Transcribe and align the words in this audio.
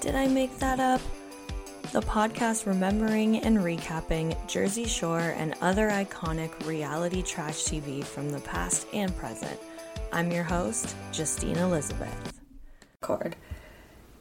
Did 0.00 0.14
I 0.14 0.26
make 0.28 0.58
that 0.60 0.80
up? 0.80 1.02
The 1.92 2.00
podcast 2.00 2.64
remembering 2.64 3.40
and 3.40 3.58
recapping 3.58 4.34
Jersey 4.48 4.86
Shore 4.86 5.34
and 5.36 5.54
other 5.60 5.90
iconic 5.90 6.66
reality 6.66 7.20
trash 7.20 7.64
TV 7.64 8.02
from 8.02 8.30
the 8.30 8.40
past 8.40 8.86
and 8.94 9.14
present. 9.18 9.60
I'm 10.10 10.32
your 10.32 10.44
host, 10.44 10.96
Justine 11.12 11.58
Elizabeth. 11.58 12.40
Cord. 13.02 13.36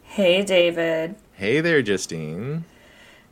Hey, 0.03 0.43
David. 0.43 1.15
Hey 1.33 1.61
there, 1.61 1.81
Justine. 1.81 2.65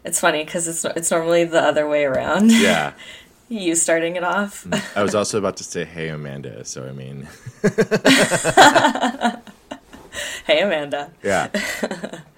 It's 0.06 0.22
funny 0.22 0.46
because 0.46 0.70
it's 0.70 0.86
it's 0.86 1.12
normally 1.12 1.44
the 1.44 1.62
other 1.62 1.86
way 1.86 2.06
around. 2.06 2.50
Yeah. 2.50 2.94
you 3.50 3.76
starting 3.76 4.16
it 4.16 4.24
off. 4.24 4.64
Mm, 4.64 4.82
I 4.98 5.04
was 5.04 5.16
also 5.16 5.38
about 5.38 5.58
to 5.58 5.66
say, 5.66 5.84
hey, 5.84 6.08
Amanda. 6.08 6.64
So, 6.64 6.88
I 6.88 6.94
mean, 6.94 7.28
hey, 10.46 10.62
Amanda. 10.62 11.12
yeah. 11.22 11.50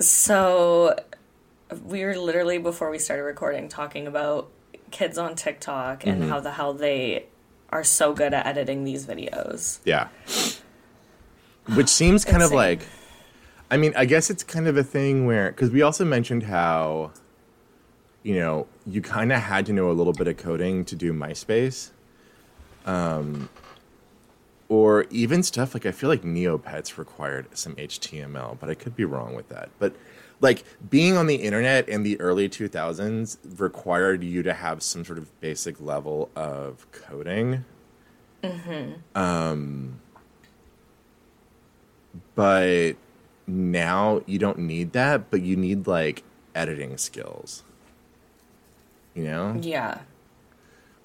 So, 0.00 0.96
we 1.84 2.04
were 2.04 2.16
literally 2.16 2.58
before 2.58 2.90
we 2.90 2.98
started 2.98 3.24
recording 3.24 3.68
talking 3.68 4.06
about 4.06 4.48
kids 4.90 5.18
on 5.18 5.34
TikTok 5.34 6.06
and 6.06 6.22
Mm-hmm. 6.22 6.30
how 6.30 6.40
the 6.40 6.52
hell 6.52 6.72
they 6.72 7.26
are 7.70 7.84
so 7.84 8.14
good 8.14 8.32
at 8.32 8.46
editing 8.46 8.84
these 8.84 9.04
videos. 9.06 9.80
Yeah. 9.84 10.08
Which 11.74 11.88
seems 11.88 12.24
kind 12.24 12.42
of 12.42 12.52
like, 12.52 12.80
I 13.70 13.76
mean, 13.76 13.92
I 13.96 14.06
guess 14.06 14.30
it's 14.30 14.42
kind 14.42 14.66
of 14.66 14.76
a 14.78 14.82
thing 14.84 15.26
where, 15.26 15.50
because 15.50 15.70
we 15.70 15.82
also 15.82 16.04
mentioned 16.06 16.44
how, 16.44 17.10
you 18.22 18.36
know, 18.36 18.66
you 18.86 19.02
kind 19.02 19.30
of 19.32 19.40
had 19.40 19.66
to 19.66 19.74
know 19.74 19.90
a 19.90 19.92
little 19.92 20.14
bit 20.14 20.28
of 20.28 20.38
coding 20.38 20.86
to 20.86 20.96
do 20.96 21.12
MySpace. 21.12 21.90
Um, 22.86 23.50
or 24.68 25.06
even 25.10 25.42
stuff 25.42 25.74
like 25.74 25.86
I 25.86 25.92
feel 25.92 26.08
like 26.08 26.22
Neopets 26.22 26.98
required 26.98 27.46
some 27.56 27.74
HTML, 27.76 28.58
but 28.60 28.68
I 28.68 28.74
could 28.74 28.94
be 28.94 29.04
wrong 29.04 29.34
with 29.34 29.48
that. 29.48 29.70
But 29.78 29.94
like 30.40 30.64
being 30.88 31.16
on 31.16 31.26
the 31.26 31.36
internet 31.36 31.88
in 31.88 32.02
the 32.02 32.20
early 32.20 32.48
2000s 32.48 33.38
required 33.58 34.22
you 34.22 34.42
to 34.42 34.52
have 34.52 34.82
some 34.82 35.04
sort 35.04 35.18
of 35.18 35.40
basic 35.40 35.80
level 35.80 36.30
of 36.36 36.86
coding. 36.92 37.64
Hmm. 38.44 38.92
Um, 39.14 40.00
but 42.34 42.92
now 43.46 44.22
you 44.26 44.38
don't 44.38 44.58
need 44.58 44.92
that, 44.92 45.30
but 45.30 45.42
you 45.42 45.56
need 45.56 45.86
like 45.86 46.22
editing 46.54 46.98
skills. 46.98 47.62
You 49.14 49.24
know? 49.24 49.58
Yeah. 49.60 50.00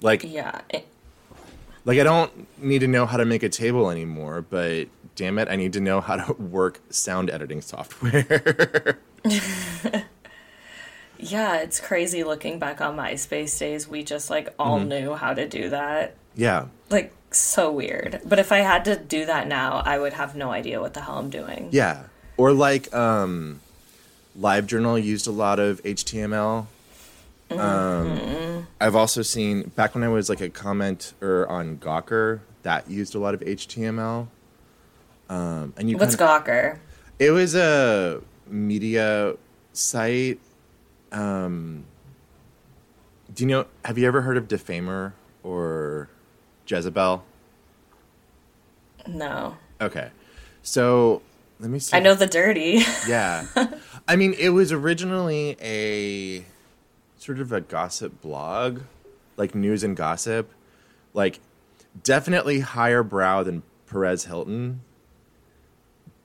Like 0.00 0.22
Yeah. 0.22 0.60
It- 0.70 0.86
like 1.84 1.98
I 1.98 2.02
don't 2.04 2.46
need 2.62 2.80
to 2.80 2.88
know 2.88 3.06
how 3.06 3.16
to 3.16 3.24
make 3.24 3.42
a 3.42 3.48
table 3.48 3.90
anymore, 3.90 4.42
but 4.48 4.86
damn 5.16 5.38
it, 5.38 5.48
I 5.48 5.56
need 5.56 5.72
to 5.74 5.80
know 5.80 6.00
how 6.00 6.16
to 6.16 6.32
work 6.42 6.80
sound 6.90 7.30
editing 7.30 7.60
software. 7.60 8.98
yeah, 11.18 11.58
it's 11.58 11.80
crazy 11.80 12.24
looking 12.24 12.58
back 12.58 12.80
on 12.80 12.96
MySpace 12.96 13.58
days. 13.58 13.88
We 13.88 14.02
just 14.02 14.30
like 14.30 14.52
all 14.58 14.78
Mm-hmm. 14.78 14.88
knew 14.88 15.14
how 15.14 15.34
to 15.34 15.48
do 15.48 15.70
that. 15.70 16.14
yeah. 16.34 16.66
Like, 16.90 17.12
so 17.30 17.70
weird. 17.72 18.20
But 18.24 18.38
if 18.38 18.52
I 18.52 18.58
had 18.58 18.84
to 18.84 18.94
do 18.96 19.26
that 19.26 19.48
now, 19.48 19.82
I 19.84 19.98
would 19.98 20.12
have 20.12 20.36
no 20.36 20.52
idea 20.52 20.80
what 20.80 20.94
the 20.94 21.00
hell 21.00 21.18
I'm 21.18 21.30
doing. 21.30 21.68
Yeah. 21.72 22.04
Or 22.36 22.52
like 22.52 22.92
um 22.94 23.60
LiveJournal 24.38 25.02
used 25.02 25.26
a 25.26 25.30
lot 25.32 25.58
of 25.58 25.82
HTML. 25.82 26.66
Um, 27.50 28.66
I've 28.80 28.96
also 28.96 29.22
seen 29.22 29.70
back 29.76 29.94
when 29.94 30.02
I 30.04 30.08
was 30.08 30.28
like 30.28 30.40
a 30.40 30.48
commenter 30.50 31.48
on 31.48 31.76
Gawker 31.78 32.40
that 32.62 32.90
used 32.90 33.14
a 33.14 33.18
lot 33.18 33.34
of 33.34 33.40
HTML. 33.40 34.28
Um, 35.28 35.72
and 35.76 35.88
you 35.90 35.96
What's 35.96 36.16
kinda- 36.16 36.32
Gawker? 36.44 36.78
It 37.18 37.30
was 37.30 37.54
a 37.54 38.20
media 38.46 39.34
site. 39.72 40.40
Um, 41.12 41.84
do 43.32 43.44
you 43.44 43.48
know? 43.48 43.66
Have 43.84 43.98
you 43.98 44.06
ever 44.06 44.22
heard 44.22 44.36
of 44.36 44.48
Defamer 44.48 45.14
or 45.42 46.08
Jezebel? 46.66 47.24
No. 49.06 49.56
Okay, 49.80 50.10
so 50.62 51.22
let 51.60 51.70
me 51.70 51.78
see. 51.78 51.96
I 51.96 52.00
know 52.00 52.14
the 52.14 52.26
dirty. 52.26 52.82
Yeah, 53.08 53.46
I 54.08 54.16
mean, 54.16 54.34
it 54.38 54.50
was 54.50 54.72
originally 54.72 55.56
a 55.60 56.44
sort 57.24 57.40
of 57.40 57.52
a 57.52 57.60
gossip 57.60 58.20
blog, 58.20 58.80
like 59.38 59.54
news 59.54 59.82
and 59.82 59.96
gossip, 59.96 60.52
like 61.14 61.40
definitely 62.02 62.60
higher 62.60 63.02
brow 63.02 63.42
than 63.42 63.62
Perez 63.86 64.24
Hilton, 64.26 64.82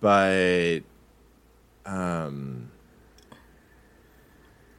but 0.02 0.80
um, 1.86 2.70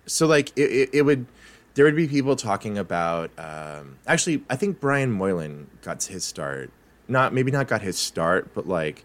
so 0.06 0.26
like 0.26 0.50
it, 0.58 0.70
it, 0.70 0.91
it 0.92 1.03
would 1.03 1.26
there 1.75 1.84
would 1.84 1.97
be 1.97 2.06
people 2.08 2.37
talking 2.37 2.76
about 2.76 3.31
um, 3.38 3.97
actually 4.06 4.42
I 4.50 4.56
think 4.56 4.81
Brian 4.81 5.10
Moylan 5.12 5.69
got 5.82 6.02
his 6.04 6.25
start. 6.25 6.70
Not 7.08 7.32
maybe 7.32 7.50
not 7.50 7.66
got 7.66 7.82
his 7.82 7.98
start 7.98 8.52
but 8.54 8.69
like 8.69 9.04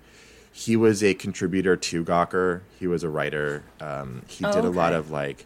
he 0.51 0.75
was 0.75 1.03
a 1.03 1.13
contributor 1.13 1.75
to 1.75 2.03
Gawker. 2.05 2.61
He 2.79 2.87
was 2.87 3.03
a 3.03 3.09
writer. 3.09 3.63
Um, 3.81 4.21
he 4.27 4.45
Oh, 4.45 4.51
did 4.53 4.63
a 4.63 4.69
lot 4.69 4.93
of 4.93 5.11
like 5.11 5.45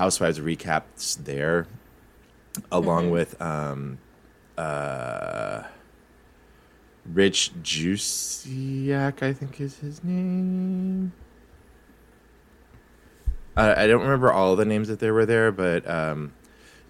Housewives 0.00 0.38
recaps 0.40 1.22
there 1.24 1.66
along 2.72 3.04
Mm-hmm. 3.04 3.12
with 3.12 3.42
um, 3.42 3.98
uh, 4.56 5.62
Rich 7.04 7.52
Juzwiak 7.62 9.22
I 9.22 9.32
think 9.34 9.60
is 9.60 9.76
his 9.78 10.02
name 10.02 11.12
I, 13.56 13.84
I 13.84 13.86
don't 13.86 14.00
remember 14.00 14.32
all 14.32 14.56
the 14.56 14.64
names 14.64 14.88
that 14.88 15.00
there 15.00 15.12
were 15.12 15.26
there, 15.26 15.52
but 15.52 15.86
um, 15.88 16.32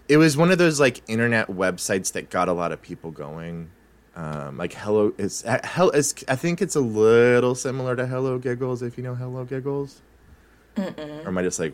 it 0.09 0.19
was 0.19 0.37
one 0.37 0.51
of 0.53 0.59
those 0.59 0.79
like 0.79 1.03
internet 1.09 1.49
websites 1.49 2.13
that 2.13 2.31
got 2.31 2.49
a 2.49 2.53
lot 2.53 2.71
of 2.71 2.81
people 2.81 3.11
going. 3.11 3.71
Um, 4.15 4.57
like 4.57 4.75
Hello 4.75 5.13
is 5.19 5.45
uh, 5.45 5.59
Hell 5.65 5.91
is 5.91 6.15
I 6.29 6.37
think 6.37 6.61
it's 6.63 6.77
a 6.77 6.81
little 6.81 7.55
similar 7.55 7.97
to 7.97 8.07
Hello 8.07 8.39
Giggles 8.39 8.83
if 8.83 8.97
you 8.99 9.03
know 9.05 9.15
Hello 9.17 9.45
Giggles. 9.45 10.01
Or 10.77 11.27
am 11.27 11.39
I 11.39 11.43
just 11.43 11.59
like 11.59 11.73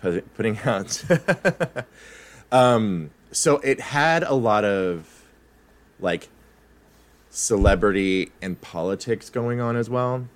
putting 0.00 0.58
out? 0.60 1.02
um, 2.52 3.10
so 3.32 3.58
it 3.58 3.80
had 3.80 4.22
a 4.22 4.34
lot 4.34 4.64
of 4.64 5.24
like 6.00 6.28
celebrity 7.30 8.32
and 8.40 8.60
politics 8.60 9.30
going 9.30 9.60
on 9.60 9.76
as 9.76 9.90
well. 9.90 10.26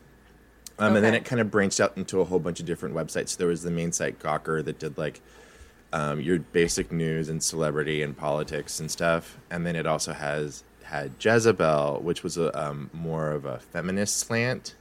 Um, 0.78 0.97
And 0.97 1.04
then 1.04 1.15
it 1.15 1.25
kind 1.25 1.41
of 1.41 1.50
branched 1.50 1.81
out 1.81 1.97
into 1.97 2.21
a 2.21 2.25
whole 2.25 2.38
bunch 2.38 2.60
of 2.60 2.66
different 2.66 2.94
websites. 2.94 3.37
There 3.37 3.48
was 3.48 3.62
the 3.62 3.71
main 3.71 3.93
site 3.93 4.19
Gawker 4.19 4.65
that 4.65 4.78
did 4.78 4.97
like 4.97 5.21
um, 5.92 6.21
your 6.21 6.38
basic 6.38 6.91
news 6.91 7.28
and 7.28 7.42
celebrity 7.42 8.03
and 8.03 8.16
politics 8.16 8.81
and 8.81 8.91
stuff. 8.91 9.38
And 9.50 9.66
then 9.66 9.77
it 9.77 9.87
also 9.87 10.12
has 10.12 10.65
had 10.84 11.12
Jezebel, 11.21 12.00
which 12.03 12.22
was 12.22 12.37
a 12.37 12.59
um, 12.59 12.91
more 12.92 13.31
of 13.31 13.44
a 13.44 13.59
feminist 13.59 14.19
slant. 14.19 14.75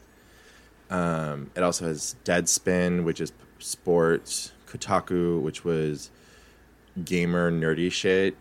Um, 0.89 1.51
it 1.55 1.63
also 1.63 1.85
has 1.85 2.15
Deadspin, 2.25 3.03
which 3.03 3.21
is 3.21 3.31
sports. 3.59 4.51
Kotaku, 4.69 5.41
which 5.41 5.63
was 5.65 6.11
gamer 7.03 7.51
nerdy 7.51 7.91
shit. 7.91 8.35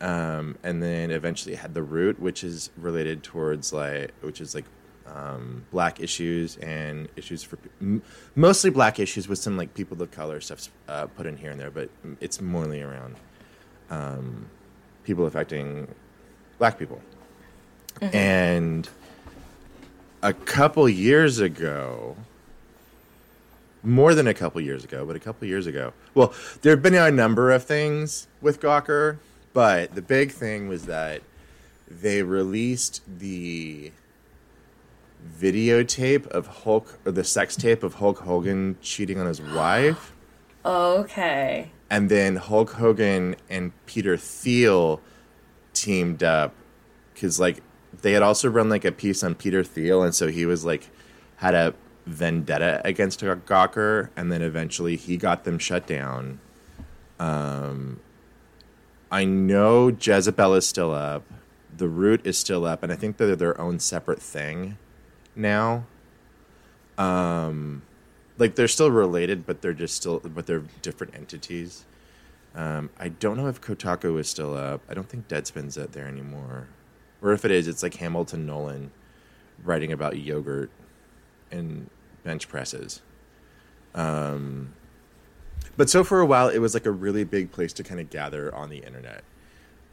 Um, 0.00 0.58
and 0.62 0.82
then 0.82 1.10
eventually 1.10 1.54
had 1.54 1.72
the 1.72 1.82
Root, 1.82 2.20
which 2.20 2.44
is 2.44 2.70
related 2.76 3.22
towards 3.22 3.72
like, 3.72 4.12
which 4.20 4.40
is 4.40 4.54
like 4.54 4.66
um, 5.06 5.64
black 5.70 6.00
issues 6.00 6.56
and 6.58 7.08
issues 7.16 7.42
for 7.42 7.58
m- 7.80 8.02
mostly 8.34 8.70
black 8.70 8.98
issues 8.98 9.28
with 9.28 9.38
some 9.38 9.56
like 9.56 9.72
people 9.74 10.00
of 10.02 10.10
color 10.10 10.40
stuff 10.40 10.68
uh, 10.88 11.06
put 11.06 11.26
in 11.26 11.36
here 11.36 11.50
and 11.50 11.60
there, 11.60 11.70
but 11.70 11.88
it's 12.20 12.40
mainly 12.40 12.82
around 12.82 13.16
um, 13.90 14.50
people 15.04 15.26
affecting 15.26 15.88
black 16.58 16.78
people. 16.78 17.00
And 18.02 18.86
a 20.22 20.34
couple 20.34 20.86
years 20.88 21.38
ago, 21.38 22.16
more 23.82 24.14
than 24.14 24.26
a 24.26 24.34
couple 24.34 24.60
years 24.60 24.84
ago, 24.84 25.04
but 25.04 25.16
a 25.16 25.20
couple 25.20 25.46
years 25.46 25.66
ago. 25.66 25.92
Well, 26.14 26.34
there 26.62 26.72
have 26.72 26.82
been 26.82 26.94
a 26.94 27.10
number 27.10 27.50
of 27.50 27.64
things 27.64 28.26
with 28.40 28.60
Gawker, 28.60 29.18
but 29.52 29.94
the 29.94 30.02
big 30.02 30.32
thing 30.32 30.68
was 30.68 30.86
that 30.86 31.22
they 31.88 32.22
released 32.22 33.02
the 33.18 33.92
videotape 35.40 36.26
of 36.28 36.46
Hulk 36.46 36.98
or 37.04 37.12
the 37.12 37.24
sex 37.24 37.56
tape 37.56 37.82
of 37.82 37.94
Hulk 37.94 38.20
Hogan 38.20 38.76
cheating 38.80 39.18
on 39.18 39.26
his 39.26 39.40
wife. 39.54 40.12
Okay. 40.64 41.70
And 41.90 42.08
then 42.08 42.36
Hulk 42.36 42.70
Hogan 42.72 43.36
and 43.48 43.72
Peter 43.86 44.16
Thiel 44.16 45.00
teamed 45.72 46.22
up 46.22 46.54
because 47.14 47.38
like 47.38 47.62
they 48.02 48.12
had 48.12 48.22
also 48.22 48.48
run 48.48 48.68
like 48.68 48.84
a 48.84 48.92
piece 48.92 49.22
on 49.22 49.34
Peter 49.34 49.62
Thiel, 49.62 50.02
and 50.02 50.14
so 50.14 50.28
he 50.28 50.44
was 50.44 50.64
like 50.64 50.90
had 51.36 51.54
a 51.54 51.74
vendetta 52.06 52.80
against 52.84 53.20
Gawker, 53.20 54.10
and 54.16 54.30
then 54.30 54.40
eventually 54.40 54.96
he 54.96 55.16
got 55.16 55.44
them 55.44 55.58
shut 55.58 55.86
down. 55.86 56.40
Um, 57.18 58.00
I 59.10 59.24
know 59.24 59.88
Jezebel 59.88 60.54
is 60.54 60.68
still 60.68 60.92
up, 60.92 61.24
the 61.76 61.88
Root 61.88 62.24
is 62.24 62.38
still 62.38 62.64
up, 62.64 62.82
and 62.82 62.92
I 62.92 62.96
think 62.96 63.16
they're 63.16 63.36
their 63.36 63.60
own 63.60 63.78
separate 63.80 64.22
thing 64.22 64.78
now. 65.34 65.84
Um, 66.96 67.82
like 68.38 68.54
they're 68.54 68.68
still 68.68 68.90
related, 68.90 69.44
but 69.44 69.60
they're 69.60 69.74
just 69.74 69.96
still, 69.96 70.20
but 70.20 70.46
they're 70.46 70.64
different 70.82 71.14
entities. 71.14 71.84
Um, 72.54 72.88
I 72.98 73.08
don't 73.08 73.36
know 73.36 73.48
if 73.48 73.60
Kotaku 73.60 74.18
is 74.18 74.28
still 74.28 74.56
up. 74.56 74.80
I 74.88 74.94
don't 74.94 75.08
think 75.08 75.28
Deadspin's 75.28 75.76
out 75.76 75.92
there 75.92 76.06
anymore, 76.06 76.68
or 77.20 77.32
if 77.32 77.44
it 77.44 77.50
is, 77.50 77.68
it's 77.68 77.82
like 77.82 77.94
Hamilton 77.94 78.46
Nolan 78.46 78.92
writing 79.62 79.92
about 79.92 80.18
yogurt 80.18 80.70
and 81.50 81.88
bench 82.26 82.48
presses. 82.48 83.00
Um, 83.94 84.74
but 85.76 85.88
so 85.88 86.04
for 86.04 86.20
a 86.20 86.26
while, 86.26 86.48
it 86.48 86.58
was 86.58 86.74
like 86.74 86.84
a 86.84 86.90
really 86.90 87.24
big 87.24 87.52
place 87.52 87.72
to 87.74 87.82
kind 87.82 88.00
of 88.00 88.10
gather 88.10 88.54
on 88.54 88.68
the 88.68 88.78
internet. 88.78 89.22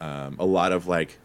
Um, 0.00 0.36
a 0.38 0.44
lot 0.44 0.72
of 0.72 0.86
like 0.86 1.18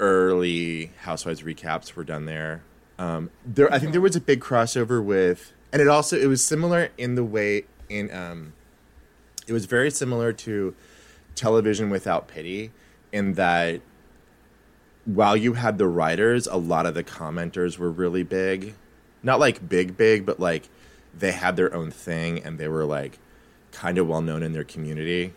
early 0.00 0.92
Housewives 1.02 1.42
recaps 1.42 1.94
were 1.94 2.04
done 2.04 2.24
there. 2.24 2.62
Um, 2.98 3.30
there, 3.44 3.72
I 3.72 3.78
think 3.78 3.92
there 3.92 4.00
was 4.00 4.16
a 4.16 4.20
big 4.20 4.40
crossover 4.40 5.04
with, 5.04 5.52
and 5.72 5.82
it 5.82 5.88
also 5.88 6.18
it 6.18 6.26
was 6.26 6.42
similar 6.42 6.88
in 6.96 7.14
the 7.14 7.24
way 7.24 7.64
in 7.88 8.10
um, 8.10 8.54
it 9.46 9.52
was 9.52 9.66
very 9.66 9.90
similar 9.90 10.32
to 10.32 10.74
television 11.34 11.90
without 11.90 12.26
pity 12.26 12.72
in 13.12 13.34
that 13.34 13.82
while 15.04 15.36
you 15.36 15.52
had 15.52 15.78
the 15.78 15.86
writers, 15.86 16.46
a 16.46 16.56
lot 16.56 16.86
of 16.86 16.94
the 16.94 17.04
commenters 17.04 17.78
were 17.78 17.90
really 17.90 18.22
big, 18.22 18.74
not 19.26 19.40
like 19.40 19.68
big 19.68 19.96
big, 19.98 20.26
but 20.26 20.40
like 20.40 20.70
they 21.14 21.32
had 21.32 21.56
their 21.56 21.74
own 21.74 21.90
thing 21.92 22.42
and 22.44 22.58
they 22.58 22.68
were 22.68 22.86
like 22.86 23.20
kind 23.72 23.98
of 23.98 24.08
well 24.08 24.22
known 24.22 24.42
in 24.42 24.52
their 24.54 24.64
community. 24.64 25.34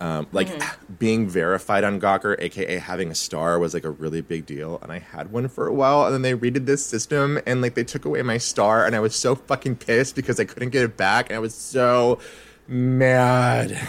Um, 0.00 0.26
like 0.32 0.50
being 0.98 1.28
verified 1.28 1.84
on 1.84 2.00
Gawker, 2.00 2.36
aka 2.38 2.78
having 2.78 3.10
a 3.10 3.14
star, 3.14 3.58
was 3.58 3.72
like 3.74 3.84
a 3.84 3.90
really 3.90 4.20
big 4.20 4.44
deal, 4.44 4.78
and 4.82 4.92
I 4.92 4.98
had 4.98 5.32
one 5.32 5.48
for 5.48 5.66
a 5.68 5.72
while. 5.74 6.04
And 6.04 6.14
then 6.14 6.22
they 6.22 6.34
redid 6.34 6.66
this 6.66 6.84
system, 6.86 7.40
and 7.46 7.62
like 7.62 7.74
they 7.74 7.84
took 7.84 8.04
away 8.04 8.20
my 8.22 8.38
star, 8.38 8.86
and 8.86 8.94
I 8.96 9.00
was 9.00 9.16
so 9.16 9.34
fucking 9.36 9.76
pissed 9.76 10.16
because 10.16 10.40
I 10.40 10.44
couldn't 10.44 10.70
get 10.70 10.84
it 10.84 10.96
back, 10.96 11.30
and 11.30 11.36
I 11.36 11.40
was 11.40 11.54
so 11.54 12.20
mad. 12.68 13.88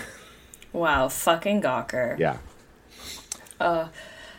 Wow, 0.74 1.09
fucking 1.09 1.62
Gawker. 1.62 2.19
Yeah, 2.19 2.38
Uh, 3.59 3.88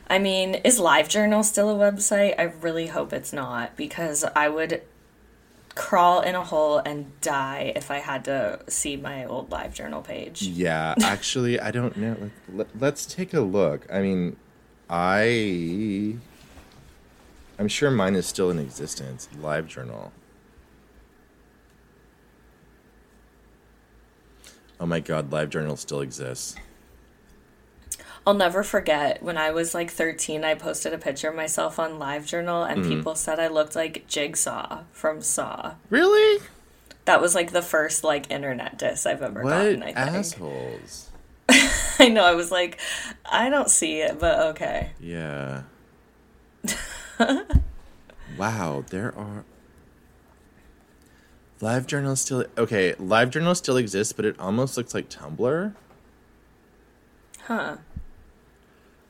I 0.08 0.18
mean, 0.18 0.56
is 0.56 0.78
LiveJournal 0.78 1.44
still 1.44 1.70
a 1.70 1.92
website? 1.92 2.34
I 2.38 2.44
really 2.44 2.88
hope 2.88 3.12
it's 3.12 3.32
not 3.32 3.76
because 3.76 4.24
I 4.36 4.48
would 4.48 4.82
crawl 5.76 6.20
in 6.23 6.34
a 6.34 6.43
hole 6.43 6.78
and 6.78 7.20
die 7.20 7.73
if 7.76 7.90
I 7.90 7.99
had 7.99 8.25
to 8.25 8.58
see 8.67 8.96
my 8.96 9.25
old 9.25 9.50
LiveJournal 9.50 10.02
page. 10.02 10.43
yeah. 10.43 10.94
Actually, 11.02 11.61
I 11.61 11.70
don't 11.70 11.96
know. 11.96 12.17
Like, 12.19 12.32
let, 12.52 12.81
let's 12.81 13.06
take 13.06 13.32
a 13.32 13.40
look. 13.40 13.87
I 13.93 14.00
mean, 14.00 14.37
I, 14.90 16.17
I'm 17.58 17.69
sure 17.69 17.90
mine 17.90 18.17
is 18.17 18.26
still 18.26 18.50
in 18.50 18.58
existence. 18.58 19.28
Live 19.40 19.69
Journal. 19.69 20.12
Oh 24.81 24.87
my 24.87 25.00
god, 25.00 25.31
Live 25.31 25.50
Journal 25.50 25.76
still 25.76 26.00
exists. 26.00 26.56
I'll 28.26 28.34
never 28.34 28.64
forget 28.64 29.23
when 29.23 29.38
I 29.38 29.52
was 29.52 29.73
like 29.73 29.88
13, 29.90 30.43
I 30.44 30.55
posted 30.55 30.93
a 30.93 30.99
picture 30.99 31.28
of 31.28 31.37
myself 31.37 31.78
on 31.78 31.93
LiveJournal 31.93 32.69
and 32.69 32.81
mm-hmm. 32.81 32.90
people 32.90 33.14
said 33.14 33.38
I 33.38 33.46
looked 33.46 33.76
like 33.76 34.08
Jigsaw 34.08 34.81
from 34.90 35.23
Saw. 35.23 35.75
Really? 35.90 36.43
That 37.05 37.20
was 37.20 37.37
like 37.37 37.52
the 37.52 37.62
first 37.62 38.02
like 38.02 38.28
internet 38.28 38.78
diss 38.78 39.06
I've 39.06 39.23
ever 39.23 39.43
What 39.43 39.50
gotten, 39.50 39.82
I 39.84 39.93
think. 39.93 39.99
assholes? 39.99 41.11
I 42.00 42.08
know, 42.08 42.25
I 42.25 42.34
was 42.34 42.50
like, 42.50 42.81
I 43.25 43.49
don't 43.49 43.70
see 43.70 44.00
it, 44.00 44.19
but 44.19 44.40
okay. 44.49 44.90
Yeah. 44.99 45.62
wow, 48.37 48.84
there 48.90 49.17
are. 49.17 49.44
Live 51.61 51.87
Journal 51.87 52.17
still 52.17 52.44
okay. 52.58 52.94
Live 52.99 53.31
Journal 53.31 53.55
still 53.55 53.76
exists, 53.76 54.12
but 54.12 54.25
it 54.25 54.38
almost 54.38 54.76
looks 54.76 54.93
like 54.93 55.08
Tumblr. 55.08 55.75
Huh. 57.44 57.76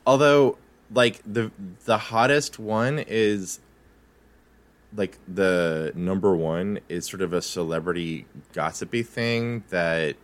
Although, 0.07 0.57
like 0.89 1.21
the 1.25 1.51
the 1.83 1.97
hottest 1.97 2.57
one 2.57 2.97
is 2.97 3.59
like 4.95 5.17
the 5.27 5.91
number 5.95 6.33
one 6.33 6.79
is 6.87 7.05
sort 7.05 7.21
of 7.21 7.33
a 7.33 7.41
celebrity 7.41 8.25
gossipy 8.53 9.03
thing 9.03 9.65
that 9.69 10.15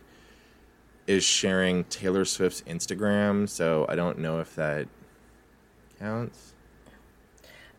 is 1.06 1.22
sharing 1.22 1.84
Taylor 1.84 2.24
Swift's 2.24 2.62
Instagram. 2.62 3.46
So 3.46 3.84
I 3.86 3.94
don't 3.94 4.18
know 4.18 4.40
if 4.40 4.56
that 4.56 4.88
counts. 5.98 6.54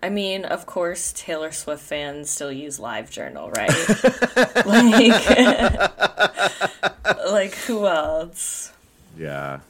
I 0.04 0.10
mean, 0.10 0.46
of 0.46 0.68
course, 0.68 1.12
Taylor 1.12 1.52
Swift 1.52 1.82
fans 1.82 2.30
still 2.30 2.52
use 2.52 2.78
LiveJournal, 2.78 3.52
right? 3.58 4.66
like, 7.08 7.26
like 7.32 7.56
who 7.56 7.88
else? 7.88 8.72
Yeah. 9.18 9.62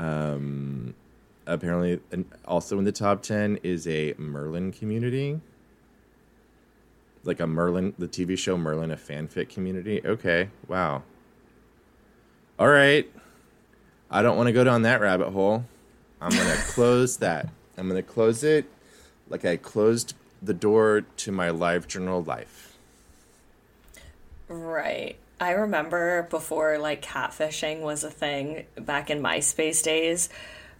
Um, 0.00 0.94
apparently, 1.46 2.00
and 2.10 2.24
also 2.46 2.78
in 2.78 2.84
the 2.84 2.92
top 2.92 3.22
ten 3.22 3.58
is 3.62 3.86
a 3.86 4.14
Merlin 4.16 4.72
community. 4.72 5.40
Like 7.22 7.38
a 7.38 7.46
Merlin, 7.46 7.92
the 7.98 8.08
TV 8.08 8.38
show 8.38 8.56
Merlin, 8.56 8.90
a 8.90 8.96
fanfic 8.96 9.50
community. 9.50 10.00
Okay, 10.02 10.48
wow. 10.68 11.02
All 12.58 12.68
right, 12.68 13.10
I 14.10 14.22
don't 14.22 14.38
want 14.38 14.46
to 14.46 14.54
go 14.54 14.64
down 14.64 14.82
that 14.82 15.02
rabbit 15.02 15.30
hole. 15.30 15.66
I'm 16.18 16.30
gonna 16.30 16.56
close 16.68 17.18
that. 17.18 17.50
I'm 17.76 17.86
gonna 17.86 18.02
close 18.02 18.42
it, 18.42 18.64
like 19.28 19.44
I 19.44 19.58
closed 19.58 20.14
the 20.40 20.54
door 20.54 21.02
to 21.18 21.30
my 21.30 21.50
live 21.50 21.86
journal 21.86 22.22
life. 22.22 22.78
Right. 24.48 25.18
I 25.40 25.52
remember 25.52 26.24
before 26.30 26.78
like 26.78 27.02
catfishing 27.02 27.80
was 27.80 28.04
a 28.04 28.10
thing 28.10 28.66
back 28.76 29.08
in 29.08 29.22
MySpace 29.22 29.82
days. 29.82 30.28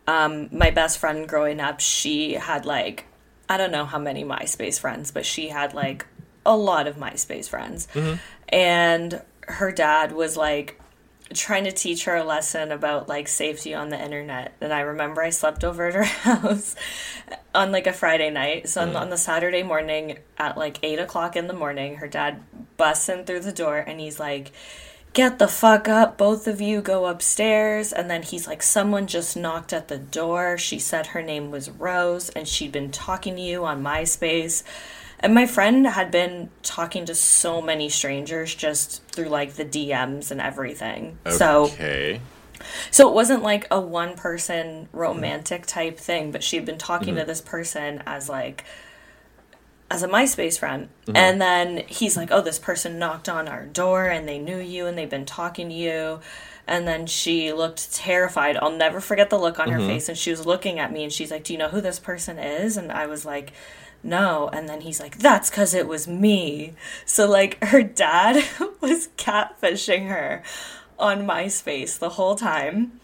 Um, 0.07 0.49
my 0.53 0.71
best 0.71 0.99
friend 0.99 1.27
growing 1.27 1.61
up, 1.61 1.81
she 1.81 2.35
had 2.35 2.67
like 2.67 3.07
I 3.49 3.57
don't 3.57 3.73
know 3.73 3.87
how 3.87 3.99
many 3.99 4.23
MySpace 4.23 4.79
friends, 4.79 5.11
but 5.11 5.27
she 5.27 5.49
had 5.49 5.75
like 5.75 6.07
a 6.45 6.57
lot 6.57 6.87
of 6.87 6.97
MySpace 6.97 7.49
friends. 7.49 7.89
And 8.49 9.23
her 9.49 9.73
dad 9.73 10.13
was 10.13 10.37
like 10.37 10.81
trying 11.35 11.65
to 11.65 11.73
teach 11.73 12.05
her 12.05 12.17
a 12.17 12.25
lesson 12.25 12.73
about 12.73 13.09
like 13.09 13.29
safety 13.29 13.75
on 13.75 13.89
the 13.89 14.03
internet. 14.03 14.53
And 14.61 14.73
I 14.73 14.81
remember 14.81 15.23
I 15.23 15.31
slept 15.31 15.65
over 15.65 15.87
at 15.87 15.95
her 15.95 16.03
house 16.05 16.75
on 17.55 17.73
like 17.73 17.87
a 17.87 17.93
Friday 17.93 18.31
night. 18.31 18.69
So 18.69 18.83
on, 18.83 18.91
mm. 18.91 19.01
on 19.01 19.11
the 19.11 19.17
Saturday 19.17 19.63
morning 19.63 20.19
at 20.39 20.59
like 20.59 20.79
eight 20.83 20.99
o'clock 20.99 21.37
in 21.37 21.47
the 21.47 21.55
morning, 21.55 21.97
her 21.97 22.09
dad 22.09 22.43
busts 22.77 23.09
in 23.09 23.25
through 23.25 23.41
the 23.41 23.53
door 23.53 23.79
and 23.79 24.01
he's 24.01 24.19
like, 24.19 24.53
Get 25.13 25.41
the 25.41 25.49
fuck 25.49 25.89
up, 25.89 26.17
both 26.17 26.47
of 26.47 26.61
you 26.61 26.81
go 26.81 27.07
upstairs. 27.07 27.93
And 27.93 28.09
then 28.09 28.23
he's 28.23 28.47
like, 28.47 28.63
Someone 28.63 29.07
just 29.07 29.37
knocked 29.37 29.73
at 29.73 29.89
the 29.89 29.99
door. 29.99 30.59
She 30.59 30.79
said 30.79 31.09
her 31.09 31.23
name 31.23 31.51
was 31.51 31.71
Rose 31.71 32.29
and 32.31 32.47
she'd 32.47 32.73
been 32.73 32.91
talking 32.91 33.37
to 33.37 33.43
you 33.43 33.65
on 33.65 33.83
MySpace. 33.83 34.63
And 35.21 35.35
my 35.35 35.47
friend 35.47 35.87
had 35.87 36.11
been 36.11 36.51
talking 36.63 37.05
to 37.05 37.15
so 37.15 37.61
many 37.61 37.91
strangers 37.91 38.55
just 38.55 39.05
through 39.09 39.29
like 39.29 39.55
the 39.55 39.65
DMs 39.65 40.31
and 40.31 40.41
everything. 40.41 41.19
So 41.29 41.65
Okay. 41.65 42.21
so 42.91 43.09
it 43.09 43.15
wasn't 43.15 43.43
like 43.43 43.67
a 43.71 43.79
one 43.79 44.17
person 44.17 44.89
romantic 44.93 45.67
type 45.67 45.99
thing, 45.99 46.33
but 46.33 46.43
she 46.43 46.57
had 46.57 46.65
been 46.65 46.79
talking 46.79 47.15
to 47.15 47.21
mm-hmm. 47.21 47.29
this 47.29 47.43
person 47.43 48.03
as 48.07 48.29
like 48.29 48.65
as 49.91 50.03
a 50.03 50.09
MySpace 50.09 50.59
friend. 50.59 50.89
Mm-hmm. 51.03 51.17
And 51.17 51.41
then 51.41 51.85
he's 51.87 52.17
like, 52.17 52.31
"Oh, 52.31 52.41
this 52.41 52.59
person 52.59 52.99
knocked 52.99 53.29
on 53.29 53.47
our 53.47 53.67
door 53.67 54.07
and 54.07 54.27
they 54.27 54.39
knew 54.39 54.59
you 54.59 54.87
and 54.87 54.97
they've 54.97 55.11
been 55.11 55.27
talking 55.27 55.69
to 55.69 55.75
you." 55.75 56.21
And 56.67 56.87
then 56.87 57.07
she 57.07 57.53
looked 57.53 57.93
terrified. 57.93 58.57
I'll 58.57 58.71
never 58.71 59.01
forget 59.01 59.29
the 59.29 59.39
look 59.39 59.59
on 59.59 59.71
her 59.71 59.79
mm-hmm. 59.79 59.89
face 59.89 60.09
and 60.09 60.17
she 60.17 60.31
was 60.31 60.47
looking 60.47 60.79
at 60.79 60.93
me 60.93 61.03
and 61.03 61.13
she's 61.13 61.31
like, 61.31 61.45
"Do 61.45 61.53
you 61.53 61.59
know 61.59 61.69
who 61.69 61.83
this 61.83 61.99
person 61.99 62.39
is?" 62.39 62.79
And 62.79 62.91
I 62.91 63.07
was 63.07 63.27
like, 63.27 63.53
no. 64.03 64.49
And 64.53 64.69
then 64.69 64.81
he's 64.83 65.01
like, 65.01 65.19
that's 65.19 65.51
because 65.51 65.75
it 65.75 65.87
was 65.87 66.09
me. 66.09 66.75
So, 67.05 67.29
like, 67.29 67.63
her 67.65 67.83
dad 67.83 68.45
was 68.81 69.09
catfishing 69.17 70.09
her 70.09 70.43
on 70.99 71.27
MySpace 71.27 71.99
the 71.99 72.11
whole 72.11 72.37
time. 72.37 73.01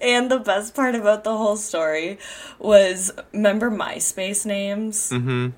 and 0.00 0.30
the 0.30 0.38
best 0.44 0.74
part 0.74 0.94
about 0.94 1.24
the 1.24 1.36
whole 1.36 1.56
story 1.56 2.18
was 2.58 3.10
remember 3.32 3.70
MySpace 3.70 4.44
names? 4.44 5.10
Mm-hmm. 5.10 5.48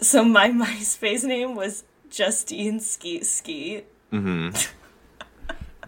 So, 0.00 0.24
my 0.24 0.48
MySpace 0.50 1.24
name 1.24 1.54
was 1.54 1.84
Justine 2.10 2.80
Skeet 2.80 3.26
Skeet. 3.26 3.86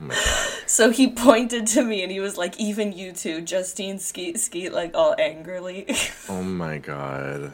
Oh. 0.02 0.56
So 0.66 0.90
he 0.90 1.10
pointed 1.10 1.66
to 1.68 1.82
me 1.82 2.04
and 2.04 2.12
he 2.12 2.20
was 2.20 2.36
like, 2.36 2.58
even 2.60 2.92
you 2.92 3.10
too, 3.10 3.40
Justine 3.40 3.98
Skeet 3.98 4.38
Skeet, 4.38 4.72
like 4.72 4.94
all 4.94 5.16
angrily. 5.18 5.84
Oh 6.28 6.44
my 6.44 6.78
god. 6.78 7.50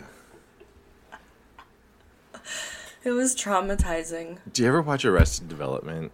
it 3.03 3.13
was 3.13 3.35
traumatizing. 3.35 4.39
Do 4.53 4.63
you 4.63 4.69
ever 4.69 4.83
watch 4.83 5.07
Arrested 5.07 5.49
Development? 5.49 6.13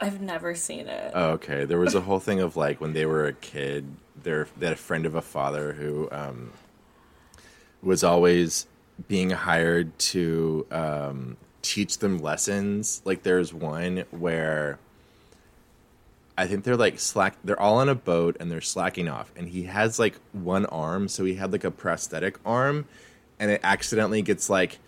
I've 0.00 0.22
never 0.22 0.54
seen 0.54 0.88
it. 0.88 1.12
Oh, 1.14 1.30
okay. 1.32 1.66
There 1.66 1.78
was 1.78 1.94
a 1.94 2.00
whole 2.00 2.20
thing 2.20 2.40
of 2.40 2.56
like 2.56 2.80
when 2.80 2.94
they 2.94 3.04
were 3.04 3.26
a 3.26 3.34
kid, 3.34 3.84
their 4.16 4.48
they 4.56 4.66
had 4.66 4.72
a 4.72 4.76
friend 4.76 5.04
of 5.04 5.14
a 5.14 5.22
father 5.22 5.74
who 5.74 6.08
um, 6.10 6.52
was 7.82 8.02
always 8.02 8.66
being 9.08 9.30
hired 9.30 9.96
to 9.98 10.66
um, 10.70 11.36
teach 11.60 11.98
them 11.98 12.16
lessons. 12.18 13.02
Like 13.04 13.24
there's 13.24 13.52
one 13.52 14.04
where 14.10 14.78
I 16.38 16.46
think 16.46 16.62
they're 16.62 16.76
like 16.76 17.00
slack. 17.00 17.36
They're 17.42 17.60
all 17.60 17.78
on 17.78 17.88
a 17.88 17.96
boat 17.96 18.36
and 18.38 18.48
they're 18.48 18.60
slacking 18.60 19.08
off, 19.08 19.32
and 19.36 19.48
he 19.48 19.64
has 19.64 19.98
like 19.98 20.14
one 20.32 20.66
arm, 20.66 21.08
so 21.08 21.24
he 21.24 21.34
had 21.34 21.50
like 21.50 21.64
a 21.64 21.70
prosthetic 21.72 22.38
arm, 22.46 22.86
and 23.40 23.50
it 23.50 23.60
accidentally 23.64 24.22
gets 24.22 24.48
like 24.48 24.78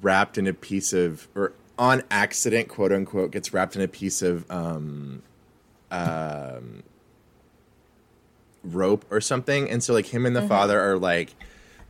wrapped 0.00 0.38
in 0.38 0.46
a 0.46 0.54
piece 0.54 0.92
of 0.92 1.26
or 1.34 1.52
on 1.76 2.04
accident, 2.12 2.68
quote 2.68 2.92
unquote, 2.92 3.32
gets 3.32 3.52
wrapped 3.52 3.74
in 3.74 3.82
a 3.82 3.88
piece 3.88 4.22
of 4.22 4.48
um, 4.52 5.22
um, 5.90 6.84
rope 8.62 9.04
or 9.10 9.20
something, 9.20 9.68
and 9.68 9.82
so 9.82 9.92
like 9.92 10.06
him 10.06 10.24
and 10.24 10.36
the 10.36 10.46
father 10.46 10.80
are 10.80 10.96
like. 10.96 11.34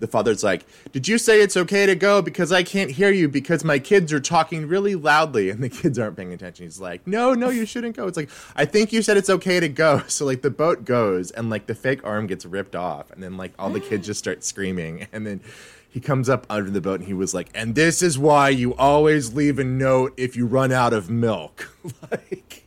The 0.01 0.07
father's 0.07 0.43
like, 0.43 0.67
"Did 0.93 1.07
you 1.07 1.19
say 1.19 1.41
it's 1.41 1.57
okay 1.57 1.87
to 1.87 1.95
go? 1.95 2.21
Because 2.23 2.51
I 2.53 2.63
can't 2.63 2.91
hear 2.91 3.11
you 3.11 3.29
because 3.29 3.65
my 3.65 3.79
kids 3.79 4.13
are 4.13 4.21
talking 4.21 4.67
really 4.67 4.95
loudly 4.95 5.51
and 5.51 5.63
the 5.63 5.69
kids 5.69 5.99
aren't 5.99 6.17
paying 6.17 6.33
attention." 6.33 6.67
He's 6.67 6.81
like, 6.81 7.07
"No, 7.07 7.35
no, 7.35 7.51
you 7.51 7.67
shouldn't 7.67 7.97
go." 7.97 8.07
It's 8.07 8.17
like, 8.17 8.31
"I 8.57 8.65
think 8.65 8.93
you 8.93 9.03
said 9.03 9.17
it's 9.17 9.31
okay 9.31 9.61
to 9.61 9.69
go." 9.69 10.03
So 10.11 10.27
like 10.27 10.43
the 10.43 10.51
boat 10.51 10.85
goes 10.85 11.31
and 11.31 11.49
like 11.51 11.67
the 11.67 11.75
fake 11.75 12.01
arm 12.05 12.27
gets 12.27 12.45
ripped 12.45 12.75
off 12.75 13.11
and 13.11 13.23
then 13.23 13.37
like 13.37 13.53
all 13.59 13.71
the 13.71 13.81
kids 13.81 14.07
just 14.07 14.19
start 14.19 14.45
screaming 14.45 15.07
and 15.13 15.27
then 15.27 15.41
he 15.89 16.01
comes 16.01 16.29
up 16.29 16.47
under 16.51 16.71
the 16.71 16.81
boat 16.81 17.01
and 17.01 17.07
he 17.07 17.15
was 17.15 17.35
like, 17.35 17.49
"And 17.55 17.75
this 17.75 18.03
is 18.03 18.19
why 18.19 18.49
you 18.49 18.75
always 18.75 19.35
leave 19.35 19.59
a 19.59 19.65
note 19.65 20.15
if 20.17 20.37
you 20.37 20.47
run 20.47 20.73
out 20.73 20.93
of 20.93 21.11
milk." 21.11 21.69
like 22.11 22.65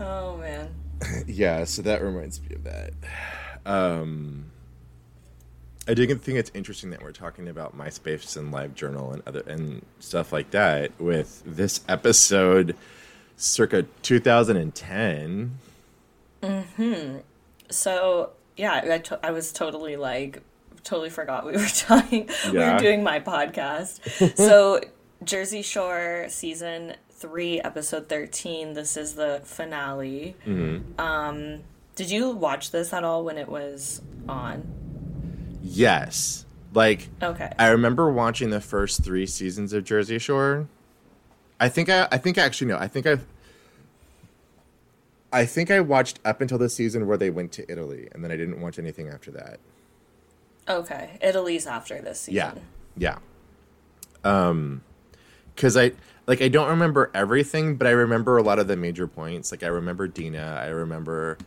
oh 0.00 0.36
man. 0.38 0.68
yeah, 1.26 1.64
so 1.64 1.82
that 1.82 2.02
reminds 2.02 2.40
me 2.40 2.54
of 2.54 2.64
that. 2.64 2.92
Um, 3.64 4.46
I 5.88 5.94
do 5.94 6.06
think 6.16 6.38
it's 6.38 6.50
interesting 6.54 6.90
that 6.90 7.02
we're 7.02 7.12
talking 7.12 7.48
about 7.48 7.76
MySpace 7.76 8.36
and 8.36 8.52
LiveJournal 8.52 9.12
and 9.12 9.22
other 9.26 9.42
and 9.46 9.84
stuff 10.00 10.32
like 10.32 10.50
that 10.50 10.90
with 11.00 11.42
this 11.46 11.80
episode, 11.88 12.76
circa 13.36 13.84
2010. 14.02 15.58
Hmm. 16.42 17.16
So 17.70 18.30
yeah, 18.56 18.80
I, 18.84 18.98
to- 18.98 19.20
I 19.22 19.30
was 19.30 19.52
totally 19.52 19.96
like 19.96 20.42
totally 20.82 21.10
forgot 21.10 21.44
we 21.44 21.52
were 21.56 21.66
talking. 21.66 22.28
we 22.50 22.58
were 22.58 22.78
doing 22.78 23.02
my 23.02 23.20
podcast. 23.20 24.36
so 24.36 24.80
Jersey 25.24 25.62
Shore 25.62 26.26
season 26.28 26.94
three, 27.16 27.60
episode 27.60 28.08
thirteen. 28.08 28.74
This 28.74 28.96
is 28.96 29.14
the 29.14 29.40
finale. 29.44 30.36
Mm-hmm. 30.46 31.00
Um, 31.00 31.60
did 31.94 32.10
you 32.10 32.30
watch 32.30 32.70
this 32.70 32.92
at 32.92 33.04
all 33.04 33.24
when 33.24 33.38
it 33.38 33.48
was 33.48 34.02
on? 34.28 34.66
Yes, 35.62 36.44
like 36.74 37.08
Okay. 37.22 37.50
I 37.58 37.68
remember 37.68 38.10
watching 38.10 38.50
the 38.50 38.60
first 38.60 39.02
three 39.02 39.26
seasons 39.26 39.72
of 39.72 39.84
Jersey 39.84 40.18
Shore. 40.18 40.68
I 41.58 41.68
think 41.68 41.88
I, 41.88 42.06
I 42.12 42.18
think 42.18 42.38
I 42.38 42.42
actually 42.42 42.68
no, 42.68 42.78
I 42.78 42.86
think 42.88 43.06
I've. 43.06 43.24
I 45.32 45.44
think 45.44 45.70
I 45.70 45.80
watched 45.80 46.20
up 46.24 46.40
until 46.40 46.56
the 46.58 46.68
season 46.68 47.06
where 47.06 47.16
they 47.16 47.30
went 47.30 47.52
to 47.52 47.70
Italy, 47.70 48.08
and 48.12 48.22
then 48.22 48.30
I 48.30 48.36
didn't 48.36 48.60
watch 48.60 48.78
anything 48.78 49.08
after 49.08 49.30
that. 49.32 49.58
Okay. 50.68 51.18
Italy's 51.20 51.66
after 51.66 52.00
this 52.00 52.20
season. 52.20 52.62
Yeah. 52.96 53.18
Yeah. 54.24 54.48
Um 54.52 54.82
cuz 55.56 55.76
I 55.76 55.92
like 56.26 56.42
I 56.42 56.48
don't 56.48 56.68
remember 56.68 57.10
everything, 57.14 57.76
but 57.76 57.86
I 57.86 57.90
remember 57.90 58.36
a 58.36 58.42
lot 58.42 58.58
of 58.58 58.66
the 58.68 58.76
major 58.76 59.06
points. 59.06 59.50
Like 59.50 59.62
I 59.62 59.68
remember 59.68 60.08
Dina, 60.08 60.60
I 60.62 60.68
remember 60.68 61.38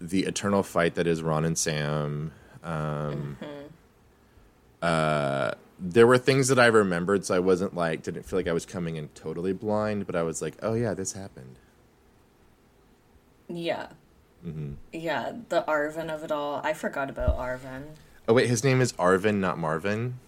the 0.00 0.24
eternal 0.24 0.62
fight 0.62 0.94
that 0.96 1.06
is 1.06 1.22
Ron 1.22 1.44
and 1.44 1.56
Sam. 1.56 2.32
Um 2.62 3.36
uh 4.82 5.52
there 5.84 6.06
were 6.06 6.18
things 6.18 6.46
that 6.48 6.60
I 6.60 6.66
remembered, 6.66 7.24
so 7.24 7.34
I 7.34 7.40
wasn't 7.40 7.74
like 7.74 8.02
didn't 8.02 8.24
feel 8.24 8.38
like 8.38 8.46
I 8.46 8.52
was 8.52 8.66
coming 8.66 8.96
in 8.96 9.08
totally 9.08 9.52
blind, 9.52 10.06
but 10.06 10.14
I 10.14 10.22
was 10.22 10.40
like, 10.40 10.54
"Oh 10.62 10.74
yeah, 10.74 10.94
this 10.94 11.12
happened." 11.14 11.56
Yeah. 13.48 13.88
Mm-hmm. 14.46 14.74
Yeah, 14.92 15.32
the 15.48 15.64
Arvin 15.66 16.08
of 16.08 16.22
it 16.22 16.30
all. 16.30 16.60
I 16.62 16.72
forgot 16.72 17.10
about 17.10 17.36
Arvin. 17.36 17.82
Oh 18.28 18.34
wait, 18.34 18.48
his 18.48 18.62
name 18.62 18.80
is 18.80 18.92
Arvin, 18.94 19.36
not 19.36 19.58
Marvin. 19.58 20.20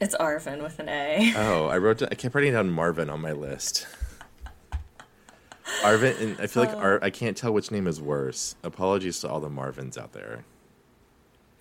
It's 0.00 0.14
Arvin 0.16 0.62
with 0.62 0.78
an 0.78 0.88
A. 0.88 1.32
Oh, 1.36 1.66
I 1.68 1.78
wrote. 1.78 2.02
I 2.02 2.14
kept 2.14 2.34
writing 2.34 2.52
down 2.52 2.70
Marvin 2.70 3.08
on 3.08 3.20
my 3.20 3.32
list. 3.32 3.86
Arvin, 5.82 6.20
and 6.20 6.40
I 6.40 6.46
feel 6.46 6.64
like 6.64 6.74
oh. 6.74 6.80
Ar- 6.80 6.98
I 7.02 7.10
can't 7.10 7.36
tell 7.36 7.52
which 7.52 7.70
name 7.70 7.86
is 7.86 8.00
worse. 8.00 8.56
Apologies 8.62 9.20
to 9.20 9.28
all 9.28 9.40
the 9.40 9.48
Marvins 9.48 9.98
out 9.98 10.12
there. 10.12 10.44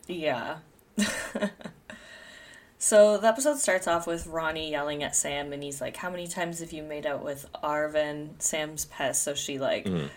Yeah. 0.07 0.57
so 2.77 3.17
the 3.17 3.27
episode 3.27 3.57
starts 3.57 3.87
off 3.87 4.05
with 4.05 4.27
Ronnie 4.27 4.69
yelling 4.69 5.01
at 5.01 5.15
Sam, 5.15 5.53
and 5.53 5.63
he's 5.63 5.79
like, 5.79 5.95
"How 5.97 6.09
many 6.09 6.27
times 6.27 6.59
have 6.59 6.73
you 6.73 6.83
made 6.83 7.05
out 7.05 7.23
with 7.23 7.45
Arvin?" 7.63 8.31
Sam's 8.39 8.85
pest?" 8.85 9.23
so 9.23 9.33
she 9.33 9.59
like 9.59 9.85
mm. 9.85 10.09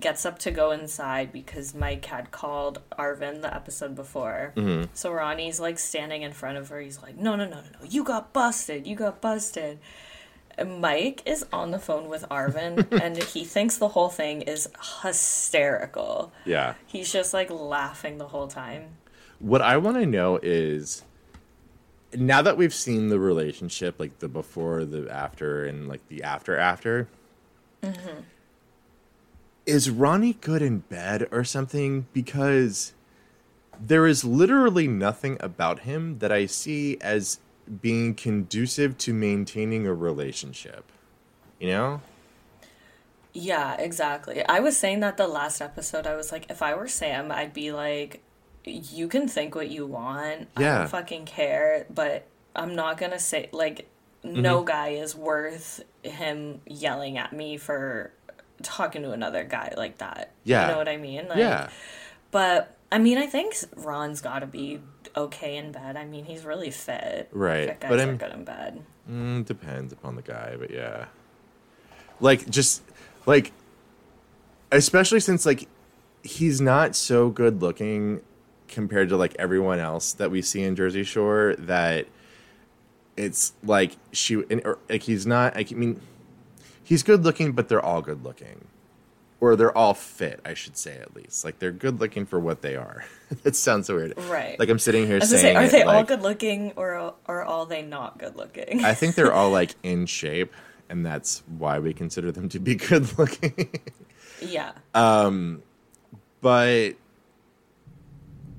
Gets 0.00 0.24
up 0.24 0.38
to 0.40 0.50
go 0.50 0.70
inside 0.70 1.32
because 1.32 1.74
Mike 1.74 2.04
had 2.06 2.30
called 2.30 2.80
Arvin 2.98 3.42
the 3.42 3.54
episode 3.54 3.94
before. 3.94 4.52
Mm-hmm. 4.56 4.86
So 4.94 5.12
Ronnie's 5.12 5.60
like 5.60 5.78
standing 5.78 6.22
in 6.22 6.32
front 6.32 6.58
of 6.58 6.68
her. 6.68 6.80
He's 6.80 7.00
like, 7.02 7.16
"No, 7.16 7.36
no, 7.36 7.44
no, 7.44 7.56
no, 7.56 7.62
no! 7.80 7.88
You 7.88 8.04
got 8.04 8.32
busted! 8.32 8.86
You 8.86 8.96
got 8.96 9.20
busted!" 9.20 9.78
And 10.58 10.80
Mike 10.80 11.22
is 11.24 11.46
on 11.52 11.70
the 11.70 11.78
phone 11.78 12.08
with 12.08 12.28
Arvin, 12.30 12.86
and 13.02 13.16
he 13.16 13.44
thinks 13.44 13.78
the 13.78 13.88
whole 13.88 14.08
thing 14.10 14.42
is 14.42 14.68
hysterical. 15.02 16.32
Yeah. 16.44 16.74
He's 16.86 17.12
just 17.12 17.32
like 17.32 17.50
laughing 17.50 18.18
the 18.18 18.28
whole 18.28 18.48
time. 18.48 18.96
What 19.38 19.62
I 19.62 19.76
want 19.76 19.96
to 19.96 20.06
know 20.06 20.38
is, 20.42 21.04
now 22.14 22.42
that 22.42 22.56
we've 22.56 22.74
seen 22.74 23.08
the 23.08 23.18
relationship, 23.18 23.98
like 23.98 24.18
the 24.18 24.28
before, 24.28 24.84
the 24.84 25.10
after, 25.10 25.64
and 25.64 25.88
like 25.88 26.06
the 26.08 26.22
after 26.22 26.56
after, 26.56 27.08
mm-hmm. 27.82 28.20
Is 29.66 29.90
Ronnie 29.90 30.34
good 30.34 30.62
in 30.62 30.78
bed 30.80 31.28
or 31.30 31.44
something? 31.44 32.06
Because 32.12 32.92
there 33.80 34.06
is 34.06 34.24
literally 34.24 34.86
nothing 34.88 35.36
about 35.40 35.80
him 35.80 36.18
that 36.18 36.32
I 36.32 36.46
see 36.46 36.98
as 37.00 37.38
being 37.80 38.14
conducive 38.14 38.98
to 38.98 39.12
maintaining 39.14 39.86
a 39.86 39.94
relationship. 39.94 40.90
You 41.58 41.68
know? 41.68 42.00
Yeah, 43.32 43.74
exactly. 43.74 44.44
I 44.46 44.60
was 44.60 44.76
saying 44.76 45.00
that 45.00 45.16
the 45.16 45.26
last 45.28 45.60
episode. 45.60 46.06
I 46.06 46.16
was 46.16 46.32
like, 46.32 46.50
if 46.50 46.60
I 46.60 46.74
were 46.74 46.88
Sam, 46.88 47.32
I'd 47.32 47.54
be 47.54 47.72
like, 47.72 48.20
you 48.64 49.08
can 49.08 49.26
think 49.26 49.54
what 49.54 49.70
you 49.70 49.86
want. 49.86 50.48
I 50.56 50.60
Yeah. 50.60 50.78
don't 50.78 50.88
fucking 50.88 51.24
care, 51.24 51.86
but 51.92 52.26
I'm 52.54 52.74
not 52.74 52.98
gonna 52.98 53.18
say 53.18 53.48
like 53.52 53.88
Mm-hmm. 54.24 54.40
no 54.40 54.62
guy 54.62 54.90
is 54.90 55.16
worth 55.16 55.82
him 56.04 56.60
yelling 56.64 57.18
at 57.18 57.32
me 57.32 57.56
for 57.56 58.12
talking 58.62 59.02
to 59.02 59.12
another 59.12 59.44
guy 59.44 59.72
like 59.76 59.98
that. 59.98 60.32
Yeah. 60.44 60.66
You 60.66 60.72
know 60.72 60.78
what 60.78 60.88
I 60.88 60.96
mean? 60.96 61.28
Like, 61.28 61.38
yeah. 61.38 61.68
But 62.30 62.76
I 62.90 62.98
mean, 62.98 63.18
I 63.18 63.26
think 63.26 63.54
Ron's 63.76 64.20
got 64.20 64.40
to 64.40 64.46
be 64.46 64.80
okay 65.16 65.56
in 65.56 65.72
bed. 65.72 65.96
I 65.96 66.04
mean, 66.04 66.24
he's 66.24 66.44
really 66.44 66.70
fit. 66.70 67.28
Right, 67.32 67.68
Fit 67.68 67.80
guys 67.80 67.90
but 67.90 68.00
I'm- 68.00 68.16
good 68.16 68.32
in 68.32 68.44
bed. 68.44 68.82
Mm, 69.10 69.44
depends 69.44 69.92
upon 69.92 70.16
the 70.16 70.22
guy, 70.22 70.54
but 70.58 70.70
yeah. 70.70 71.06
Like 72.20 72.48
just 72.48 72.82
like 73.26 73.52
especially 74.70 75.20
since 75.20 75.44
like 75.44 75.68
he's 76.22 76.60
not 76.60 76.94
so 76.94 77.28
good 77.28 77.60
looking 77.62 78.20
compared 78.68 79.08
to 79.08 79.16
like 79.16 79.34
everyone 79.38 79.78
else 79.78 80.12
that 80.14 80.30
we 80.30 80.40
see 80.40 80.62
in 80.62 80.76
Jersey 80.76 81.02
Shore 81.04 81.56
that 81.58 82.06
it's 83.16 83.52
like 83.64 83.96
she 84.12 84.42
and, 84.48 84.62
or, 84.64 84.78
like 84.88 85.02
he's 85.02 85.26
not 85.26 85.56
I 85.56 85.66
mean 85.74 86.00
he's 86.92 87.02
good 87.02 87.24
looking 87.24 87.52
but 87.52 87.70
they're 87.70 87.84
all 87.84 88.02
good 88.02 88.22
looking. 88.22 88.66
Or 89.40 89.56
they're 89.56 89.76
all 89.76 89.94
fit, 89.94 90.40
I 90.44 90.52
should 90.54 90.76
say 90.76 90.98
at 90.98 91.16
least. 91.16 91.42
Like 91.42 91.58
they're 91.58 91.72
good 91.72 91.98
looking 91.98 92.26
for 92.26 92.38
what 92.38 92.60
they 92.60 92.76
are. 92.76 93.04
that 93.42 93.56
sounds 93.56 93.86
so 93.86 93.96
weird. 93.96 94.12
Right. 94.28 94.58
Like 94.58 94.68
I'm 94.68 94.78
sitting 94.78 95.06
here 95.06 95.20
saying 95.20 95.40
say, 95.40 95.54
are 95.54 95.64
it, 95.64 95.72
they 95.72 95.82
all 95.82 96.04
good 96.04 96.20
looking 96.20 96.72
or 96.76 97.14
are 97.26 97.42
all 97.42 97.64
they 97.64 97.80
not 97.80 98.18
good 98.18 98.36
looking? 98.36 98.84
I 98.84 98.92
think 98.92 99.14
they're 99.14 99.32
all 99.32 99.50
like 99.50 99.74
in 99.82 100.04
shape, 100.04 100.52
and 100.90 101.04
that's 101.04 101.42
why 101.58 101.78
we 101.80 101.94
consider 101.94 102.30
them 102.30 102.50
to 102.50 102.60
be 102.60 102.74
good 102.90 103.18
looking. 103.18 103.80
yeah. 104.40 104.72
Um, 104.94 105.62
but 106.42 106.90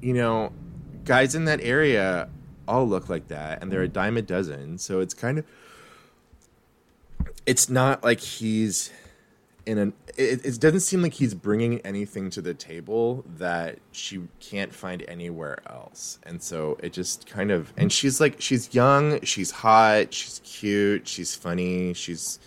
you 0.01 0.13
know, 0.13 0.51
guys 1.05 1.35
in 1.35 1.45
that 1.45 1.61
area 1.61 2.27
all 2.67 2.85
look 2.87 3.09
like 3.09 3.27
that, 3.27 3.61
and 3.61 3.71
they're 3.71 3.83
a 3.83 3.87
dime 3.87 4.17
a 4.17 4.21
dozen. 4.21 4.79
So 4.79 4.99
it's 4.99 5.13
kind 5.13 5.37
of, 5.37 5.45
it's 7.45 7.69
not 7.69 8.03
like 8.03 8.19
he's 8.19 8.91
in 9.65 9.77
an 9.77 9.93
it, 10.17 10.45
it 10.45 10.59
doesn't 10.59 10.81
seem 10.81 11.01
like 11.01 11.13
he's 11.13 11.33
bringing 11.33 11.79
anything 11.81 12.29
to 12.29 12.41
the 12.41 12.53
table 12.53 13.23
that 13.37 13.79
she 13.91 14.21
can't 14.39 14.73
find 14.73 15.03
anywhere 15.07 15.59
else. 15.67 16.19
And 16.23 16.41
so 16.41 16.77
it 16.83 16.93
just 16.93 17.25
kind 17.27 17.51
of 17.51 17.73
and 17.77 17.91
she's 17.91 18.19
like 18.19 18.39
she's 18.39 18.73
young 18.73 19.21
she's 19.21 19.51
hot 19.51 20.13
she's 20.13 20.41
cute 20.43 21.07
she's 21.07 21.33
funny 21.33 21.93
she's 21.93 22.39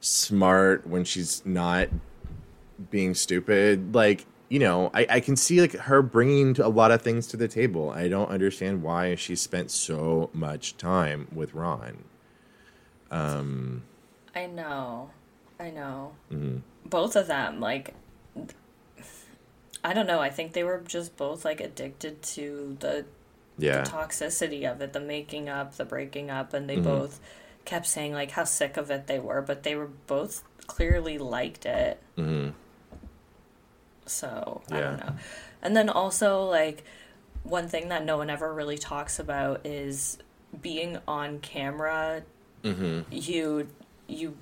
smart 0.00 0.86
when 0.86 1.04
she's 1.04 1.44
not 1.46 1.88
being 2.90 3.14
stupid. 3.14 3.94
Like 3.94 4.26
you 4.48 4.58
know 4.58 4.90
I, 4.92 5.06
I 5.08 5.20
can 5.20 5.36
see 5.36 5.60
like 5.60 5.72
her 5.72 6.02
bringing 6.02 6.60
a 6.60 6.68
lot 6.68 6.90
of 6.90 7.02
things 7.02 7.26
to 7.28 7.36
the 7.36 7.48
table. 7.48 7.90
I 7.90 8.08
don't 8.08 8.28
understand 8.28 8.82
why 8.82 9.14
she 9.14 9.36
spent 9.36 9.70
so 9.70 10.30
much 10.32 10.76
time 10.76 11.28
with 11.32 11.54
ron. 11.54 12.04
Um 13.10 13.84
I 14.34 14.46
know. 14.46 15.10
I 15.58 15.70
know. 15.70 16.12
Mm-hmm. 16.32 16.58
Both 16.88 17.16
of 17.16 17.26
them, 17.26 17.60
like, 17.60 17.94
I 19.84 19.92
don't 19.94 20.06
know. 20.06 20.20
I 20.20 20.30
think 20.30 20.52
they 20.52 20.64
were 20.64 20.82
just 20.86 21.16
both 21.16 21.44
like 21.44 21.60
addicted 21.60 22.22
to 22.22 22.76
the, 22.80 23.04
yeah 23.58 23.82
the 23.82 23.90
toxicity 23.90 24.70
of 24.70 24.80
it, 24.80 24.92
the 24.92 25.00
making 25.00 25.48
up, 25.48 25.76
the 25.76 25.84
breaking 25.84 26.30
up, 26.30 26.52
and 26.54 26.68
they 26.68 26.74
Mm-hmm. 26.76 26.84
both 26.84 27.20
kept 27.64 27.86
saying 27.86 28.12
like 28.12 28.30
how 28.32 28.44
sick 28.44 28.76
of 28.76 28.90
it 28.90 29.06
they 29.06 29.18
were, 29.18 29.42
but 29.42 29.62
they 29.62 29.74
were 29.74 29.90
both 30.06 30.44
clearly 30.66 31.18
liked 31.18 31.66
it. 31.66 32.00
hmm 32.16 32.48
So 34.06 34.62
I 34.70 34.80
don't 34.80 34.98
know. 34.98 35.14
And 35.62 35.76
then 35.76 35.88
also 35.88 36.44
like 36.44 36.84
one 37.42 37.68
thing 37.68 37.88
that 37.88 38.04
no 38.04 38.16
one 38.16 38.30
ever 38.30 38.52
really 38.52 38.78
talks 38.78 39.18
about 39.18 39.64
is 39.66 40.18
being 40.60 40.98
on 41.06 41.38
camera. 41.40 42.22
hmm 42.64 43.00
You 43.10 43.68
you 44.10 44.36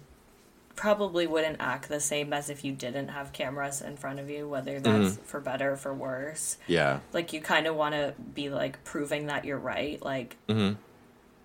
probably 0.77 1.27
wouldn't 1.27 1.57
act 1.61 1.89
the 1.89 1.99
same 2.01 2.33
as 2.33 2.49
if 2.49 2.65
you 2.65 2.73
didn't 2.73 3.09
have 3.09 3.33
cameras 3.33 3.81
in 3.83 3.97
front 3.97 4.21
of 4.21 4.31
you, 4.31 4.49
whether 4.49 4.79
that's 4.79 5.17
for 5.25 5.41
better 5.41 5.73
or 5.73 5.77
for 5.77 5.93
worse. 5.93 6.57
yeah 6.69 7.01
Like 7.13 7.33
you 7.33 7.41
kind 7.41 7.67
of 7.67 7.75
want 7.75 7.95
to 7.95 8.15
be 8.35 8.49
like 8.49 8.83
proving 8.85 9.27
that 9.27 9.45
you're 9.45 9.59
right, 9.59 10.01
like 10.03 10.37
hmm 10.49 10.73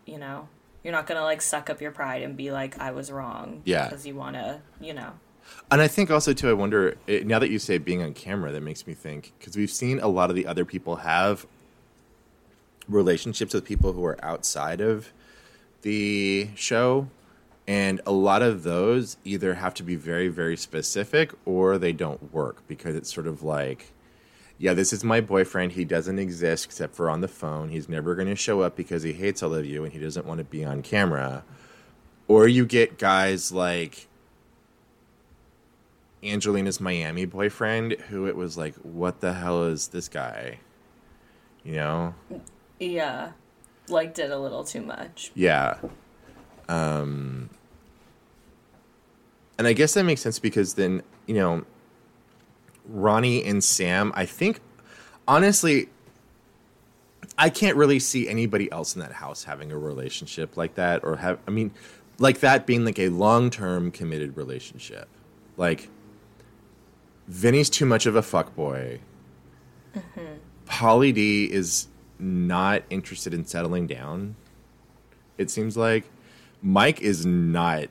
you 0.06 0.18
know. 0.18 0.48
You're 0.84 0.92
not 0.92 1.08
gonna 1.08 1.24
like 1.24 1.42
suck 1.42 1.70
up 1.70 1.80
your 1.80 1.92
pride 1.92 2.24
and 2.24 2.36
be 2.36 2.52
like 2.52 2.78
I 2.80 2.92
was 2.92 3.10
wrong. 3.10 3.62
Yeah. 3.64 3.86
Because 3.86 4.06
you 4.06 4.16
want 4.16 4.36
to, 4.36 4.60
you 4.82 4.94
know. 4.94 5.14
And 5.72 5.82
I 5.82 5.88
think 5.88 6.12
also 6.12 6.34
too, 6.34 6.50
I 6.50 6.54
wonder 6.54 6.98
it, 7.08 7.26
now 7.26 7.40
that 7.40 7.50
you 7.50 7.58
say 7.58 7.78
being 7.78 8.02
on 8.02 8.14
camera, 8.14 8.52
that 8.52 8.62
makes 8.62 8.86
me 8.86 8.94
think 8.94 9.32
because 9.40 9.56
we've 9.56 9.72
seen 9.72 10.00
a 10.00 10.08
lot 10.08 10.30
of 10.30 10.36
the 10.36 10.46
other 10.46 10.66
people 10.66 10.98
have 10.98 11.46
relationships 12.88 13.54
with 13.54 13.64
people 13.64 13.94
who 13.94 14.04
are 14.06 14.18
outside 14.24 14.82
of 14.82 15.12
the 15.82 16.50
show, 16.56 17.08
and 17.68 18.02
a 18.06 18.12
lot 18.12 18.42
of 18.42 18.64
those 18.64 19.18
either 19.24 19.56
have 19.56 19.74
to 19.76 19.84
be 19.84 19.96
very 19.96 20.28
very 20.28 20.58
specific 20.58 21.34
or 21.46 21.78
they 21.78 21.94
don't 21.94 22.34
work 22.34 22.68
because 22.68 22.96
it's 22.96 23.14
sort 23.14 23.28
of 23.28 23.44
like. 23.44 23.92
Yeah, 24.60 24.74
this 24.74 24.94
is 24.94 25.04
my 25.04 25.20
boyfriend. 25.20 25.74
He 25.74 25.84
doesn't 25.84 26.20
exist 26.20 26.66
except 26.66 26.96
for 26.96 27.10
on 27.10 27.22
the 27.22 27.28
phone. 27.28 27.70
He's 27.70 27.90
never 27.90 28.16
going 28.16 28.28
to 28.30 28.36
show 28.36 28.62
up 28.62 28.78
because 28.78 29.04
he 29.04 29.12
hates 29.12 29.44
all 29.44 29.54
of 29.54 29.66
you 29.66 29.84
and 29.84 29.92
he 29.92 30.00
doesn't 30.00 30.26
want 30.26 30.38
to 30.38 30.44
be 30.44 30.64
on 30.64 30.84
camera. 30.84 31.44
Or 32.28 32.48
you 32.48 32.66
get 32.66 32.98
guys 32.98 33.52
like 33.52 34.08
Angelina's 36.24 36.80
Miami 36.80 37.26
boyfriend, 37.26 37.94
who 38.10 38.28
it 38.28 38.36
was 38.36 38.58
like, 38.58 38.76
what 38.76 39.20
the 39.20 39.34
hell 39.34 39.66
is 39.66 39.90
this 39.90 40.08
guy? 40.08 40.60
You 41.64 41.74
know? 41.74 42.16
Yeah. 42.80 43.32
Liked 43.90 44.20
it 44.20 44.32
a 44.32 44.38
little 44.38 44.64
too 44.64 44.82
much. 44.82 45.32
Yeah. 45.36 45.80
Um, 46.74 47.50
and 49.58 49.68
I 49.68 49.74
guess 49.74 49.94
that 49.94 50.04
makes 50.04 50.22
sense 50.22 50.40
because 50.40 50.74
then, 50.74 51.04
you 51.28 51.36
know, 51.36 51.66
Ronnie 52.86 53.44
and 53.44 53.64
Sam, 53.64 54.12
I 54.16 54.26
think, 54.26 54.60
honestly, 55.28 55.90
I 57.38 57.50
can't 57.50 57.78
really 57.78 58.00
see 58.00 58.28
anybody 58.28 58.72
else 58.72 58.96
in 58.96 59.02
that 59.02 59.14
house 59.14 59.44
having 59.44 59.72
a 59.72 59.78
relationship 59.78 60.58
like 60.58 60.76
that 60.76 61.04
or 61.04 61.18
have, 61.18 61.40
I 61.48 61.52
mean, 61.52 61.72
like 62.18 62.40
that 62.40 62.66
being 62.66 62.86
like 62.86 63.00
a 63.00 63.10
long 63.10 63.50
term 63.50 63.92
committed 63.92 64.36
relationship. 64.36 65.08
Like, 65.58 65.90
Vinny's 67.28 67.70
too 67.70 67.86
much 67.86 68.06
of 68.06 68.16
a 68.16 68.22
fuckboy. 68.22 69.00
Pauly 70.66 71.14
D 71.14 71.46
is 71.52 71.88
not 72.18 72.84
interested 72.90 73.34
in 73.34 73.46
settling 73.46 73.86
down. 73.86 74.36
It 75.38 75.52
seems 75.52 75.78
like 75.78 76.06
Mike 76.64 77.02
is 77.02 77.26
not 77.26 77.86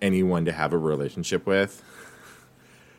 anyone 0.00 0.44
to 0.46 0.52
have 0.52 0.72
a 0.72 0.78
relationship 0.78 1.46
with, 1.46 1.82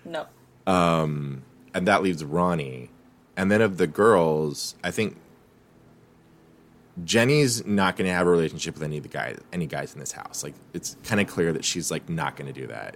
No. 0.05 0.27
and 0.67 1.41
that 1.73 2.03
leaves 2.03 2.23
Ronnie. 2.23 2.89
And 3.37 3.49
then 3.51 3.61
of 3.61 3.77
the 3.77 3.87
girls, 3.87 4.75
I 4.83 4.91
think 4.91 5.17
Jenny's 7.03 7.65
not 7.65 7.97
going 7.97 8.07
to 8.07 8.13
have 8.13 8.27
a 8.27 8.29
relationship 8.29 8.75
with 8.75 8.83
any 8.83 8.97
of 8.97 9.03
the 9.03 9.09
guys, 9.09 9.37
any 9.51 9.65
guys 9.67 9.93
in 9.93 9.99
this 9.99 10.13
house. 10.13 10.43
Like 10.43 10.53
it's 10.73 10.95
kind 11.03 11.19
of 11.19 11.27
clear 11.27 11.51
that 11.53 11.65
she's 11.65 11.91
like 11.91 12.07
not 12.09 12.35
going 12.37 12.51
to 12.53 12.59
do 12.59 12.67
that. 12.67 12.95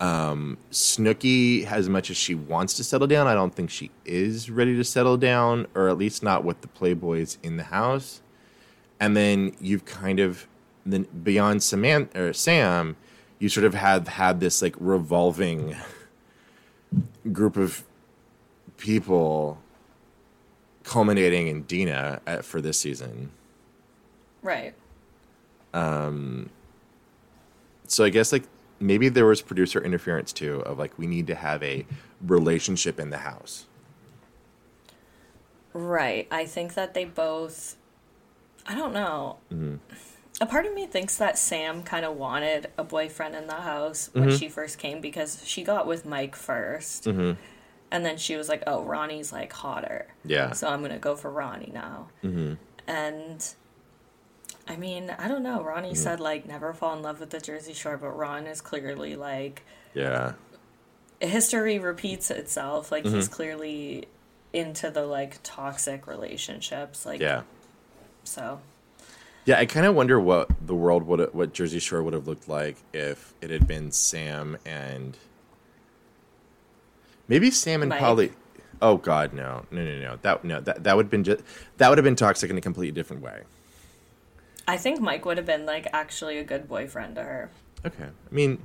Um, 0.00 0.58
Snooki, 0.70 1.64
as 1.66 1.88
much 1.88 2.08
as 2.08 2.16
she 2.16 2.34
wants 2.34 2.74
to 2.74 2.84
settle 2.84 3.06
down, 3.08 3.26
I 3.26 3.34
don't 3.34 3.54
think 3.54 3.68
she 3.68 3.90
is 4.04 4.48
ready 4.48 4.76
to 4.76 4.84
settle 4.84 5.16
down, 5.16 5.66
or 5.74 5.88
at 5.88 5.98
least 5.98 6.22
not 6.22 6.44
with 6.44 6.60
the 6.60 6.68
playboys 6.68 7.36
in 7.42 7.56
the 7.56 7.64
house. 7.64 8.22
And 9.00 9.16
then 9.16 9.54
you've 9.60 9.84
kind 9.84 10.20
of 10.20 10.46
then 10.84 11.06
beyond 11.22 11.62
Samantha 11.62 12.28
or 12.28 12.32
Sam, 12.32 12.96
you 13.38 13.48
sort 13.48 13.64
of 13.64 13.74
have 13.74 14.08
had 14.08 14.40
this 14.40 14.62
like 14.62 14.74
revolving 14.78 15.76
group 17.32 17.56
of 17.56 17.84
people 18.76 19.58
culminating 20.84 21.48
in 21.48 21.62
Dina 21.62 22.20
at, 22.26 22.44
for 22.44 22.60
this 22.60 22.78
season. 22.78 23.30
Right. 24.42 24.74
Um 25.74 26.50
so 27.86 28.04
I 28.04 28.10
guess 28.10 28.32
like 28.32 28.44
maybe 28.80 29.08
there 29.08 29.26
was 29.26 29.42
producer 29.42 29.82
interference 29.82 30.32
too 30.32 30.60
of 30.60 30.78
like 30.78 30.98
we 30.98 31.06
need 31.06 31.26
to 31.26 31.34
have 31.34 31.62
a 31.62 31.86
relationship 32.20 32.98
in 32.98 33.10
the 33.10 33.18
house. 33.18 33.66
Right. 35.72 36.26
I 36.30 36.46
think 36.46 36.74
that 36.74 36.94
they 36.94 37.04
both. 37.04 37.76
I 38.66 38.74
don't 38.74 38.92
know. 38.92 39.38
A 40.40 40.46
part 40.46 40.66
of 40.66 40.74
me 40.74 40.86
thinks 40.86 41.16
that 41.16 41.36
Sam 41.36 41.82
kind 41.82 42.04
of 42.04 42.16
wanted 42.16 42.70
a 42.78 42.84
boyfriend 42.84 43.34
in 43.34 43.48
the 43.48 43.54
house 43.54 44.10
when 44.12 44.28
mm-hmm. 44.28 44.36
she 44.36 44.48
first 44.48 44.78
came 44.78 45.00
because 45.00 45.42
she 45.44 45.64
got 45.64 45.86
with 45.86 46.06
Mike 46.06 46.36
1st 46.36 47.12
mm-hmm. 47.12 47.40
And 47.90 48.04
then 48.04 48.18
she 48.18 48.36
was 48.36 48.48
like, 48.48 48.62
oh, 48.66 48.82
Ronnie's 48.82 49.32
like 49.32 49.52
hotter. 49.52 50.08
Yeah. 50.24 50.52
So 50.52 50.68
I'm 50.68 50.80
going 50.80 50.92
to 50.92 50.98
go 50.98 51.16
for 51.16 51.30
Ronnie 51.30 51.70
now. 51.72 52.08
Mm-hmm. 52.22 52.54
And 52.86 53.54
I 54.66 54.76
mean, 54.76 55.14
I 55.18 55.28
don't 55.28 55.42
know. 55.42 55.62
Ronnie 55.62 55.88
mm-hmm. 55.88 55.96
said 55.96 56.20
like 56.20 56.46
never 56.46 56.72
fall 56.74 56.94
in 56.96 57.02
love 57.02 57.20
with 57.20 57.30
the 57.30 57.40
Jersey 57.40 57.72
Shore, 57.72 57.96
but 57.96 58.10
Ron 58.10 58.46
is 58.46 58.60
clearly 58.60 59.16
like 59.16 59.62
Yeah. 59.94 60.34
history 61.20 61.78
repeats 61.78 62.30
itself. 62.30 62.92
Like 62.92 63.06
he's 63.06 63.28
clearly 63.28 64.06
into 64.52 64.90
the 64.90 65.06
like 65.06 65.38
toxic 65.42 66.06
relationships. 66.06 67.06
Like 67.06 67.20
Yeah. 67.20 67.42
so 68.24 68.60
Yeah, 69.48 69.58
I 69.58 69.64
kind 69.64 69.86
of 69.86 69.94
wonder 69.94 70.20
what 70.20 70.50
the 70.60 70.74
world 70.74 71.04
would 71.04 71.32
what 71.32 71.54
Jersey 71.54 71.78
Shore 71.78 72.02
would 72.02 72.12
have 72.12 72.26
looked 72.26 72.50
like 72.50 72.76
if 72.92 73.32
it 73.40 73.48
had 73.48 73.66
been 73.66 73.90
Sam 73.92 74.58
and 74.66 75.16
maybe 77.28 77.50
Sam 77.50 77.80
and 77.80 77.88
Mike. 77.88 77.98
Pauly. 77.98 78.32
Oh 78.82 78.98
God, 78.98 79.32
no, 79.32 79.64
no, 79.70 79.82
no, 79.82 79.98
no. 80.00 80.18
That 80.20 80.44
no, 80.44 80.60
that 80.60 80.84
that 80.84 80.96
would 80.96 81.06
have 81.06 81.10
been 81.10 81.24
just 81.24 81.42
that 81.78 81.88
would 81.88 81.96
have 81.96 82.04
been 82.04 82.14
toxic 82.14 82.50
in 82.50 82.58
a 82.58 82.60
completely 82.60 82.92
different 82.92 83.22
way. 83.22 83.44
I 84.66 84.76
think 84.76 85.00
Mike 85.00 85.24
would 85.24 85.38
have 85.38 85.46
been 85.46 85.64
like 85.64 85.86
actually 85.94 86.36
a 86.36 86.44
good 86.44 86.68
boyfriend 86.68 87.14
to 87.14 87.22
her. 87.22 87.50
Okay, 87.86 88.04
I 88.04 88.34
mean, 88.34 88.58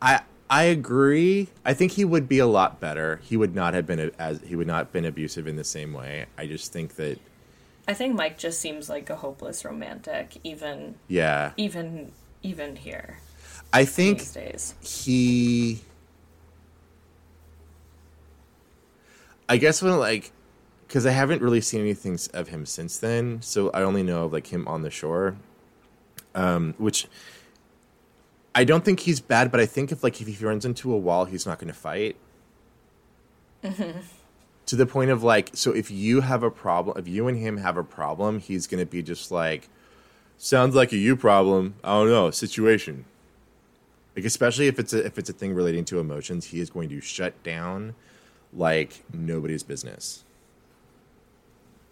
I 0.00 0.22
I 0.50 0.64
agree. 0.64 1.50
I 1.64 1.72
think 1.72 1.92
he 1.92 2.04
would 2.04 2.28
be 2.28 2.40
a 2.40 2.48
lot 2.48 2.80
better. 2.80 3.20
He 3.22 3.36
would 3.36 3.54
not 3.54 3.74
have 3.74 3.86
been 3.86 4.10
as 4.18 4.40
he 4.40 4.56
would 4.56 4.66
not 4.66 4.78
have 4.78 4.92
been 4.92 5.04
abusive 5.04 5.46
in 5.46 5.54
the 5.54 5.62
same 5.62 5.92
way. 5.92 6.26
I 6.36 6.48
just 6.48 6.72
think 6.72 6.96
that 6.96 7.20
I 7.86 7.94
think 7.94 8.14
Mike 8.14 8.38
just 8.38 8.60
seems 8.60 8.88
like 8.88 9.10
a 9.10 9.16
hopeless 9.16 9.64
romantic, 9.64 10.38
even 10.44 10.96
yeah. 11.08 11.52
even 11.56 12.12
even 12.42 12.76
here 12.76 13.18
I 13.72 13.84
think 13.84 14.18
these 14.18 14.32
days. 14.32 14.74
he 14.80 15.80
I 19.48 19.56
guess 19.56 19.82
when 19.82 19.98
like 19.98 20.32
because 20.86 21.06
I 21.06 21.10
haven't 21.10 21.40
really 21.40 21.60
seen 21.60 21.80
anything 21.80 22.18
of 22.34 22.48
him 22.48 22.66
since 22.66 22.98
then, 22.98 23.40
so 23.40 23.70
I 23.70 23.82
only 23.82 24.02
know 24.02 24.24
of 24.26 24.32
like 24.32 24.48
him 24.48 24.68
on 24.68 24.82
the 24.82 24.90
shore, 24.90 25.36
um, 26.34 26.74
which 26.76 27.06
I 28.54 28.64
don't 28.64 28.84
think 28.84 29.00
he's 29.00 29.20
bad, 29.20 29.50
but 29.50 29.58
I 29.58 29.66
think 29.66 29.90
if 29.90 30.02
like 30.02 30.20
if 30.20 30.26
he 30.26 30.44
runs 30.44 30.64
into 30.64 30.92
a 30.92 30.96
wall, 30.98 31.24
he's 31.24 31.46
not 31.46 31.58
going 31.58 31.72
to 31.72 31.78
fight. 31.78 32.16
To 34.66 34.76
the 34.76 34.86
point 34.86 35.10
of 35.10 35.22
like, 35.22 35.50
so 35.54 35.72
if 35.72 35.90
you 35.90 36.20
have 36.22 36.42
a 36.42 36.50
problem, 36.50 36.96
if 36.98 37.08
you 37.08 37.28
and 37.28 37.38
him 37.38 37.58
have 37.58 37.76
a 37.76 37.84
problem, 37.84 38.38
he's 38.38 38.66
going 38.66 38.80
to 38.80 38.90
be 38.90 39.02
just 39.02 39.30
like, 39.30 39.68
sounds 40.38 40.74
like 40.74 40.92
a 40.92 40.96
you 40.96 41.16
problem. 41.16 41.74
I 41.84 41.92
don't 41.92 42.08
know 42.08 42.30
situation. 42.30 43.04
Like 44.16 44.24
especially 44.24 44.66
if 44.68 44.78
it's 44.78 44.92
a, 44.92 45.04
if 45.04 45.18
it's 45.18 45.30
a 45.30 45.32
thing 45.32 45.54
relating 45.54 45.84
to 45.86 45.98
emotions, 45.98 46.46
he 46.46 46.60
is 46.60 46.70
going 46.70 46.88
to 46.90 47.00
shut 47.00 47.42
down 47.42 47.94
like 48.52 49.02
nobody's 49.12 49.62
business. 49.62 50.24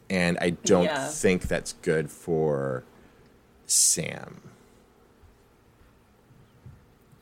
And 0.09 0.37
I 0.41 0.51
don't 0.51 0.85
Yeah. 0.85 1.09
think 1.09 1.43
that's 1.43 1.75
good 1.83 2.11
for 2.11 2.85
Sam. 3.67 4.43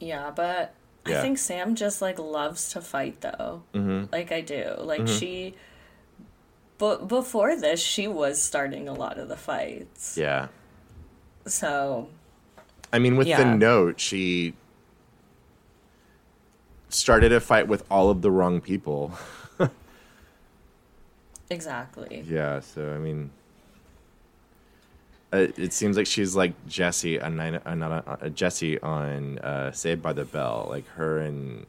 Yeah, 0.01 0.31
but 0.35 0.75
Yeah. 1.07 1.19
I 1.19 1.23
think 1.23 1.39
Sam 1.39 1.75
just 1.75 2.03
like 2.03 2.19
loves 2.19 2.71
to 2.71 2.81
fight 2.81 3.21
though. 3.21 3.63
Mm-hmm. 3.75 4.13
Like 4.13 4.33
I 4.33 4.41
do. 4.41 4.75
Like 4.79 5.03
Mm-hmm. 5.03 5.19
she 5.19 5.55
but 6.79 7.09
before 7.09 7.57
this 7.57 7.81
she 7.81 8.07
was 8.07 8.41
starting 8.41 8.89
a 8.89 8.93
lot 8.95 9.19
of 9.19 9.29
the 9.29 9.37
fights. 9.37 10.17
Yeah. 10.17 10.49
So 11.47 12.09
I 12.93 12.99
mean, 12.99 13.17
with 13.17 13.27
the 13.29 13.45
note, 13.45 14.01
she 14.01 14.55
started 16.89 17.33
a 17.33 17.41
fight 17.41 17.69
with 17.69 17.85
all 17.91 18.09
of 18.11 18.23
the 18.23 18.31
wrong 18.31 18.61
people. 18.63 19.13
exactly. 21.51 22.25
Yeah, 22.27 22.61
so 22.61 22.93
I 22.95 22.99
mean, 22.99 23.31
it 25.33 25.73
seems 25.73 25.97
like 25.97 26.07
she's 26.07 26.35
like 26.35 26.55
Jesse 26.67 27.21
on 27.21 27.37
nine, 27.37 27.61
uh, 27.65 27.75
not 27.75 28.07
uh, 28.09 28.17
uh, 28.23 28.29
Jesse 28.31 28.81
on 28.81 29.39
uh, 29.41 29.73
Saved 29.73 30.03
by 30.03 30.13
the 30.13 30.25
Bell. 30.25 30.67
Like 30.71 30.87
her 30.91 31.19
and 31.19 31.67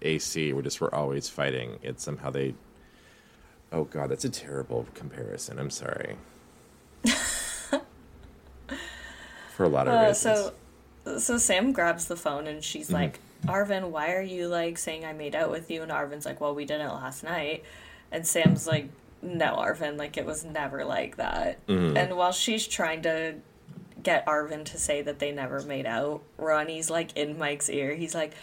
AC 0.00 0.52
were 0.52 0.62
just 0.62 0.80
were 0.80 0.94
always 0.94 1.28
fighting. 1.28 1.78
It's 1.82 2.02
somehow 2.02 2.30
they. 2.30 2.54
Oh 3.72 3.84
God, 3.84 4.10
that's 4.10 4.24
a 4.24 4.30
terrible 4.30 4.86
comparison. 4.94 5.58
I'm 5.58 5.70
sorry. 5.70 6.16
For 9.56 9.64
a 9.64 9.68
lot 9.68 9.86
of 9.88 9.94
Uh, 9.94 10.08
reasons. 10.08 10.52
so 11.04 11.18
so 11.18 11.38
Sam 11.38 11.72
grabs 11.72 12.06
the 12.06 12.16
phone 12.16 12.46
and 12.46 12.62
she's 12.62 12.86
Mm-hmm. 12.86 12.94
like, 12.94 13.20
Arvin, 13.46 13.90
why 13.90 14.12
are 14.14 14.22
you 14.22 14.48
like 14.48 14.78
saying 14.78 15.04
I 15.04 15.12
made 15.12 15.34
out 15.34 15.50
with 15.50 15.70
you? 15.70 15.82
And 15.82 15.90
Arvin's 15.90 16.24
like, 16.24 16.40
Well, 16.40 16.54
we 16.54 16.64
didn't 16.64 16.88
last 16.88 17.22
night. 17.24 17.64
And 18.10 18.26
Sam's 18.26 18.66
like, 18.66 18.88
No, 19.22 19.56
Arvin, 19.56 19.96
like 19.96 20.16
it 20.16 20.26
was 20.26 20.44
never 20.44 20.84
like 20.84 21.16
that. 21.16 21.64
Mm-hmm. 21.68 21.96
And 21.96 22.16
while 22.16 22.32
she's 22.32 22.66
trying 22.66 23.02
to 23.02 23.36
get 24.02 24.26
Arvin 24.26 24.64
to 24.64 24.78
say 24.78 25.00
that 25.02 25.20
they 25.20 25.30
never 25.30 25.62
made 25.62 25.86
out, 25.86 26.22
Ronnie's 26.36 26.90
like 26.90 27.16
in 27.16 27.38
Mike's 27.38 27.70
ear. 27.70 27.94
He's 27.94 28.14
like, 28.14 28.34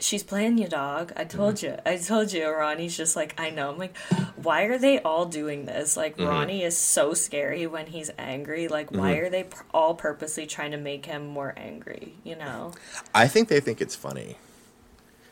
She's 0.00 0.24
playing 0.24 0.58
you, 0.58 0.66
dog. 0.68 1.12
I 1.16 1.24
told 1.24 1.54
Mm-hmm. 1.54 1.66
you. 1.88 1.92
I 1.92 1.96
told 1.96 2.32
you. 2.32 2.46
Ronnie's 2.50 2.94
just 2.96 3.14
like, 3.16 3.32
I 3.40 3.48
know. 3.50 3.70
I'm 3.70 3.78
like, 3.78 3.96
why 4.36 4.64
are 4.64 4.76
they 4.76 4.98
all 5.00 5.24
doing 5.24 5.64
this? 5.64 5.96
Like, 5.96 6.16
Mm-hmm. 6.18 6.26
Ronnie 6.28 6.62
is 6.64 6.76
so 6.76 7.14
scary 7.14 7.66
when 7.66 7.86
he's 7.86 8.10
angry. 8.18 8.68
Like, 8.68 8.90
why 8.90 9.12
are 9.14 9.30
they 9.30 9.44
pr- 9.44 9.62
all 9.72 9.94
purposely 9.94 10.46
trying 10.46 10.72
to 10.72 10.76
make 10.76 11.06
him 11.06 11.28
more 11.28 11.54
angry? 11.56 12.16
You 12.24 12.34
know? 12.36 12.72
I 13.14 13.28
think 13.28 13.48
they 13.48 13.60
think 13.60 13.80
it's 13.80 13.94
funny. 13.96 14.36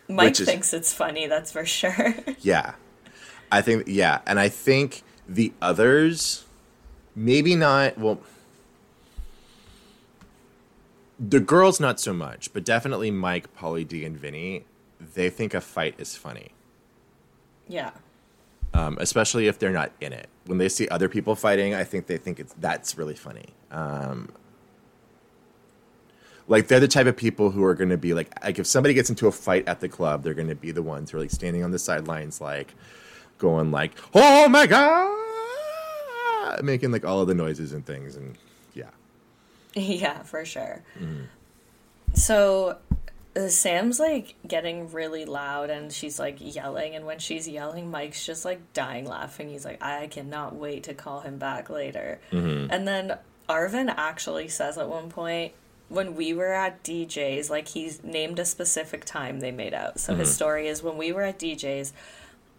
Mike 0.09 0.41
is- 0.41 0.47
thinks 0.47 0.73
it's 0.73 0.93
funny, 0.95 1.27
that's 1.27 1.53
for 1.53 1.67
sure. 1.67 2.15
Yeah. 2.41 2.75
I 3.53 3.61
think 3.63 3.85
yeah, 3.87 4.21
and 4.27 4.41
I 4.41 4.49
think 4.49 5.03
the 5.29 5.53
others 5.63 6.45
maybe 7.15 7.55
not 7.55 7.99
well 7.99 8.21
the 11.21 11.39
girls 11.39 11.79
not 11.79 12.01
so 12.01 12.13
much, 12.13 12.53
but 12.53 12.65
definitely 12.65 13.11
Mike, 13.13 13.55
Pauly 13.57 13.87
D 13.87 14.05
and 14.05 14.17
Vinny, 14.17 14.65
they 15.15 15.31
think 15.31 15.55
a 15.55 15.61
fight 15.61 15.95
is 15.99 16.17
funny. 16.17 16.51
yeah. 17.69 17.91
Um, 18.75 18.97
especially 19.01 19.49
if 19.49 19.59
they're 19.59 19.71
not 19.71 19.93
in 20.01 20.15
it. 20.15 20.31
When 20.47 20.57
they 20.57 20.71
see 20.71 20.89
other 20.89 21.09
people 21.09 21.35
fighting, 21.37 21.75
I 21.75 21.85
think 21.85 22.07
they 22.07 22.17
think 22.17 22.41
it's 22.41 22.55
that's 22.55 22.97
really 22.97 23.15
funny. 23.15 23.51
Um, 23.71 24.31
like 26.49 26.69
they're 26.69 26.81
the 26.81 26.89
type 26.89 27.07
of 27.07 27.17
people 27.17 27.51
who 27.51 27.63
are 27.65 27.75
going 27.75 27.91
to 27.91 27.99
be 27.99 28.15
like, 28.15 28.43
like 28.43 28.59
if 28.59 28.67
somebody 28.67 28.95
gets 28.95 29.11
into 29.11 29.27
a 29.27 29.33
fight 29.33 29.69
at 29.69 29.81
the 29.81 29.91
club, 29.91 30.23
they're 30.23 30.35
going 30.35 30.49
to 30.49 30.55
be 30.55 30.71
the 30.71 30.83
ones 30.83 31.11
who 31.11 31.19
are 31.19 31.21
like 31.21 31.31
standing 31.31 31.63
on 31.63 31.71
the 31.71 31.79
sidelines, 31.79 32.41
like 32.41 32.75
going 33.43 33.71
like, 33.71 33.93
"Oh 34.15 34.49
my 34.49 34.67
god," 34.67 36.65
making 36.65 36.93
like 36.93 37.05
all 37.05 37.21
of 37.21 37.29
the 37.29 37.35
noises 37.35 37.73
and 37.75 37.85
things, 37.85 38.17
and 38.17 38.39
yeah, 38.75 38.91
Yeah, 39.75 40.23
for 40.23 40.45
sure. 40.47 40.83
Mm-hmm. 40.99 41.25
So 42.15 42.79
uh, 43.37 43.49
Sam's 43.49 43.99
like 43.99 44.35
getting 44.47 44.91
really 44.93 45.25
loud 45.25 45.71
and 45.71 45.91
she's 45.93 46.19
like 46.19 46.37
yelling. 46.39 46.95
And 46.95 47.07
when 47.07 47.19
she's 47.19 47.49
yelling, 47.49 47.91
Mike's 47.91 48.25
just 48.27 48.45
like 48.45 48.61
dying 48.75 49.07
laughing. 49.07 49.49
He's 49.49 49.65
like, 49.65 49.83
I 49.83 50.07
cannot 50.09 50.55
wait 50.55 50.83
to 50.85 50.95
call 50.95 51.21
him 51.21 51.39
back 51.39 51.71
later. 51.71 52.21
Mm-hmm. 52.31 52.71
And 52.71 52.87
then 52.87 53.19
Arvin 53.49 53.93
actually 53.97 54.49
says 54.49 54.77
at 54.77 54.89
one 54.89 55.09
point, 55.09 55.53
when 55.89 56.15
we 56.17 56.33
were 56.35 56.53
at 56.53 56.83
DJ's, 56.85 57.49
like 57.51 57.69
he's 57.69 58.03
named 58.03 58.39
a 58.39 58.45
specific 58.45 59.05
time 59.07 59.41
they 59.41 59.51
made 59.53 59.73
out. 59.75 59.99
So 60.01 60.13
Mm-hmm. 60.13 60.21
his 60.21 60.35
story 60.35 60.69
is 60.69 60.83
when 60.83 60.99
we 60.99 61.13
were 61.13 61.23
at 61.23 61.39
DJ's, 61.39 61.93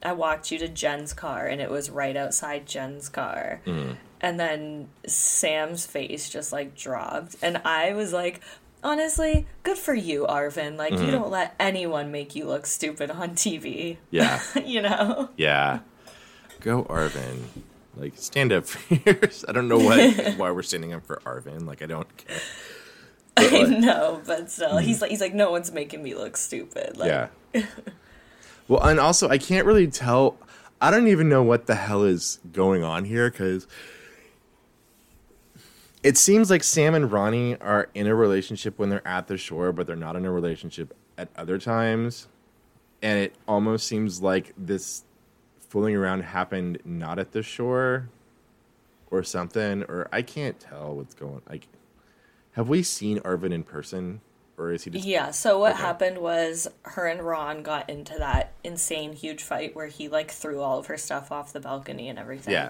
I 0.04 0.14
walked 0.14 0.52
you 0.52 0.58
to 0.60 0.68
Jen's 0.68 1.14
car 1.14 1.46
and 1.48 1.62
it 1.62 1.70
was 1.72 1.90
right 1.90 2.16
outside 2.16 2.66
Jen's 2.68 3.10
car. 3.10 3.62
Mm-hmm. 3.66 3.94
And 4.22 4.40
then 4.40 4.90
Sam's 5.08 5.86
face 5.86 6.30
just 6.30 6.52
like 6.52 6.76
dropped. 6.76 7.36
And 7.42 7.58
I 7.66 7.94
was 7.94 8.14
like, 8.14 8.40
honestly, 8.84 9.48
good 9.64 9.78
for 9.78 9.94
you, 9.94 10.26
Arvin. 10.30 10.78
Like, 10.78 10.94
Mm-hmm. 10.94 11.06
you 11.06 11.12
don't 11.12 11.30
let 11.32 11.56
anyone 11.60 12.12
make 12.12 12.36
you 12.36 12.46
look 12.46 12.66
stupid 12.66 13.12
on 13.12 13.32
TV. 13.32 13.98
yeah, 14.12 14.40
you 14.66 14.82
know? 14.82 15.30
yeah. 15.38 15.80
Go 16.62 16.84
Arvin. 16.86 17.40
Like 17.96 18.14
stand 18.18 18.52
up 18.54 18.66
for 18.66 18.96
yours. 19.06 19.44
I 19.48 19.52
don't 19.52 19.68
know 19.68 19.78
what 19.78 20.34
why 20.38 20.50
we're 20.52 20.64
standing 20.64 20.94
up 20.94 21.06
for 21.06 21.18
Arvin. 21.26 21.66
Like 21.68 21.82
I 21.82 21.86
don't 21.86 22.08
care. 22.18 22.38
But, 23.36 23.54
I 23.54 23.64
know, 23.64 24.22
but 24.26 24.50
still, 24.52 24.78
he's 24.78 25.02
like, 25.02 25.10
he's 25.12 25.20
like, 25.22 25.34
no 25.34 25.52
one's 25.52 25.72
making 25.72 26.02
me 26.04 26.14
look 26.16 26.38
stupid. 26.38 26.98
Like, 26.98 27.30
Yeah. 27.54 27.64
Well, 28.68 28.82
and 28.84 29.00
also 29.00 29.30
I 29.30 29.38
can't 29.38 29.66
really 29.66 29.88
tell. 29.88 30.38
I 30.82 30.92
don't 30.92 31.08
even 31.08 31.30
know 31.30 31.44
what 31.44 31.68
the 31.68 31.76
hell 31.76 32.04
is 32.04 32.40
going 32.52 32.84
on 32.84 33.06
here 33.06 33.30
because 33.30 33.68
it 36.04 36.18
seems 36.18 36.50
like 36.50 36.64
Sam 36.64 36.94
and 36.94 37.10
Ronnie 37.10 37.56
are 37.58 37.90
in 37.94 38.08
a 38.08 38.16
relationship 38.16 38.78
when 38.78 38.90
they're 38.90 39.08
at 39.08 39.28
the 39.28 39.38
shore, 39.38 39.72
but 39.72 39.88
they're 39.88 39.96
not 39.96 40.18
in 40.18 40.26
a 40.26 40.32
relationship 40.32 40.94
at 41.18 41.30
other 41.38 41.58
times. 41.58 42.28
And 43.02 43.20
it 43.20 43.36
almost 43.48 43.88
seems 43.88 44.22
like 44.22 44.54
this 44.58 45.04
fooling 45.70 45.96
around 45.96 46.22
happened 46.22 46.80
not 46.84 47.20
at 47.20 47.32
the 47.32 47.42
shore 47.42 48.10
or 49.10 49.24
something, 49.24 49.84
or 49.84 50.10
I 50.12 50.22
can't 50.22 50.60
tell 50.60 50.96
what's 50.96 51.14
going. 51.14 51.42
Like, 51.50 51.68
have 52.54 52.68
we 52.68 52.84
seen 52.84 53.20
Arvin 53.20 53.54
in 53.54 53.64
person, 53.64 54.22
or 54.58 54.72
is 54.72 54.84
he 54.84 54.92
just? 54.92 55.06
Yeah, 55.06 55.32
so 55.32 55.60
what 55.60 55.74
Okay. 55.74 55.82
happened 55.82 56.18
was 56.20 56.68
her 56.84 57.08
and 57.08 57.22
Ron 57.22 57.64
got 57.64 57.90
into 57.90 58.18
that 58.18 58.54
insane 58.64 59.14
huge 59.14 59.44
fight 59.44 59.76
where 59.76 59.88
he 59.88 60.08
like 60.08 60.32
threw 60.32 60.62
all 60.62 60.80
of 60.80 60.88
her 60.88 60.98
stuff 60.98 61.32
off 61.32 61.54
the 61.54 61.60
balcony 61.60 62.10
and 62.10 62.20
everything. 62.20 62.54
Yeah. 62.54 62.70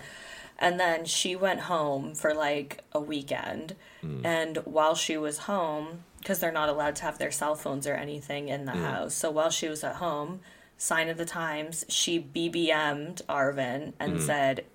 And 0.59 0.79
then 0.79 1.05
she 1.05 1.35
went 1.35 1.61
home 1.61 2.15
for 2.15 2.33
like 2.33 2.83
a 2.93 2.99
weekend. 2.99 3.75
Hmm. 4.01 4.25
And 4.25 4.57
while 4.65 4.95
she 4.95 5.17
was 5.17 5.39
home, 5.39 6.03
because 6.19 6.39
they're 6.39 6.51
not 6.51 6.69
allowed 6.69 6.95
to 6.97 7.03
have 7.03 7.17
their 7.17 7.31
cell 7.31 7.55
phones 7.55 7.85
or 7.85 7.95
anything 7.95 8.47
in 8.47 8.65
the 8.65 8.71
hmm. 8.71 8.83
house. 8.83 9.13
So 9.13 9.29
while 9.29 9.49
she 9.49 9.67
was 9.67 9.83
at 9.83 9.95
home, 9.95 10.39
sign 10.77 11.09
of 11.09 11.17
the 11.17 11.25
times, 11.25 11.85
she 11.89 12.19
BBM'd 12.19 13.23
Arvin 13.27 13.93
and 13.99 14.13
hmm. 14.13 14.19
said, 14.19 14.65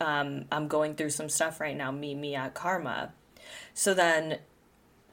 um, 0.00 0.44
I'm 0.52 0.68
going 0.68 0.94
through 0.94 1.10
some 1.10 1.28
stuff 1.28 1.60
right 1.60 1.76
now. 1.76 1.90
Meet 1.90 2.16
me 2.16 2.34
at 2.34 2.54
Karma. 2.54 3.12
So 3.74 3.94
then 3.94 4.38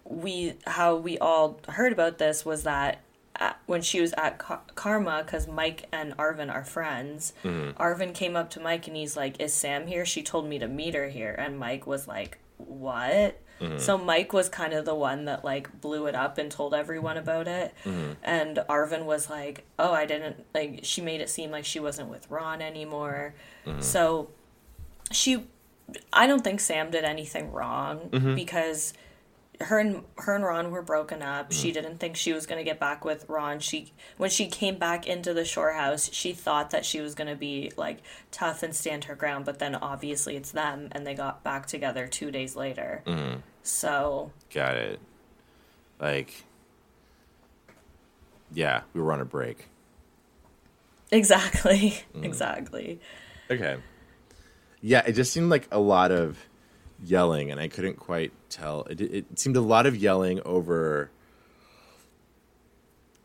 we 0.05 0.53
how 0.65 0.95
we 0.95 1.17
all 1.17 1.59
heard 1.67 1.91
about 1.91 2.19
this 2.19 2.45
was 2.45 2.63
that 2.63 3.01
at, 3.35 3.59
when 3.65 3.81
she 3.81 3.99
was 3.99 4.13
at 4.13 4.37
Ka- 4.37 4.61
Karma, 4.75 5.23
because 5.25 5.47
Mike 5.47 5.87
and 5.91 6.15
Arvin 6.17 6.53
are 6.53 6.63
friends, 6.63 7.33
mm-hmm. 7.43 7.81
Arvin 7.81 8.13
came 8.13 8.35
up 8.35 8.49
to 8.51 8.59
Mike 8.59 8.87
and 8.87 8.95
he's 8.95 9.17
like, 9.17 9.41
"Is 9.41 9.53
Sam 9.53 9.87
here?" 9.87 10.05
She 10.05 10.23
told 10.23 10.47
me 10.47 10.59
to 10.59 10.67
meet 10.67 10.93
her 10.93 11.09
here, 11.09 11.35
and 11.37 11.59
Mike 11.59 11.85
was 11.85 12.07
like, 12.07 12.37
"What?" 12.57 13.41
Mm-hmm. 13.59 13.77
So 13.79 13.97
Mike 13.97 14.33
was 14.33 14.49
kind 14.49 14.73
of 14.73 14.85
the 14.85 14.95
one 14.95 15.25
that 15.25 15.43
like 15.43 15.81
blew 15.81 16.07
it 16.07 16.15
up 16.15 16.37
and 16.37 16.51
told 16.51 16.73
everyone 16.73 17.17
about 17.17 17.47
it, 17.47 17.73
mm-hmm. 17.83 18.13
and 18.23 18.57
Arvin 18.69 19.05
was 19.05 19.29
like, 19.29 19.65
"Oh, 19.79 19.91
I 19.91 20.05
didn't 20.05 20.45
like." 20.53 20.81
She 20.83 21.01
made 21.01 21.19
it 21.19 21.29
seem 21.29 21.51
like 21.51 21.65
she 21.65 21.79
wasn't 21.79 22.09
with 22.09 22.29
Ron 22.29 22.61
anymore, 22.61 23.33
so 23.79 24.29
she 25.11 25.45
I 26.11 26.27
don't 26.27 26.43
think 26.43 26.59
Sam 26.59 26.89
did 26.89 27.03
anything 27.03 27.51
wrong 27.51 28.09
because 28.35 28.93
her 29.61 29.79
and 29.79 30.03
her 30.17 30.35
and 30.35 30.43
Ron 30.43 30.71
were 30.71 30.81
broken 30.81 31.21
up. 31.21 31.51
She 31.51 31.71
didn't 31.71 31.99
think 31.99 32.15
she 32.15 32.33
was 32.33 32.45
going 32.45 32.57
to 32.57 32.63
get 32.63 32.79
back 32.79 33.05
with 33.05 33.25
Ron. 33.29 33.59
She 33.59 33.93
when 34.17 34.29
she 34.29 34.47
came 34.47 34.77
back 34.77 35.07
into 35.07 35.33
the 35.33 35.45
shore 35.45 35.73
house, 35.73 36.09
she 36.13 36.33
thought 36.33 36.71
that 36.71 36.85
she 36.85 37.01
was 37.01 37.15
going 37.15 37.29
to 37.29 37.35
be 37.35 37.71
like 37.77 37.99
tough 38.31 38.63
and 38.63 38.75
stand 38.75 39.05
her 39.05 39.15
ground, 39.15 39.45
but 39.45 39.59
then 39.59 39.75
obviously 39.75 40.35
it's 40.35 40.51
them 40.51 40.89
and 40.91 41.05
they 41.05 41.13
got 41.13 41.43
back 41.43 41.65
together 41.65 42.07
2 42.07 42.31
days 42.31 42.55
later. 42.55 43.01
Mm-hmm. 43.05 43.39
So, 43.63 44.31
Got 44.53 44.75
it. 44.75 44.99
Like, 45.99 46.43
yeah, 48.53 48.81
we 48.93 49.01
were 49.01 49.11
on 49.13 49.21
a 49.21 49.25
break. 49.25 49.67
exactly. 51.11 52.03
Mm-hmm. 52.13 52.23
Exactly. 52.25 52.99
Okay. 53.49 53.77
Yeah, 54.81 55.03
it 55.07 55.13
just 55.13 55.31
seemed 55.33 55.49
like 55.49 55.67
a 55.71 55.79
lot 55.79 56.11
of 56.11 56.37
yelling, 57.03 57.51
and 57.51 57.59
I 57.59 57.67
couldn't 57.67 57.97
quite 57.97 58.31
tell. 58.55 58.83
It, 58.89 59.01
it 59.01 59.39
seemed 59.39 59.55
a 59.55 59.61
lot 59.61 59.85
of 59.85 59.95
yelling 59.95 60.41
over 60.45 61.11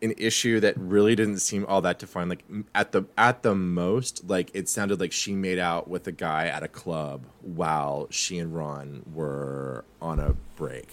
an 0.02 0.14
issue 0.16 0.60
that 0.60 0.76
really 0.78 1.14
didn't 1.14 1.38
seem 1.38 1.66
all 1.66 1.80
that 1.82 1.98
defined. 1.98 2.30
Like 2.30 2.44
at 2.74 2.92
the 2.92 3.04
at 3.16 3.42
the 3.42 3.54
most, 3.54 4.28
like 4.28 4.50
it 4.54 4.68
sounded 4.68 5.00
like 5.00 5.12
she 5.12 5.34
made 5.34 5.58
out 5.58 5.88
with 5.88 6.06
a 6.06 6.12
guy 6.12 6.46
at 6.46 6.62
a 6.62 6.68
club 6.68 7.24
while 7.40 8.06
she 8.10 8.38
and 8.38 8.54
Ron 8.54 9.02
were 9.12 9.84
on 10.00 10.18
a 10.18 10.34
break. 10.56 10.88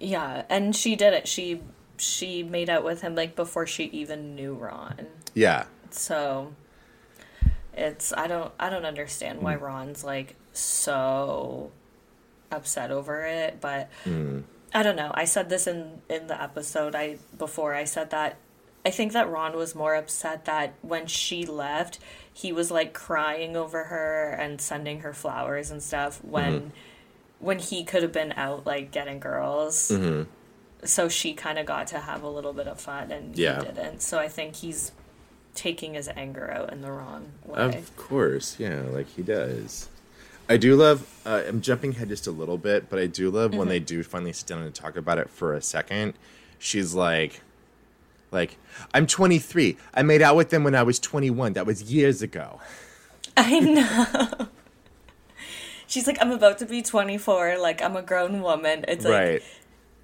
Yeah, 0.00 0.44
and 0.48 0.74
she 0.74 0.96
did 0.96 1.12
it. 1.12 1.28
She 1.28 1.60
she 1.96 2.42
made 2.42 2.70
out 2.70 2.84
with 2.84 3.02
him 3.02 3.14
like 3.14 3.34
before 3.36 3.66
she 3.66 3.84
even 3.84 4.34
knew 4.34 4.54
Ron. 4.54 5.06
Yeah, 5.34 5.66
So 5.90 6.54
it's 7.74 8.12
I 8.12 8.26
don't 8.26 8.52
I 8.58 8.70
don't 8.70 8.84
understand 8.84 9.40
why 9.40 9.56
mm. 9.56 9.60
Ron's 9.60 10.04
like 10.04 10.34
so 10.52 11.70
upset 12.50 12.90
over 12.90 13.24
it, 13.24 13.60
but 13.60 13.90
hmm. 14.04 14.40
I 14.72 14.82
don't 14.82 14.96
know. 14.96 15.10
I 15.14 15.24
said 15.24 15.48
this 15.48 15.66
in 15.66 16.02
in 16.08 16.26
the 16.26 16.40
episode 16.40 16.94
I 16.94 17.18
before 17.36 17.74
I 17.74 17.84
said 17.84 18.10
that 18.10 18.36
I 18.84 18.90
think 18.90 19.12
that 19.12 19.28
Ron 19.28 19.56
was 19.56 19.74
more 19.74 19.94
upset 19.94 20.44
that 20.44 20.74
when 20.82 21.06
she 21.06 21.44
left, 21.44 21.98
he 22.32 22.52
was 22.52 22.70
like 22.70 22.94
crying 22.94 23.56
over 23.56 23.84
her 23.84 24.30
and 24.30 24.60
sending 24.60 25.00
her 25.00 25.12
flowers 25.12 25.70
and 25.70 25.82
stuff 25.82 26.22
when 26.24 26.52
mm-hmm. 26.52 26.68
when 27.40 27.58
he 27.58 27.84
could 27.84 28.02
have 28.02 28.12
been 28.12 28.32
out 28.32 28.66
like 28.66 28.90
getting 28.90 29.20
girls. 29.20 29.90
Mm-hmm. 29.90 30.30
So 30.84 31.08
she 31.08 31.34
kind 31.34 31.58
of 31.58 31.66
got 31.66 31.88
to 31.88 31.98
have 31.98 32.22
a 32.22 32.30
little 32.30 32.52
bit 32.52 32.68
of 32.68 32.80
fun 32.80 33.10
and 33.10 33.36
Yeah. 33.36 33.58
he 33.58 33.66
didn't. 33.66 34.00
So 34.00 34.18
I 34.18 34.28
think 34.28 34.56
he's 34.56 34.92
taking 35.54 35.94
his 35.94 36.08
anger 36.08 36.48
out 36.50 36.72
in 36.72 36.82
the 36.82 36.92
wrong 36.92 37.32
way. 37.44 37.76
Of 37.76 37.96
course, 37.96 38.56
yeah, 38.60 38.82
like 38.82 39.08
he 39.08 39.22
does. 39.22 39.88
I 40.48 40.56
do 40.56 40.76
love. 40.76 41.06
Uh, 41.26 41.42
I'm 41.46 41.60
jumping 41.60 41.90
ahead 41.90 42.08
just 42.08 42.26
a 42.26 42.30
little 42.30 42.56
bit, 42.56 42.88
but 42.88 42.98
I 42.98 43.06
do 43.06 43.30
love 43.30 43.54
when 43.54 43.68
they 43.68 43.80
do 43.80 44.02
finally 44.02 44.32
sit 44.32 44.46
down 44.46 44.62
and 44.62 44.74
talk 44.74 44.96
about 44.96 45.18
it 45.18 45.28
for 45.28 45.54
a 45.54 45.60
second. 45.60 46.14
She's 46.58 46.94
like, 46.94 47.42
like 48.30 48.56
I'm 48.94 49.06
23. 49.06 49.76
I 49.94 50.02
made 50.02 50.22
out 50.22 50.36
with 50.36 50.50
them 50.50 50.64
when 50.64 50.74
I 50.74 50.82
was 50.82 50.98
21. 50.98 51.52
That 51.52 51.66
was 51.66 51.82
years 51.92 52.22
ago. 52.22 52.60
I 53.36 53.60
know. 53.60 54.48
She's 55.86 56.06
like, 56.06 56.18
I'm 56.20 56.32
about 56.32 56.58
to 56.58 56.66
be 56.66 56.82
24. 56.82 57.58
Like, 57.58 57.82
I'm 57.82 57.96
a 57.96 58.02
grown 58.02 58.42
woman. 58.42 58.84
It's 58.88 59.04
like, 59.04 59.12
right. 59.12 59.42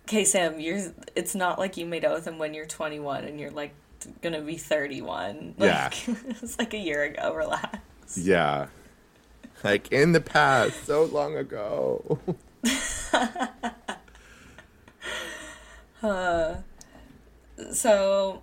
okay, 0.08 0.24
Sam, 0.24 0.60
you're. 0.60 0.92
It's 1.14 1.34
not 1.34 1.58
like 1.58 1.76
you 1.76 1.84
made 1.86 2.04
out 2.04 2.14
with 2.14 2.26
him 2.26 2.38
when 2.38 2.54
you're 2.54 2.66
21 2.66 3.24
and 3.24 3.38
you're 3.40 3.50
like 3.50 3.74
gonna 4.22 4.40
be 4.40 4.56
31. 4.56 5.54
Like, 5.58 5.68
Yeah. 5.68 5.90
it's 6.42 6.58
like 6.58 6.74
a 6.74 6.78
year 6.78 7.02
ago. 7.02 7.34
Relax. 7.34 8.16
Yeah. 8.16 8.66
Like 9.64 9.90
in 9.90 10.12
the 10.12 10.20
past, 10.20 10.84
so 10.84 11.04
long 11.04 11.36
ago. 11.36 12.18
So, 17.72 18.42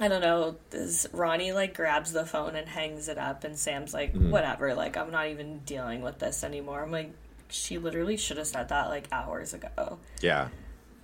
I 0.00 0.08
don't 0.08 0.20
know. 0.20 0.56
This 0.70 1.06
Ronnie 1.12 1.52
like 1.52 1.74
grabs 1.74 2.12
the 2.12 2.26
phone 2.26 2.56
and 2.56 2.68
hangs 2.68 3.08
it 3.08 3.18
up, 3.18 3.44
and 3.44 3.58
Sam's 3.58 3.94
like, 3.94 4.12
Mm-hmm. 4.14 4.30
whatever. 4.30 4.74
Like, 4.74 4.96
I'm 4.96 5.10
not 5.10 5.28
even 5.28 5.58
dealing 5.60 6.02
with 6.02 6.18
this 6.18 6.44
anymore. 6.44 6.82
I'm 6.82 6.90
like, 6.92 7.12
she 7.48 7.78
literally 7.78 8.16
should 8.16 8.36
have 8.36 8.46
said 8.46 8.68
that 8.68 8.88
like 8.88 9.06
hours 9.12 9.54
ago. 9.54 9.98
Yeah. 10.20 10.48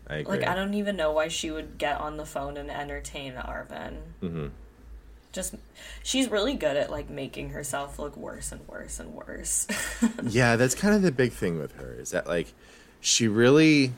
I 0.06 0.16
agree. 0.16 0.38
Like, 0.38 0.46
I 0.46 0.54
don't 0.54 0.74
even 0.74 0.96
know 0.96 1.12
why 1.12 1.28
she 1.28 1.50
would 1.50 1.78
get 1.78 1.98
on 1.98 2.18
the 2.18 2.26
phone 2.26 2.58
and 2.58 2.70
entertain 2.70 3.34
Arvin. 3.34 3.96
Mhm. 4.22 4.50
Just, 5.34 5.56
she's 6.02 6.30
really 6.30 6.54
good 6.54 6.76
at 6.76 6.90
like 6.90 7.10
making 7.10 7.50
herself 7.50 7.98
look 7.98 8.16
worse 8.16 8.52
and 8.52 8.66
worse 8.68 9.00
and 9.00 9.12
worse. 9.12 9.66
yeah, 10.22 10.54
that's 10.54 10.74
kind 10.74 10.94
of 10.94 11.02
the 11.02 11.12
big 11.12 11.32
thing 11.32 11.58
with 11.58 11.74
her 11.76 11.92
is 11.98 12.10
that 12.12 12.26
like 12.26 12.54
she 13.00 13.26
really 13.26 13.92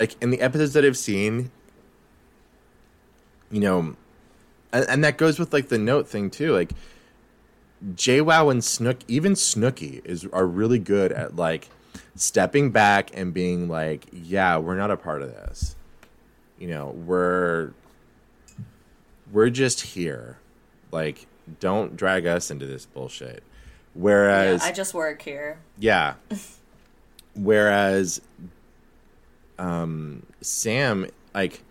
like 0.00 0.20
in 0.20 0.30
the 0.30 0.40
episodes 0.40 0.72
that 0.72 0.84
I've 0.84 0.98
seen, 0.98 1.52
you 3.52 3.60
know, 3.60 3.96
and, 4.72 4.84
and 4.88 5.04
that 5.04 5.16
goes 5.16 5.38
with 5.38 5.52
like 5.52 5.68
the 5.68 5.78
note 5.78 6.08
thing 6.08 6.28
too. 6.28 6.52
Like 6.52 6.72
JWoww 7.94 8.50
and 8.50 8.64
Snook, 8.64 8.98
even 9.06 9.34
Snooki 9.34 10.04
is 10.04 10.26
are 10.32 10.46
really 10.46 10.80
good 10.80 11.12
at 11.12 11.36
like 11.36 11.68
stepping 12.16 12.70
back 12.70 13.10
and 13.14 13.32
being 13.32 13.68
like, 13.68 14.06
yeah, 14.12 14.58
we're 14.58 14.76
not 14.76 14.90
a 14.90 14.96
part 14.96 15.22
of 15.22 15.30
this. 15.30 15.76
You 16.58 16.68
know, 16.68 16.88
we're 16.90 17.72
we're 19.32 19.50
just 19.50 19.80
here. 19.80 20.38
Like, 20.92 21.26
don't 21.58 21.96
drag 21.96 22.26
us 22.26 22.50
into 22.50 22.66
this 22.66 22.86
bullshit. 22.86 23.42
yeah, 23.42 24.00
Whereas 24.00 24.62
I 24.62 24.70
just 24.72 24.94
work 24.94 25.22
here. 25.22 25.58
yeah. 25.78 26.14
Whereas 27.34 28.20
um 29.58 30.24
Sam 30.40 31.06
like 31.34 31.62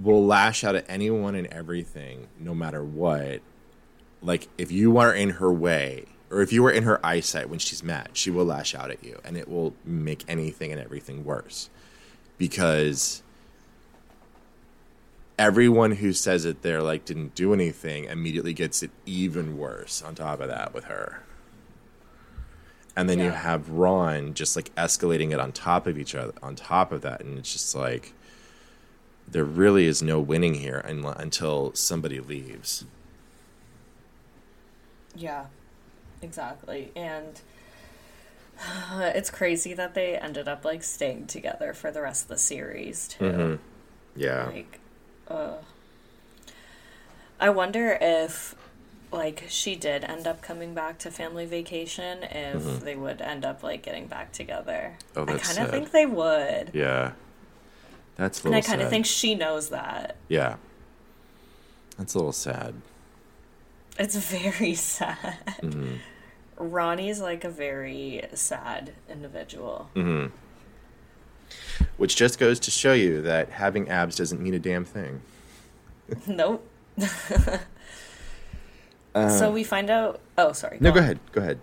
will 0.00 0.24
lash 0.24 0.62
out 0.64 0.76
at 0.76 0.84
anyone 0.88 1.34
and 1.34 1.46
everything 1.48 2.28
no 2.38 2.54
matter 2.54 2.82
what. 2.84 3.40
Like 4.22 4.48
if 4.56 4.70
you 4.72 4.96
are 4.98 5.12
in 5.14 5.30
her 5.30 5.52
way 5.52 6.06
or 6.30 6.40
if 6.42 6.52
you 6.52 6.64
are 6.66 6.70
in 6.70 6.84
her 6.84 7.04
eyesight 7.04 7.48
when 7.48 7.58
she's 7.58 7.82
mad, 7.82 8.10
she 8.12 8.30
will 8.30 8.44
lash 8.44 8.74
out 8.74 8.90
at 8.90 9.02
you 9.04 9.18
and 9.24 9.36
it 9.36 9.48
will 9.48 9.74
make 9.84 10.24
anything 10.28 10.72
and 10.72 10.80
everything 10.80 11.24
worse. 11.24 11.70
Because 12.38 13.22
everyone 15.38 15.92
who 15.92 16.12
says 16.12 16.44
it 16.44 16.62
there 16.62 16.82
like 16.82 17.04
didn't 17.04 17.34
do 17.34 17.52
anything 17.54 18.04
immediately 18.04 18.52
gets 18.52 18.82
it 18.82 18.90
even 19.06 19.56
worse 19.56 20.02
on 20.02 20.14
top 20.14 20.40
of 20.40 20.48
that 20.48 20.74
with 20.74 20.84
her 20.84 21.22
and 22.96 23.08
then 23.08 23.20
you 23.20 23.30
have 23.30 23.70
Ron 23.70 24.34
just 24.34 24.56
like 24.56 24.74
escalating 24.74 25.30
it 25.30 25.38
on 25.38 25.52
top 25.52 25.86
of 25.86 25.96
each 25.96 26.16
other, 26.16 26.32
on 26.42 26.56
top 26.56 26.90
of 26.90 27.02
that, 27.02 27.20
and 27.20 27.38
it's 27.38 27.52
just 27.52 27.72
like 27.76 28.12
there 29.28 29.44
really 29.44 29.86
is 29.86 30.02
no 30.02 30.18
winning 30.18 30.54
here 30.54 30.82
un- 30.84 31.04
until 31.16 31.72
somebody 31.74 32.18
leaves. 32.18 32.86
Yeah, 35.14 35.46
exactly. 36.20 36.90
And 36.96 37.40
it's 39.14 39.30
crazy 39.30 39.74
that 39.74 39.94
they 39.94 40.16
ended 40.16 40.48
up 40.48 40.64
like 40.64 40.82
staying 40.82 41.28
together 41.28 41.72
for 41.74 41.92
the 41.92 42.02
rest 42.02 42.22
of 42.24 42.28
the 42.30 42.38
series 42.38 43.06
too. 43.06 43.24
Mhm. 43.24 43.58
Yeah, 44.16 44.46
Like, 44.46 44.80
uh, 45.28 45.52
I 47.40 47.50
wonder 47.50 47.96
if 48.00 48.54
like 49.10 49.44
she 49.48 49.74
did 49.74 50.04
end 50.04 50.26
up 50.26 50.42
coming 50.42 50.74
back 50.74 50.98
to 50.98 51.10
family 51.10 51.46
vacation 51.46 52.22
if 52.24 52.80
they 52.84 52.94
would 52.94 53.20
end 53.22 53.44
up 53.44 53.62
like 53.62 53.82
getting 53.82 54.06
back 54.06 54.32
together. 54.32 54.96
Mm-hmm. 55.14 55.30
Oh, 55.30 55.34
I 55.34 55.38
kind 55.38 55.58
of 55.58 55.70
think 55.70 55.90
they 55.92 56.06
would. 56.06 56.70
yeah, 56.74 57.12
that's 58.16 58.44
And 58.44 58.54
I 58.54 58.60
kind 58.60 58.82
of 58.82 58.90
think 58.90 59.06
she 59.06 59.34
knows 59.34 59.70
that. 59.70 60.16
yeah, 60.28 60.56
that's 61.96 62.14
a 62.14 62.18
little 62.18 62.32
sad. 62.32 62.74
It's 63.98 64.16
very 64.16 64.74
sad. 64.74 65.38
Mm-hmm. 65.62 65.96
Ronnie's 66.58 67.20
like 67.20 67.44
a 67.44 67.50
very 67.50 68.24
sad 68.34 68.92
individual. 69.08 69.90
Mm. 69.94 70.32
Which 71.96 72.16
just 72.16 72.38
goes 72.38 72.58
to 72.60 72.70
show 72.70 72.92
you 72.92 73.22
that 73.22 73.50
having 73.50 73.88
abs 73.88 74.16
doesn't 74.16 74.40
mean 74.40 74.54
a 74.54 74.58
damn 74.58 74.84
thing. 74.84 75.20
Nope. 76.26 76.66
so 79.14 79.50
we 79.50 79.64
find 79.64 79.90
out. 79.90 80.20
Oh, 80.36 80.52
sorry. 80.52 80.76
Uh, 80.76 80.80
No, 80.82 80.92
go 80.92 80.98
on. 80.98 81.04
ahead. 81.04 81.18
Go 81.32 81.40
ahead. 81.40 81.58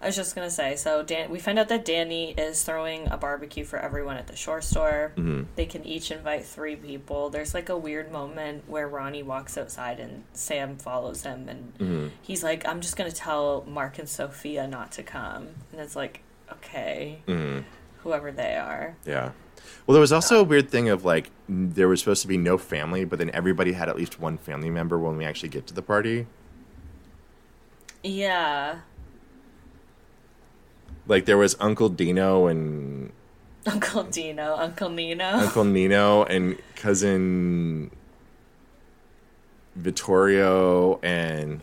I 0.00 0.06
was 0.06 0.16
just 0.16 0.34
gonna 0.34 0.50
say. 0.50 0.74
So 0.74 1.04
Dan, 1.04 1.30
we 1.30 1.38
find 1.38 1.60
out 1.60 1.68
that 1.68 1.84
Danny 1.84 2.32
is 2.32 2.64
throwing 2.64 3.06
a 3.08 3.16
barbecue 3.16 3.64
for 3.64 3.78
everyone 3.78 4.16
at 4.16 4.26
the 4.26 4.34
shore 4.34 4.60
store. 4.60 5.12
Mm-hmm. 5.16 5.44
They 5.54 5.64
can 5.64 5.84
each 5.86 6.10
invite 6.10 6.44
three 6.44 6.74
people. 6.74 7.30
There's 7.30 7.54
like 7.54 7.68
a 7.68 7.76
weird 7.76 8.10
moment 8.10 8.64
where 8.68 8.88
Ronnie 8.88 9.22
walks 9.22 9.56
outside 9.56 10.00
and 10.00 10.24
Sam 10.32 10.76
follows 10.76 11.22
him, 11.22 11.48
and 11.48 11.72
Mm-hmm. 11.78 12.08
he's 12.20 12.42
like, 12.42 12.66
"I'm 12.66 12.80
just 12.80 12.96
gonna 12.96 13.12
tell 13.12 13.64
Mark 13.68 14.00
and 14.00 14.08
Sophia 14.08 14.66
not 14.66 14.90
to 14.92 15.04
come," 15.04 15.48
and 15.70 15.80
it's 15.80 15.94
like, 15.94 16.20
okay, 16.52 17.20
Mm-hmm. 17.28 17.60
Whoever 18.02 18.30
they 18.32 18.56
are. 18.56 18.96
Yeah. 19.04 19.32
Well, 19.86 19.94
there 19.94 20.00
was 20.00 20.12
also 20.12 20.40
a 20.40 20.44
weird 20.44 20.70
thing 20.70 20.88
of 20.88 21.04
like 21.04 21.30
there 21.48 21.88
was 21.88 22.00
supposed 22.00 22.22
to 22.22 22.28
be 22.28 22.36
no 22.38 22.56
family, 22.58 23.04
but 23.04 23.18
then 23.18 23.30
everybody 23.34 23.72
had 23.72 23.88
at 23.88 23.96
least 23.96 24.20
one 24.20 24.38
family 24.38 24.70
member 24.70 24.98
when 24.98 25.16
we 25.16 25.24
actually 25.24 25.48
get 25.48 25.66
to 25.68 25.74
the 25.74 25.82
party. 25.82 26.26
Yeah, 28.04 28.80
Like 31.06 31.24
there 31.26 31.38
was 31.38 31.56
Uncle 31.60 31.88
Dino 31.88 32.46
and 32.48 33.12
Uncle 33.64 34.02
Dino, 34.02 34.56
Uncle 34.56 34.88
Nino. 34.88 35.24
Uncle 35.24 35.62
Nino 35.64 36.24
and 36.24 36.58
cousin 36.74 37.92
Vittorio 39.76 40.98
and 41.02 41.60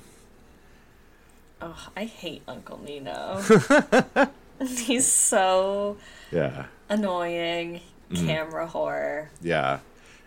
Oh, 1.61 1.89
I 1.97 2.05
hate 2.05 2.41
Uncle 2.47 2.79
Nino. 2.85 3.41
He's 4.77 5.11
so 5.11 5.97
yeah, 6.31 6.65
annoying. 6.89 7.81
Mm-hmm. 8.11 8.25
Camera 8.25 8.67
whore. 8.67 9.27
yeah, 9.39 9.79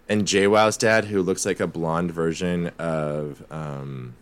and 0.08 0.22
JWoww's 0.22 0.76
dad, 0.76 1.06
who 1.06 1.20
looks 1.20 1.44
like 1.44 1.58
a 1.58 1.66
blonde 1.66 2.12
version 2.12 2.68
of 2.78 3.44
um, 3.50 4.14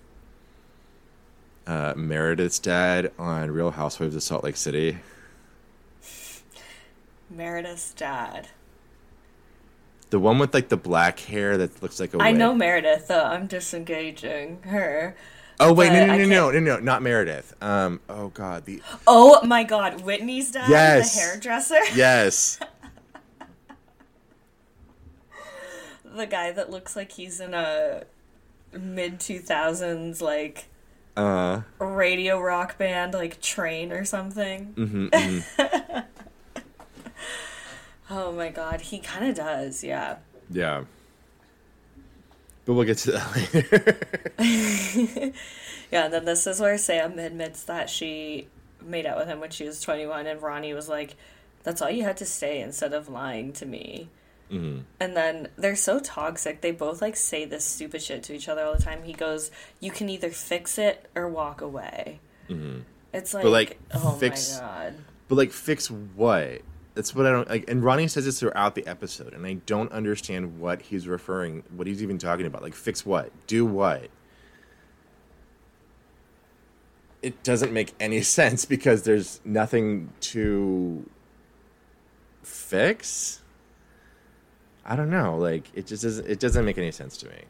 uh, 1.66 1.94
Meredith's 1.96 2.58
dad 2.58 3.12
on 3.18 3.50
Real 3.50 3.72
Housewives 3.72 4.16
of 4.16 4.22
Salt 4.22 4.44
Lake 4.44 4.56
City. 4.56 4.98
Meredith's 7.28 7.92
dad. 7.92 8.48
The 10.10 10.18
one 10.18 10.38
with 10.38 10.52
like 10.52 10.68
the 10.68 10.76
black 10.76 11.20
hair 11.20 11.56
that 11.56 11.82
looks 11.82 12.00
like 12.00 12.12
a. 12.14 12.18
I 12.18 12.30
wig. 12.30 12.38
know 12.38 12.54
Meredith, 12.54 13.06
though. 13.08 13.24
I'm 13.24 13.46
disengaging 13.46 14.62
her. 14.62 15.16
Oh 15.62 15.72
wait, 15.74 15.92
no, 15.92 16.06
no, 16.06 16.16
no, 16.16 16.24
no, 16.24 16.50
no, 16.50 16.60
no, 16.60 16.78
not 16.78 17.02
Meredith. 17.02 17.54
Um, 17.62 18.00
oh 18.08 18.28
god, 18.28 18.64
the 18.64 18.80
Oh 19.06 19.44
my 19.44 19.62
god, 19.62 20.00
Whitney's 20.00 20.50
dad, 20.50 20.70
Yes. 20.70 21.14
the 21.14 21.20
hairdresser. 21.20 21.80
yes, 21.94 22.58
the 26.04 26.26
guy 26.26 26.50
that 26.52 26.70
looks 26.70 26.96
like 26.96 27.12
he's 27.12 27.40
in 27.40 27.54
a 27.54 28.04
mid 28.72 29.18
2000s 29.18 30.20
like 30.20 30.66
uh, 31.16 31.60
radio 31.78 32.40
rock 32.40 32.78
band 32.78 33.12
like 33.14 33.40
train 33.40 33.92
or 33.92 34.04
something 34.04 34.72
mhm, 34.76 35.10
mhm. 35.10 36.04
oh 38.10 38.32
my 38.32 38.48
god 38.48 38.80
he 38.80 38.98
kind 38.98 39.28
of 39.28 39.34
does 39.34 39.82
yeah 39.84 40.16
yeah. 40.50 40.84
But 42.70 42.74
we'll 42.74 42.84
get 42.84 42.98
to 42.98 43.10
that 43.10 43.34
later. 44.38 45.32
yeah 45.90 46.04
and 46.04 46.12
then 46.14 46.24
this 46.24 46.46
is 46.46 46.60
where 46.60 46.78
sam 46.78 47.18
admits 47.18 47.64
that 47.64 47.90
she 47.90 48.46
made 48.80 49.06
out 49.06 49.18
with 49.18 49.26
him 49.26 49.40
when 49.40 49.50
she 49.50 49.64
was 49.64 49.80
21 49.80 50.28
and 50.28 50.40
ronnie 50.40 50.72
was 50.72 50.88
like 50.88 51.16
that's 51.64 51.82
all 51.82 51.90
you 51.90 52.04
had 52.04 52.16
to 52.18 52.24
say 52.24 52.60
instead 52.60 52.92
of 52.92 53.08
lying 53.08 53.52
to 53.54 53.66
me 53.66 54.08
Mhm. 54.52 54.82
And 55.00 55.16
then 55.16 55.48
they're 55.56 55.74
so 55.76 55.98
toxic. 56.00 56.60
They 56.60 56.70
both 56.72 57.00
like 57.00 57.16
say 57.16 57.44
this 57.44 57.64
stupid 57.64 58.02
shit 58.02 58.22
to 58.24 58.34
each 58.34 58.48
other 58.48 58.64
all 58.64 58.74
the 58.74 58.82
time. 58.82 59.04
He 59.04 59.12
goes, 59.12 59.52
"You 59.78 59.92
can 59.92 60.08
either 60.08 60.30
fix 60.30 60.76
it 60.76 61.08
or 61.14 61.28
walk 61.28 61.60
away." 61.60 62.18
Mhm. 62.48 62.82
It's 63.14 63.32
like, 63.32 63.44
like, 63.44 63.78
oh 63.94 64.10
fix- 64.18 64.54
my 64.54 64.60
god. 64.66 64.94
But 65.28 65.34
like, 65.36 65.52
fix 65.52 65.88
what? 65.88 66.62
That's 66.94 67.14
what 67.14 67.26
I 67.26 67.30
don't 67.30 67.48
like. 67.48 67.68
And 67.70 67.84
Ronnie 67.84 68.08
says 68.08 68.24
this 68.24 68.40
throughout 68.40 68.74
the 68.74 68.86
episode, 68.86 69.32
and 69.32 69.46
I 69.46 69.54
don't 69.54 69.92
understand 69.92 70.58
what 70.58 70.82
he's 70.82 71.06
referring, 71.06 71.62
what 71.74 71.86
he's 71.86 72.02
even 72.02 72.18
talking 72.18 72.46
about. 72.46 72.62
Like, 72.62 72.74
fix 72.74 73.06
what? 73.06 73.30
Do 73.46 73.64
what? 73.64 74.08
It 77.22 77.42
doesn't 77.42 77.72
make 77.72 77.94
any 78.00 78.22
sense 78.38 78.64
because 78.64 79.02
there's 79.02 79.40
nothing 79.44 80.12
to 80.20 81.08
fix. 82.42 83.42
I 84.84 84.96
don't 84.96 85.10
know. 85.10 85.38
Like, 85.38 85.70
it 85.74 85.86
just 85.86 86.02
doesn't. 86.02 86.26
It 86.26 86.40
doesn't 86.40 86.64
make 86.64 86.78
any 86.78 86.90
sense 86.90 87.16
to 87.18 87.28
me. 87.28 87.44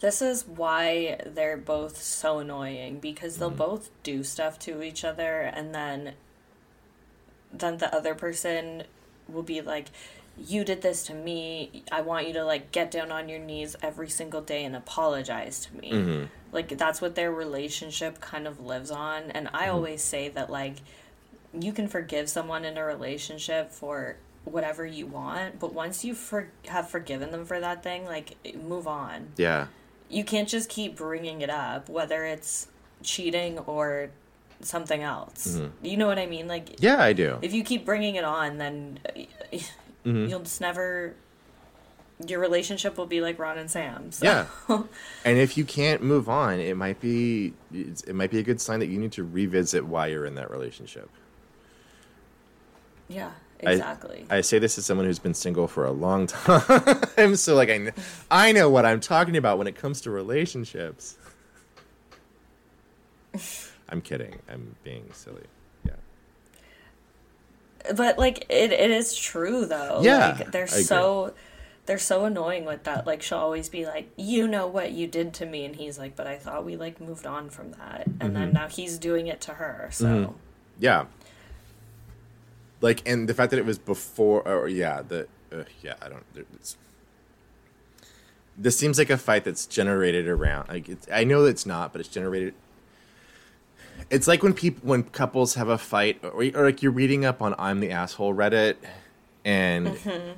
This 0.00 0.20
is 0.20 0.46
why 0.46 1.18
they're 1.24 1.56
both 1.56 2.00
so 2.02 2.38
annoying 2.38 3.00
because 3.00 3.38
they'll 3.38 3.48
mm-hmm. 3.48 3.58
both 3.58 3.90
do 4.02 4.22
stuff 4.22 4.58
to 4.60 4.82
each 4.82 5.02
other 5.02 5.40
and 5.40 5.74
then 5.74 6.12
then 7.58 7.78
the 7.78 7.94
other 7.94 8.14
person 8.14 8.84
will 9.28 9.42
be 9.42 9.60
like 9.60 9.88
you 10.36 10.64
did 10.64 10.82
this 10.82 11.06
to 11.06 11.14
me. 11.14 11.84
I 11.92 12.00
want 12.00 12.26
you 12.26 12.32
to 12.34 12.44
like 12.44 12.72
get 12.72 12.90
down 12.90 13.12
on 13.12 13.28
your 13.28 13.38
knees 13.38 13.76
every 13.82 14.08
single 14.08 14.40
day 14.40 14.64
and 14.64 14.74
apologize 14.74 15.66
to 15.66 15.76
me. 15.76 15.92
Mm-hmm. 15.92 16.24
Like 16.52 16.76
that's 16.76 17.00
what 17.00 17.14
their 17.14 17.30
relationship 17.30 18.20
kind 18.20 18.46
of 18.46 18.60
lives 18.60 18.90
on 18.90 19.30
and 19.30 19.48
I 19.48 19.66
mm-hmm. 19.66 19.74
always 19.76 20.02
say 20.02 20.28
that 20.30 20.50
like 20.50 20.76
you 21.52 21.72
can 21.72 21.86
forgive 21.86 22.28
someone 22.28 22.64
in 22.64 22.76
a 22.76 22.84
relationship 22.84 23.70
for 23.70 24.16
whatever 24.44 24.84
you 24.84 25.06
want, 25.06 25.58
but 25.58 25.72
once 25.72 26.04
you 26.04 26.14
for- 26.14 26.50
have 26.66 26.90
forgiven 26.90 27.30
them 27.30 27.44
for 27.46 27.60
that 27.60 27.82
thing, 27.82 28.04
like 28.04 28.36
move 28.56 28.86
on 28.88 29.28
Yeah. 29.36 29.68
you 30.10 30.24
can't 30.24 30.48
just 30.48 30.68
keep 30.68 30.96
bringing 30.96 31.40
it 31.42 31.50
up, 31.50 31.88
whether 31.88 32.24
it's 32.24 32.68
cheating 33.02 33.58
or 33.60 34.10
something 34.66 35.02
else. 35.02 35.60
You 35.82 35.96
know 35.96 36.06
what 36.06 36.18
I 36.18 36.26
mean? 36.26 36.48
Like, 36.48 36.80
Yeah, 36.82 37.02
I 37.02 37.12
do. 37.12 37.38
if 37.42 37.52
you 37.52 37.62
keep 37.64 37.84
bringing 37.84 38.16
it 38.16 38.24
on, 38.24 38.58
then 38.58 38.98
Mm-hmm. 40.04 40.26
you'll 40.28 40.40
just 40.40 40.60
never. 40.60 41.14
Your 42.28 42.38
relationship 42.40 42.96
will 42.98 43.06
be 43.06 43.20
like 43.22 43.38
Ron 43.38 43.56
and 43.58 43.70
Sam. 43.70 44.12
So. 44.12 44.24
Yeah. 44.26 44.46
and 45.24 45.38
if 45.38 45.56
you 45.56 45.64
can't 45.64 46.02
move 46.02 46.28
on, 46.28 46.60
it 46.60 46.76
might 46.76 47.00
be 47.00 47.54
it 47.72 48.14
might 48.14 48.30
be 48.30 48.38
a 48.38 48.42
good 48.42 48.60
sign 48.60 48.80
that 48.80 48.86
you 48.88 48.98
need 48.98 49.12
to 49.12 49.24
revisit 49.24 49.84
why 49.86 50.08
you're 50.08 50.26
in 50.26 50.34
that 50.36 50.50
relationship. 50.50 51.08
yeah, 53.08 53.30
exactly. 53.60 54.26
I 54.30 54.42
say 54.42 54.58
this 54.58 54.76
as 54.78 54.84
someone 54.86 55.06
who's 55.06 55.18
been 55.18 55.34
single 55.34 55.66
for 55.66 55.84
a 55.86 55.90
long 55.90 56.26
time, 56.28 57.34
so 57.36 57.54
like 57.54 57.70
I, 57.70 57.92
I 58.30 58.52
know 58.52 58.68
what 58.70 58.84
I'm 58.84 59.00
talking 59.00 59.36
about 59.38 59.56
when 59.58 59.66
it 59.66 59.74
comes 59.74 60.02
to 60.02 60.10
relationships. 60.10 61.16
I'm 63.88 64.00
kidding. 64.00 64.38
I'm 64.48 64.76
being 64.84 65.08
silly. 65.12 65.44
Yeah. 65.84 65.92
but 67.94 68.18
like, 68.18 68.46
it, 68.48 68.72
it 68.72 68.90
is 68.90 69.14
true 69.14 69.66
though. 69.66 70.00
Yeah, 70.02 70.36
like, 70.38 70.50
they're 70.52 70.62
I 70.62 70.66
agree. 70.66 70.82
so. 70.82 71.34
They're 71.86 71.98
so 71.98 72.24
annoying 72.24 72.64
with 72.64 72.84
that. 72.84 73.06
Like 73.06 73.20
she'll 73.20 73.36
always 73.36 73.68
be 73.68 73.84
like, 73.84 74.08
"You 74.16 74.48
know 74.48 74.66
what 74.66 74.92
you 74.92 75.06
did 75.06 75.34
to 75.34 75.44
me," 75.44 75.66
and 75.66 75.76
he's 75.76 75.98
like, 75.98 76.16
"But 76.16 76.26
I 76.26 76.36
thought 76.38 76.64
we 76.64 76.76
like 76.76 76.98
moved 76.98 77.26
on 77.26 77.50
from 77.50 77.72
that." 77.72 78.06
And 78.06 78.18
Mm-hmm. 78.20 78.32
then 78.32 78.52
now 78.54 78.68
he's 78.68 78.96
doing 78.96 79.26
it 79.26 79.42
to 79.42 79.52
her. 79.52 79.90
So 79.92 80.34
Yeah. 80.80 81.04
Like, 82.80 83.06
and 83.06 83.28
the 83.28 83.34
fact 83.34 83.50
that 83.50 83.58
it 83.58 83.66
was 83.66 83.78
before, 83.78 84.48
or 84.48 84.66
yeah, 84.66 85.02
the 85.02 85.26
uh, 85.52 85.64
yeah, 85.82 85.94
I 86.00 86.08
don't. 86.08 86.24
It's, 86.54 86.78
this 88.56 88.78
seems 88.78 88.96
like 88.98 89.10
a 89.10 89.18
fight 89.18 89.44
that's 89.44 89.66
generated 89.66 90.26
around. 90.26 90.68
Like, 90.70 90.88
it's, 90.88 91.06
I 91.12 91.24
know 91.24 91.44
it's 91.44 91.66
not, 91.66 91.92
but 91.92 92.00
it's 92.00 92.08
generated. 92.08 92.54
It's 94.10 94.28
like 94.28 94.42
when 94.42 94.54
people, 94.54 94.88
when 94.88 95.04
couples 95.04 95.54
have 95.54 95.68
a 95.68 95.78
fight, 95.78 96.20
or, 96.22 96.44
or 96.54 96.64
like 96.64 96.82
you're 96.82 96.92
reading 96.92 97.24
up 97.24 97.42
on 97.42 97.54
"I'm 97.58 97.80
the 97.80 97.90
asshole" 97.90 98.34
Reddit, 98.34 98.76
and 99.44 99.88
mm-hmm. 99.88 100.32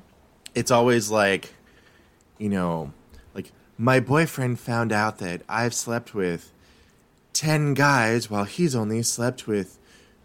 it's 0.55 0.71
always 0.71 1.11
like, 1.11 1.55
you 2.39 2.49
know, 2.49 2.93
like 3.35 3.53
my 3.79 4.01
boyfriend 4.01 4.59
found 4.59 4.93
out 4.93 5.19
that 5.19 5.43
I've 5.49 5.75
slept 5.75 6.15
with 6.15 6.53
10 7.33 7.75
guys 7.75 8.31
while 8.31 8.45
he's 8.45 8.75
only 8.75 9.03
slept 9.03 9.47
with 9.47 9.79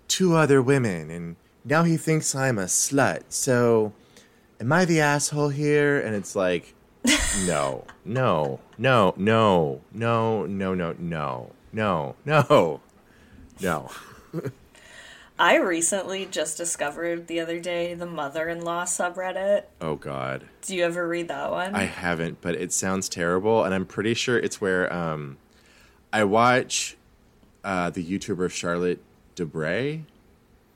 two 0.07 0.35
other 0.35 0.61
women 0.61 1.09
and 1.09 1.35
now 1.63 1.83
he 1.83 1.95
thinks 1.95 2.33
I'm 2.33 2.57
a 2.57 2.65
slut. 2.65 3.23
So 3.29 3.93
am 4.59 4.71
I 4.71 4.85
the 4.85 4.99
asshole 5.01 5.49
here? 5.49 5.99
And 5.99 6.15
it's 6.15 6.35
like 6.35 6.73
no, 7.45 7.85
no, 8.05 8.59
no, 8.77 9.13
no, 9.17 9.81
no, 9.91 10.45
no, 10.45 10.73
no, 10.73 10.95
no, 10.97 11.51
no, 11.73 12.15
no, 12.25 12.81
no. 13.61 13.89
I 15.39 15.55
recently 15.55 16.27
just 16.27 16.55
discovered 16.55 17.25
the 17.25 17.39
other 17.39 17.59
day 17.59 17.95
the 17.95 18.05
mother-in-law 18.05 18.85
subreddit. 18.85 19.63
Oh 19.79 19.95
god. 19.95 20.45
Do 20.61 20.75
you 20.75 20.83
ever 20.83 21.07
read 21.07 21.29
that 21.29 21.49
one? 21.49 21.73
I 21.73 21.85
haven't, 21.85 22.41
but 22.41 22.55
it 22.55 22.71
sounds 22.71 23.09
terrible, 23.09 23.63
and 23.63 23.73
I'm 23.73 23.85
pretty 23.85 24.13
sure 24.13 24.37
it's 24.37 24.61
where 24.61 24.91
um, 24.93 25.37
I 26.13 26.25
watch 26.25 26.95
uh, 27.63 27.89
the 27.89 28.03
YouTuber 28.03 28.51
Charlotte 28.51 29.01
Debray, 29.35 30.03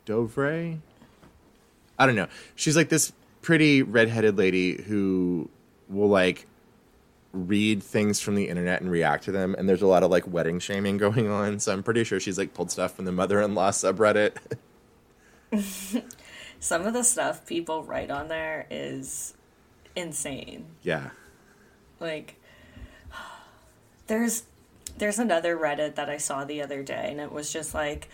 Dovray. 0.05 0.79
I 1.99 2.05
don't 2.05 2.15
know. 2.15 2.27
She's 2.55 2.75
like 2.75 2.89
this 2.89 3.13
pretty 3.41 3.83
redheaded 3.83 4.37
lady 4.37 4.81
who 4.81 5.49
will 5.87 6.09
like 6.09 6.47
read 7.35 7.83
things 7.83 8.19
from 8.19 8.35
the 8.35 8.47
internet 8.47 8.81
and 8.81 8.89
react 8.89 9.25
to 9.25 9.31
them, 9.31 9.55
and 9.57 9.67
there's 9.67 9.81
a 9.81 9.87
lot 9.87 10.03
of 10.03 10.11
like 10.11 10.27
wedding 10.27 10.59
shaming 10.59 10.97
going 11.05 11.29
on. 11.29 11.59
So 11.59 11.73
I'm 11.73 11.83
pretty 11.83 12.03
sure 12.03 12.19
she's 12.19 12.37
like 12.37 12.53
pulled 12.53 12.71
stuff 12.71 12.95
from 12.95 13.05
the 13.05 13.11
mother-in-law 13.11 13.71
subreddit. 13.71 14.37
Some 16.59 16.85
of 16.85 16.93
the 16.93 17.03
stuff 17.03 17.45
people 17.45 17.83
write 17.83 18.09
on 18.09 18.27
there 18.27 18.65
is 18.71 19.33
insane. 19.95 20.65
yeah. 20.81 21.09
Like 21.99 22.35
there's 24.07 24.43
there's 24.97 25.19
another 25.19 25.57
Reddit 25.57 25.95
that 25.95 26.09
I 26.09 26.17
saw 26.17 26.45
the 26.45 26.61
other 26.61 26.81
day 26.83 27.07
and 27.11 27.19
it 27.19 27.31
was 27.31 27.51
just 27.51 27.73
like 27.73 28.09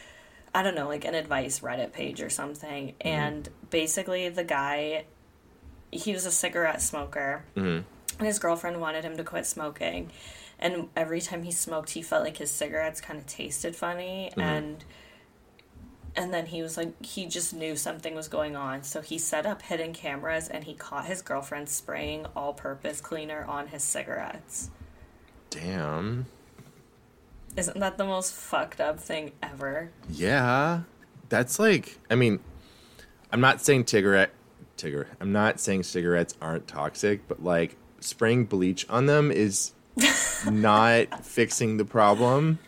I 0.54 0.64
don't 0.64 0.76
know, 0.76 0.88
like 0.88 1.06
an 1.06 1.16
advice 1.16 1.62
Reddit 1.62 1.94
page 1.94 2.22
or 2.22 2.30
something. 2.30 2.88
Mm-hmm. 2.88 3.08
And 3.08 3.50
basically 3.70 4.30
the 4.30 4.44
guy 4.44 5.06
he 5.92 6.14
was 6.14 6.26
a 6.26 6.32
cigarette 6.32 6.82
smoker. 6.82 7.44
Mm-hmm. 7.56 7.86
And 8.22 8.28
his 8.28 8.40
girlfriend 8.40 8.80
wanted 8.80 9.04
him 9.04 9.18
to 9.18 9.24
quit 9.24 9.46
smoking. 9.46 10.12
And 10.60 10.90
every 10.96 11.22
time 11.22 11.44
he 11.44 11.52
smoked, 11.52 11.92
he 11.92 12.02
felt 12.02 12.24
like 12.24 12.38
his 12.38 12.52
cigarettes 12.52 13.02
kind 13.02 13.20
of 13.20 13.26
tasted 13.26 13.76
funny 13.76 14.30
mm-hmm. 14.32 14.42
and 14.42 14.86
and 16.14 16.34
then 16.34 16.46
he 16.46 16.62
was 16.62 16.76
like 16.76 17.06
he 17.06 17.26
just 17.26 17.54
knew 17.54 17.74
something 17.74 18.14
was 18.14 18.28
going 18.28 18.54
on 18.54 18.84
so 18.84 19.00
he 19.00 19.18
set 19.18 19.46
up 19.46 19.62
hidden 19.62 19.94
cameras 19.94 20.50
and 20.50 20.66
he 20.66 20.74
caught 20.74 21.06
his 21.06 21.22
girlfriend 21.22 21.70
spraying 21.70 22.26
all 22.36 22.54
purpose 22.54 23.00
cleaner 23.00 23.46
on 23.46 23.68
his 23.68 23.82
cigarettes 23.82 24.70
Damn. 25.50 26.26
isn't 27.56 27.80
that 27.80 27.98
the 27.98 28.04
most 28.04 28.34
fucked 28.34 28.82
up 28.82 29.00
thing 29.00 29.32
ever 29.42 29.90
Yeah, 30.10 30.82
that's 31.32 31.58
like. 31.58 31.98
I 32.12 32.16
mean, 32.16 32.40
I'm 33.32 33.42
not 33.42 33.62
saying 33.62 33.88
cigarette, 33.88 34.32
tigger. 34.78 35.08
I'm 35.20 35.32
not 35.32 35.60
saying 35.60 35.84
cigarettes 35.84 36.36
aren't 36.42 36.68
toxic, 36.68 37.28
but 37.28 37.42
like 37.42 37.78
spraying 38.02 38.46
bleach 38.46 38.86
on 38.90 39.06
them 39.06 39.32
is 39.32 39.72
not 40.46 41.26
fixing 41.26 41.78
the 41.78 41.86
problem. 41.86 42.60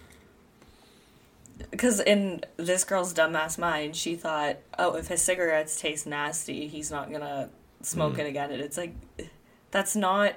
because 1.71 1.99
in 1.99 2.43
this 2.57 2.83
girl's 2.83 3.13
dumbass 3.13 3.57
mind 3.57 3.95
she 3.95 4.15
thought 4.15 4.57
oh 4.77 4.95
if 4.95 5.07
his 5.07 5.21
cigarettes 5.21 5.79
taste 5.79 6.05
nasty 6.05 6.67
he's 6.67 6.91
not 6.91 7.11
gonna 7.11 7.49
smoking 7.85 8.25
mm. 8.25 8.29
again. 8.29 8.51
And 8.51 8.61
it's 8.61 8.77
like, 8.77 8.95
that's 9.71 9.95
not. 9.95 10.35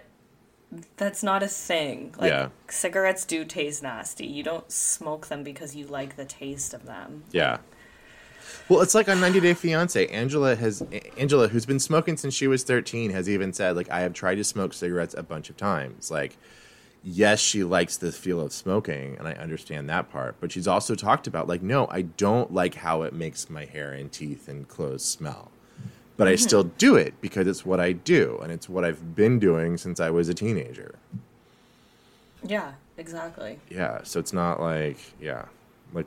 That's 0.97 1.23
not 1.23 1.45
a 1.45 1.49
thing. 1.49 2.15
Like 2.19 2.33
Yeah. 2.33 2.49
cigarettes 2.69 3.25
do 3.25 3.45
taste 3.45 3.85
nasty. 3.85 4.27
You 4.27 4.43
don't 4.43 4.71
smoke 4.71 5.29
them 5.29 5.45
because 5.45 5.77
you 5.77 5.87
like 5.87 6.17
the 6.17 6.25
taste 6.25 6.75
of 6.75 6.87
them. 6.87 7.23
Yeah. 7.31 7.59
Well, 8.69 8.81
it's 8.81 8.95
like 8.97 9.09
on 9.09 9.21
90 9.21 9.41
Day 9.41 9.55
Fiance. 9.55 10.07
Angela 10.09 10.57
has 10.57 10.83
Angela, 11.17 11.47
who's 11.49 11.67
been 11.67 11.79
smoking 11.79 12.17
since 12.17 12.35
she 12.35 12.49
was 12.49 12.65
13, 12.65 13.11
has 13.13 13.29
even 13.29 13.53
said 13.53 13.77
like 13.77 13.91
I 13.91 14.01
have 14.01 14.13
tried 14.13 14.37
to 14.37 14.45
smoke 14.45 14.75
cigarettes 14.75 15.15
a 15.17 15.23
bunch 15.23 15.51
of 15.51 15.57
times. 15.57 16.11
Like, 16.11 16.37
yes, 17.05 17.39
she 17.39 17.63
likes 17.63 17.97
the 17.97 18.11
feel 18.11 18.41
of 18.41 18.53
smoking, 18.53 19.17
and 19.19 19.29
I 19.29 19.35
understand 19.35 19.89
that 19.89 20.11
part. 20.11 20.37
But 20.41 20.51
she's 20.51 20.67
also 20.67 20.97
talked 20.97 21.29
about 21.29 21.47
like, 21.47 21.63
no, 21.63 21.87
I 21.91 22.03
don't 22.03 22.53
like 22.53 22.75
how 22.75 23.03
it 23.03 23.13
makes 23.13 23.49
my 23.49 23.67
hair 23.67 23.93
and 23.93 24.11
teeth 24.11 24.49
and 24.49 24.67
clothes 24.67 25.05
smell. 25.05 25.53
But 26.17 26.27
I 26.27 26.33
mm-hmm. 26.33 26.43
still 26.43 26.65
do 26.65 26.97
it 26.97 27.15
because 27.21 27.47
it's 27.47 27.65
what 27.65 27.79
I 27.79 27.93
do, 27.93 28.41
and 28.43 28.51
it's 28.51 28.69
what 28.69 28.85
I've 28.85 29.15
been 29.15 29.39
doing 29.39 29.77
since 29.77 30.01
I 30.01 30.11
was 30.11 30.29
a 30.29 30.35
teenager. 30.35 30.97
Yeah, 32.43 32.73
exactly. 32.97 33.61
Yeah, 33.71 34.01
so 34.03 34.19
it's 34.19 34.33
not 34.33 34.61
like 34.61 34.99
yeah, 35.21 35.45
like 35.93 36.07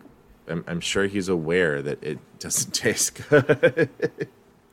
I'm, 0.50 0.64
I'm 0.68 0.80
sure 0.82 1.06
he's 1.08 1.30
aware 1.30 1.82
that 1.82 2.04
it 2.04 2.20
doesn't 2.40 2.72
taste 2.74 3.20
good. 3.30 3.90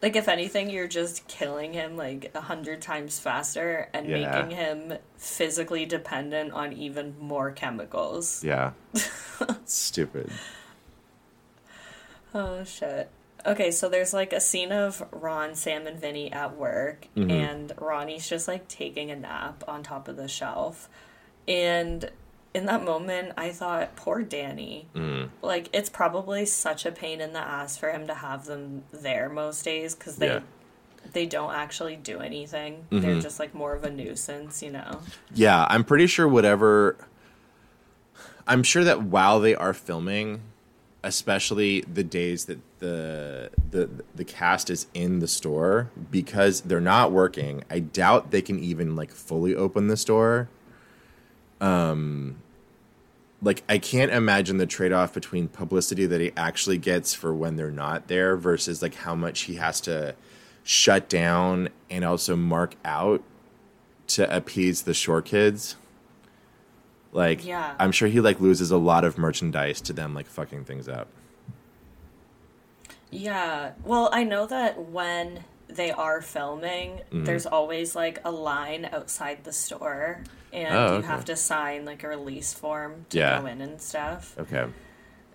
Like 0.02 0.14
if 0.14 0.28
anything, 0.28 0.70
you're 0.70 0.88
just 0.88 1.26
killing 1.26 1.72
him 1.72 1.96
like 1.96 2.30
a 2.34 2.40
hundred 2.40 2.82
times 2.82 3.18
faster 3.18 3.88
and 3.94 4.06
Yeah. 4.06 4.30
making 4.44 4.56
him 4.56 4.94
physically 5.16 5.86
dependent 5.86 6.52
on 6.52 6.72
even 6.74 7.14
more 7.18 7.50
chemicals. 7.50 8.44
yeah, 8.44 8.72
stupid. 9.64 10.30
Oh 12.34 12.64
shit. 12.64 13.10
Okay, 13.44 13.70
so 13.70 13.88
there's 13.88 14.12
like 14.12 14.32
a 14.32 14.40
scene 14.40 14.72
of 14.72 15.04
Ron, 15.12 15.54
Sam, 15.54 15.86
and 15.86 15.98
Vinny 16.00 16.32
at 16.32 16.56
work, 16.56 17.06
Mm-hmm. 17.16 17.30
and 17.30 17.72
Ronnie's 17.80 18.28
just 18.28 18.48
like 18.48 18.66
taking 18.68 19.10
a 19.10 19.16
nap 19.16 19.62
on 19.68 19.82
top 19.82 20.08
of 20.08 20.16
the 20.16 20.28
shelf. 20.28 20.88
And 21.48 22.10
in 22.56 22.64
that 22.66 22.82
moment, 22.82 23.34
I 23.36 23.50
thought, 23.50 23.94
poor 23.96 24.22
Danny. 24.22 24.88
Mm. 24.94 25.28
Like, 25.42 25.68
it's 25.74 25.90
probably 25.90 26.46
such 26.46 26.86
a 26.86 26.90
pain 26.90 27.20
in 27.20 27.34
the 27.34 27.38
ass 27.38 27.76
for 27.76 27.90
him 27.90 28.06
to 28.06 28.14
have 28.14 28.46
them 28.46 28.82
there 28.92 29.28
most 29.28 29.64
days 29.64 29.94
because 29.94 30.16
they. 30.16 30.28
Yeah. 30.28 30.40
They 31.12 31.24
don't 31.24 31.54
actually 31.54 31.94
do 31.94 32.18
anything. 32.18 32.84
They're 32.90 33.20
just 33.20 33.38
like 33.38 33.54
more 33.54 33.74
of 33.74 33.84
a 33.84 33.90
nuisance, 33.90 34.60
you 34.60 34.72
know. 34.72 35.02
Yeah, 35.32 35.64
I'm 35.70 35.84
pretty 35.84 36.08
sure 36.08 36.26
whatever. 36.26 36.96
I'm 38.44 38.64
sure 38.64 38.82
that 38.82 39.02
while 39.02 39.38
they 39.38 39.54
are 39.54 39.72
filming, 39.72 40.40
especially 41.04 41.82
the 41.82 42.02
days 42.02 42.46
that 42.46 42.58
the 42.80 43.50
the 43.70 43.88
the 44.16 44.24
cast 44.24 44.68
is 44.68 44.88
in 44.94 45.20
the 45.20 45.28
store, 45.28 45.92
because 46.10 46.62
they're 46.62 46.80
not 46.80 47.12
working, 47.12 47.62
I 47.70 47.78
doubt 47.78 48.32
they 48.32 48.42
can 48.42 48.58
even 48.58 48.96
like 48.96 49.12
fully 49.12 49.54
open 49.54 49.86
the 49.86 49.96
store. 49.96 50.48
Um, 51.60 52.42
like 53.42 53.62
I 53.68 53.78
can't 53.78 54.10
imagine 54.12 54.56
the 54.56 54.66
trade 54.66 54.92
off 54.92 55.12
between 55.12 55.48
publicity 55.48 56.06
that 56.06 56.20
he 56.20 56.32
actually 56.36 56.78
gets 56.78 57.14
for 57.14 57.34
when 57.34 57.56
they're 57.56 57.70
not 57.70 58.08
there 58.08 58.36
versus 58.36 58.80
like 58.82 58.94
how 58.94 59.14
much 59.14 59.42
he 59.42 59.56
has 59.56 59.80
to 59.82 60.14
shut 60.64 61.08
down 61.08 61.68
and 61.90 62.04
also 62.04 62.34
mark 62.34 62.74
out 62.84 63.22
to 64.08 64.34
appease 64.34 64.82
the 64.82 64.94
shore 64.94 65.22
kids. 65.22 65.76
Like, 67.12 67.44
Yeah. 67.44 67.74
I'm 67.78 67.92
sure 67.92 68.08
he 68.08 68.20
like 68.20 68.40
loses 68.40 68.70
a 68.70 68.76
lot 68.76 69.04
of 69.04 69.16
merchandise 69.18 69.80
to 69.82 69.92
them 69.92 70.14
like 70.14 70.26
fucking 70.26 70.64
things 70.64 70.88
up. 70.88 71.08
Yeah. 73.10 73.72
Well, 73.84 74.10
I 74.12 74.24
know 74.24 74.46
that 74.46 74.86
when 74.90 75.44
they 75.68 75.90
are 75.90 76.20
filming, 76.22 77.00
Mm-hmm. 77.10 77.24
there's 77.24 77.46
always 77.46 77.94
like 77.96 78.20
a 78.24 78.30
line 78.30 78.88
outside 78.92 79.44
the 79.44 79.52
store 79.52 80.22
and 80.52 80.74
Oh, 80.74 80.96
you 80.96 81.02
have 81.02 81.24
to 81.26 81.36
sign 81.36 81.84
like 81.84 82.02
a 82.04 82.08
release 82.08 82.52
form 82.54 83.04
to 83.10 83.18
Yeah. 83.18 83.40
go 83.40 83.46
in 83.46 83.60
and 83.60 83.80
stuff. 83.80 84.34
Okay. 84.38 84.66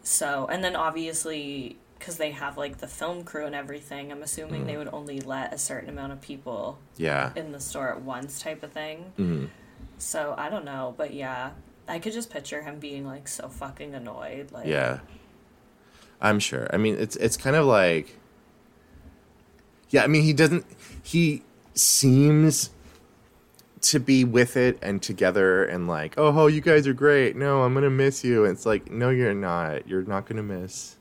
So, 0.04 0.48
and 0.50 0.64
then 0.64 0.76
obviously 0.76 1.78
because 2.00 2.18
they 2.18 2.32
have 2.32 2.58
like 2.58 2.78
the 2.80 2.88
film 2.88 3.24
crew 3.24 3.46
and 3.46 3.54
everything, 3.54 4.12
I'm 4.12 4.24
assuming 4.24 4.64
Mm. 4.64 4.66
they 4.68 4.78
would 4.78 4.90
only 4.92 5.20
let 5.20 5.54
a 5.54 5.58
certain 5.60 5.88
amount 5.90 6.14
of 6.14 6.22
people 6.22 6.80
Yeah. 6.98 7.32
in 7.36 7.52
the 7.52 7.60
store 7.60 7.90
at 7.90 8.02
once 8.02 8.42
type 8.42 8.64
of 8.64 8.72
thing. 8.72 9.14
Mhm. 9.20 9.50
So, 10.00 10.34
I 10.36 10.50
don't 10.50 10.66
know, 10.66 10.96
but 10.98 11.14
yeah, 11.14 11.52
I 11.88 12.00
could 12.00 12.14
just 12.14 12.32
picture 12.32 12.64
him 12.64 12.80
being 12.80 13.06
like 13.06 13.28
so 13.28 13.50
fucking 13.50 13.94
annoyed 13.94 14.52
like 14.52 14.66
Yeah. 14.66 15.00
I'm 16.20 16.40
sure. 16.40 16.68
I 16.74 16.78
mean, 16.78 16.96
it's 16.98 17.16
it's 17.18 17.38
kind 17.38 17.56
of 17.56 17.66
like 17.66 18.18
Yeah, 19.92 20.04
I 20.04 20.08
mean, 20.08 20.24
he 20.24 20.34
doesn't 20.34 20.66
he 21.04 21.44
seems 21.76 22.70
to 23.82 24.00
be 24.00 24.24
with 24.24 24.56
it 24.58 24.78
and 24.82 25.02
together 25.02 25.64
and 25.66 25.88
like, 25.88 26.14
"Oh, 26.18 26.34
oh, 26.38 26.48
you 26.48 26.62
guys 26.62 26.86
are 26.88 26.94
great. 26.94 27.36
No, 27.36 27.64
I'm 27.64 27.74
going 27.74 27.84
to 27.84 27.90
miss 27.90 28.24
you." 28.24 28.46
And 28.46 28.54
it's 28.56 28.66
like, 28.66 28.92
"No, 28.92 29.10
you're 29.10 29.34
not. 29.34 29.88
You're 29.88 30.04
not 30.04 30.26
going 30.28 30.38
to 30.38 30.44
miss 30.44 30.96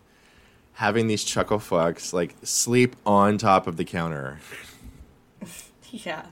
having 0.75 1.07
these 1.09 1.23
chuckle 1.25 1.59
fucks 1.59 2.13
like 2.15 2.35
sleep 2.43 2.97
on 3.07 3.39
top 3.39 3.67
of 3.67 3.77
the 3.77 3.85
counter." 3.85 4.39
Yeah. 5.93 6.27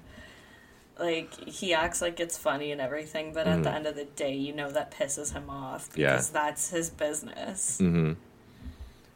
Like 1.00 1.34
he 1.48 1.74
acts 1.74 2.00
like 2.00 2.20
it's 2.20 2.38
funny 2.38 2.70
and 2.72 2.80
everything, 2.80 3.32
but 3.32 3.46
at 3.48 3.62
the 3.64 3.72
end 3.72 3.86
of 3.86 3.96
the 3.96 4.04
day, 4.04 4.34
you 4.34 4.52
know 4.52 4.70
that 4.70 4.92
pisses 4.92 5.32
him 5.32 5.50
off 5.50 5.88
Mm-hmm. 5.90 6.00
Yeah. 6.00 6.12
because 6.12 6.30
that's 6.30 6.70
his 6.70 6.90
business. 6.90 7.78
Mm-hmm. 7.80 8.12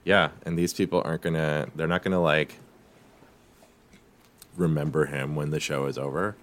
Yeah, 0.05 0.31
and 0.45 0.59
these 0.59 0.75
people 0.75 1.01
aren't 1.05 1.23
going 1.23 1.35
to 1.35 1.69
they're 1.77 1.87
not 1.87 2.03
going 2.03 2.13
to 2.13 2.19
like 2.19 2.59
remember 4.57 5.07
him 5.07 5.35
when 5.35 5.51
the 5.51 5.61
show 5.61 5.87
is 5.87 5.97
over. 5.99 6.37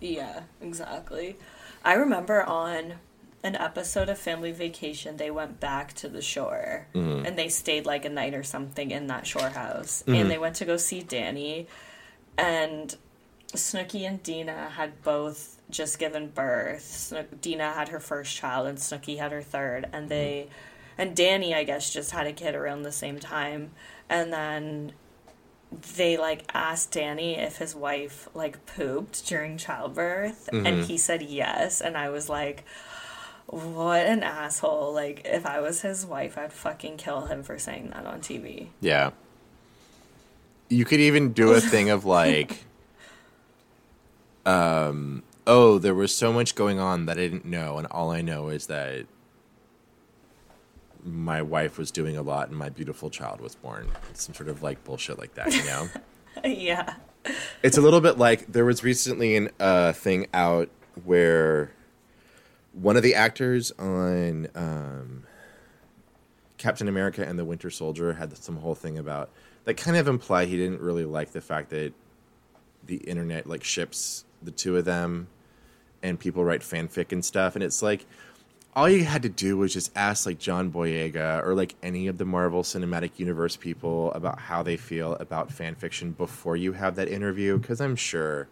Yeah, 0.00 0.42
exactly. 0.60 1.36
I 1.84 1.94
remember 1.94 2.42
on 2.42 2.94
an 3.42 3.56
episode 3.56 4.08
of 4.08 4.18
Family 4.18 4.52
Vacation, 4.52 5.16
they 5.16 5.30
went 5.30 5.60
back 5.60 5.92
to 5.94 6.08
the 6.08 6.22
shore 6.22 6.86
Mm-hmm. 6.94 7.26
and 7.26 7.38
they 7.38 7.48
stayed 7.48 7.86
like 7.86 8.04
a 8.04 8.08
night 8.08 8.34
or 8.34 8.42
something 8.42 8.90
in 8.90 9.06
that 9.08 9.26
shore 9.26 9.48
house. 9.50 10.02
And 10.06 10.30
they 10.30 10.38
went 10.38 10.56
to 10.56 10.64
go 10.64 10.76
see 10.76 11.02
Danny, 11.02 11.66
and 12.36 12.94
Snooki 13.54 14.02
and 14.06 14.22
Deena 14.22 14.70
had 14.70 15.02
both 15.02 15.60
just 15.70 15.98
given 15.98 16.28
birth. 16.28 16.82
Snook- 16.82 17.40
Deena 17.40 17.72
had 17.72 17.88
her 17.88 18.00
first 18.00 18.36
child, 18.36 18.66
and 18.66 18.78
Snooki 18.78 19.18
had 19.18 19.32
her 19.32 19.42
third, 19.42 19.88
and 19.92 20.08
they. 20.08 20.48
And 20.96 21.14
Danny, 21.14 21.54
I 21.54 21.62
guess, 21.62 21.92
just 21.92 22.10
had 22.10 22.26
a 22.26 22.32
kid 22.32 22.56
around 22.56 22.82
the 22.82 22.90
same 22.92 23.20
time. 23.20 23.70
And 24.08 24.32
then 24.32 24.92
they 25.96 26.16
like 26.16 26.44
asked 26.54 26.92
Danny 26.92 27.36
if 27.36 27.58
his 27.58 27.74
wife 27.74 28.28
like 28.34 28.64
pooped 28.66 29.26
during 29.26 29.58
childbirth 29.58 30.48
and 30.52 30.84
he 30.84 30.96
said 30.96 31.22
yes 31.22 31.80
and 31.80 31.96
I 31.96 32.08
was 32.08 32.28
like 32.28 32.64
what 33.46 34.06
an 34.06 34.22
asshole 34.22 34.92
like 34.92 35.22
if 35.24 35.44
I 35.44 35.60
was 35.60 35.82
his 35.82 36.06
wife 36.06 36.38
I'd 36.38 36.52
fucking 36.52 36.96
kill 36.96 37.26
him 37.26 37.42
for 37.42 37.58
saying 37.58 37.90
that 37.90 38.06
on 38.06 38.20
TV. 38.20 38.68
Yeah. 38.80 39.10
You 40.70 40.84
could 40.84 41.00
even 41.00 41.32
do 41.32 41.52
a 41.52 41.60
thing 41.60 41.88
of 41.88 42.04
like, 42.04 42.64
um, 44.44 45.22
oh, 45.46 45.78
there 45.78 45.94
was 45.94 46.14
so 46.14 46.32
much 46.32 46.54
going 46.54 46.78
on 46.78 47.06
that 47.06 47.16
I 47.18 47.22
didn't 47.22 47.46
know, 47.46 47.78
and 47.78 47.86
all 47.86 48.10
I 48.10 48.20
know 48.20 48.48
is 48.48 48.66
that 48.66 49.06
my 51.04 51.42
wife 51.42 51.78
was 51.78 51.90
doing 51.90 52.16
a 52.16 52.22
lot 52.22 52.48
and 52.48 52.56
my 52.56 52.68
beautiful 52.68 53.10
child 53.10 53.40
was 53.40 53.54
born. 53.54 53.88
Some 54.14 54.34
sort 54.34 54.48
of 54.48 54.62
like 54.62 54.82
bullshit 54.84 55.18
like 55.18 55.34
that, 55.34 55.54
you 55.54 55.64
know? 55.64 55.88
yeah. 56.44 56.94
it's 57.62 57.76
a 57.76 57.80
little 57.80 58.00
bit 58.00 58.18
like 58.18 58.50
there 58.50 58.64
was 58.64 58.82
recently 58.82 59.36
a 59.36 59.50
uh, 59.60 59.92
thing 59.92 60.26
out 60.32 60.68
where 61.04 61.72
one 62.72 62.96
of 62.96 63.02
the 63.02 63.14
actors 63.14 63.72
on 63.78 64.48
um, 64.54 65.24
Captain 66.58 66.88
America 66.88 67.26
and 67.26 67.38
the 67.38 67.44
Winter 67.44 67.70
Soldier 67.70 68.14
had 68.14 68.36
some 68.36 68.58
whole 68.58 68.74
thing 68.74 68.98
about 68.98 69.30
that 69.64 69.76
kind 69.76 69.96
of 69.96 70.08
implied 70.08 70.48
he 70.48 70.56
didn't 70.56 70.80
really 70.80 71.04
like 71.04 71.32
the 71.32 71.40
fact 71.40 71.70
that 71.70 71.92
the 72.86 72.96
internet 72.96 73.46
like 73.46 73.64
ships 73.64 74.24
the 74.42 74.50
two 74.50 74.76
of 74.76 74.84
them 74.84 75.28
and 76.02 76.18
people 76.18 76.44
write 76.44 76.60
fanfic 76.60 77.12
and 77.12 77.24
stuff 77.24 77.54
and 77.54 77.62
it's 77.62 77.82
like 77.82 78.06
all 78.78 78.88
you 78.88 79.04
had 79.04 79.22
to 79.22 79.28
do 79.28 79.56
was 79.56 79.72
just 79.72 79.90
ask 79.96 80.24
like 80.24 80.38
John 80.38 80.70
Boyega 80.70 81.44
or 81.44 81.52
like 81.56 81.74
any 81.82 82.06
of 82.06 82.16
the 82.16 82.24
Marvel 82.24 82.62
Cinematic 82.62 83.18
Universe 83.18 83.56
people 83.56 84.12
about 84.12 84.38
how 84.38 84.62
they 84.62 84.76
feel 84.76 85.14
about 85.14 85.50
fan 85.50 85.74
fiction 85.74 86.12
before 86.12 86.56
you 86.56 86.74
have 86.74 86.94
that 86.94 87.08
interview 87.08 87.58
because 87.58 87.80
I'm 87.80 87.96
sure 87.96 88.46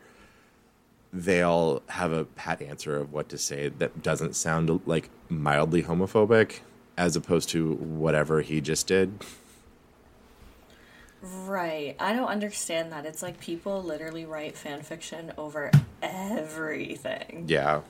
they'll 1.12 1.80
have 1.86 2.10
a 2.10 2.24
pat 2.24 2.60
answer 2.60 2.96
of 2.96 3.12
what 3.12 3.28
to 3.28 3.38
say 3.38 3.68
that 3.68 4.02
doesn't 4.02 4.34
sound 4.34 4.80
like 4.84 5.10
mildly 5.28 5.84
homophobic 5.84 6.58
as 6.98 7.14
opposed 7.14 7.48
to 7.50 7.74
whatever 7.74 8.40
he 8.40 8.60
just 8.60 8.88
did. 8.88 9.24
Right. 11.22 11.94
I 12.00 12.12
don't 12.12 12.26
understand 12.26 12.90
that. 12.90 13.06
It's 13.06 13.22
like 13.22 13.38
people 13.38 13.80
literally 13.80 14.26
write 14.26 14.56
fan 14.56 14.82
fiction 14.82 15.32
over 15.38 15.70
everything. 16.02 17.44
Yeah. 17.46 17.82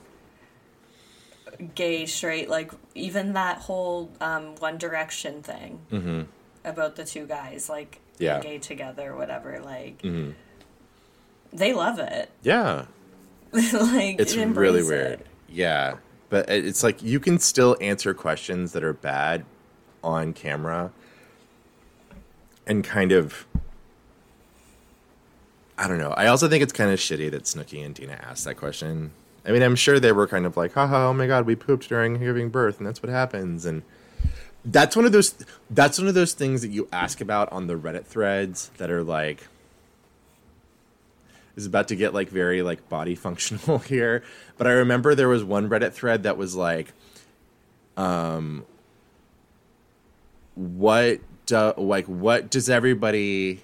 Gay, 1.75 2.05
straight, 2.05 2.49
like 2.49 2.71
even 2.95 3.33
that 3.33 3.59
whole 3.59 4.11
um, 4.21 4.55
One 4.57 4.77
Direction 4.77 5.41
thing 5.43 5.79
Mm-hmm. 5.91 6.21
about 6.65 6.95
the 6.95 7.05
two 7.05 7.25
guys. 7.25 7.69
Like 7.69 7.99
Yeah. 8.19 8.39
gay 8.39 8.57
together, 8.59 9.15
whatever. 9.15 9.59
Like 9.63 10.01
Mhm. 10.01 10.33
they 11.53 11.73
love 11.73 11.99
it. 11.99 12.29
Yeah. 12.43 12.85
like 13.51 14.19
It's 14.19 14.33
embrace 14.35 14.59
really 14.61 14.79
it. 14.81 14.85
weird. 14.87 15.23
Yeah. 15.49 15.95
But 16.29 16.49
it's 16.49 16.83
like 16.83 17.01
you 17.01 17.19
can 17.19 17.39
still 17.39 17.77
answer 17.79 18.13
questions 18.13 18.73
that 18.73 18.83
are 18.83 18.93
bad 18.93 19.45
on 20.03 20.33
camera 20.33 20.91
and 22.65 22.83
kind 22.83 23.11
of 23.11 23.47
I 25.77 25.87
don't 25.87 25.99
know. 25.99 26.11
I 26.17 26.27
also 26.27 26.49
think 26.49 26.63
it's 26.63 26.73
kind 26.73 26.91
of 26.91 26.99
shitty 26.99 27.29
that 27.31 27.43
Snooki 27.43 27.85
and 27.85 27.93
Deena 27.93 28.13
asked 28.13 28.45
that 28.45 28.55
question. 28.57 29.11
I 29.47 29.51
mean, 29.51 29.63
I'm 29.63 29.77
sure 29.77 29.97
they 29.99 30.11
were 30.11 30.27
kind 30.27 30.45
of 30.45 30.57
like, 30.57 30.73
haha, 30.73 31.07
oh 31.07 31.13
my 31.13 31.25
god, 31.25 31.45
we 31.45 31.55
pooped 31.55 31.87
during 31.87 32.19
giving 32.19 32.49
birth, 32.49 32.79
and 32.79 32.85
that's 32.85 33.01
what 33.01 33.09
happens. 33.09 33.65
And 33.65 33.81
that's 34.65 34.95
one 34.95 35.05
of 35.05 35.13
those 35.13 35.35
that's 35.69 35.97
one 35.97 36.07
of 36.07 36.13
those 36.13 36.33
things 36.33 36.61
that 36.61 36.69
you 36.69 36.89
ask 36.91 37.21
about 37.21 37.51
on 37.53 37.67
the 37.67 37.75
Reddit 37.75 38.05
threads 38.05 38.69
that 38.77 38.91
are 38.91 39.03
like 39.03 39.47
is 41.55 41.65
about 41.65 41.87
to 41.87 41.95
get 41.95 42.13
like 42.13 42.27
very 42.29 42.61
like 42.61 42.89
body 42.89 43.15
functional 43.15 43.77
here. 43.79 44.21
But 44.57 44.67
I 44.67 44.71
remember 44.71 45.15
there 45.15 45.29
was 45.29 45.45
one 45.45 45.69
Reddit 45.69 45.93
thread 45.93 46.23
that 46.23 46.37
was 46.37 46.53
like, 46.53 46.91
um, 47.95 48.65
what 50.55 51.21
do 51.45 51.73
like 51.77 52.05
what 52.07 52.51
does 52.51 52.69
everybody? 52.69 53.61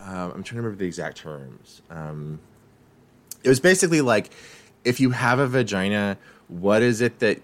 Um, 0.00 0.32
I'm 0.32 0.42
trying 0.42 0.42
to 0.42 0.56
remember 0.56 0.78
the 0.78 0.86
exact 0.86 1.18
terms. 1.18 1.82
Um, 1.90 2.40
it 3.42 3.48
was 3.48 3.60
basically 3.60 4.00
like, 4.00 4.30
if 4.84 5.00
you 5.00 5.10
have 5.10 5.38
a 5.38 5.46
vagina, 5.46 6.18
what 6.48 6.82
is 6.82 7.00
it 7.00 7.18
that 7.18 7.42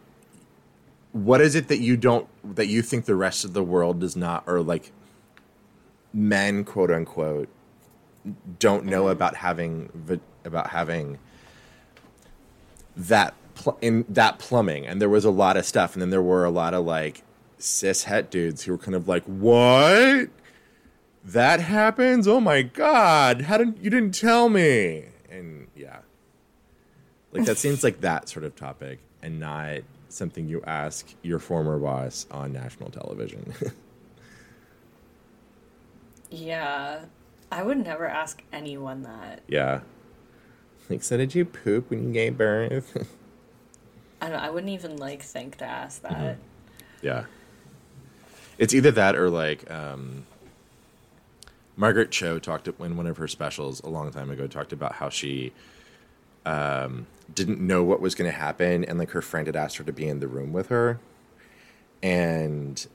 what 1.13 1.41
is 1.41 1.55
it 1.55 1.69
that 1.69 1.79
you 1.79 1.97
don't 1.97 2.27
that 2.57 2.67
you 2.67 2.83
think 2.83 3.05
the 3.05 3.15
rest 3.15 3.45
of 3.45 3.53
the 3.53 3.63
world 3.63 4.01
does 4.01 4.17
not 4.17 4.43
or 4.47 4.61
like 4.63 4.91
men 6.13 6.65
quote 6.65 6.91
unquote 6.91 7.49
don't 8.59 8.85
know 8.85 9.03
mm-hmm. 9.03 9.13
about 9.13 9.37
having 9.37 10.21
about 10.45 10.71
having 10.71 11.19
that 12.97 13.35
pl- 13.55 13.79
in 13.81 14.05
that 14.09 14.39
plumbing? 14.39 14.87
And 14.87 15.01
there 15.01 15.09
was 15.09 15.25
a 15.25 15.31
lot 15.31 15.57
of 15.57 15.65
stuff. 15.65 15.95
And 15.95 16.03
then 16.03 16.11
there 16.11 16.23
were 16.23 16.45
a 16.45 16.51
lot 16.51 16.75
of 16.75 16.85
like 16.85 17.23
cis 17.59 18.05
het 18.05 18.31
dudes 18.31 18.65
who 18.65 18.73
were 18.73 18.79
kind 18.79 18.95
of 18.95 19.09
like 19.09 19.25
what? 19.25 20.29
That 21.25 21.61
happens? 21.61 22.29
Oh 22.29 22.41
my 22.41 22.63
god. 22.63 23.43
How 23.43 23.59
did 23.59 23.79
you 23.81 23.91
didn't 23.91 24.15
tell 24.15 24.49
me. 24.49 25.07
And 25.31 25.64
like 27.35 27.45
that 27.47 27.59
seems 27.59 27.83
like 27.85 28.01
that 28.01 28.29
sort 28.29 28.45
of 28.45 28.55
topic 28.57 28.99
and 29.23 29.39
not 29.41 29.81
something 30.09 30.49
you 30.49 30.63
ask 30.67 31.15
your 31.23 31.39
former 31.39 31.79
boss 31.79 32.27
on 32.31 32.53
national 32.53 32.91
television 32.91 33.53
Yeah. 36.31 37.05
I 37.53 37.63
would 37.63 37.79
never 37.79 38.07
ask 38.09 38.43
anyone 38.53 39.03
that. 39.03 39.41
yeah 39.49 39.81
like 40.89 41.03
so 41.03 41.17
did 41.17 41.35
you 41.35 41.45
poop 41.45 41.91
when 41.91 42.07
you 42.09 42.13
gave 42.13 42.37
birth 42.37 43.09
I 44.21 44.29
don't 44.31 44.39
I 44.41 44.51
wouldn't 44.51 44.73
even 44.73 44.97
like 44.97 45.23
think 45.23 45.57
to 45.59 45.65
ask 45.65 46.01
that. 46.03 46.13
Mm-hmm. 46.13 46.41
Yeah. 47.03 47.25
It's 48.57 48.73
either 48.73 48.91
that 48.93 49.17
or 49.17 49.29
like 49.29 49.71
um, 49.71 50.25
Margaret 51.77 52.11
Cho 52.11 52.39
talked 52.39 52.67
in 52.69 52.97
one 52.97 53.07
of 53.07 53.19
her 53.19 53.29
specials 53.29 53.81
a 53.81 53.89
long 53.89 54.11
time 54.13 54.31
ago 54.31 54.47
talked 54.47 54.73
about 54.73 54.93
how 54.95 55.11
she 55.11 55.53
um, 56.47 57.07
didn't 57.35 57.61
know 57.61 57.83
what 57.83 58.01
was 58.01 58.15
going 58.15 58.31
to 58.31 58.37
happen 58.37 58.85
and 58.85 58.99
like 58.99 59.11
her 59.11 59.23
friend 59.23 59.47
had 59.47 59.57
asked 59.57 59.77
her 59.77 59.85
to 59.85 59.93
be 59.93 60.09
in 60.09 60.21
the 60.21 60.29
room 60.29 60.53
with 60.53 60.69
her 60.69 60.99
and 62.03 62.87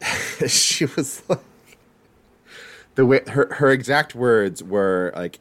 she 0.46 0.84
was 0.84 1.22
like 1.28 1.40
the 2.94 3.06
way 3.06 3.20
her 3.28 3.52
her 3.54 3.70
exact 3.70 4.14
words 4.14 4.62
were 4.62 5.12
like 5.14 5.38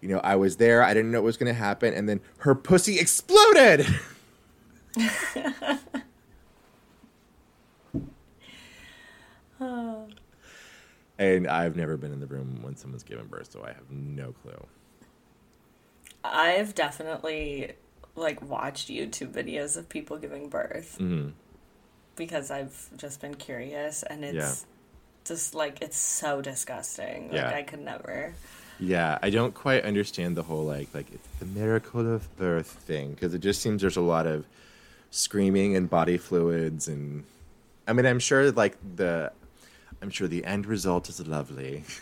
you 0.00 0.08
know 0.08 0.18
I 0.18 0.36
was 0.36 0.56
there 0.56 0.82
I 0.82 0.94
didn't 0.94 1.10
know 1.10 1.20
what 1.20 1.26
was 1.26 1.36
going 1.36 1.52
to 1.52 1.58
happen 1.58 1.94
and 1.94 2.08
then 2.08 2.20
her 2.38 2.54
pussy 2.54 2.98
exploded 2.98 3.86
and 11.18 11.46
I've 11.46 11.76
never 11.76 11.96
been 11.96 12.12
in 12.12 12.20
the 12.20 12.26
room 12.26 12.58
when 12.62 12.76
someone's 12.76 13.02
given 13.02 13.26
birth, 13.26 13.52
so 13.52 13.64
I 13.64 13.68
have 13.68 13.90
no 13.90 14.32
clue. 14.32 14.66
I've 16.24 16.74
definitely 16.74 17.72
like 18.16 18.40
watched 18.42 18.88
YouTube 18.88 19.32
videos 19.32 19.76
of 19.76 19.88
people 19.88 20.16
giving 20.18 20.48
birth 20.48 20.96
hmm 20.98 21.28
because 22.16 22.50
I've 22.50 22.88
just 22.96 23.20
been 23.20 23.34
curious 23.34 24.02
and 24.02 24.24
it's 24.24 24.34
Yeah. 24.34 24.54
just 25.26 25.54
like 25.54 25.82
it's 25.82 25.98
so 25.98 26.40
disgusting. 26.40 27.24
Like 27.28 27.36
Yeah. 27.36 27.50
I 27.54 27.62
could 27.62 27.80
never. 27.80 28.32
Yeah, 28.78 29.18
I 29.22 29.28
don't 29.30 29.52
quite 29.54 29.84
understand 29.84 30.34
the 30.36 30.42
whole 30.42 30.64
like 30.64 30.88
like 30.94 31.12
it's 31.12 31.28
the 31.40 31.44
miracle 31.46 32.10
of 32.14 32.34
birth 32.38 32.68
thing 32.68 33.10
because 33.12 33.34
it 33.34 33.40
just 33.40 33.60
seems 33.60 33.82
there's 33.82 33.98
a 33.98 34.00
lot 34.00 34.26
of 34.26 34.46
screaming 35.10 35.76
and 35.76 35.88
body 35.90 36.16
fluids 36.16 36.88
and 36.88 37.24
I 37.86 37.92
mean 37.92 38.06
I'm 38.06 38.18
sure 38.18 38.50
like 38.50 38.76
the 38.96 39.30
I'm 40.00 40.10
sure 40.10 40.26
the 40.26 40.44
end 40.44 40.64
result 40.66 41.08
is 41.10 41.26
lovely. 41.26 41.84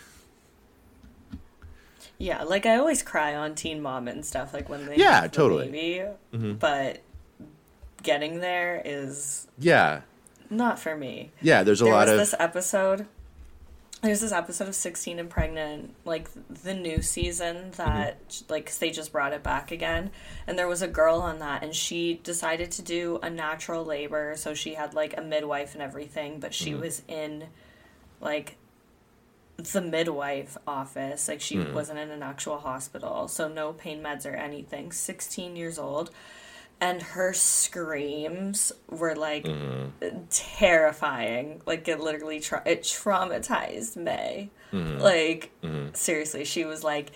Yeah, 2.18 2.44
like 2.44 2.64
I 2.66 2.76
always 2.76 3.02
cry 3.02 3.34
on 3.34 3.54
Teen 3.54 3.82
Mom 3.82 4.06
and 4.08 4.24
stuff 4.24 4.54
like 4.54 4.68
when 4.68 4.86
they 4.86 4.96
Yeah, 4.96 5.22
have 5.22 5.30
the 5.32 5.36
totally. 5.36 5.68
baby, 5.70 6.04
Mhm. 6.32 6.58
but 6.58 7.00
getting 8.02 8.40
there 8.40 8.80
is 8.84 9.46
Yeah, 9.58 10.02
not 10.50 10.78
for 10.78 10.96
me. 10.96 11.32
yeah. 11.40 11.62
There's 11.62 11.80
a 11.80 11.84
there 11.84 11.92
lot 11.94 12.06
was 12.06 12.12
of 12.12 12.18
this 12.18 12.34
episode 12.38 13.06
there's 14.02 14.20
this 14.20 14.32
episode 14.32 14.68
of 14.68 14.74
16 14.74 15.18
and 15.18 15.30
pregnant 15.30 15.94
like 16.04 16.28
the 16.62 16.74
new 16.74 17.00
season 17.00 17.70
that 17.78 18.28
Mm-hmm. 18.28 18.52
like 18.52 18.70
they 18.76 18.90
just 18.90 19.12
brought 19.12 19.32
it 19.32 19.42
back 19.42 19.70
again 19.70 20.10
and 20.46 20.58
there 20.58 20.68
was 20.68 20.82
a 20.82 20.86
girl 20.88 21.20
on 21.20 21.38
that 21.38 21.62
and 21.62 21.74
she 21.74 22.20
decided 22.22 22.70
to 22.72 22.82
do 22.82 23.18
a 23.22 23.30
natural 23.30 23.82
labor 23.82 24.34
so 24.36 24.52
she 24.52 24.74
had 24.74 24.92
like 24.92 25.16
a 25.16 25.22
midwife 25.22 25.72
and 25.72 25.82
everything 25.82 26.38
but 26.38 26.52
she 26.52 26.72
Mm-hmm. 26.72 26.80
was 26.82 27.00
in 27.08 27.44
like 28.20 28.56
the 29.56 29.80
midwife 29.80 30.56
office 30.66 31.28
like 31.28 31.40
she 31.40 31.56
Mm. 31.56 31.72
wasn't 31.72 31.98
in 31.98 32.10
an 32.10 32.22
actual 32.22 32.58
hospital 32.58 33.28
so 33.28 33.46
no 33.48 33.72
pain 33.72 34.02
meds 34.02 34.26
or 34.26 34.34
anything 34.34 34.90
16 34.90 35.54
years 35.56 35.78
old 35.78 36.10
and 36.80 37.00
her 37.02 37.32
screams 37.32 38.72
were 38.90 39.14
like 39.14 39.44
Mm-hmm. 39.44 40.24
terrifying. 40.28 41.62
Like 41.66 41.86
it 41.86 42.00
literally 42.00 42.40
tra- 42.40 42.62
it 42.66 42.82
traumatized 42.82 43.96
May. 43.96 44.50
Mm-hmm. 44.72 44.98
Like 45.00 45.50
seriously, 45.94 46.44
she 46.44 46.64
was 46.64 46.82
like, 46.82 47.12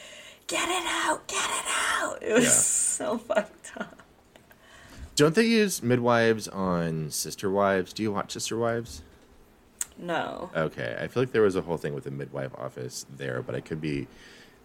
"Get 0.47 0.69
it 0.69 0.87
out, 0.87 1.27
get 1.27 1.51
it 1.51 1.67
out." 2.01 2.23
It 2.23 2.33
was 2.35 2.45
Yeah. 2.45 2.51
so 2.51 3.19
fucked 3.19 3.73
up. 3.77 4.01
don't 5.17 5.35
they 5.35 5.43
use 5.47 5.83
midwives 5.83 6.47
on 6.47 7.11
Sister 7.11 7.51
Wives? 7.51 7.93
Do 7.93 8.05
you 8.05 8.13
watch 8.13 8.31
Sister 8.33 8.57
Wives? 8.57 9.03
No, 9.99 10.51
Okay, 10.55 10.97
I 11.01 11.09
feel 11.09 11.25
like 11.25 11.33
there 11.33 11.43
was 11.43 11.57
a 11.57 11.63
whole 11.63 11.77
thing 11.77 11.93
with 11.93 12.05
the 12.05 12.13
midwife 12.13 12.55
office 12.57 13.05
there, 13.17 13.43
but 13.43 13.55
I 13.55 13.61
could 13.61 13.81
be 13.81 14.07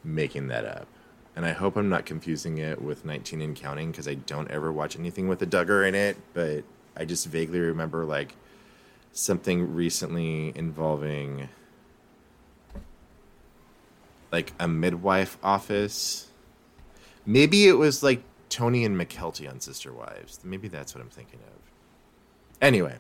making 0.04 0.48
that 0.48 0.64
up. 0.64 0.88
And 1.36 1.46
I 1.46 1.52
hope 1.52 1.76
I'm 1.76 1.90
not 1.90 2.06
confusing 2.06 2.60
it 2.60 2.80
with 2.82 3.06
19 3.06 3.42
and 3.42 3.56
Counting 3.56 3.90
because 3.90 4.08
I 4.08 4.14
don't 4.14 4.50
ever 4.52 4.72
watch 4.72 4.98
anything 4.98 5.28
with 5.28 5.42
a 5.42 5.48
Duggar 5.48 5.88
in 5.88 5.96
it, 5.96 6.18
but 6.34 6.64
I 6.96 7.06
just 7.06 7.26
vaguely 7.26 7.60
remember 7.60 8.06
like 8.06 8.36
something 9.12 9.74
recently 9.74 10.52
involving 10.56 11.50
like 14.32 14.54
a 14.60 14.68
midwife 14.68 15.38
office. 15.44 16.28
Maybe 17.26 17.68
it 17.68 17.74
was 17.74 18.04
like 18.04 18.24
Tony 18.50 18.86
and 18.86 18.96
Mykelti 18.96 19.50
on 19.50 19.60
Sister 19.60 19.92
Wives. 19.92 20.40
Maybe 20.44 20.68
that's 20.68 20.94
what 20.94 21.02
I'm 21.02 21.10
thinking 21.10 21.40
of. 21.40 21.60
Anyway. 22.62 22.98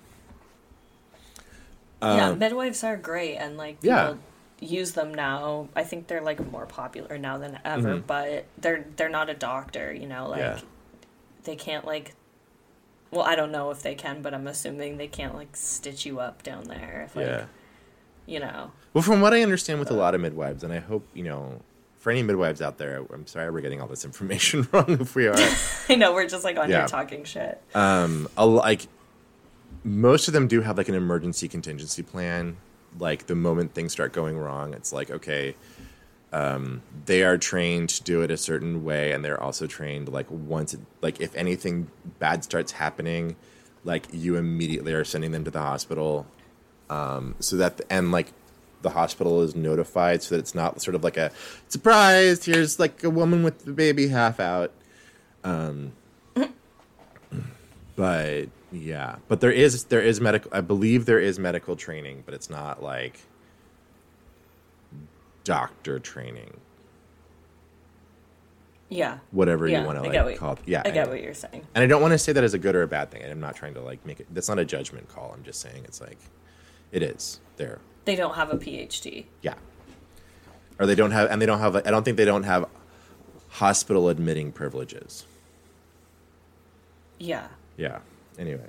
Yeah, 2.03 2.29
Um, 2.29 2.39
midwives 2.39 2.83
are 2.83 2.97
great, 2.97 3.35
and 3.37 3.57
like 3.57 3.81
people 3.81 3.97
Yeah. 3.97 4.13
use 4.59 4.91
them 4.93 5.13
now. 5.13 5.67
I 5.75 5.83
think 5.83 6.07
they're 6.07 6.21
like 6.21 6.39
more 6.51 6.65
popular 6.65 7.17
now 7.17 7.37
than 7.37 7.59
ever, 7.65 7.95
Mhm. 7.95 8.07
but 8.07 8.45
they're 8.57 8.85
they're 8.95 9.09
not 9.09 9.29
a 9.29 9.33
doctor. 9.33 9.93
You 9.93 10.07
know, 10.07 10.27
like 10.29 10.39
Yeah. 10.39 10.59
they 11.43 11.55
can't 11.55 11.85
like. 11.85 12.13
Well, 13.11 13.23
I 13.25 13.35
don't 13.35 13.51
know 13.51 13.69
if 13.69 13.83
they 13.83 13.93
can, 13.95 14.21
but 14.23 14.33
I'm 14.33 14.47
assuming 14.47 14.97
they 14.97 15.07
can't 15.07 15.35
like 15.35 15.55
stitch 15.55 16.05
you 16.05 16.19
up 16.19 16.41
down 16.43 16.63
there. 16.63 17.03
If, 17.05 17.15
like, 17.15 17.25
yeah. 17.27 17.45
You 18.25 18.39
know. 18.39 18.71
Well, 18.93 19.01
from 19.03 19.21
what 19.21 19.33
I 19.33 19.41
understand 19.43 19.79
with 19.79 19.91
a 19.91 19.93
lot 19.93 20.15
of 20.15 20.21
midwives, 20.21 20.63
and 20.63 20.71
I 20.73 20.79
hope, 20.79 21.05
you 21.13 21.23
know, 21.23 21.59
for 21.99 22.09
any 22.11 22.23
midwives 22.23 22.61
out 22.61 22.77
there, 22.79 23.03
I'm 23.13 23.27
sorry 23.27 23.51
we're 23.51 23.61
getting 23.61 23.81
all 23.81 23.87
this 23.87 24.03
information 24.05 24.67
wrong 24.71 24.85
if 25.01 25.13
we 25.15 25.27
are. 25.27 25.35
I 25.89 25.95
know 25.95 26.13
we're 26.13 26.27
just 26.27 26.43
like 26.43 26.57
on 26.57 26.69
Yeah. 26.69 26.79
here 26.79 26.87
talking 26.87 27.23
shit. 27.23 27.61
um, 27.75 28.27
a, 28.37 28.45
like, 28.45 28.87
most 29.83 30.27
of 30.27 30.33
them 30.33 30.47
do 30.47 30.61
have 30.61 30.77
like 30.77 30.89
an 30.89 30.95
emergency 30.95 31.47
contingency 31.47 32.03
plan. 32.03 32.57
Like, 32.99 33.25
the 33.25 33.35
moment 33.35 33.73
things 33.73 33.91
start 33.91 34.13
going 34.13 34.37
wrong, 34.37 34.75
it's 34.75 34.93
like, 34.93 35.09
okay, 35.09 35.55
um, 36.31 36.83
they 37.05 37.23
are 37.23 37.39
trained 37.39 37.89
to 37.89 38.03
do 38.03 38.21
it 38.21 38.29
a 38.29 38.37
certain 38.37 38.83
way, 38.83 39.11
and 39.11 39.25
they're 39.25 39.41
also 39.41 39.65
trained, 39.65 40.09
like, 40.09 40.27
once, 40.29 40.75
it, 40.75 40.79
like, 41.01 41.19
if 41.19 41.35
anything 41.35 41.89
bad 42.19 42.43
starts 42.43 42.73
happening, 42.73 43.35
like, 43.83 44.05
you 44.11 44.35
immediately 44.35 44.93
are 44.93 45.03
sending 45.03 45.31
them 45.31 45.43
to 45.43 45.49
the 45.49 45.61
hospital 45.61 46.27
um, 46.89 47.35
so 47.39 47.55
that 47.57 47.81
and 47.89 48.11
like 48.11 48.27
the 48.81 48.91
hospital 48.91 49.41
is 49.41 49.55
notified 49.55 50.21
so 50.21 50.35
that 50.35 50.39
it's 50.39 50.53
not 50.53 50.81
sort 50.81 50.95
of 50.95 51.03
like 51.03 51.17
a 51.17 51.31
surprise. 51.69 52.45
Here's 52.45 52.79
like 52.79 53.03
a 53.03 53.09
woman 53.09 53.43
with 53.43 53.65
the 53.65 53.71
baby 53.71 54.09
half 54.09 54.39
out. 54.39 54.71
Um, 55.43 55.93
but 57.95 58.49
yeah, 58.71 59.17
but 59.27 59.39
there 59.41 59.51
is 59.51 59.85
there 59.85 60.01
is 60.01 60.19
medical. 60.19 60.49
I 60.53 60.61
believe 60.61 61.05
there 61.05 61.19
is 61.19 61.37
medical 61.39 61.75
training, 61.75 62.23
but 62.25 62.33
it's 62.33 62.49
not 62.49 62.81
like 62.81 63.19
doctor 65.43 65.99
training. 65.99 66.57
Yeah. 68.89 69.19
Whatever 69.31 69.67
Yeah, 69.67 69.81
you 69.81 69.85
want 69.87 70.03
to 70.03 70.09
like 70.09 70.23
what- 70.25 70.37
call. 70.37 70.53
It. 70.53 70.59
Yeah, 70.65 70.81
I 70.85 70.91
get 70.91 71.05
know. 71.05 71.13
what 71.13 71.23
you're 71.23 71.33
saying. 71.33 71.65
And 71.73 71.83
I 71.83 71.87
don't 71.87 72.01
want 72.01 72.11
to 72.11 72.17
say 72.19 72.31
that 72.31 72.43
as 72.43 72.53
a 72.53 72.59
good 72.59 72.75
or 72.75 72.83
a 72.83 72.87
bad 72.87 73.09
thing. 73.11 73.23
I'm 73.23 73.39
not 73.39 73.55
trying 73.55 73.73
to 73.73 73.81
like 73.81 74.05
make 74.05 74.19
it. 74.19 74.27
That's 74.31 74.49
not 74.49 74.59
a 74.59 74.65
judgment 74.65 75.09
call. 75.09 75.33
I'm 75.35 75.43
just 75.43 75.59
saying 75.61 75.83
it's 75.85 75.99
like, 75.99 76.17
it 76.91 77.01
is 77.01 77.39
there. 77.57 77.79
They 78.05 78.15
don't 78.15 78.35
have 78.35 78.51
a 78.51 78.57
PhD. 78.57 79.25
Yeah. 79.41 79.55
Or 80.79 80.85
they 80.85 80.95
don't 80.95 81.11
have, 81.11 81.29
and 81.31 81.41
they 81.41 81.45
don't 81.45 81.59
have. 81.59 81.75
I 81.75 81.81
don't 81.91 82.03
think 82.03 82.17
they 82.17 82.25
don't 82.25 82.43
have 82.43 82.67
hospital 83.49 84.09
admitting 84.09 84.51
privileges. 84.51 85.25
Yeah. 87.19 87.47
Yeah. 87.77 87.99
Anyway. 88.37 88.67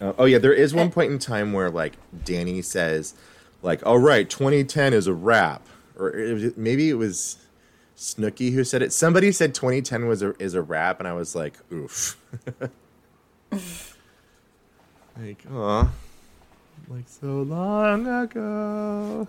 Uh, 0.00 0.12
oh 0.18 0.24
yeah, 0.24 0.38
there 0.38 0.52
is 0.52 0.74
one 0.74 0.90
point 0.90 1.12
in 1.12 1.18
time 1.18 1.52
where 1.52 1.70
like 1.70 1.94
Danny 2.24 2.62
says, 2.62 3.14
like, 3.62 3.84
"All 3.86 3.98
right, 3.98 4.28
2010 4.28 4.92
is 4.92 5.06
a 5.06 5.12
wrap," 5.14 5.62
or 5.98 6.10
it 6.10 6.32
was, 6.34 6.56
maybe 6.56 6.90
it 6.90 6.94
was 6.94 7.36
Snooki 7.96 8.52
who 8.52 8.64
said 8.64 8.82
it. 8.82 8.92
Somebody 8.92 9.30
said 9.32 9.54
2010 9.54 10.06
was 10.06 10.20
a 10.22 10.34
is 10.42 10.54
a 10.54 10.62
wrap, 10.62 10.98
and 10.98 11.08
I 11.08 11.12
was 11.12 11.34
like, 11.36 11.54
"Oof." 11.72 12.16
like, 15.16 15.44
oh, 15.50 15.90
like 16.88 17.04
so 17.08 17.42
long 17.42 18.06
ago. 18.06 19.28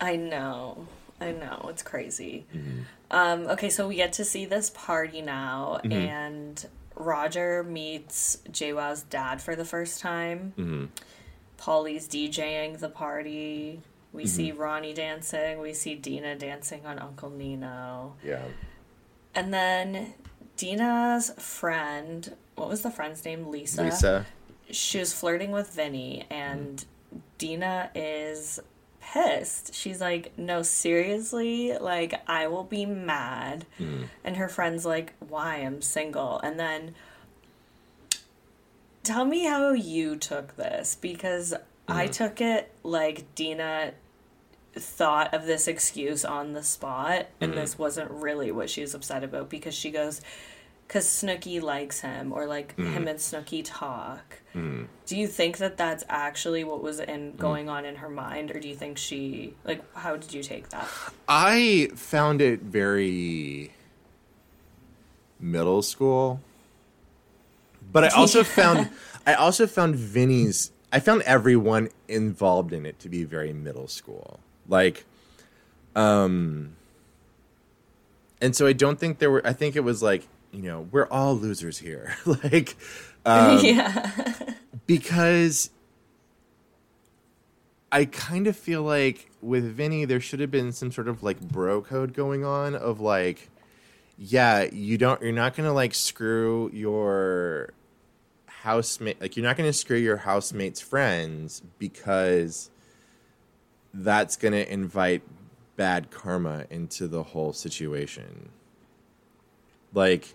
I 0.00 0.16
know. 0.16 0.86
I 1.20 1.32
know. 1.32 1.66
It's 1.70 1.82
crazy. 1.82 2.44
Mm-hmm. 2.54 2.80
Um, 3.10 3.46
okay, 3.48 3.70
so 3.70 3.88
we 3.88 3.96
get 3.96 4.12
to 4.14 4.24
see 4.24 4.44
this 4.44 4.70
party 4.70 5.22
now, 5.22 5.80
Mm-hmm. 5.84 5.92
and 5.92 6.66
Roger 7.02 7.62
meets 7.62 8.38
JWoww's 8.50 9.02
dad 9.02 9.40
for 9.42 9.54
the 9.56 9.64
first 9.64 10.00
time. 10.00 10.52
Mm-hmm. 10.58 10.84
Pauly's 11.56 12.08
DJing 12.08 12.78
the 12.78 12.88
party. 12.88 13.80
We 14.12 14.26
see 14.26 14.50
Mm-hmm. 14.50 14.60
Ronnie 14.60 14.94
dancing. 14.94 15.58
We 15.60 15.72
see 15.74 15.94
Deena 15.94 16.36
dancing 16.36 16.84
on 16.86 16.98
Uncle 16.98 17.30
Nino. 17.30 18.14
Yeah. 18.24 18.42
And 19.34 19.52
then 19.54 20.14
Deena's 20.56 21.30
friend, 21.42 22.34
what 22.56 22.68
was 22.68 22.82
the 22.82 22.90
friend's 22.90 23.24
name? 23.24 23.46
Lisa. 23.48 23.84
Lisa. 23.84 24.26
She 24.70 24.98
was 24.98 25.12
flirting 25.12 25.50
with 25.50 25.70
Vinny, 25.72 26.26
and 26.30 26.84
Deena 27.38 27.90
is 27.94 28.60
pissed. 29.12 29.74
She's 29.74 30.00
like, 30.00 30.36
No, 30.38 30.62
seriously? 30.62 31.76
Like, 31.76 32.22
I 32.28 32.46
will 32.46 32.64
be 32.64 32.86
mad. 32.86 33.66
Hmm. 33.78 34.04
And 34.24 34.36
her 34.36 34.48
friend's 34.48 34.84
like, 34.84 35.14
Why? 35.20 35.56
I'm 35.56 35.82
single. 35.82 36.40
And 36.40 36.58
then 36.58 36.94
tell 39.02 39.24
me 39.24 39.44
how 39.44 39.72
you 39.72 40.16
took 40.16 40.56
this 40.56 40.96
because 41.00 41.54
I 41.88 42.04
mm-hmm. 42.04 42.12
took 42.12 42.40
it 42.40 42.72
like 42.82 43.34
Deena 43.34 43.94
thought 44.74 45.34
of 45.34 45.44
this 45.44 45.68
excuse 45.68 46.24
on 46.24 46.54
the 46.54 46.62
spot 46.62 47.26
and 47.40 47.52
mm-hmm. 47.52 47.60
this 47.60 47.78
wasn't 47.78 48.10
really 48.10 48.50
what 48.50 48.70
she 48.70 48.80
was 48.80 48.94
upset 48.94 49.22
about 49.22 49.50
because 49.50 49.74
she 49.74 49.90
goes 49.90 50.22
because 50.92 51.06
snooki 51.06 51.62
likes 51.62 52.00
him 52.00 52.32
or 52.32 52.44
like 52.46 52.76
mm. 52.76 52.92
him 52.92 53.08
and 53.08 53.18
snooki 53.18 53.62
talk 53.64 54.40
mm. 54.54 54.86
do 55.06 55.16
you 55.16 55.26
think 55.26 55.56
that 55.56 55.78
that's 55.78 56.04
actually 56.10 56.64
what 56.64 56.82
was 56.82 57.00
in 57.00 57.32
mm. 57.32 57.36
going 57.38 57.70
on 57.70 57.86
in 57.86 57.96
her 57.96 58.10
mind 58.10 58.50
or 58.50 58.60
do 58.60 58.68
you 58.68 58.76
think 58.76 58.98
she 58.98 59.54
like 59.64 59.82
how 59.94 60.16
did 60.16 60.34
you 60.34 60.42
take 60.42 60.68
that 60.68 60.86
I 61.28 61.88
found 61.94 62.42
it 62.42 62.60
very 62.60 63.72
middle 65.42 65.82
school. 65.82 66.40
But 67.90 68.04
I 68.04 68.08
also 68.16 68.44
found 68.44 68.88
I 69.26 69.34
also 69.34 69.66
found 69.66 69.96
Vinny's 69.96 70.70
I 70.92 71.00
found 71.00 71.22
everyone 71.22 71.88
involved 72.08 72.72
in 72.72 72.86
it 72.86 72.98
to 73.00 73.08
be 73.08 73.24
very 73.24 73.52
middle 73.52 73.88
school. 73.88 74.40
Like 74.68 75.04
um 75.94 76.76
and 78.40 78.56
so 78.56 78.66
I 78.66 78.72
don't 78.72 78.98
think 78.98 79.18
there 79.18 79.30
were 79.30 79.46
I 79.46 79.52
think 79.52 79.76
it 79.76 79.80
was 79.80 80.02
like, 80.02 80.26
you 80.52 80.62
know, 80.62 80.86
we're 80.90 81.08
all 81.08 81.34
losers 81.34 81.78
here. 81.78 82.16
like 82.26 82.76
um, 83.26 83.58
yeah 83.64 84.10
because 84.86 85.70
I 87.90 88.04
kind 88.06 88.46
of 88.46 88.56
feel 88.56 88.82
like 88.82 89.30
with 89.40 89.64
Vinny, 89.64 90.04
there 90.04 90.20
should 90.20 90.40
have 90.40 90.50
been 90.50 90.72
some 90.72 90.92
sort 90.92 91.08
of 91.08 91.22
like 91.22 91.40
bro 91.40 91.82
code 91.82 92.14
going 92.14 92.44
on 92.44 92.74
of 92.74 93.00
like, 93.00 93.50
yeah, 94.18 94.68
you 94.72 94.98
don't, 94.98 95.20
you're 95.22 95.32
not 95.32 95.54
gonna 95.54 95.72
like 95.72 95.94
screw 95.94 96.70
your 96.72 97.72
housemate, 98.46 99.20
like 99.20 99.36
you're 99.36 99.44
not 99.44 99.56
gonna 99.56 99.72
screw 99.72 99.96
your 99.98 100.18
housemate's 100.18 100.80
friends 100.80 101.62
because 101.78 102.70
that's 103.94 104.36
gonna 104.36 104.56
invite 104.68 105.22
bad 105.76 106.10
karma 106.10 106.66
into 106.70 107.08
the 107.08 107.22
whole 107.22 107.52
situation. 107.52 108.50
Like, 109.94 110.34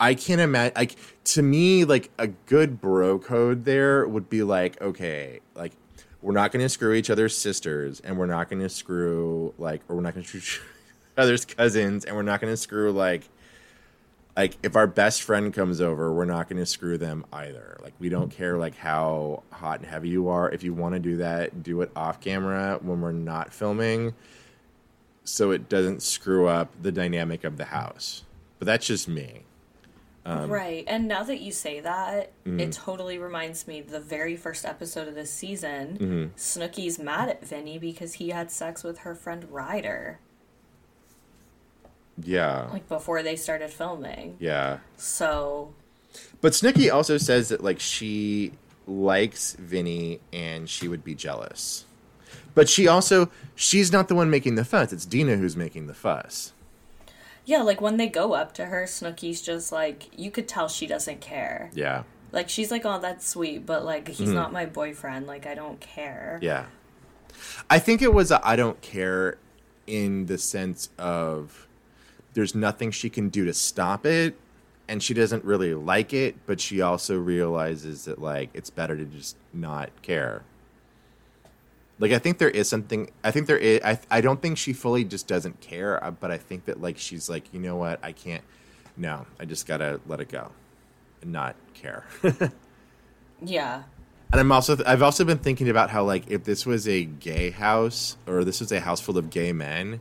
I 0.00 0.14
can't 0.14 0.40
imagine. 0.40 0.72
Like 0.74 0.96
to 1.24 1.42
me, 1.42 1.84
like 1.84 2.10
a 2.18 2.28
good 2.28 2.80
bro 2.80 3.18
code 3.18 3.66
there 3.66 4.08
would 4.08 4.30
be 4.30 4.42
like, 4.42 4.80
okay, 4.80 5.40
like 5.54 5.72
we're 6.22 6.32
not 6.32 6.52
going 6.52 6.64
to 6.64 6.68
screw 6.70 6.94
each 6.94 7.10
other's 7.10 7.36
sisters, 7.36 8.00
and 8.00 8.18
we're 8.18 8.26
not 8.26 8.48
going 8.48 8.62
to 8.62 8.68
screw 8.70 9.54
like, 9.58 9.82
or 9.88 9.96
we're 9.96 10.02
not 10.02 10.14
going 10.14 10.24
to 10.24 10.28
screw 10.28 10.40
each 10.40 10.60
other's 11.18 11.44
cousins, 11.44 12.06
and 12.06 12.16
we're 12.16 12.22
not 12.22 12.40
going 12.40 12.52
to 12.52 12.56
screw 12.56 12.90
like, 12.92 13.28
like 14.36 14.56
if 14.62 14.74
our 14.74 14.86
best 14.86 15.22
friend 15.22 15.52
comes 15.52 15.82
over, 15.82 16.12
we're 16.14 16.24
not 16.24 16.48
going 16.48 16.58
to 16.58 16.66
screw 16.66 16.96
them 16.96 17.26
either. 17.30 17.76
Like 17.82 17.92
we 17.98 18.08
don't 18.08 18.30
care 18.30 18.56
like 18.56 18.76
how 18.76 19.42
hot 19.50 19.80
and 19.80 19.88
heavy 19.88 20.08
you 20.08 20.28
are. 20.28 20.50
If 20.50 20.62
you 20.62 20.72
want 20.72 20.94
to 20.94 20.98
do 20.98 21.18
that, 21.18 21.62
do 21.62 21.82
it 21.82 21.90
off 21.94 22.20
camera 22.20 22.78
when 22.80 23.02
we're 23.02 23.12
not 23.12 23.52
filming, 23.52 24.14
so 25.24 25.50
it 25.50 25.68
doesn't 25.68 26.02
screw 26.02 26.46
up 26.46 26.70
the 26.80 26.90
dynamic 26.90 27.44
of 27.44 27.58
the 27.58 27.66
house. 27.66 28.24
But 28.58 28.64
that's 28.64 28.86
just 28.86 29.06
me. 29.06 29.42
Um, 30.26 30.50
right 30.50 30.84
and 30.86 31.08
now 31.08 31.22
that 31.22 31.40
you 31.40 31.50
say 31.50 31.80
that 31.80 32.32
it 32.44 32.48
mm-hmm. 32.48 32.70
totally 32.70 33.16
reminds 33.16 33.66
me 33.66 33.80
the 33.80 34.00
very 34.00 34.36
first 34.36 34.66
episode 34.66 35.08
of 35.08 35.14
this 35.14 35.32
season 35.32 35.96
mm-hmm. 35.98 36.24
snooki's 36.36 36.98
mad 36.98 37.30
at 37.30 37.46
vinny 37.46 37.78
because 37.78 38.14
he 38.14 38.28
had 38.28 38.50
sex 38.50 38.84
with 38.84 38.98
her 38.98 39.14
friend 39.14 39.46
ryder 39.50 40.18
Yeah. 42.22 42.68
like 42.70 42.86
before 42.86 43.22
they 43.22 43.34
started 43.36 43.70
filming 43.70 44.36
Yeah. 44.38 44.78
so 44.98 45.72
But 46.40 46.52
Snooki 46.52 46.92
also 46.92 47.16
says 47.18 47.48
that 47.48 47.62
like 47.62 47.80
she 47.80 48.52
likes 48.86 49.54
Vinny 49.58 50.20
and 50.32 50.68
she 50.68 50.88
would 50.88 51.04
be 51.04 51.14
jealous. 51.14 51.84
But 52.54 52.68
she 52.68 52.88
also 52.88 53.30
she's 53.54 53.92
not 53.92 54.08
the 54.08 54.14
one 54.14 54.30
making 54.30 54.56
the 54.56 54.64
fuss. 54.64 54.92
It's 54.92 55.06
Deena 55.06 55.36
who's 55.36 55.56
making 55.56 55.86
the 55.86 55.94
fuss. 55.94 56.52
Yeah, 57.44 57.62
like 57.62 57.80
when 57.80 57.96
they 57.96 58.08
go 58.08 58.34
up 58.34 58.52
to 58.54 58.66
her, 58.66 58.84
Snooki's 58.84 59.40
just 59.40 59.72
like 59.72 60.10
you 60.18 60.30
could 60.30 60.48
tell 60.48 60.68
she 60.68 60.86
doesn't 60.86 61.20
care. 61.20 61.70
Yeah. 61.74 62.04
Like 62.32 62.48
she's 62.48 62.70
like, 62.70 62.84
"Oh, 62.84 63.00
that's 63.00 63.26
sweet," 63.26 63.66
but 63.66 63.84
like 63.84 64.08
he's 64.08 64.28
mm-hmm. 64.28 64.34
not 64.34 64.52
my 64.52 64.66
boyfriend. 64.66 65.26
Like 65.26 65.46
I 65.46 65.54
don't 65.54 65.80
care. 65.80 66.38
Yeah. 66.42 66.66
I 67.68 67.78
think 67.78 68.02
it 68.02 68.12
was 68.12 68.30
a 68.30 68.46
I 68.46 68.56
don't 68.56 68.80
care 68.82 69.38
in 69.86 70.26
the 70.26 70.38
sense 70.38 70.90
of 70.98 71.66
there's 72.34 72.54
nothing 72.54 72.90
she 72.90 73.10
can 73.10 73.28
do 73.28 73.44
to 73.44 73.52
stop 73.52 74.06
it 74.06 74.36
and 74.90 75.00
she 75.00 75.14
doesn't 75.14 75.44
really 75.44 75.72
like 75.72 76.12
it, 76.12 76.34
but 76.46 76.60
she 76.60 76.80
also 76.80 77.16
realizes 77.16 78.06
that 78.06 78.20
like 78.20 78.50
it's 78.54 78.70
better 78.70 78.96
to 78.96 79.04
just 79.04 79.36
not 79.52 79.90
care. 80.02 80.42
Like 82.00 82.10
I 82.10 82.18
think 82.18 82.38
there 82.38 82.50
is 82.50 82.68
something 82.68 83.10
I 83.22 83.30
think 83.30 83.46
there 83.46 83.58
is 83.58 83.80
I 83.84 84.00
I 84.10 84.20
don't 84.20 84.42
think 84.42 84.58
she 84.58 84.72
fully 84.72 85.04
just 85.04 85.28
doesn't 85.28 85.60
care, 85.60 86.02
uh, 86.02 86.10
but 86.10 86.32
I 86.32 86.38
think 86.38 86.64
that 86.64 86.80
like 86.80 86.98
she's 86.98 87.28
like, 87.28 87.44
"You 87.54 87.60
know 87.60 87.76
what? 87.76 88.00
I 88.02 88.10
can't 88.10 88.42
no, 88.96 89.26
I 89.38 89.44
just 89.44 89.66
got 89.66 89.76
to 89.78 90.00
let 90.06 90.20
it 90.20 90.28
go 90.28 90.50
and 91.22 91.30
not 91.30 91.54
care." 91.74 92.04
Yeah. 93.42 93.82
And 94.32 94.40
I'm 94.40 94.52
also 94.52 94.78
I've 94.86 95.02
also 95.02 95.24
been 95.24 95.38
thinking 95.38 95.68
about 95.68 95.90
how 95.90 96.04
like 96.04 96.30
if 96.30 96.44
this 96.44 96.64
was 96.64 96.86
a 96.86 97.04
gay 97.04 97.50
house 97.50 98.16
or 98.26 98.44
this 98.44 98.60
was 98.60 98.70
a 98.70 98.80
house 98.80 99.00
full 99.00 99.18
of 99.18 99.28
gay 99.30 99.52
men, 99.52 100.00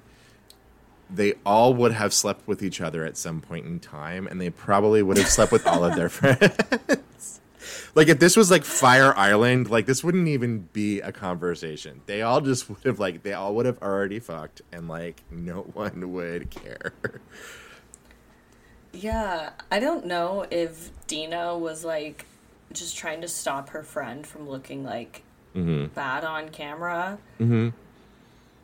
they 1.10 1.34
all 1.46 1.74
would 1.74 1.94
have 1.94 2.14
slept 2.14 2.48
with 2.48 2.62
each 2.62 2.80
other 2.80 3.04
at 3.06 3.18
some 3.18 3.42
point 3.42 3.66
in 3.66 3.80
time, 3.80 4.28
and 4.28 4.40
they 4.40 4.52
probably 4.52 5.02
would 5.02 5.18
have 5.18 5.30
slept 5.30 5.52
with 5.52 5.66
all 5.66 5.84
of 5.84 5.96
their 5.96 6.10
friends. 6.10 6.56
Like 7.96 8.08
if 8.08 8.20
this 8.20 8.36
was 8.38 8.50
like 8.52 8.64
Fire 8.64 9.16
Island, 9.18 9.70
like 9.70 9.86
this 9.86 10.04
wouldn't 10.04 10.28
even 10.28 10.68
be 10.74 11.00
a 11.02 11.12
conversation. 11.12 12.02
They 12.06 12.22
all 12.22 12.42
just 12.42 12.70
would 12.70 12.84
have 12.84 13.00
like 13.00 13.24
they 13.24 13.34
all 13.34 13.56
would 13.56 13.66
have 13.66 13.82
already 13.82 14.20
fucked, 14.20 14.62
and 14.72 14.88
like 14.88 15.24
no 15.32 15.62
one 15.74 16.12
would 16.14 16.50
care. 16.50 16.94
Yeah. 18.92 19.52
I 19.72 19.80
don't 19.80 20.06
know 20.06 20.46
if 20.50 20.92
Deena 21.08 21.58
was 21.58 21.84
like 21.86 22.26
just 22.74 22.98
trying 22.98 23.22
to 23.22 23.28
stop 23.28 23.70
her 23.70 23.84
friend 23.84 24.26
from 24.26 24.48
looking 24.50 24.84
like 24.84 25.24
Mm-hmm. 25.56 25.88
bad 25.96 26.24
on 26.24 26.50
camera 26.50 27.18
Mm-hmm. 27.40 27.70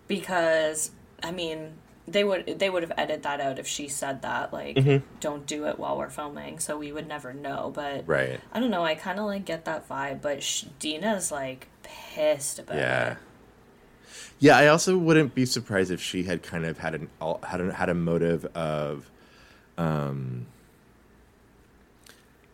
because 0.08 0.92
I 1.24 1.32
mean 1.32 1.72
they 2.08 2.24
would 2.24 2.60
they 2.60 2.70
would 2.70 2.84
have 2.84 2.92
edited 2.98 3.24
that 3.24 3.42
out 3.42 3.58
if 3.60 3.66
she 3.68 3.88
said 3.88 4.22
that 4.22 4.54
like 4.54 4.76
Mm-hmm. 4.76 5.06
don't 5.20 5.46
do 5.48 5.66
it 5.66 5.80
while 5.80 5.98
we're 5.98 6.10
filming 6.10 6.60
so 6.60 6.78
we 6.78 6.92
would 6.92 7.08
never 7.08 7.34
know 7.34 7.72
but 7.74 8.04
Right. 8.08 8.40
I 8.54 8.60
don't 8.60 8.70
know 8.72 8.84
I 8.86 8.96
kind 8.96 9.20
of 9.20 9.26
like 9.26 9.46
get 9.46 9.66
that 9.66 9.88
vibe 9.90 10.22
but 10.22 10.44
sh- 10.44 10.66
Deena's 10.80 11.32
like 11.32 11.68
pissed 11.84 12.60
about 12.60 12.76
Yeah. 12.78 13.12
it 13.14 13.18
Yeah, 14.40 14.58
I 14.58 14.68
also 14.68 14.98
wouldn't 14.98 15.34
be 15.34 15.46
surprised 15.46 15.90
if 15.92 16.02
she 16.02 16.24
had 16.24 16.44
kind 16.44 16.66
of 16.66 16.78
had 16.80 16.94
an 16.96 17.10
had 17.44 17.62
a, 17.62 17.74
had 17.74 17.90
a 17.90 17.94
motive 17.96 18.46
of, 18.56 19.10
um, 19.78 20.46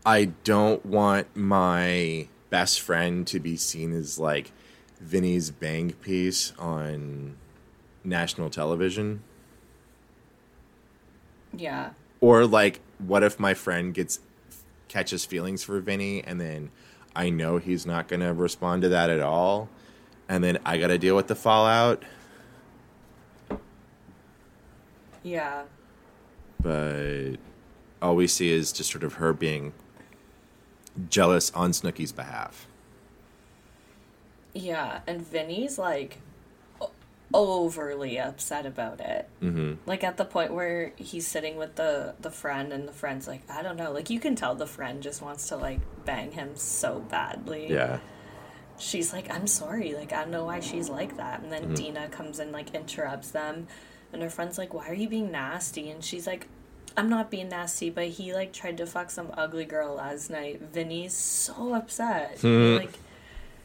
I 0.05 0.25
don't 0.43 0.85
want 0.85 1.35
my 1.35 2.27
best 2.49 2.81
friend 2.81 3.25
to 3.27 3.39
be 3.39 3.55
seen 3.57 3.93
as 3.93 4.17
like 4.19 4.51
Vinny's 4.99 5.51
bang 5.51 5.91
piece 5.93 6.53
on 6.59 7.35
national 8.03 8.49
television, 8.49 9.23
yeah 11.55 11.91
or 12.21 12.45
like, 12.45 12.79
what 12.99 13.23
if 13.23 13.39
my 13.39 13.53
friend 13.55 13.93
gets 13.93 14.19
catches 14.87 15.25
feelings 15.25 15.63
for 15.63 15.79
Vinny 15.79 16.23
and 16.23 16.39
then 16.39 16.69
I 17.15 17.29
know 17.29 17.57
he's 17.57 17.85
not 17.85 18.07
going 18.07 18.19
to 18.19 18.31
respond 18.33 18.83
to 18.83 18.89
that 18.89 19.09
at 19.09 19.19
all, 19.19 19.67
and 20.29 20.43
then 20.43 20.59
I 20.65 20.77
got 20.77 20.87
to 20.87 20.97
deal 20.97 21.15
with 21.15 21.27
the 21.27 21.35
fallout. 21.35 22.03
yeah 25.23 25.63
but 26.61 27.33
all 28.01 28.15
we 28.15 28.25
see 28.27 28.51
is 28.51 28.71
just 28.71 28.91
sort 28.91 29.03
of 29.03 29.13
her 29.13 29.33
being 29.33 29.73
jealous 31.09 31.51
on 31.51 31.71
Snooki's 31.71 32.11
behalf. 32.11 32.67
yeah 34.53 35.01
and 35.05 35.21
Vinny's 35.25 35.77
like 35.77 36.19
overly 37.33 38.19
upset 38.19 38.65
about 38.65 38.99
it 38.99 39.27
Mm-hmm. 39.41 39.73
like 39.85 40.03
at 40.03 40.17
the 40.17 40.25
point 40.25 40.53
where 40.53 40.93
he's 40.97 41.25
sitting 41.27 41.55
with 41.57 41.75
the 41.75 42.13
the 42.19 42.29
friend 42.31 42.71
and 42.73 42.87
the 42.87 42.91
friend's 42.93 43.27
like 43.27 43.41
i 43.49 43.61
don't 43.61 43.77
know 43.77 43.91
like 43.91 44.09
you 44.09 44.19
can 44.19 44.35
tell 44.35 44.55
the 44.55 44.67
friend 44.67 45.01
just 45.01 45.21
wants 45.21 45.47
to 45.49 45.55
like 45.57 45.79
bang 46.05 46.31
him 46.31 46.55
so 46.55 46.99
badly 46.99 47.71
Yeah, 47.71 47.99
she's 48.77 49.13
like 49.13 49.31
i'm 49.31 49.47
sorry 49.47 49.93
like 49.93 50.13
i 50.13 50.21
don't 50.21 50.31
know 50.31 50.45
why 50.45 50.59
she's 50.59 50.89
like 50.89 51.17
that 51.17 51.41
and 51.41 51.51
then 51.51 51.63
Mm-hmm. 51.63 51.73
deena 51.75 52.07
comes 52.09 52.39
and 52.39 52.51
like 52.51 52.73
interrupts 52.75 53.31
them 53.31 53.67
and 54.13 54.21
her 54.21 54.29
friend's 54.29 54.57
like 54.57 54.73
why 54.73 54.87
are 54.89 54.93
you 54.93 55.07
being 55.09 55.31
nasty 55.31 55.89
and 55.89 56.03
she's 56.03 56.27
like 56.27 56.47
i'm 56.97 57.07
not 57.09 57.31
being 57.31 57.49
nasty 57.49 57.89
but 57.89 58.07
he 58.07 58.33
like 58.33 58.51
tried 58.53 58.77
to 58.77 58.85
fuck 58.85 59.09
some 59.09 59.31
ugly 59.37 59.65
girl 59.65 59.95
last 59.95 60.29
night 60.29 60.61
vinny's 60.61 61.13
so 61.13 61.73
upset 61.73 62.39
Hmm. 62.41 62.75
like 62.77 62.93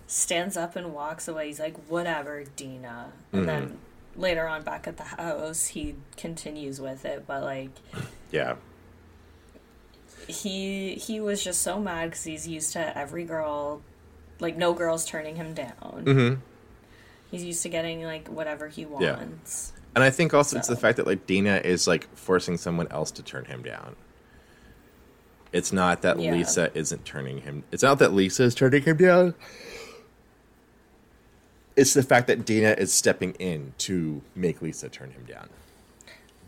stands 0.07 0.57
up 0.57 0.77
and 0.77 0.93
walks 0.95 1.27
away 1.29 1.47
he's 1.49 1.59
like 1.61 1.77
whatever 1.89 2.45
deena 2.57 3.13
and 3.33 3.41
Mm-hmm. 3.43 3.47
then 3.47 3.79
later 4.17 4.47
on 4.49 4.63
back 4.63 4.87
at 4.87 4.97
the 4.97 5.03
house 5.03 5.67
he 5.69 5.95
continues 6.17 6.81
with 6.81 7.05
it 7.05 7.27
but 7.27 7.43
like 7.43 7.71
yeah, 8.31 8.55
he 10.27 10.95
he 10.95 11.21
was 11.21 11.43
just 11.43 11.63
so 11.63 11.79
mad 11.81 12.11
because 12.11 12.25
he's 12.25 12.49
used 12.49 12.73
to 12.73 12.99
every 12.99 13.25
girl 13.25 13.83
like 14.41 14.57
no 14.57 14.73
girls 14.73 15.05
turning 15.05 15.37
him 15.37 15.55
down 15.55 16.03
hmm 16.05 16.35
he's 17.31 17.45
used 17.45 17.63
to 17.63 17.69
getting 17.69 18.03
like 18.05 18.29
whatever 18.29 18.69
he 18.69 18.83
Yeah. 18.99 19.17
wants 19.17 19.73
and 19.95 20.05
I 20.05 20.11
think 20.11 20.35
also 20.35 20.59
it's 20.59 20.69
the 20.69 20.77
fact 20.77 20.97
that 20.99 21.07
like 21.07 21.27
Deena 21.27 21.57
is 21.65 21.87
like 21.87 22.07
forcing 22.17 22.57
someone 22.59 22.87
else 22.91 23.11
to 23.13 23.23
turn 23.23 23.47
him 23.47 23.63
down. 23.63 23.97
It's 25.55 25.73
not 25.73 26.03
that 26.03 26.21
Yeah. 26.21 26.33
Lisa 26.35 26.71
isn't 26.77 27.07
turning 27.07 27.39
him. 27.41 27.65
It's 27.73 27.83
not 27.83 27.99
that 28.01 28.13
Lisa 28.13 28.43
is 28.43 28.55
turning 28.55 28.83
him 28.83 28.99
down. 28.99 29.35
It's 31.77 31.93
the 31.95 32.03
fact 32.03 32.27
that 32.29 32.45
Deena 32.47 32.71
is 32.71 32.93
stepping 32.93 33.33
in 33.35 33.75
to 33.79 34.23
make 34.35 34.63
Lisa 34.63 34.89
turn 34.89 35.11
him 35.11 35.25
down. 35.25 35.49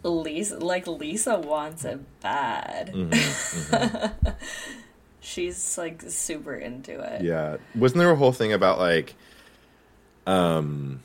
lisa 0.03 0.59
like 0.59 0.87
lisa 0.87 1.39
wants 1.39 1.85
it 1.85 2.01
bad 2.21 2.93
Mm-hmm, 2.95 4.31
she's 5.21 5.77
like 5.77 6.03
super 6.09 6.55
into 6.55 6.99
it 7.01 7.23
Yeah. 7.23 7.57
Wasn't 7.75 7.99
there 7.99 8.11
a 8.11 8.17
whole 8.17 8.33
thing 8.33 8.53
about 8.53 8.79
like 8.79 9.15
um 10.27 11.03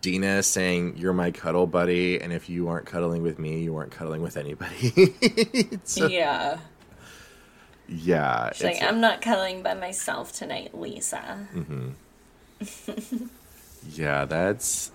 Deena 0.00 0.42
saying 0.42 0.96
you're 0.96 1.12
my 1.12 1.30
cuddle 1.30 1.66
buddy 1.66 2.20
and 2.20 2.32
if 2.32 2.48
you 2.48 2.68
aren't 2.68 2.86
cuddling 2.86 3.22
with 3.22 3.38
me, 3.38 3.62
you 3.62 3.76
aren't 3.76 3.92
cuddling 3.92 4.22
with 4.22 4.36
anybody. 4.38 5.10
so, 5.84 6.06
yeah. 6.06 6.58
yeah 7.88 8.50
she's 8.52 8.64
like 8.64 8.82
i'm 8.82 9.00
not 9.00 9.20
cuddling 9.20 9.62
by 9.62 9.74
myself 9.74 10.32
tonight 10.32 10.74
lisa 10.78 11.46
Mm. 11.54 11.92
yeah, 13.92 14.24
that's 14.24 14.92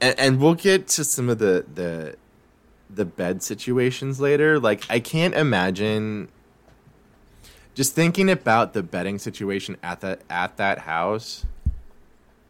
and, 0.00 0.18
and 0.18 0.40
we'll 0.40 0.54
get 0.54 0.88
to 0.88 1.04
some 1.04 1.28
of 1.28 1.38
the 1.38 1.64
the 1.74 2.16
the 2.90 3.04
bed 3.04 3.42
situations 3.42 4.20
later. 4.20 4.58
Like 4.60 4.84
I 4.88 5.00
can't 5.00 5.34
imagine 5.34 6.28
just 7.74 7.94
thinking 7.94 8.30
about 8.30 8.72
the 8.72 8.82
bedding 8.82 9.18
situation 9.18 9.76
at 9.82 10.00
that 10.00 10.20
at 10.28 10.56
that 10.58 10.80
house. 10.80 11.44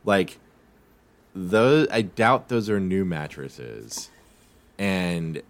Like 0.04 0.38
those 1.34 1.88
I 1.90 2.02
doubt 2.02 2.48
those 2.48 2.68
are 2.68 2.80
new 2.80 3.04
mattresses. 3.04 4.10
And 4.78 5.42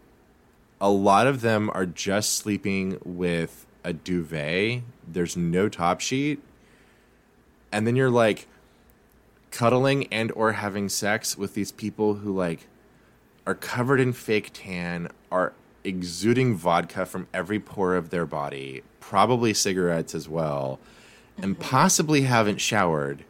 a 0.81 0.91
lot 0.91 1.27
of 1.27 1.41
them 1.41 1.71
are 1.73 1.87
just 1.87 2.35
sleeping 2.35 2.99
with 3.05 3.67
a 3.83 3.93
duvet. 3.93 4.83
There's 5.07 5.37
no 5.37 5.69
top 5.69 6.01
sheet. 6.01 6.41
And 7.73 7.87
then 7.87 7.97
you're 7.97 8.11
like 8.11 8.47
cuddling 9.55 10.07
and 10.13 10.31
or 10.33 10.53
having 10.53 10.89
sex 10.89 11.39
with 11.39 11.55
these 11.55 11.73
people 11.73 12.15
who 12.15 12.35
like 12.37 12.67
are 13.47 13.55
covered 13.55 14.01
in 14.01 14.13
fake 14.13 14.51
tan, 14.53 15.09
are 15.31 15.53
exuding 15.85 16.57
vodka 16.57 17.07
from 17.07 17.29
every 17.33 17.61
pore 17.61 17.95
of 17.95 18.11
their 18.11 18.27
body, 18.27 18.83
probably 19.01 19.53
cigarettes 19.55 20.15
as 20.15 20.29
well, 20.29 20.79
and 21.41 21.59
possibly 21.59 22.23
haven't 22.23 22.61
showered. 22.61 23.23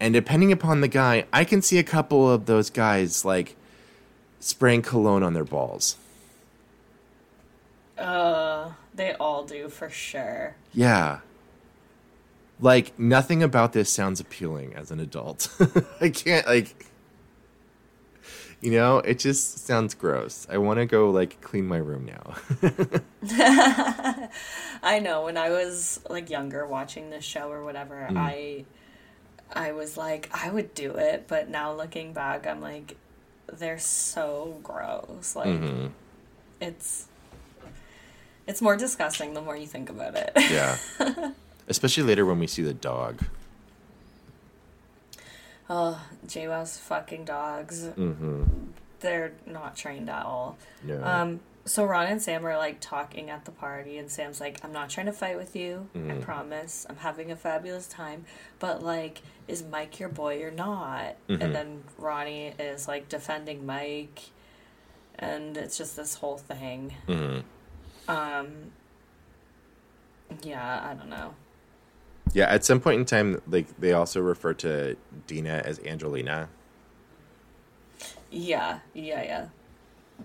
And 0.00 0.14
depending 0.14 0.52
upon 0.52 0.80
the 0.80 0.88
guy, 0.88 1.24
I 1.32 1.44
can 1.44 1.60
see 1.60 1.78
a 1.78 1.82
couple 1.82 2.30
of 2.30 2.46
those 2.46 2.70
guys 2.70 3.24
like 3.24 3.56
spraying 4.38 4.82
cologne 4.82 5.24
on 5.24 5.34
their 5.34 5.44
balls. 5.44 5.96
uh 7.98 8.70
they 8.94 9.12
all 9.14 9.44
do 9.44 9.68
for 9.68 9.90
sure 9.90 10.54
Yeah. 10.72 11.18
Like 12.60 12.98
nothing 12.98 13.42
about 13.42 13.72
this 13.72 13.90
sounds 13.90 14.18
appealing 14.20 14.74
as 14.74 14.90
an 14.90 14.98
adult. 15.00 15.48
I 16.00 16.08
can't 16.10 16.46
like 16.46 16.86
you 18.60 18.72
know, 18.72 18.98
it 18.98 19.20
just 19.20 19.64
sounds 19.66 19.94
gross. 19.94 20.44
I 20.50 20.58
want 20.58 20.80
to 20.80 20.86
go 20.86 21.10
like 21.10 21.40
clean 21.40 21.66
my 21.68 21.76
room 21.76 22.04
now. 22.06 22.34
I 24.82 24.98
know 24.98 25.24
when 25.24 25.36
I 25.36 25.50
was 25.50 26.00
like 26.08 26.28
younger 26.30 26.66
watching 26.66 27.10
this 27.10 27.24
show 27.24 27.50
or 27.50 27.62
whatever, 27.64 28.08
Mm. 28.10 28.16
I 28.16 28.64
I 29.52 29.72
was 29.72 29.96
like 29.96 30.28
I 30.32 30.50
would 30.50 30.74
do 30.74 30.96
it, 30.96 31.26
but 31.28 31.48
now 31.48 31.72
looking 31.72 32.12
back 32.12 32.46
I'm 32.46 32.60
like 32.60 32.96
they're 33.52 33.78
so 33.78 34.58
gross. 34.62 35.36
Like 35.36 35.48
Mhm. 35.48 35.90
it's 36.60 37.06
it's 38.46 38.60
more 38.60 38.76
disgusting 38.76 39.34
the 39.34 39.40
more 39.42 39.56
you 39.56 39.66
think 39.66 39.88
about 39.90 40.16
it. 40.16 40.32
Yeah. 40.36 40.76
Especially 41.68 42.02
later 42.02 42.24
when 42.26 42.38
we 42.38 42.46
see 42.46 42.62
the 42.62 42.74
dog. 42.74 43.20
oh, 45.70 46.02
JWoww's 46.26 46.78
fucking 46.78 47.26
dogs. 47.26 47.84
Mhm. 47.84 48.68
They're 49.00 49.32
not 49.46 49.76
trained 49.76 50.08
at 50.08 50.24
all. 50.24 50.56
Yeah. 50.84 50.96
Um, 51.02 51.40
so 51.66 51.84
Ron 51.84 52.06
and 52.06 52.22
Sam 52.22 52.46
are 52.46 52.56
like 52.56 52.80
talking 52.80 53.28
at 53.28 53.44
the 53.44 53.50
party, 53.50 53.98
and 53.98 54.10
Sam's 54.10 54.40
like, 54.40 54.64
"I'm 54.64 54.72
not 54.72 54.88
trying 54.88 55.06
to 55.06 55.12
fight 55.12 55.36
with 55.36 55.54
you. 55.54 55.88
I 55.94 55.98
Mhm. 55.98 56.22
promise. 56.22 56.86
I'm 56.88 56.96
having 56.96 57.30
a 57.30 57.36
fabulous 57.36 57.86
time. 57.86 58.24
But 58.58 58.82
like, 58.82 59.20
is 59.46 59.62
Mike 59.62 60.00
your 60.00 60.08
boy 60.08 60.42
or 60.42 60.50
not?" 60.50 61.16
Mhm. 61.28 61.42
And 61.42 61.54
then 61.54 61.84
Ronnie 61.98 62.54
is 62.58 62.88
like 62.88 63.10
defending 63.10 63.66
Mike, 63.66 64.30
and 65.18 65.54
it's 65.58 65.76
just 65.76 65.96
this 65.96 66.14
whole 66.14 66.38
thing. 66.38 66.94
Mhm. 67.06 67.42
Um, 68.08 68.72
yeah, 70.42 70.88
I 70.90 70.94
don't 70.94 71.10
know. 71.10 71.34
Yeah, 72.34 72.46
at 72.46 72.64
some 72.64 72.80
point 72.80 73.00
in 73.00 73.06
time 73.06 73.40
like 73.48 73.66
they 73.80 73.92
also 73.92 74.20
refer 74.20 74.54
to 74.54 74.96
Deena 75.26 75.62
as 75.64 75.80
Angelina. 75.80 76.48
Yeah, 78.30 78.80
yeah, 78.94 79.22
yeah. 79.22 79.46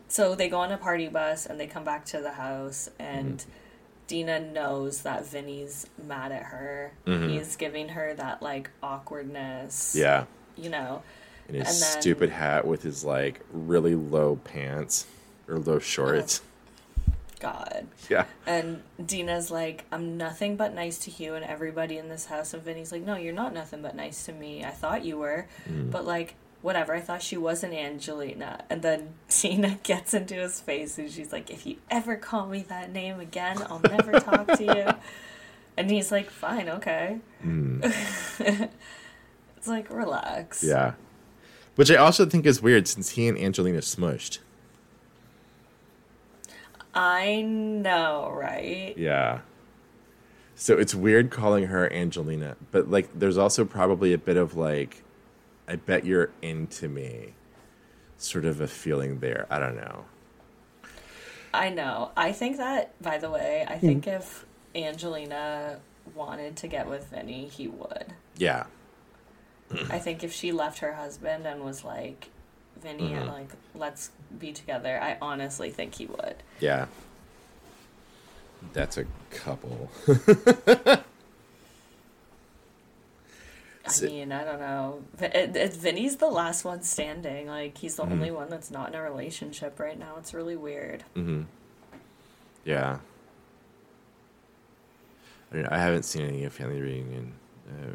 So 0.08 0.36
they 0.36 0.50
go 0.50 0.60
on 0.60 0.72
a 0.72 0.78
party 0.78 1.08
bus 1.08 1.46
and 1.46 1.60
they 1.60 1.68
come 1.68 1.84
back 1.84 2.06
to 2.08 2.20
the 2.22 2.32
house 2.34 2.90
and 3.00 3.44
Deena 4.08 4.40
knows 4.40 5.04
that 5.04 5.26
Vinny's 5.26 5.88
mad 6.06 6.32
at 6.32 6.44
her. 6.44 6.92
Mhm. 7.06 7.30
He's 7.30 7.56
giving 7.56 7.90
her 7.90 8.14
that 8.16 8.42
like 8.42 8.70
awkwardness. 8.82 9.96
Yeah. 9.96 10.26
You 10.58 10.70
know. 10.70 11.04
And 11.48 11.58
his 11.58 11.80
then- 11.80 12.02
stupid 12.02 12.30
hat 12.32 12.66
with 12.68 12.84
his 12.84 13.04
like 13.06 13.42
really 13.52 13.96
low 13.96 14.36
pants 14.44 15.06
or 15.48 15.58
low 15.60 15.80
shorts. 15.80 16.42
God. 17.44 17.88
Yeah. 18.10 18.26
And 18.48 18.82
Deena's 19.02 19.52
like, 19.52 19.84
I'm 19.92 20.18
nothing 20.18 20.56
but 20.56 20.74
nice 20.74 20.98
to 21.00 21.12
you 21.12 21.36
and 21.36 21.44
everybody 21.44 21.98
in 21.98 22.08
this 22.08 22.28
house. 22.28 22.54
And 22.54 22.64
Vinny's 22.64 22.92
like, 22.92 23.04
No, 23.04 23.16
you're 23.16 23.34
not 23.34 23.54
nothing 23.54 23.82
but 23.82 23.96
nice 23.96 24.26
to 24.26 24.32
me. 24.32 24.64
I 24.64 24.72
thought 24.72 25.04
you 25.04 25.18
were. 25.18 25.48
Mm. 25.70 25.92
But 25.92 26.06
like, 26.06 26.36
whatever. 26.62 26.96
I 26.96 27.02
thought 27.02 27.22
she 27.22 27.36
was 27.36 27.62
an 27.62 27.74
Angelina. 27.74 28.64
And 28.70 28.82
then 28.82 29.10
Dina 29.42 29.78
gets 29.84 30.14
into 30.14 30.36
his 30.36 30.62
face 30.62 30.98
and 30.98 31.12
she's 31.12 31.34
like, 31.34 31.50
If 31.50 31.66
you 31.66 31.76
ever 31.92 32.16
call 32.16 32.48
me 32.48 32.64
that 32.70 32.92
name 32.94 33.20
again, 33.20 33.62
I'll 33.70 33.82
never 33.82 34.14
talk 34.20 34.48
to 34.58 34.64
you. 34.64 34.88
And 35.76 35.90
he's 35.90 36.12
like, 36.12 36.30
Fine, 36.30 36.70
okay. 36.70 37.18
Mm. 37.44 37.84
it's 39.58 39.68
like, 39.68 39.90
relax. 39.90 40.64
Yeah. 40.64 40.94
Which 41.74 41.90
I 41.90 41.96
also 41.96 42.28
think 42.28 42.46
is 42.46 42.62
weird 42.62 42.88
since 42.88 43.10
he 43.10 43.28
and 43.28 43.36
Angelina 43.36 43.80
smushed. 43.80 44.38
I 46.94 47.42
know, 47.42 48.32
right? 48.36 48.94
Yeah. 48.98 49.42
So 50.56 50.78
it's 50.78 50.94
weird 50.94 51.32
calling 51.32 51.66
her 51.66 51.92
Angelina, 51.92 52.56
but 52.72 52.90
like 52.90 53.10
there's 53.18 53.38
also 53.38 53.66
probably 53.66 54.14
a 54.14 54.18
bit 54.18 54.38
of 54.38 54.56
like 54.56 55.04
I 55.68 55.76
bet 55.76 56.06
you're 56.06 56.32
into 56.42 56.88
me 56.88 57.34
sort 58.18 58.46
of 58.46 58.62
a 58.62 58.68
feeling 58.68 59.20
there. 59.20 59.48
I 59.50 59.60
don't 59.60 59.76
know. 59.76 60.06
I 61.54 61.70
know. 61.70 62.12
I 62.18 62.32
think 62.32 62.58
that, 62.58 63.00
by 63.02 63.18
the 63.20 63.30
way, 63.30 63.66
I 63.68 63.78
think 63.78 64.08
if 64.08 64.46
Angelina 64.76 65.80
wanted 66.16 66.56
to 66.58 66.68
get 66.68 66.88
with 66.88 67.08
Vinny, 67.08 67.48
he 67.48 67.68
would. 67.68 68.14
Yeah. 68.38 68.66
I 69.90 70.00
think 70.00 70.24
if 70.24 70.34
she 70.34 70.52
left 70.52 70.80
her 70.80 70.94
husband 70.94 71.46
and 71.46 71.64
was 71.64 71.84
like, 71.84 72.30
Vinny, 72.84 73.12
Mhm. 73.12 73.28
like, 73.28 73.50
let's 73.74 74.12
be 74.38 74.52
together, 74.52 75.00
I 75.02 75.18
honestly 75.22 75.72
think 75.72 75.96
he 75.96 76.06
would. 76.06 76.36
Yeah. 76.60 76.86
That's 78.74 78.98
a 78.98 79.06
couple. 79.32 79.90
I 80.08 81.02
mean, 84.02 84.32
I 84.32 84.44
don't 84.44 84.60
know. 84.60 85.04
Vi- 85.18 85.26
It, 85.28 85.56
it, 85.56 85.74
Vinny's 85.74 86.18
the 86.18 86.28
last 86.30 86.64
one 86.64 86.82
standing. 86.84 87.48
Like, 87.48 87.78
he's 87.78 87.96
the 87.98 88.04
only 88.04 88.32
one 88.32 88.50
that's 88.50 88.72
not 88.72 88.90
in 88.90 88.96
a 88.96 89.02
relationship 89.02 89.80
right 89.80 89.98
now. 90.00 90.16
It's 90.18 90.34
really 90.34 90.56
weird. 90.56 91.04
Mm-hmm. 91.16 91.42
Yeah. 92.66 93.00
I, 95.52 95.56
don't 95.56 95.66
I 95.68 95.78
haven't 95.78 96.04
seen 96.04 96.26
any 96.26 96.44
of 96.46 96.54
Family 96.54 96.82
Reunion. 96.82 97.34
Uh, 97.68 97.92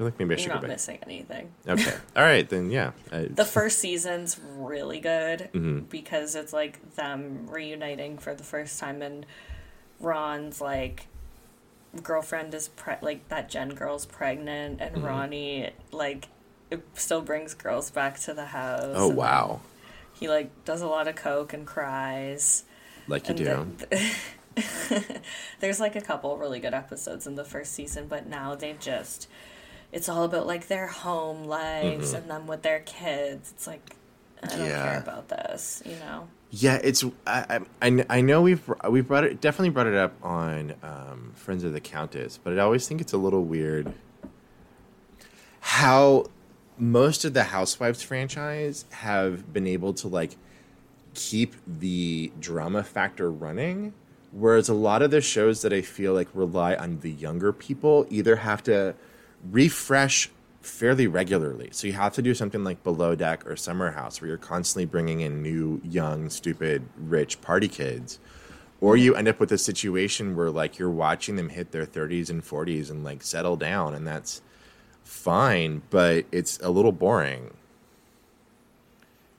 feel 0.00 0.06
like 0.06 0.18
maybe 0.18 0.32
I 0.32 0.36
should 0.38 0.46
You're 0.46 0.54
go 0.54 0.54
not 0.54 0.62
back. 0.62 0.70
missing 0.70 0.98
anything. 1.02 1.52
Okay. 1.68 1.94
All 2.16 2.22
right, 2.22 2.48
then, 2.48 2.70
yeah. 2.70 2.92
I, 3.12 3.28
The 3.30 3.44
first 3.44 3.80
season's 3.80 4.40
really 4.56 4.98
good 4.98 5.50
Mhm. 5.52 5.90
because 5.90 6.34
it's 6.34 6.54
like 6.54 6.94
them 6.94 7.46
reuniting 7.50 8.16
for 8.16 8.34
the 8.34 8.42
first 8.42 8.80
time, 8.80 9.02
and 9.02 9.26
Ron's 10.00 10.58
like 10.62 11.06
girlfriend 12.02 12.54
is 12.54 12.68
pre- 12.68 12.94
like 13.02 13.28
that 13.28 13.50
Jen 13.50 13.74
girl's 13.74 14.06
pregnant, 14.06 14.80
and 14.80 14.96
Mhm. 14.96 15.04
Ronnie 15.06 15.70
like 15.92 16.28
it 16.70 16.82
still 16.94 17.20
brings 17.20 17.52
girls 17.52 17.90
back 17.90 18.18
to 18.20 18.32
the 18.32 18.46
house. 18.46 18.94
oh, 18.96 19.08
wow. 19.08 19.60
He 20.14 20.30
like 20.30 20.64
does 20.64 20.80
a 20.80 20.86
lot 20.86 21.08
of 21.08 21.14
coke 21.16 21.52
and 21.52 21.66
cries. 21.66 22.64
Like 23.06 23.28
you 23.28 23.34
And 23.48 23.76
do. 23.78 23.86
the- 24.56 25.20
there's 25.60 25.78
like 25.80 25.94
a 25.94 26.00
couple 26.00 26.38
really 26.38 26.58
good 26.60 26.72
episodes 26.74 27.26
in 27.26 27.34
the 27.34 27.44
first 27.44 27.72
season, 27.74 28.06
but 28.08 28.26
now 28.26 28.54
they've 28.54 28.78
just 28.80 29.28
it's 29.92 30.08
all 30.08 30.24
about 30.24 30.46
like 30.46 30.68
their 30.68 30.86
home 30.86 31.44
lives 31.44 32.12
Mhm. 32.12 32.18
and 32.18 32.30
them 32.30 32.46
with 32.46 32.62
their 32.62 32.80
kids. 32.80 33.52
It's 33.54 33.66
like 33.66 33.96
I 34.42 34.46
don't 34.46 34.60
Yeah. 34.66 34.82
care 34.90 34.98
about 35.00 35.28
this, 35.28 35.82
you 35.84 35.96
know. 35.96 36.28
Yeah, 36.50 36.80
it's 36.82 37.04
I, 37.26 37.60
I, 37.82 37.86
I- 37.86 38.06
I 38.08 38.20
know 38.22 38.40
we've 38.42 38.62
we've 38.88 39.06
brought 39.06 39.24
it 39.24 39.40
definitely 39.40 39.68
brought 39.70 39.86
it 39.86 39.94
up 39.96 40.12
on 40.22 40.74
um, 40.82 41.32
Friends 41.36 41.62
of 41.64 41.72
the 41.72 41.80
Countess, 41.80 42.38
but 42.42 42.58
I 42.58 42.62
always 42.62 42.88
think 42.88 43.00
it's 43.00 43.12
a 43.12 43.18
little 43.18 43.44
weird 43.44 43.92
how 45.60 46.24
most 46.78 47.24
of 47.24 47.34
the 47.34 47.44
Housewives 47.44 48.02
franchise 48.02 48.84
have 48.90 49.52
been 49.52 49.66
able 49.66 49.92
to 49.94 50.08
like 50.08 50.36
keep 51.14 51.54
the 51.66 52.32
drama 52.40 52.82
factor 52.82 53.30
running, 53.30 53.92
whereas 54.32 54.68
a 54.68 54.74
lot 54.74 55.02
of 55.02 55.10
the 55.10 55.20
shows 55.20 55.62
that 55.62 55.72
I 55.72 55.82
feel 55.82 56.14
like 56.14 56.28
rely 56.32 56.74
on 56.74 57.00
the 57.00 57.10
younger 57.10 57.52
people 57.52 58.06
either 58.08 58.36
have 58.36 58.62
to 58.64 58.94
refresh 59.48 60.30
fairly 60.60 61.06
regularly. 61.06 61.68
So 61.72 61.86
you 61.86 61.94
have 61.94 62.12
to 62.14 62.22
do 62.22 62.34
something 62.34 62.62
like 62.64 62.82
Below 62.84 63.14
Deck 63.14 63.46
or 63.46 63.56
Summer 63.56 63.92
House, 63.92 64.20
where 64.20 64.28
you're 64.28 64.36
constantly 64.38 64.84
bringing 64.84 65.20
in 65.20 65.42
new, 65.42 65.80
young, 65.84 66.28
stupid, 66.30 66.86
rich 66.98 67.40
party 67.40 67.68
kids. 67.68 68.18
Or 68.80 68.96
you 68.96 69.14
end 69.14 69.28
up 69.28 69.40
with 69.40 69.52
a 69.52 69.58
situation 69.58 70.34
where 70.36 70.50
like 70.50 70.78
you're 70.78 70.90
watching 70.90 71.36
them 71.36 71.50
hit 71.50 71.72
their 71.72 71.86
30s 71.86 72.30
and 72.30 72.42
40s 72.42 72.90
and 72.90 73.04
like 73.04 73.22
settle 73.22 73.56
down, 73.56 73.94
and 73.94 74.06
that's 74.06 74.40
fine, 75.04 75.82
but 75.90 76.24
it's 76.32 76.58
a 76.60 76.70
little 76.70 76.92
boring. 76.92 77.52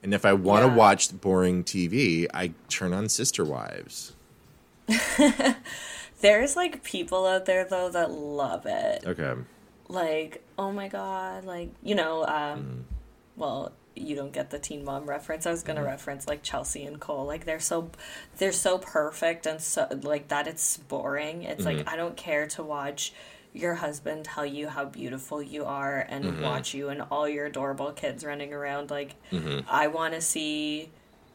And 0.03 0.13
if 0.13 0.25
I 0.25 0.33
want 0.33 0.63
to 0.65 0.69
Yeah. 0.69 0.75
watch 0.75 1.21
boring 1.21 1.63
TV, 1.63 2.27
I 2.33 2.53
turn 2.69 2.93
on 2.93 3.07
Sister 3.09 3.45
Wives. 3.45 4.13
There's 6.21 6.55
like 6.55 6.83
people 6.83 7.25
out 7.25 7.45
there 7.45 7.65
though 7.65 7.89
that 7.89 8.11
love 8.11 8.65
it. 8.65 9.03
Okay. 9.05 9.33
Like, 9.91 10.43
oh 10.57 10.71
my 10.71 10.87
god, 10.87 11.45
like 11.45 11.69
you 11.83 11.95
know, 11.95 12.23
um 12.25 12.59
Mm-hmm. 12.59 12.81
well, 13.35 13.71
you 13.95 14.15
don't 14.15 14.31
get 14.31 14.49
the 14.49 14.57
teen 14.59 14.85
mom 14.85 15.05
reference. 15.09 15.45
I 15.45 15.51
was 15.51 15.63
Mm-hmm. 15.63 15.67
gonna 15.75 15.83
reference 15.85 16.27
like 16.27 16.43
Chelsea 16.43 16.83
and 16.85 16.99
Cole. 16.99 17.25
Like 17.25 17.45
they're 17.45 17.59
so 17.59 17.91
they're 18.37 18.51
so 18.53 18.77
perfect 18.77 19.45
and 19.45 19.59
so 19.61 19.87
like 20.01 20.29
that 20.29 20.47
it's 20.47 20.77
boring. 20.77 21.43
It's 21.43 21.65
Mm-hmm. 21.65 21.77
like 21.79 21.87
I 21.89 21.95
don't 21.97 22.15
care 22.15 22.47
to 22.47 22.63
watch 22.63 23.13
your 23.53 23.75
husband 23.75 24.23
tell 24.23 24.45
you 24.45 24.69
how 24.69 24.85
beautiful 24.85 25.41
you 25.41 25.65
are 25.65 25.99
and 26.07 26.23
Mm-hmm. 26.23 26.41
watch 26.43 26.73
you 26.73 26.87
and 26.87 27.01
all 27.11 27.27
your 27.27 27.47
adorable 27.47 27.91
kids 27.91 28.23
running 28.23 28.53
around. 28.53 28.89
Like 28.89 29.15
Mm-hmm. 29.31 29.59
I 29.69 29.87
wanna 29.87 30.21
see 30.21 30.89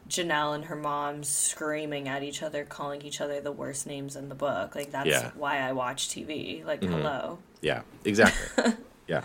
Jenelle 0.09 0.55
and 0.55 0.65
her 0.65 0.75
mom 0.75 1.23
screaming 1.23 2.07
at 2.07 2.23
each 2.23 2.41
other, 2.41 2.63
calling 2.65 3.01
each 3.03 3.19
other 3.21 3.39
the 3.41 3.51
worst 3.51 3.85
names 3.85 4.15
in 4.15 4.29
the 4.29 4.35
book. 4.35 4.73
Like 4.73 4.91
that's 4.91 5.07
Yeah. 5.09 5.31
why 5.35 5.59
I 5.59 5.73
watch 5.73 6.09
TV. 6.09 6.65
Like 6.65 6.81
Mm-hmm. 6.81 6.93
hello. 6.93 7.39
Yeah, 7.61 7.81
exactly. 8.05 8.73
yeah. 9.07 9.23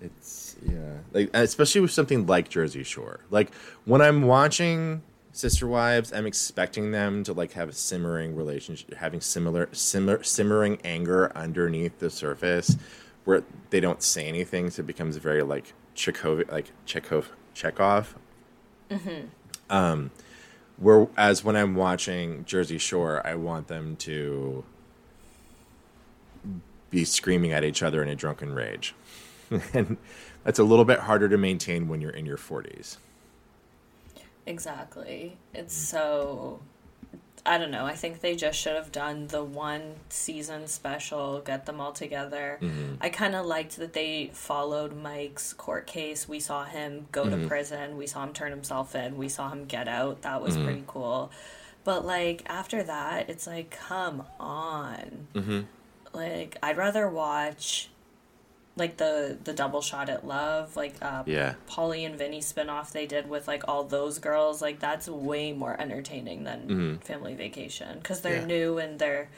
It's 0.00 0.56
yeah, 0.62 0.98
like 1.12 1.30
especially 1.34 1.80
with 1.80 1.90
something 1.90 2.26
like 2.26 2.48
Jersey 2.48 2.82
Shore. 2.82 3.20
Like 3.30 3.54
when 3.84 4.00
I'm 4.00 4.22
watching 4.22 5.02
Sister 5.32 5.66
Wives, 5.66 6.12
I'm 6.12 6.26
expecting 6.26 6.90
them 6.90 7.22
to 7.24 7.32
like 7.32 7.52
have 7.52 7.68
a 7.68 7.72
simmering 7.72 8.34
relationship, 8.34 8.94
having 8.94 9.20
similar 9.20 9.68
simmer, 9.72 10.22
simmering 10.22 10.78
anger 10.84 11.32
underneath 11.36 11.98
the 11.98 12.10
surface, 12.10 12.76
where 13.24 13.44
they 13.70 13.80
don't 13.80 14.02
say 14.02 14.26
anything, 14.26 14.70
so 14.70 14.80
it 14.80 14.86
becomes 14.86 15.16
very 15.16 15.42
like 15.42 15.72
Chekhov, 15.94 16.44
like 16.50 16.70
Chekhov, 16.86 17.30
Chekhov. 17.54 18.16
Hmm. 18.90 19.20
Um, 19.70 20.10
whereas 20.76 21.44
when 21.44 21.56
I'm 21.56 21.74
watching 21.74 22.44
Jersey 22.44 22.78
Shore, 22.78 23.24
I 23.26 23.34
want 23.34 23.68
them 23.68 23.96
to 23.96 24.64
be 26.90 27.04
screaming 27.04 27.52
at 27.52 27.64
each 27.64 27.82
other 27.82 28.02
in 28.02 28.08
a 28.08 28.14
drunken 28.14 28.54
rage. 28.54 28.94
and 29.74 29.96
that's 30.44 30.58
a 30.58 30.64
little 30.64 30.84
bit 30.84 31.00
harder 31.00 31.28
to 31.28 31.38
maintain 31.38 31.88
when 31.88 32.00
you're 32.00 32.10
in 32.10 32.26
your 32.26 32.36
40s. 32.36 32.96
Exactly. 34.46 35.36
It's 35.52 35.76
mm. 35.76 35.86
so 35.86 36.60
I 37.48 37.56
don't 37.56 37.70
know. 37.70 37.86
I 37.86 37.94
think 37.94 38.20
they 38.20 38.36
just 38.36 38.58
should 38.58 38.76
have 38.76 38.92
done 38.92 39.26
the 39.28 39.42
one 39.42 39.94
season 40.10 40.66
special, 40.66 41.40
get 41.40 41.64
them 41.66 41.80
all 41.80 41.92
together. 41.92 42.58
Mm-hmm. 42.60 42.96
I 43.00 43.08
kind 43.08 43.34
of 43.34 43.46
liked 43.46 43.76
that 43.78 43.94
they 43.94 44.30
followed 44.34 44.94
Mike's 44.94 45.54
court 45.54 45.86
case. 45.86 46.28
We 46.28 46.40
saw 46.40 46.64
him 46.64 47.06
go 47.10 47.24
to 47.24 47.36
mm-hmm. 47.36 47.48
prison, 47.48 47.96
we 47.96 48.06
saw 48.06 48.22
him 48.24 48.32
turn 48.34 48.50
himself 48.50 48.94
in, 48.94 49.16
we 49.16 49.28
saw 49.28 49.48
him 49.48 49.64
get 49.64 49.88
out. 49.88 50.22
That 50.22 50.42
was 50.42 50.56
mm-hmm. 50.56 50.64
pretty 50.64 50.84
cool. 50.86 51.30
But 51.84 52.04
like 52.04 52.42
after 52.46 52.82
that, 52.82 53.30
it's 53.30 53.46
like 53.46 53.70
come 53.70 54.24
on. 54.38 55.28
Mm-hmm. 56.12 56.16
Like 56.18 56.58
I'd 56.62 56.76
rather 56.76 57.08
watch 57.08 57.88
like 58.76 58.96
the 58.96 59.36
the 59.42 59.52
double 59.52 59.80
shot 59.82 60.08
at 60.08 60.26
love, 60.26 60.76
like 60.76 60.94
uh 61.02 61.24
Yeah. 61.26 61.54
Pauly 61.68 62.06
and 62.06 62.16
Vinny 62.16 62.40
spinoff 62.40 62.92
they 62.92 63.06
did 63.06 63.28
with 63.28 63.48
like 63.48 63.66
all 63.66 63.84
those 63.84 64.18
girls, 64.18 64.62
like 64.62 64.78
that's 64.80 65.08
way 65.08 65.52
more 65.52 65.80
entertaining 65.80 66.44
than 66.44 66.98
Family 67.02 67.34
Vacation 67.34 67.98
because 67.98 68.20
they're 68.20 68.40
Mm-hmm. 68.40 68.50
Yeah. 68.50 68.56
new 68.56 68.78
and 68.78 68.98
they're 68.98 69.28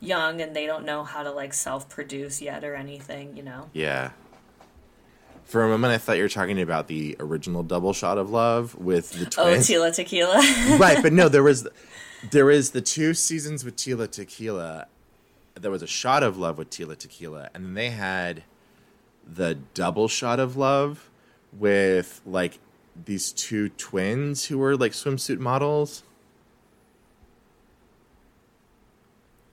young 0.00 0.40
and 0.40 0.54
they 0.54 0.66
don't 0.66 0.84
know 0.84 1.04
how 1.04 1.22
to 1.22 1.30
like 1.30 1.54
self 1.54 1.88
produce 1.88 2.42
yet 2.42 2.64
or 2.64 2.74
anything, 2.74 3.36
you 3.36 3.42
know. 3.42 3.70
Yeah. 3.72 4.10
For 5.44 5.64
a 5.64 5.68
moment, 5.68 5.92
I 5.92 5.98
thought 5.98 6.16
you 6.16 6.22
were 6.22 6.28
talking 6.30 6.60
about 6.60 6.86
the 6.88 7.16
original 7.20 7.62
double 7.62 7.92
shot 7.92 8.16
of 8.16 8.30
love 8.30 8.74
with 8.74 9.12
the 9.12 9.26
Oh, 9.38 9.50
twins. 9.50 9.68
Tila 9.68 9.94
Tequila. 9.94 10.38
right, 10.78 11.02
but 11.02 11.12
no, 11.12 11.28
there 11.28 11.42
was 11.50 11.68
there 12.30 12.44
was 12.46 12.70
the 12.70 12.80
two 12.80 13.12
seasons 13.14 13.64
with 13.64 13.76
Tila 13.76 14.10
Tequila. 14.10 14.86
There 15.54 15.70
was 15.70 15.82
a 15.82 15.86
shot 15.86 16.22
of 16.22 16.38
love 16.38 16.58
with 16.58 16.70
Tila 16.70 16.96
Tequila, 16.96 17.50
and 17.54 17.64
then 17.64 17.74
they 17.74 17.90
had 17.90 18.44
the 19.26 19.54
double 19.74 20.08
shot 20.08 20.40
of 20.40 20.56
love 20.56 21.10
with 21.52 22.20
like 22.26 22.58
these 23.04 23.32
two 23.32 23.68
twins 23.70 24.46
who 24.46 24.58
were 24.58 24.76
like 24.76 24.92
swimsuit 24.92 25.38
models. 25.38 26.02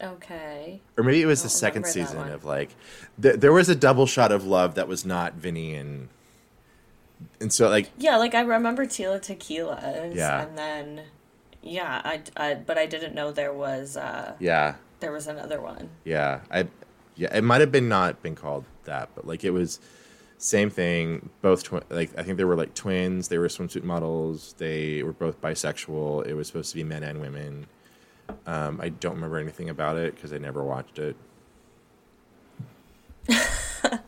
Okay. 0.02 0.80
or 0.98 1.04
maybe 1.04 1.22
it 1.22 1.26
was 1.26 1.44
the 1.44 1.50
second 1.50 1.86
season 1.86 2.30
of 2.30 2.46
like 2.46 2.74
th- 3.22 3.36
there 3.36 3.52
was 3.52 3.68
a 3.68 3.76
double 3.76 4.06
shot 4.06 4.32
of 4.32 4.46
love 4.46 4.76
that 4.76 4.88
was 4.88 5.06
not 5.06 5.34
Vinny 5.34 5.76
and 5.76 6.08
and 7.42 7.52
so 7.52 7.68
like 7.68 7.90
Yeah, 7.98 8.16
like 8.16 8.34
I 8.34 8.40
remember 8.40 8.86
Tila 8.86 9.20
Tequila's. 9.22 10.16
Yeah. 10.16 10.42
And 10.44 10.58
then, 10.58 11.02
yeah, 11.62 12.02
I, 12.06 12.22
I, 12.38 12.54
but 12.54 12.78
I 12.78 12.86
didn't 12.86 13.14
know 13.14 13.34
there 13.34 13.52
was, 13.52 13.98
uh, 13.98 14.36
yeah 14.40 14.76
there 15.00 15.12
was 15.12 15.28
another 15.28 15.62
one. 15.62 15.90
yeah 16.04 16.42
I 16.52 16.68
yeah 17.16 17.36
it 17.36 17.44
might 17.44 17.62
have 17.62 17.72
been 17.72 17.90
not 17.90 18.22
been 18.22 18.36
called 18.36 18.66
that 18.86 19.10
but 19.16 19.26
like 19.28 19.44
it 19.44 19.52
was 19.52 19.80
same 20.38 20.70
thing 20.70 21.30
both 21.42 21.64
twi- 21.64 21.82
like 21.90 22.12
I 22.18 22.24
think 22.24 22.38
they 22.38 22.46
were 22.46 22.56
like 22.56 22.74
twins 22.74 23.28
they 23.28 23.38
were 23.38 23.48
swimsuit 23.48 23.84
models 23.84 24.56
they 24.58 25.04
were 25.04 25.14
both 25.14 25.42
bisexual 25.42 26.26
it 26.26 26.34
was 26.34 26.48
supposed 26.48 26.70
to 26.72 26.76
be 26.76 26.84
men 26.84 27.04
and 27.04 27.20
women 27.20 27.68
um, 28.46 28.80
I 28.82 28.90
don't 28.90 29.16
remember 29.16 29.38
anything 29.38 29.70
about 29.70 29.98
it 29.98 30.16
because 30.16 30.32
I 30.32 30.38
never 30.38 30.64
watched 30.64 31.00
it 31.00 31.16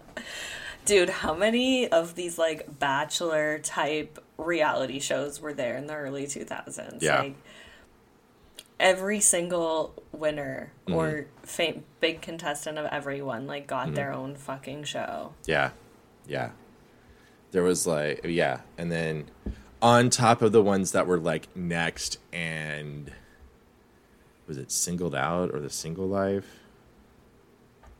Dude, 0.86 1.10
how 1.10 1.36
many 1.36 1.88
of 1.88 2.16
these 2.16 2.38
like 2.40 2.80
bachelor 2.80 3.60
type 3.60 4.18
reality 4.38 5.00
shows 5.00 5.40
were 5.40 5.54
there 5.54 5.78
in 5.78 5.86
the 5.86 5.94
early 5.94 6.26
2000s? 6.26 7.02
Yeah. 7.02 7.20
Like 7.20 7.36
every 8.82 9.20
single 9.22 9.94
winner 10.12 10.72
Mm-hmm. 10.88 10.94
or 10.96 11.26
fam- 11.44 11.84
big 12.02 12.22
contestant 12.22 12.78
of 12.78 12.86
everyone 12.88 13.48
like 13.48 13.68
got 13.68 13.94
their 13.94 14.12
own 14.12 14.36
fucking 14.36 14.84
show. 14.84 15.34
Yeah. 15.46 15.70
Yeah. 16.28 16.50
There 17.52 17.64
was 17.64 17.86
like 17.88 18.22
yeah, 18.26 18.62
and 18.78 18.92
then 18.92 19.30
on 19.82 20.10
top 20.10 20.42
of 20.42 20.52
the 20.52 20.62
ones 20.62 20.92
that 20.92 21.06
were 21.08 21.18
like 21.20 21.48
next 21.56 22.18
and 22.34 23.12
was 24.48 24.58
it 24.58 24.72
singled 24.72 25.16
out 25.16 25.54
or 25.54 25.60
the 25.60 25.70
single 25.70 26.08
life? 26.08 26.60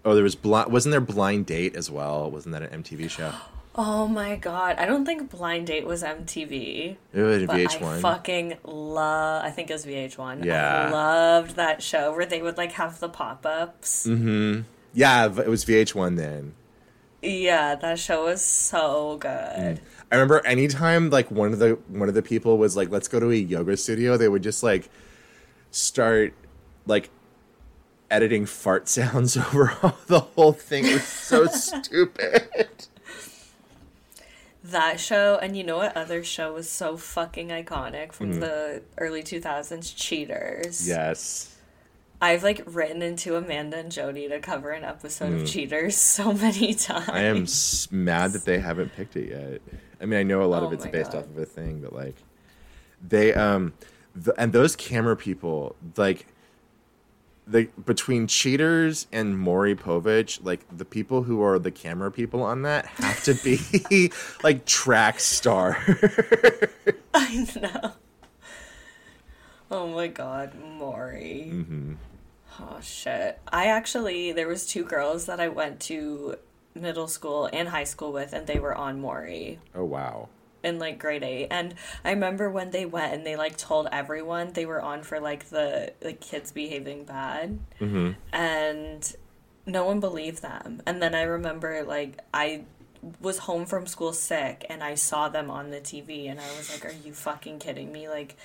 Oh, 0.04 0.16
there 0.16 0.24
was 0.24 0.36
blind 0.36 0.72
wasn't 0.72 0.92
there 0.92 1.02
blind 1.02 1.46
date 1.46 1.76
as 1.76 1.90
well? 1.92 2.30
Wasn't 2.32 2.52
that 2.54 2.64
an 2.64 2.84
MTV 2.84 3.10
show? 3.10 3.32
Oh 3.74 4.06
my 4.08 4.36
god, 4.36 4.78
I 4.78 4.86
don't 4.86 5.06
think 5.06 5.30
Blind 5.30 5.68
Date 5.68 5.86
was 5.86 6.04
MTV. 6.04 6.98
It 7.14 7.22
was 7.22 7.44
I 7.44 7.46
VH1. 7.66 8.02
fucking 8.02 8.58
love. 8.66 9.46
I 9.46 9.50
think 9.52 9.70
it 9.70 9.74
was 9.74 9.86
VH1. 9.86 10.44
Yeah. 10.44 10.88
I 10.88 10.92
loved 10.92 11.56
that 11.56 11.82
show 11.82 12.12
where 12.14 12.26
they 12.26 12.42
would 12.42 12.58
like 12.58 12.74
have 12.74 13.00
the 13.00 13.08
pop 13.08 13.46
ups. 13.46 14.06
Mm-hmm. 14.08 14.62
yeah, 14.94 15.26
it 15.26 15.48
was 15.48 15.64
VH1 15.64 16.18
then. 16.18 16.54
Yeah, 17.22 17.76
that 17.76 18.00
show 18.00 18.26
was 18.26 18.44
so 18.44 19.18
good. 19.18 19.80
I 20.12 20.16
remember 20.16 20.46
anytime 20.46 21.10
like 21.10 21.32
one 21.32 21.54
of 21.54 21.60
the 21.60 21.80
one 21.88 22.10
of 22.10 22.16
the 22.16 22.24
people 22.24 22.58
was 22.58 22.76
like, 22.76 22.90
"Let's 22.90 23.08
go 23.08 23.20
to 23.20 23.32
a 23.32 23.36
yoga 23.36 23.78
studio," 23.78 24.18
they 24.18 24.28
would 24.28 24.44
just 24.44 24.64
like 24.64 24.90
start 25.70 26.34
like 26.86 27.10
editing 28.10 28.46
fart 28.46 28.90
sounds 28.90 29.38
over 29.54 29.78
all 29.82 29.98
the 30.08 30.20
whole 30.20 30.52
thing. 30.52 30.86
It 30.86 30.94
was 30.94 31.04
so 31.08 31.46
stupid. 31.46 32.88
That 34.72 35.00
show, 35.00 35.38
and 35.42 35.56
you 35.58 35.64
know 35.64 35.78
what 35.78 35.96
other 35.98 36.24
show 36.24 36.54
was 36.54 36.70
so 36.70 36.98
fucking 36.98 37.50
iconic 37.50 38.10
Mm. 38.10 38.14
from 38.14 38.40
the 38.40 38.82
early 38.98 39.24
2000s? 39.24 39.94
Cheaters. 39.96 40.88
Yes. 40.88 41.56
I've 42.22 42.44
like 42.44 42.62
written 42.68 43.02
into 43.02 43.36
Amanda 43.36 43.78
and 43.78 43.92
Jody 43.92 44.28
to 44.30 44.40
cover 44.40 44.70
an 44.72 44.84
episode 44.84 45.34
of 45.42 45.48
Cheaters 45.48 45.96
so 46.18 46.34
many 46.34 46.74
times. 46.76 47.08
Mm. 47.08 47.14
I 47.14 47.20
am 47.22 47.44
s- 47.44 47.88
mad 47.92 48.34
that 48.34 48.46
they 48.46 48.60
haven't 48.60 48.96
picked 48.96 49.16
it 49.16 49.30
yet. 49.30 49.62
I 50.00 50.06
mean, 50.06 50.20
I 50.20 50.24
know 50.24 50.44
a 50.44 50.46
lot 50.46 50.62
of 50.64 50.70
Oh 50.70 50.74
it's 50.74 50.86
based 50.86 51.14
God. 51.14 51.20
off 51.20 51.26
of 51.26 51.38
a 51.38 51.46
thing, 51.46 51.82
but 51.82 51.94
like 51.94 52.16
they 53.08 53.34
um 53.34 53.74
th- 54.14 54.36
and 54.38 54.54
those 54.54 54.76
camera 54.76 55.16
people 55.18 55.76
like 55.98 56.28
the 57.52 57.70
between 57.86 58.28
cheaters 58.28 59.08
and 59.12 59.38
Maury 59.38 59.76
Povich, 59.76 60.44
like 60.44 60.62
the 60.76 60.86
people 60.86 61.24
who 61.24 61.44
are 61.44 61.60
the 61.60 61.72
camera 61.72 62.12
people 62.12 62.42
on 62.44 62.64
that 62.64 62.86
have 62.86 63.24
to 63.24 63.34
be 63.36 64.12
like 64.44 64.66
track 64.66 65.20
star. 65.20 65.78
I 67.14 67.48
know. 67.62 67.94
Oh 69.70 69.88
my 69.88 70.08
god, 70.08 70.54
Maury. 70.56 71.50
Mm-hmm. 71.52 71.94
Oh 72.60 72.80
shit. 72.82 73.40
I 73.52 73.68
actually 73.68 74.32
there 74.32 74.48
was 74.48 74.66
two 74.66 74.84
girls 74.84 75.26
that 75.26 75.40
I 75.40 75.48
went 75.48 75.80
to 75.82 76.38
middle 76.74 77.08
school 77.08 77.50
and 77.52 77.70
high 77.70 77.84
school 77.84 78.12
with 78.12 78.34
and 78.34 78.48
they 78.48 78.60
were 78.60 78.74
on 78.74 79.00
Maury 79.02 79.60
oh 79.76 79.84
wow. 79.84 80.30
In 80.64 80.78
like 80.80 81.00
grade 81.00 81.24
8 81.24 81.48
and 81.50 81.74
I 82.06 82.12
remember 82.12 82.50
when 82.50 82.72
they 82.72 82.86
went 82.86 83.14
and 83.14 83.26
they 83.26 83.36
like 83.36 83.58
told 83.58 83.88
everyone 83.92 84.54
they 84.54 84.66
were 84.66 84.82
on 84.82 85.04
for 85.04 85.20
like 85.20 85.50
the 85.50 85.94
like 86.04 86.20
kids 86.22 86.52
behaving 86.52 87.06
bad 87.06 87.60
Mm-hmm. 87.80 88.12
and 88.32 89.16
no 89.66 89.86
one 89.86 90.00
believed 90.00 90.42
them 90.42 90.82
and 90.86 91.02
then 91.02 91.14
I 91.16 91.24
remember 91.24 91.84
like 91.84 92.20
I 92.34 92.64
was 93.20 93.40
home 93.40 93.66
from 93.66 93.88
school 93.88 94.14
sick 94.14 94.66
and 94.70 94.84
I 94.84 94.94
saw 94.96 95.30
them 95.30 95.50
on 95.50 95.72
the 95.72 95.80
TV 95.80 96.30
and 96.30 96.40
I 96.40 96.48
was 96.58 96.72
like 96.72 96.86
are 96.86 96.96
you 97.06 97.14
fucking 97.14 97.58
kidding 97.60 97.92
me 97.92 98.08
like 98.08 98.38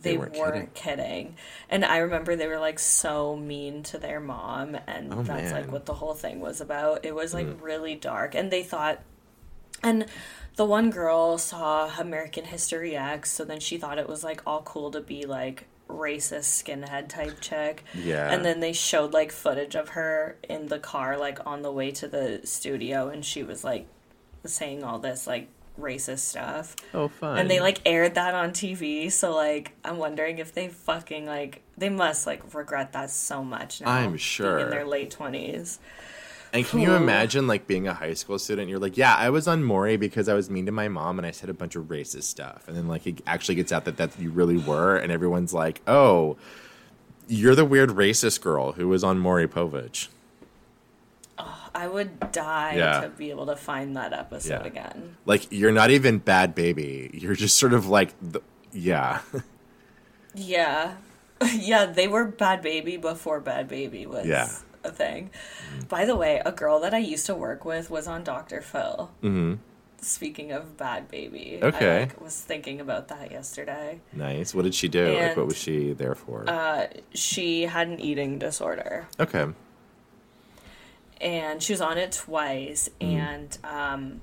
They 0.00 0.12
they, 0.12 0.18
weren't 0.18 0.36
weren't, 0.36 0.74
kidding. 0.74 1.36
And 1.70 1.84
I 1.84 1.98
remember 1.98 2.34
they 2.34 2.48
were 2.48 2.58
like 2.58 2.80
so 2.80 3.36
mean 3.36 3.84
to 3.84 3.98
their 3.98 4.18
mom 4.18 4.76
and 4.88 5.14
Oh, 5.14 5.22
that's 5.22 5.52
like 5.52 5.70
what 5.70 5.86
the 5.86 5.94
whole 5.94 6.14
thing 6.14 6.40
was 6.40 6.60
about. 6.60 7.04
It 7.04 7.14
was 7.14 7.32
like 7.32 7.46
Mm. 7.46 7.62
really 7.62 7.94
dark 7.94 8.34
and 8.34 8.50
they 8.50 8.64
thought 8.64 8.98
and 9.84 10.06
the 10.56 10.64
one 10.64 10.90
girl 10.90 11.38
saw 11.38 11.90
American 11.98 12.44
History 12.44 12.96
X, 12.96 13.30
so 13.30 13.44
then 13.44 13.60
she 13.60 13.78
thought 13.78 13.98
it 13.98 14.08
was 14.08 14.24
like 14.24 14.42
all 14.46 14.62
cool 14.62 14.90
to 14.90 15.00
be 15.00 15.26
like 15.26 15.66
racist 15.88 16.62
skinhead 16.64 17.08
type 17.08 17.40
chick. 17.40 17.84
Yeah. 17.94 18.30
And 18.30 18.44
then 18.44 18.60
they 18.60 18.72
showed 18.72 19.12
like 19.12 19.32
footage 19.32 19.74
of 19.74 19.90
her 19.90 20.36
in 20.48 20.66
the 20.66 20.78
car 20.78 21.16
like 21.16 21.46
on 21.46 21.62
the 21.62 21.70
way 21.70 21.90
to 21.92 22.08
the 22.08 22.40
studio 22.44 23.08
and 23.08 23.24
she 23.24 23.42
was 23.42 23.62
like 23.62 23.86
saying 24.44 24.82
all 24.82 24.98
this 24.98 25.26
like 25.26 25.48
racist 25.78 26.20
stuff. 26.20 26.74
Oh 26.94 27.08
fun. 27.08 27.38
And 27.38 27.50
they 27.50 27.60
like 27.60 27.80
aired 27.84 28.14
that 28.14 28.34
on 28.34 28.50
TV, 28.50 29.12
so 29.12 29.34
like 29.34 29.72
I'm 29.84 29.98
wondering 29.98 30.38
if 30.38 30.52
they 30.52 30.68
fucking 30.68 31.26
like 31.26 31.62
they 31.76 31.90
must 31.90 32.26
like 32.26 32.54
regret 32.54 32.92
that 32.92 33.10
so 33.10 33.44
much 33.44 33.80
now. 33.80 33.90
I'm 33.90 34.16
sure. 34.16 34.58
in 34.58 34.70
their 34.70 34.86
late 34.86 35.10
twenties. 35.10 35.78
And 36.52 36.64
can 36.64 36.80
you 36.80 36.94
imagine 36.94 37.46
like 37.46 37.66
being 37.66 37.86
a 37.86 37.92
high 37.94 38.14
school 38.14 38.38
student? 38.38 38.68
You're 38.70 38.78
like, 38.78 38.96
yeah, 38.96 39.14
I 39.14 39.28
was 39.30 39.46
on 39.46 39.62
Maury 39.62 39.96
because 39.96 40.28
I 40.28 40.34
was 40.34 40.48
mean 40.48 40.64
to 40.66 40.72
my 40.72 40.88
mom 40.88 41.18
and 41.18 41.26
I 41.26 41.30
said 41.30 41.50
a 41.50 41.54
bunch 41.54 41.76
of 41.76 41.84
racist 41.84 42.24
stuff. 42.24 42.66
And 42.66 42.76
then 42.76 42.88
like 42.88 43.06
it 43.06 43.20
actually 43.26 43.56
gets 43.56 43.72
out 43.72 43.84
that 43.84 43.96
that 43.98 44.18
you 44.18 44.30
really 44.30 44.56
were, 44.56 44.96
and 44.96 45.12
everyone's 45.12 45.52
like, 45.52 45.82
oh, 45.86 46.36
you're 47.28 47.54
the 47.54 47.64
weird 47.64 47.90
racist 47.90 48.40
girl 48.40 48.72
who 48.72 48.88
was 48.88 49.04
on 49.04 49.18
Maury 49.18 49.46
Povich. 49.48 50.08
Oh, 51.38 51.68
I 51.74 51.86
would 51.88 52.32
die 52.32 52.76
Yeah. 52.76 53.00
to 53.02 53.08
be 53.10 53.30
able 53.30 53.46
to 53.46 53.56
find 53.56 53.94
that 53.96 54.12
episode 54.14 54.62
Yeah. 54.62 54.66
again. 54.66 55.16
Like 55.26 55.46
you're 55.50 55.72
not 55.72 55.90
even 55.90 56.18
bad 56.18 56.54
baby. 56.54 57.10
You're 57.12 57.34
just 57.34 57.58
sort 57.58 57.74
of 57.74 57.86
like, 57.88 58.14
the, 58.22 58.40
yeah, 58.72 59.20
Yeah, 60.34 60.94
yeah, 61.54 61.84
they 61.86 62.08
were 62.08 62.24
Bad 62.26 62.62
Baby 62.62 62.96
before 62.96 63.40
Bad 63.40 63.68
Baby 63.68 64.06
was 64.06 64.26
Yeah. 64.26 64.48
A 64.86 64.90
thing. 64.90 65.30
By 65.88 66.04
the 66.04 66.16
way, 66.16 66.40
a 66.46 66.52
girl 66.52 66.80
that 66.80 66.94
I 66.94 66.98
used 66.98 67.26
to 67.26 67.34
work 67.34 67.64
with 67.64 67.90
was 67.90 68.06
on 68.06 68.24
Dr. 68.24 68.60
Phil. 68.62 69.10
Mm-hmm. 69.22 69.54
Speaking 69.98 70.52
of 70.52 70.76
Bad 70.76 71.08
Baby, 71.10 71.58
Okay. 71.62 71.96
I 71.96 72.00
like, 72.00 72.20
was 72.20 72.38
thinking 72.40 72.80
about 72.80 73.08
that 73.08 73.30
yesterday. 73.30 74.00
nice. 74.12 74.54
What 74.54 74.62
did 74.62 74.74
she 74.74 74.88
do? 74.88 75.18
like, 75.18 75.36
what 75.36 75.46
was 75.46 75.56
she 75.56 75.92
there 75.94 76.14
for? 76.14 76.44
Uh, 76.48 76.86
she 77.14 77.62
had 77.62 77.88
an 77.88 77.98
eating 78.00 78.38
disorder. 78.38 79.08
okay. 79.18 79.46
and 81.20 81.62
she 81.62 81.72
was 81.72 81.80
on 81.80 81.96
it 81.98 82.12
twice 82.12 82.88
Mm-hmm. 83.00 83.16
and 83.16 83.58
um 83.64 84.20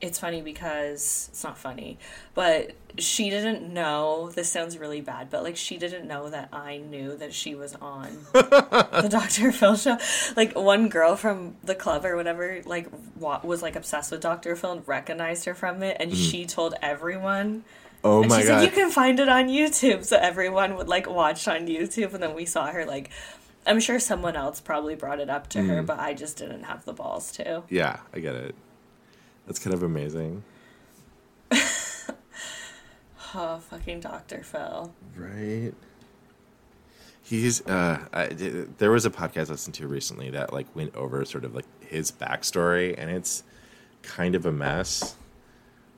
it's 0.00 0.18
funny 0.18 0.42
because 0.42 1.28
it's 1.30 1.42
not 1.42 1.56
funny 1.56 1.98
but 2.34 2.72
she 2.98 3.30
didn't 3.30 3.72
know 3.72 4.30
this 4.34 4.50
sounds 4.52 4.76
really 4.76 5.00
bad 5.00 5.30
but 5.30 5.42
like 5.42 5.56
she 5.56 5.78
didn't 5.78 6.06
know 6.06 6.28
that 6.28 6.48
i 6.52 6.76
knew 6.76 7.16
that 7.16 7.32
she 7.32 7.54
was 7.54 7.74
on 7.76 8.08
the 8.34 9.08
dr 9.10 9.52
phil 9.52 9.74
show 9.74 9.96
like 10.36 10.52
one 10.54 10.88
girl 10.90 11.16
from 11.16 11.56
the 11.64 11.74
club 11.74 12.04
or 12.04 12.14
whatever 12.16 12.60
like 12.66 12.88
wa- 13.18 13.40
was 13.42 13.62
like 13.62 13.74
obsessed 13.74 14.10
with 14.10 14.20
dr 14.20 14.54
phil 14.56 14.72
and 14.72 14.86
recognized 14.86 15.44
her 15.46 15.54
from 15.54 15.82
it 15.82 15.96
and 15.98 16.14
she 16.14 16.44
told 16.44 16.74
everyone 16.82 17.64
Oh 18.04 18.22
and 18.22 18.30
Mm-hmm. 18.30 18.36
my 18.36 18.40
she 18.42 18.46
god. 18.48 18.60
said 18.60 18.64
you 18.68 18.70
can 18.72 18.90
find 18.90 19.18
it 19.18 19.28
on 19.30 19.48
youtube 19.48 20.04
so 20.04 20.18
everyone 20.18 20.76
would 20.76 20.88
like 20.88 21.08
watch 21.08 21.48
on 21.48 21.66
youtube 21.66 22.12
and 22.12 22.22
then 22.22 22.34
we 22.34 22.44
saw 22.44 22.66
her 22.66 22.84
like 22.84 23.08
i'm 23.66 23.80
sure 23.80 23.98
someone 23.98 24.36
else 24.36 24.60
probably 24.60 24.94
brought 24.94 25.20
it 25.20 25.30
up 25.30 25.48
to 25.48 25.62
her 25.62 25.82
Mm. 25.82 25.86
but 25.86 25.98
i 25.98 26.12
just 26.12 26.36
didn't 26.36 26.64
have 26.64 26.84
the 26.84 26.92
balls 26.92 27.32
to 27.32 27.62
yeah, 27.70 28.00
I 28.12 28.18
get 28.20 28.34
it. 28.34 28.54
That's 29.46 29.58
kind 29.58 29.74
of 29.74 29.82
amazing. 29.82 30.42
oh 33.34 33.58
fucking 33.58 34.00
dr 34.00 34.42
phil 34.42 34.92
Right. 35.16 35.72
He's 37.22 37.66
uh, 37.66 38.04
I, 38.12 38.26
there 38.28 38.92
was 38.92 39.04
a 39.04 39.10
podcast 39.10 39.48
I 39.48 39.52
listened 39.52 39.74
to 39.76 39.88
recently 39.88 40.30
that 40.30 40.52
like 40.52 40.66
went 40.76 40.94
over 40.94 41.24
sort 41.24 41.44
of 41.44 41.56
like 41.56 41.64
his 41.80 42.12
backstory, 42.12 42.94
and 42.96 43.10
it's 43.10 43.42
kind 44.02 44.36
of 44.36 44.46
a 44.46 44.52
mess. 44.52 45.16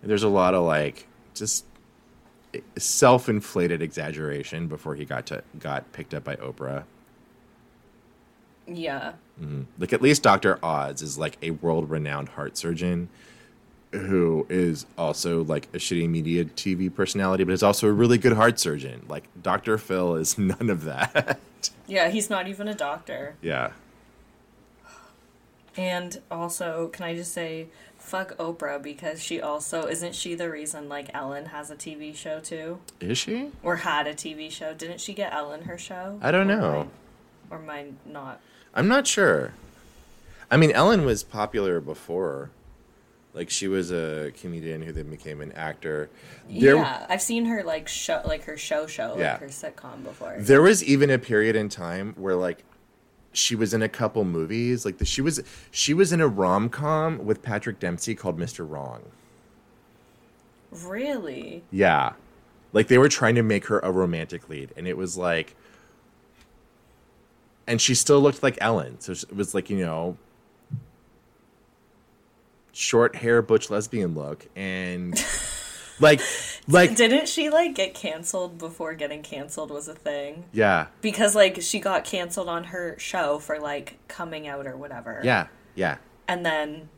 There's 0.03 0.23
a 0.23 0.29
lot 0.29 0.55
of 0.55 0.65
like 0.65 1.07
just 1.35 1.67
self-inflated 2.79 3.83
exaggeration 3.83 4.69
before 4.69 4.95
he 4.95 5.05
got 5.05 5.27
to 5.27 5.43
got 5.59 5.93
picked 5.93 6.15
up 6.15 6.25
by 6.25 6.37
Oprah. 6.37 6.85
Yeah. 8.67 9.13
Like 9.79 9.93
at 9.93 10.01
least 10.01 10.23
Dr. 10.23 10.59
Oz 10.65 11.03
is 11.03 11.19
like 11.19 11.37
a 11.43 11.51
world-renowned 11.51 12.31
heart 12.31 12.57
surgeon 12.57 13.09
who 13.93 14.47
is 14.51 14.85
also 14.99 15.43
like 15.45 15.67
a 15.73 15.79
shitty 15.79 16.09
media 16.09 16.45
TV 16.45 16.95
personality, 16.95 17.45
but 17.45 17.53
is 17.53 17.63
also 17.63 17.89
a 17.89 17.93
really 17.93 18.19
good 18.19 18.35
heart 18.35 18.59
surgeon. 18.61 19.05
Like 19.09 19.25
Dr. 19.43 19.79
Phil 19.79 20.17
is 20.17 20.37
none 20.39 20.69
of 20.71 20.85
that. 20.85 21.39
Yeah, 21.87 22.09
he's 22.11 22.29
not 22.31 22.49
even 22.49 22.69
a 22.69 22.75
doctor. 22.75 23.35
yeah. 23.43 23.71
And 25.77 26.21
also, 26.31 26.89
can 26.89 27.05
I 27.05 27.15
just 27.15 27.33
say, 27.33 27.69
fuck 27.99 28.37
Oprah 28.37 28.83
because 28.83 29.23
she 29.23 29.41
also 29.41 29.87
isn't 29.87 30.15
she 30.15 30.35
the 30.35 30.51
reason 30.51 30.89
like 30.89 31.09
Ellen 31.15 31.47
has 31.47 31.71
a 31.71 31.77
TV 31.77 32.15
show 32.17 32.41
too, 32.41 32.81
Is 33.01 33.19
she? 33.19 33.51
or 33.63 33.77
had 33.77 34.07
a 34.07 34.15
TV 34.15 34.51
show? 34.51 34.75
Didn't 34.75 35.01
she 35.01 35.15
get 35.15 35.33
Ellen 35.33 35.63
her 35.63 35.79
show? 35.79 36.19
I 36.23 36.31
don't 36.31 36.51
Or 36.51 36.57
know. 36.57 36.89
or 37.51 37.59
mine 37.61 37.99
not. 38.05 38.41
I'm 38.75 38.89
not 38.89 39.07
sure. 39.07 39.53
I 40.51 40.57
mean, 40.57 40.73
Ellen 40.73 41.05
was 41.05 41.23
popular 41.23 41.81
before. 41.81 42.51
Like 43.39 43.51
she 43.51 43.69
was 43.69 43.93
a 43.93 44.33
comedian 44.41 44.83
who 44.83 44.91
then 44.91 45.09
became 45.11 45.41
an 45.41 45.53
actor. 45.53 46.11
There, 46.51 46.75
yeah, 46.75 47.07
I've 47.09 47.23
seen 47.23 47.45
her 47.45 47.63
like 47.63 47.87
show, 47.87 48.21
like 48.25 48.43
her 48.47 48.57
show 48.57 48.89
show, 48.89 49.15
Yeah. 49.17 49.35
like 49.35 49.43
her 49.43 49.47
sitcom 49.47 50.03
before. 50.03 50.35
There 50.41 50.61
was 50.61 50.83
even 50.83 51.09
a 51.09 51.21
period 51.21 51.55
in 51.55 51.69
time 51.69 52.15
where 52.17 52.35
like 52.35 52.65
she 53.33 53.55
was 53.55 53.73
in 53.73 53.81
a 53.81 53.89
couple 53.89 54.25
movies. 54.25 54.85
Like 54.85 54.99
the, 54.99 55.05
she 55.05 55.21
was 55.23 55.41
she 55.71 55.95
was 55.95 56.13
in 56.13 56.21
a 56.21 56.27
rom 56.27 56.69
com 56.69 57.25
with 57.25 57.41
Patrick 57.41 57.79
Dempsey 57.79 58.17
called 58.17 58.37
Mr. 58.41 58.69
Wrong. 58.69 59.03
Really? 60.73 61.63
Yeah. 61.71 62.15
Like 62.73 62.89
they 62.89 62.99
were 62.99 63.09
trying 63.09 63.37
to 63.37 63.45
make 63.45 63.67
her 63.67 63.79
a 63.79 63.93
romantic 63.93 64.49
lead 64.49 64.73
and 64.77 64.89
it 64.89 64.97
was 64.97 65.17
like 65.17 65.55
and 67.69 67.81
she 67.81 67.95
still 67.95 68.21
looked 68.21 68.43
like 68.43 68.59
Ellen. 68.61 68.99
So 68.99 69.13
it 69.13 69.37
was 69.37 69.55
like, 69.55 69.71
you 69.71 69.79
know, 69.79 70.17
short 72.81 73.17
hair 73.17 73.43
butch 73.43 73.71
lesbian 73.71 74.15
look 74.15 74.47
and 74.55 75.13
like 76.01 76.21
like 76.69 76.95
Didn't 76.95 77.29
she 77.29 77.51
like 77.51 77.75
get 77.75 77.93
canceled 77.93 78.57
before 78.57 78.95
getting 78.95 79.21
canceled 79.23 79.71
was 79.73 79.89
a 79.89 79.95
thing? 79.95 80.45
yeah. 80.53 80.87
Because 81.01 81.35
like 81.35 81.61
she 81.61 81.81
got 81.81 82.05
canceled 82.05 82.49
on 82.49 82.65
her 82.65 82.95
show 83.01 83.41
for 83.41 83.59
like 83.59 83.99
coming 84.07 84.47
out 84.47 84.65
or 84.67 84.77
whatever. 84.77 85.21
Yeah. 85.25 85.49
Yeah. 85.75 85.97
And 86.29 86.47
then 86.47 86.89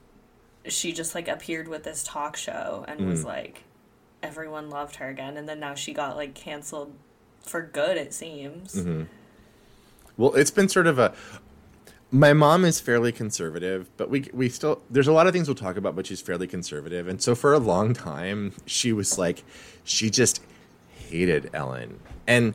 she 0.67 0.93
just 0.93 1.15
like 1.15 1.29
appeared 1.29 1.67
with 1.67 1.85
this 1.85 2.03
talk 2.05 2.37
show 2.37 2.85
and 2.87 3.01
Mm. 3.01 3.07
was 3.09 3.25
like 3.25 3.65
everyone 4.23 4.69
loved 4.69 4.97
her 4.97 5.09
again 5.09 5.39
and 5.39 5.49
then 5.49 5.59
now 5.61 5.75
she 5.75 5.95
got 5.95 6.15
like 6.15 6.35
canceled 6.35 6.93
for 7.41 7.63
good 7.63 7.97
it 7.97 8.13
seems. 8.13 8.75
Mm-hmm. 8.75 9.05
Well, 10.19 10.35
it's 10.35 10.51
been 10.51 10.69
sort 10.69 10.87
of 10.87 10.99
a. 10.99 11.15
My 12.13 12.33
mom 12.33 12.65
is 12.65 12.81
fairly 12.81 13.13
conservative, 13.13 13.89
but 13.97 14.11
we 14.11 14.29
we 14.33 14.49
still 14.49 14.83
there's 14.91 15.07
a 15.07 15.13
lot 15.13 15.27
of 15.29 15.33
things 15.33 15.47
we'll 15.47 15.55
talk 15.55 15.77
about, 15.77 15.95
but 15.95 16.07
she's 16.07 16.21
fairly 16.21 16.49
conservative, 16.49 17.07
and 17.07 17.23
so 17.23 17.35
for 17.35 17.53
a 17.53 17.59
long 17.59 17.95
time 17.95 18.53
she 18.67 18.93
was 18.93 19.17
like, 19.17 19.45
she 19.85 20.11
just 20.11 20.43
hated 21.09 21.51
Ellen, 21.55 22.01
and 22.27 22.55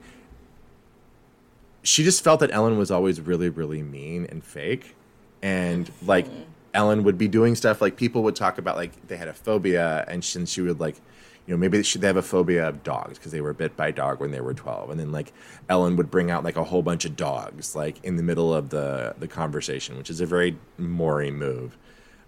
she 1.83 2.03
just 2.03 2.21
felt 2.23 2.41
that 2.41 2.51
Ellen 2.51 2.77
was 2.77 2.91
always 2.91 3.21
really 3.21 3.47
really 3.47 3.81
mean 3.81 4.25
and 4.25 4.43
fake, 4.43 4.93
and 5.41 5.89
like 6.05 6.25
Ellen 6.73 7.03
would 7.03 7.17
be 7.17 7.29
doing 7.29 7.55
stuff 7.55 7.81
like 7.81 7.95
people 7.95 8.23
would 8.23 8.35
talk 8.35 8.57
about 8.57 8.75
like 8.75 9.07
they 9.07 9.15
had 9.15 9.29
a 9.29 9.33
phobia, 9.33 10.03
and 10.09 10.21
she, 10.21 10.37
and 10.37 10.49
she 10.49 10.59
would 10.59 10.81
like 10.81 10.97
you 11.45 11.53
know, 11.53 11.57
maybe 11.57 11.79
they 11.79 12.07
have 12.07 12.17
a 12.17 12.23
phobia 12.23 12.67
of 12.67 12.83
dogs 12.83 13.19
because 13.19 13.31
they 13.31 13.41
were 13.41 13.53
bit 13.53 13.77
by 13.77 13.89
a 13.89 13.91
dog 13.91 14.19
when 14.19 14.31
they 14.31 14.41
were 14.41 14.53
12. 14.53 14.89
And 14.89 14.99
then, 14.99 15.11
like, 15.11 15.31
Ellen 15.69 15.95
would 15.95 16.09
bring 16.09 16.31
out, 16.31 16.43
like, 16.43 16.55
a 16.55 16.63
whole 16.63 16.81
bunch 16.81 17.05
of 17.05 17.15
dogs, 17.15 17.75
like, 17.75 18.03
in 18.03 18.15
the 18.15 18.23
middle 18.23 18.53
of 18.53 18.69
the, 18.69 19.15
the 19.19 19.27
conversation, 19.27 19.97
which 19.97 20.09
is 20.09 20.21
a 20.21 20.25
very 20.25 20.57
Maury 20.77 21.29
move. 21.29 21.77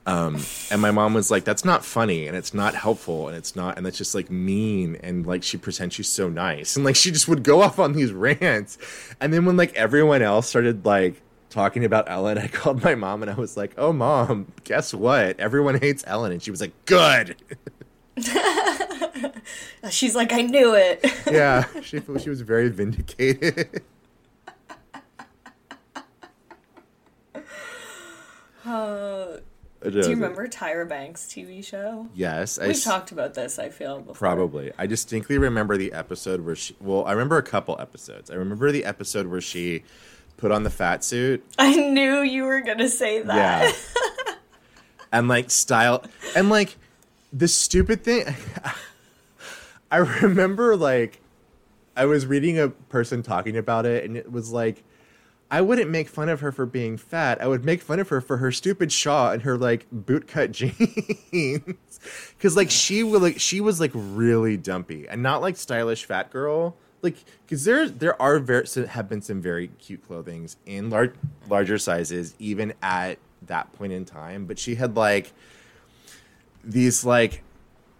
Um, 0.05 0.39
and 0.72 0.82
my 0.82 0.91
mom 0.91 1.13
was 1.13 1.30
like, 1.30 1.43
that's 1.43 1.65
not 1.65 1.84
funny 1.84 2.28
and 2.28 2.38
it's 2.38 2.53
not 2.53 2.76
helpful 2.76 3.28
and 3.28 3.36
it's 3.36 3.57
not, 3.57 3.76
and 3.76 3.86
that's 3.86 3.97
just, 3.97 4.13
like, 4.13 4.30
mean. 4.30 4.97
And, 5.01 5.26
like, 5.26 5.41
she 5.41 5.57
pretends 5.57 5.95
she's 5.95 6.09
so 6.09 6.30
nice. 6.30 6.76
And, 6.78 6.86
like, 6.86 6.95
she 6.95 7.09
just 7.11 7.28
would 7.28 7.43
go 7.43 7.61
off 7.61 7.80
on 7.80 7.93
these 7.93 8.11
rants. 8.11 8.78
And 9.20 9.34
then 9.34 9.45
when, 9.45 9.57
like, 9.57 9.76
everyone 9.76 10.22
else 10.22 10.47
started, 10.47 10.86
like, 10.86 11.22
talking 11.49 11.84
about 11.86 12.07
Ellen, 12.07 12.38
I 12.43 12.47
called 12.47 12.84
my 12.84 12.93
mom 12.93 13.24
and 13.24 13.32
I 13.32 13.36
was 13.36 13.57
like, 13.57 13.74
oh, 13.78 13.91
mom, 13.91 14.51
guess 14.63 14.93
what? 14.93 15.39
Everyone 15.39 15.80
hates 15.80 16.03
Ellen. 16.05 16.32
And 16.32 16.41
she 16.41 16.51
was 16.51 16.61
like, 16.61 16.74
good. 16.86 17.36
She's 19.89 20.15
like 20.15 20.34
I 20.34 20.41
knew 20.41 20.74
it. 20.74 21.05
yeah, 21.32 21.65
she 21.82 22.01
she 22.20 22.30
was 22.30 22.41
very 22.41 22.70
vindicated. 22.70 23.82
Uh, 28.65 29.38
do 29.84 29.99
you 29.99 30.09
remember 30.09 30.47
Tyra 30.47 30.88
Banks 30.88 31.26
TV 31.26 31.63
show? 31.63 32.07
Yes, 32.13 32.59
We've 32.59 32.72
s- 32.72 32.84
talked 32.84 33.11
about 33.11 33.34
this, 33.36 33.57
I 33.59 33.70
feel, 33.70 33.99
before. 33.99 34.15
probably. 34.15 34.72
I 34.78 34.88
distinctly 34.88 35.38
remember 35.38 35.78
the 35.78 35.93
episode 35.93 36.41
where 36.41 36.55
she. 36.55 36.76
Well, 36.82 37.05
I 37.05 37.11
remember 37.13 37.38
a 37.38 37.43
couple 37.43 37.78
episodes. 37.80 38.30
I 38.30 38.36
remember 38.36 38.72
the 38.72 38.84
episode 38.84 39.28
where 39.28 39.39
she 39.41 39.84
put 40.36 40.51
on 40.51 40.63
the 40.63 40.70
fat 40.70 41.03
suit. 41.03 41.45
I 41.57 41.76
knew 41.76 42.22
you 42.22 42.43
were 42.43 42.61
gonna 42.61 42.89
say 42.89 43.22
that. 43.22 43.36
Yeah. 43.65 44.34
and 45.13 45.28
like 45.30 45.49
style 45.51 46.03
and 46.36 46.49
like 46.49 46.76
the 47.34 47.47
stupid 47.47 48.03
thing. 48.03 48.25
I 49.91 49.97
remember 49.97 50.75
like 50.75 51.21
I 51.95 52.05
was 52.05 52.25
reading 52.25 52.59
a 52.59 52.69
person 52.69 53.23
talking 53.23 53.57
about 53.57 53.86
it, 53.86 54.03
and 54.03 54.17
it 54.17 54.32
was 54.32 54.51
like. 54.51 54.84
I 55.49 55.61
wouldn't 55.61 55.89
make 55.89 56.09
fun 56.09 56.28
of 56.28 56.41
her 56.41 56.51
for 56.51 56.65
being 56.65 56.97
fat. 56.97 57.41
I 57.41 57.47
would 57.47 57.63
make 57.63 57.82
fun 57.82 58.01
of 58.01 58.09
her 58.09 58.19
for 58.19 58.36
her 58.36 58.51
stupid 58.51 58.91
shaw 58.91 59.32
and 59.32 59.43
her 59.43 59.57
like 59.57 59.88
bootcut 59.95 60.51
jeans. 61.32 61.99
Cause 62.38 62.57
like 62.57 62.69
she 62.69 63.01
was 63.01 63.21
like 63.21 63.39
she 63.39 63.61
was 63.61 63.80
like 63.80 63.91
really 63.93 64.57
dumpy 64.57 65.07
and 65.07 65.23
not 65.23 65.41
like 65.41 65.55
stylish 65.55 66.03
fat 66.03 66.32
girl. 66.32 66.75
Like 67.01 67.15
cause 67.47 67.63
there 67.63 67.88
there 67.88 68.21
are 68.21 68.39
very 68.39 68.67
have 68.89 69.07
been 69.07 69.21
some 69.21 69.41
very 69.41 69.69
cute 69.80 70.05
clothings 70.05 70.57
in 70.65 70.89
large 70.89 71.13
larger 71.47 71.78
sizes 71.78 72.36
even 72.39 72.73
at 72.84 73.17
that 73.43 73.71
point 73.71 73.93
in 73.93 74.03
time. 74.03 74.47
But 74.47 74.59
she 74.59 74.75
had 74.75 74.97
like 74.97 75.32
these 76.64 77.05
like 77.05 77.43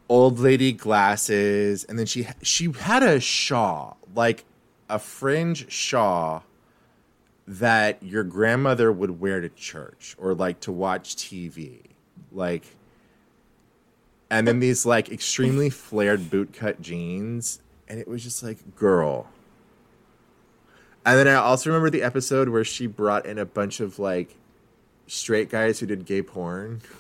old 0.10 0.40
lady 0.40 0.72
glasses 0.72 1.84
and 1.84 1.98
then 2.00 2.06
she 2.06 2.28
she 2.42 2.72
had 2.72 3.04
a 3.04 3.20
shawl, 3.20 3.98
like 4.16 4.46
a 4.90 5.00
fringe 5.00 5.72
shawl 5.72 6.44
that 7.48 8.02
your 8.04 8.24
grandmother 8.24 8.92
would 8.92 9.20
wear 9.20 9.42
to 9.42 9.50
church 9.50 10.16
or 10.20 10.34
like 10.34 10.60
to 10.62 10.72
watch 10.72 11.16
TV. 11.16 11.82
Like 12.32 12.76
and 14.30 14.48
then 14.48 14.60
these 14.60 14.86
like 14.86 15.10
extremely 15.10 15.70
flared 15.70 16.22
bootcut 16.22 16.82
jeans 16.82 17.62
and 17.88 18.00
it 18.00 18.08
was 18.08 18.24
just 18.24 18.44
like 18.44 18.76
girl. 18.76 19.28
And 21.06 21.18
then 21.18 21.28
I 21.30 21.36
also 21.36 21.70
remember 21.70 21.90
the 21.90 22.04
episode 22.04 22.50
where 22.50 22.66
she 22.66 22.86
brought 22.86 23.26
in 23.26 23.38
a 23.38 23.46
bunch 23.46 23.80
of 23.80 23.98
like 23.98 24.36
straight 25.08 25.50
guys 25.50 25.80
who 25.80 25.86
did 25.86 26.06
gay 26.06 26.22
porn. 26.22 26.82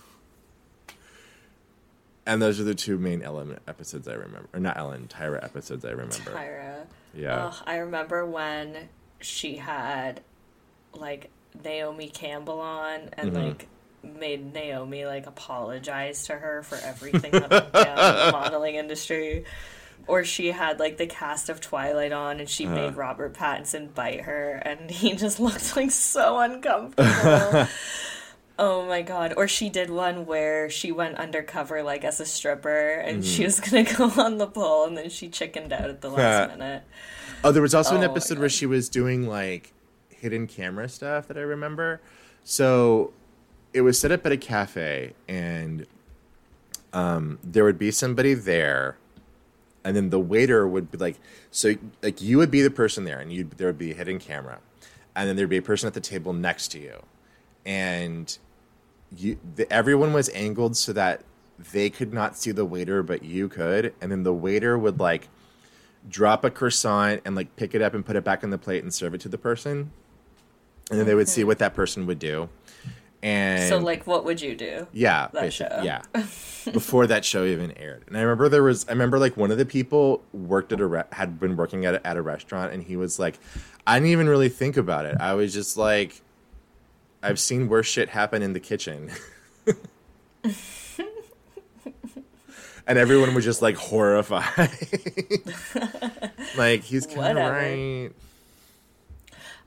And 2.28 2.42
those 2.42 2.60
are 2.60 2.64
the 2.64 2.76
two 2.76 2.98
main 3.00 3.22
Ellen 3.24 3.58
episodes 3.68 4.08
I 4.08 4.14
remember. 4.14 4.48
Or 4.54 4.60
not 4.60 4.78
Ellen, 4.78 5.08
Tyra 5.08 5.44
episodes 5.44 5.84
I 5.86 5.90
remember. 5.92 6.14
Tyra. 6.14 6.86
Yeah. 7.16 7.46
Ugh, 7.48 7.56
I 7.66 7.78
remember 7.78 8.26
when 8.26 8.90
she 9.22 9.56
had 9.56 10.22
like 10.94 11.30
Naomi 11.64 12.10
Campbell 12.10 12.60
on 12.60 13.10
and 13.14 13.32
Mm-hmm. 13.32 13.48
like 13.48 13.68
made 14.04 14.54
Naomi 14.54 15.06
like 15.06 15.26
apologize 15.26 16.28
to 16.28 16.34
her 16.34 16.64
for 16.64 16.76
everything 16.78 17.32
that 17.32 17.50
went 17.50 17.74
down 17.74 17.98
in 17.98 18.26
the 18.28 18.30
modeling 18.34 18.76
industry. 18.76 19.46
Or 20.06 20.24
she 20.24 20.52
had 20.52 20.80
like 20.80 20.98
the 20.98 21.08
cast 21.08 21.50
of 21.50 21.60
Twilight 21.60 22.12
on 22.12 22.40
and 22.40 22.48
she 22.50 22.66
Uh-huh. 22.66 22.76
made 22.76 22.96
Robert 22.96 23.34
Pattinson 23.34 23.94
bite 23.94 24.22
her 24.22 24.52
and 24.54 24.90
he 24.92 25.14
just 25.16 25.40
looked 25.40 25.76
like 25.76 25.92
so 25.92 26.40
uncomfortable. 26.40 27.68
Oh 28.60 28.86
my 28.88 29.02
god. 29.04 29.34
Or 29.38 29.48
she 29.48 29.70
did 29.70 29.90
one 29.90 30.26
where 30.26 30.70
she 30.70 30.92
went 30.92 31.18
undercover 31.18 31.84
like 31.84 32.04
as 32.04 32.20
a 32.20 32.26
stripper 32.26 32.90
and 32.90 33.18
Mm-hmm. 33.22 33.30
she 33.30 33.44
was 33.44 33.60
gonna 33.62 33.84
go 33.84 34.12
on 34.22 34.38
the 34.38 34.48
pole 34.48 34.86
and 34.86 34.98
then 34.98 35.10
she 35.10 35.30
chickened 35.30 35.72
out 35.72 35.90
at 35.90 36.02
the 36.02 36.10
last 36.10 36.50
minute. 36.58 36.84
Oh, 37.44 37.52
there 37.52 37.62
was 37.62 37.76
also 37.76 37.92
an 37.96 38.04
Oh 38.04 38.08
my 38.08 38.12
episode 38.12 38.40
where 38.40 38.50
she 38.50 38.66
was 38.66 38.90
doing 38.90 39.28
like 39.28 39.74
hidden 40.10 40.48
camera 40.48 40.90
stuff 40.90 41.28
that 41.28 41.38
I 41.38 41.42
remember. 41.42 42.02
So 42.44 43.14
it 43.74 43.82
was 43.82 44.00
set 44.00 44.12
up 44.12 44.26
at 44.26 44.32
a 44.32 44.38
cafe, 44.38 45.14
and 45.28 45.86
um, 46.94 47.38
there 47.44 47.64
would 47.64 47.78
be 47.78 47.92
somebody 47.92 48.34
there, 48.34 48.98
and 49.84 49.96
then 49.96 50.10
the 50.10 50.20
waiter 50.20 50.68
would 50.68 50.90
be 50.90 50.98
like, 50.98 51.20
so 51.52 51.76
like 52.02 52.22
you 52.22 52.38
would 52.38 52.50
be 52.50 52.62
the 52.62 52.72
person 52.72 53.04
there, 53.04 53.20
and 53.20 53.32
you 53.32 53.48
there 53.58 53.68
would 53.68 53.78
be 53.78 53.92
a 53.92 53.94
hidden 53.94 54.18
camera, 54.18 54.60
and 55.16 55.30
then 55.30 55.36
there'd 55.36 55.50
be 55.50 55.58
a 55.58 55.62
person 55.62 55.86
at 55.86 55.94
the 55.94 56.00
table 56.02 56.34
next 56.34 56.70
to 56.70 56.80
you, 56.80 57.04
and 57.66 58.38
you 59.16 59.38
the, 59.56 59.72
everyone 59.72 60.14
was 60.14 60.30
angled 60.34 60.76
so 60.78 60.94
that 60.94 61.22
they 61.74 61.90
could 61.90 62.14
not 62.14 62.38
see 62.38 62.52
the 62.52 62.66
waiter, 62.66 63.02
but 63.04 63.24
you 63.24 63.48
could, 63.50 63.94
and 64.02 64.12
then 64.12 64.24
the 64.24 64.34
waiter 64.34 64.78
would 64.78 65.00
like 65.00 65.30
drop 66.10 66.44
a 66.46 66.50
croissant 66.50 67.22
and 67.26 67.36
like 67.36 67.56
pick 67.56 67.74
it 67.76 67.82
up 67.82 67.94
and 67.94 68.06
put 68.06 68.16
it 68.16 68.24
back 68.24 68.44
on 68.44 68.50
the 68.50 68.58
plate 68.58 68.84
and 68.84 68.94
serve 68.94 69.14
it 69.14 69.22
to 69.22 69.30
the 69.30 69.38
person. 69.38 69.92
and 70.90 70.98
then 71.00 71.06
they 71.06 71.16
would 71.16 71.28
see 71.28 71.44
what 71.44 71.58
that 71.60 71.74
person 71.76 72.06
would 72.06 72.20
do. 72.20 72.48
And 73.24 73.68
So, 73.68 73.80
like, 73.80 74.06
what 74.06 74.24
would 74.26 74.40
you 74.42 74.56
do? 74.56 74.88
yeah, 74.94 75.28
that 75.34 75.52
show. 75.52 75.82
yeah, 75.84 76.04
before 76.72 77.08
that 77.08 77.26
show 77.26 77.44
even 77.46 77.72
aired. 77.72 78.04
And 78.08 78.16
I 78.16 78.22
remember 78.22 78.48
there 78.48 78.62
was, 78.64 78.88
I 78.88 78.92
remember 78.92 79.18
like 79.18 79.36
one 79.36 79.50
of 79.52 79.58
the 79.58 79.66
people 79.66 80.24
worked 80.34 80.72
at 80.72 80.80
a 80.80 80.86
re- 80.86 81.04
had 81.12 81.40
been 81.40 81.56
working 81.58 81.84
at 81.86 81.96
a, 81.96 82.08
at 82.08 82.16
a 82.16 82.22
restaurant, 82.22 82.72
and 82.74 82.84
he 82.84 82.96
was 82.96 83.18
like, 83.18 83.40
I 83.88 83.98
didn't 83.98 84.12
even 84.12 84.30
really 84.30 84.50
think 84.50 84.78
about 84.78 85.06
it. 85.06 85.18
I 85.20 85.34
was 85.34 85.52
just 85.52 85.76
like, 85.78 86.22
I've 87.24 87.40
seen 87.40 87.68
worse 87.68 87.88
shit 87.88 88.10
happen 88.10 88.42
in 88.42 88.54
the 88.54 88.60
kitchen. 88.60 89.10
and 92.88 92.98
everyone 92.98 93.34
was 93.34 93.44
just 93.44 93.62
like 93.62 93.76
horrified. 93.76 94.70
like 96.58 96.84
he's 96.84 97.06
kind 97.06 97.38
of 97.38 97.52
right. 97.52 98.12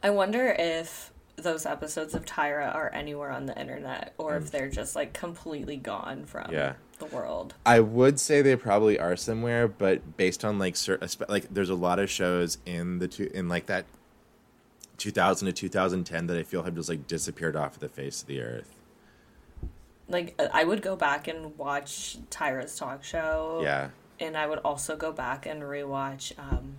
I 0.02 0.10
wonder 0.10 0.54
if 0.58 1.12
those 1.36 1.66
episodes 1.66 2.14
of 2.14 2.24
Tyra 2.24 2.74
are 2.74 2.90
anywhere 2.94 3.30
on 3.30 3.46
the 3.46 3.58
internet 3.58 4.12
or 4.18 4.36
if 4.36 4.50
they're 4.50 4.68
just 4.70 4.94
like 4.96 5.12
completely 5.12 5.76
gone 5.76 6.24
from 6.26 6.44
Mm. 6.44 6.52
Yeah. 6.52 6.72
the 6.98 7.06
world. 7.06 7.54
I 7.66 7.80
would 7.80 8.20
say 8.20 8.42
they 8.42 8.56
probably 8.56 8.98
are 8.98 9.16
somewhere, 9.16 9.66
but 9.68 10.16
based 10.18 10.44
on 10.44 10.58
like 10.58 10.76
certain, 10.76 11.08
like 11.28 11.46
there's 11.52 11.70
a 11.70 11.74
lot 11.74 11.98
of 11.98 12.08
shows 12.10 12.58
in 12.66 12.98
the 12.98 13.08
two 13.08 13.30
in 13.34 13.48
like 13.48 13.66
that 13.66 13.84
2000 15.00 15.46
to 15.46 15.52
2010 15.52 16.26
that 16.26 16.36
I 16.36 16.42
feel 16.42 16.62
have 16.62 16.74
just 16.74 16.88
like 16.88 17.06
disappeared 17.06 17.56
off 17.56 17.78
the 17.78 17.88
face 17.88 18.20
of 18.22 18.28
the 18.28 18.40
earth. 18.42 18.74
Like, 20.08 20.34
uh, 20.38 20.48
I 20.52 20.64
would 20.64 20.82
go 20.82 20.94
back 20.94 21.26
and 21.26 21.56
watch 21.56 22.18
Tyra's 22.30 22.76
talk 22.76 23.02
show. 23.02 23.60
Yeah. 23.62 23.90
And 24.18 24.36
I 24.36 24.46
would 24.46 24.58
also 24.58 24.96
go 24.96 25.10
back 25.10 25.46
and 25.46 25.62
rewatch 25.62 26.38
um, 26.38 26.74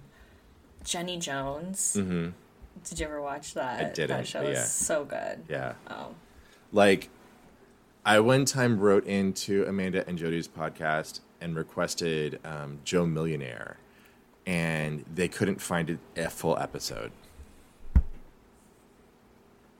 Jenny 0.84 1.18
Jones. 1.18 1.96
hmm 1.96 2.30
Did 2.84 3.00
you 3.00 3.06
ever 3.08 3.22
watch 3.22 3.56
that? 3.56 3.80
I 3.80 3.90
didn't, 3.90 4.18
That 4.18 4.28
show 4.28 4.44
but 4.44 4.54
is 4.54 4.72
so 4.72 5.04
good. 5.04 5.44
Yeah. 5.50 5.74
Oh. 5.90 6.14
Like, 6.72 7.10
I 8.06 8.20
one 8.20 8.46
time 8.46 8.80
wrote 8.80 9.06
into 9.08 9.66
Amanda 9.66 10.08
and 10.08 10.18
Jody's 10.18 10.48
podcast 10.48 11.22
and 11.40 11.56
requested 11.56 12.40
um, 12.46 12.80
Joe 12.84 13.06
Millionaire, 13.06 13.78
and 14.46 15.06
they 15.12 15.28
couldn't 15.28 15.62
find 15.62 15.90
it, 15.90 16.00
a 16.16 16.30
full 16.30 16.58
episode. 16.58 17.12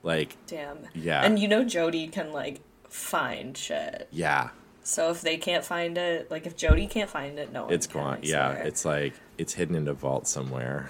Like, 0.04 0.36
Damn. 0.48 0.80
Yeah. 0.96 1.24
And 1.24 1.38
you 1.40 1.48
know 1.48 1.64
Jody 1.64 2.08
can 2.08 2.32
like 2.32 2.60
find 2.90 3.56
shit. 3.58 4.08
yeah, 4.12 4.50
So 4.84 5.12
if 5.12 5.22
they 5.22 5.38
can't 5.38 5.64
find 5.64 5.98
it, 5.98 6.30
like 6.32 6.46
if 6.48 6.56
Jody 6.56 6.88
can't 6.88 7.10
find 7.10 7.38
it, 7.40 7.52
no 7.52 7.66
one 7.66 7.74
it's 7.74 7.88
gone. 7.88 8.20
Yeah, 8.24 8.52
it's 8.54 8.84
like 8.86 9.14
it's 9.38 9.54
hidden 9.54 9.76
in 9.76 9.88
a 9.88 9.94
vault 9.94 10.28
somewhere. 10.28 10.90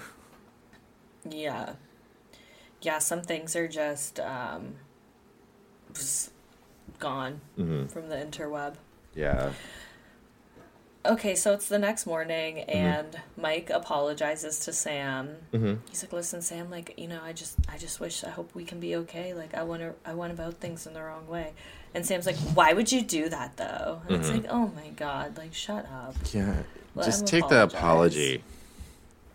Yeah. 1.28 1.74
Yeah, 2.80 2.98
some 2.98 3.22
things 3.22 3.54
are 3.54 3.68
just 3.68 4.18
um 4.18 4.76
gone 6.98 7.40
Mm-hmm. 7.58 7.86
from 7.86 8.08
the 8.08 8.16
interweb. 8.16 8.74
Yeah. 9.14 9.52
Okay, 11.04 11.34
so 11.34 11.52
it's 11.52 11.66
the 11.68 11.78
next 11.80 12.06
morning 12.06 12.58
Mm-hmm. 12.58 12.70
and 12.70 13.20
Mike 13.36 13.70
apologizes 13.70 14.60
to 14.60 14.72
Sam. 14.72 15.30
hmm 15.50 15.74
He's 15.90 16.02
like, 16.04 16.12
"Listen, 16.12 16.42
Sam, 16.42 16.70
like, 16.70 16.94
you 16.96 17.08
know, 17.08 17.20
I 17.24 17.32
just 17.32 17.56
I 17.68 17.76
just 17.76 17.98
wish 17.98 18.22
I 18.22 18.30
hope 18.30 18.54
we 18.54 18.64
can 18.64 18.78
be 18.78 18.94
okay. 18.96 19.34
Like 19.34 19.54
I 19.54 19.64
want 19.64 19.82
to 19.82 19.94
I 20.04 20.14
went 20.14 20.32
about 20.32 20.54
things 20.54 20.86
in 20.86 20.94
the 20.94 21.02
wrong 21.02 21.26
way." 21.26 21.54
And 21.94 22.06
Sam's 22.06 22.24
like, 22.26 22.36
"Why 22.54 22.72
would 22.72 22.92
you 22.92 23.02
do 23.02 23.28
that 23.30 23.56
though?" 23.56 24.00
And 24.06 24.16
it's 24.16 24.28
Mhm. 24.30 24.42
like, 24.42 24.46
"Oh 24.48 24.68
my 24.76 24.88
god, 24.90 25.36
like 25.36 25.52
shut 25.54 25.86
up." 25.86 26.14
Yeah. 26.32 26.62
Let 26.94 27.04
Just 27.06 27.26
take 27.26 27.48
the 27.48 27.64
apology. 27.64 28.44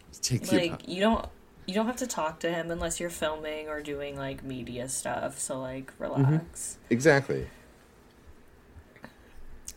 Just 0.09 0.23
take 0.23 0.41
the 0.43 0.47
apo- 0.57 0.71
like 0.71 0.87
you 0.87 1.01
don't 1.01 1.25
you 1.65 1.73
don't 1.73 1.85
have 1.87 1.97
to 1.97 2.07
talk 2.07 2.39
to 2.39 2.49
him 2.49 2.71
unless 2.71 2.97
you're 3.01 3.09
filming 3.09 3.67
or 3.67 3.81
doing 3.81 4.15
like 4.17 4.41
media 4.41 4.87
stuff 4.87 5.37
so 5.37 5.59
like 5.59 5.87
Mm-hmm. 5.99 6.03
relax 6.31 6.77
exactly. 6.89 7.47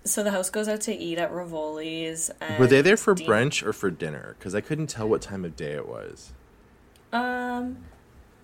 So 0.04 0.22
the 0.22 0.30
house 0.30 0.48
goes 0.50 0.66
out 0.66 0.80
to 0.82 0.94
eat 0.94 1.18
at 1.18 1.30
rivoli's 1.32 2.30
and 2.40 2.58
Were 2.58 2.66
they 2.66 2.80
there 2.80 2.96
for 2.96 3.14
Dean- 3.14 3.28
brunch 3.28 3.62
or 3.66 3.72
for 3.72 3.90
dinner? 3.90 4.34
Because 4.38 4.54
I 4.54 4.60
couldn't 4.62 4.86
tell 4.88 5.08
what 5.08 5.20
time 5.22 5.44
of 5.44 5.56
day 5.56 5.72
it 5.72 5.86
was. 5.88 6.32
um 7.12 7.78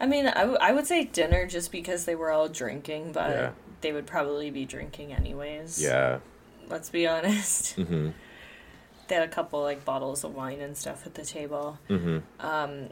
i 0.01 0.07
mean 0.07 0.27
I, 0.27 0.41
w- 0.41 0.59
I 0.61 0.73
would 0.73 0.87
say 0.87 1.05
dinner 1.05 1.47
just 1.47 1.73
because 1.73 2.05
they 2.05 2.15
were 2.15 2.31
all 2.31 2.49
drinking 2.49 3.13
but 3.13 3.31
Yeah. 3.31 3.51
they 3.81 3.93
would 3.93 4.07
probably 4.07 4.51
be 4.51 4.65
drinking 4.67 5.13
anyways 5.15 5.81
Yeah. 5.83 6.19
let's 6.69 6.91
be 6.91 7.07
honest 7.07 7.75
hmm 7.77 8.11
they 9.09 9.15
had 9.15 9.25
a 9.25 9.29
couple 9.29 9.63
like 9.63 9.85
bottles 9.85 10.25
of 10.25 10.35
wine 10.35 10.61
and 10.61 10.77
stuff 10.77 11.07
at 11.07 11.15
the 11.15 11.25
table 11.25 11.79
hmm 11.89 12.19
um 12.41 12.89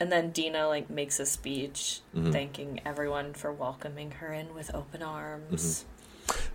and 0.00 0.10
then 0.10 0.30
Deena 0.30 0.66
like 0.66 0.88
makes 0.90 1.20
a 1.20 1.26
speech 1.26 2.00
Mhm. 2.16 2.32
thanking 2.32 2.80
everyone 2.86 3.34
for 3.34 3.52
welcoming 3.52 4.12
her 4.12 4.32
in 4.32 4.54
with 4.54 4.74
open 4.74 5.02
arms. 5.02 5.84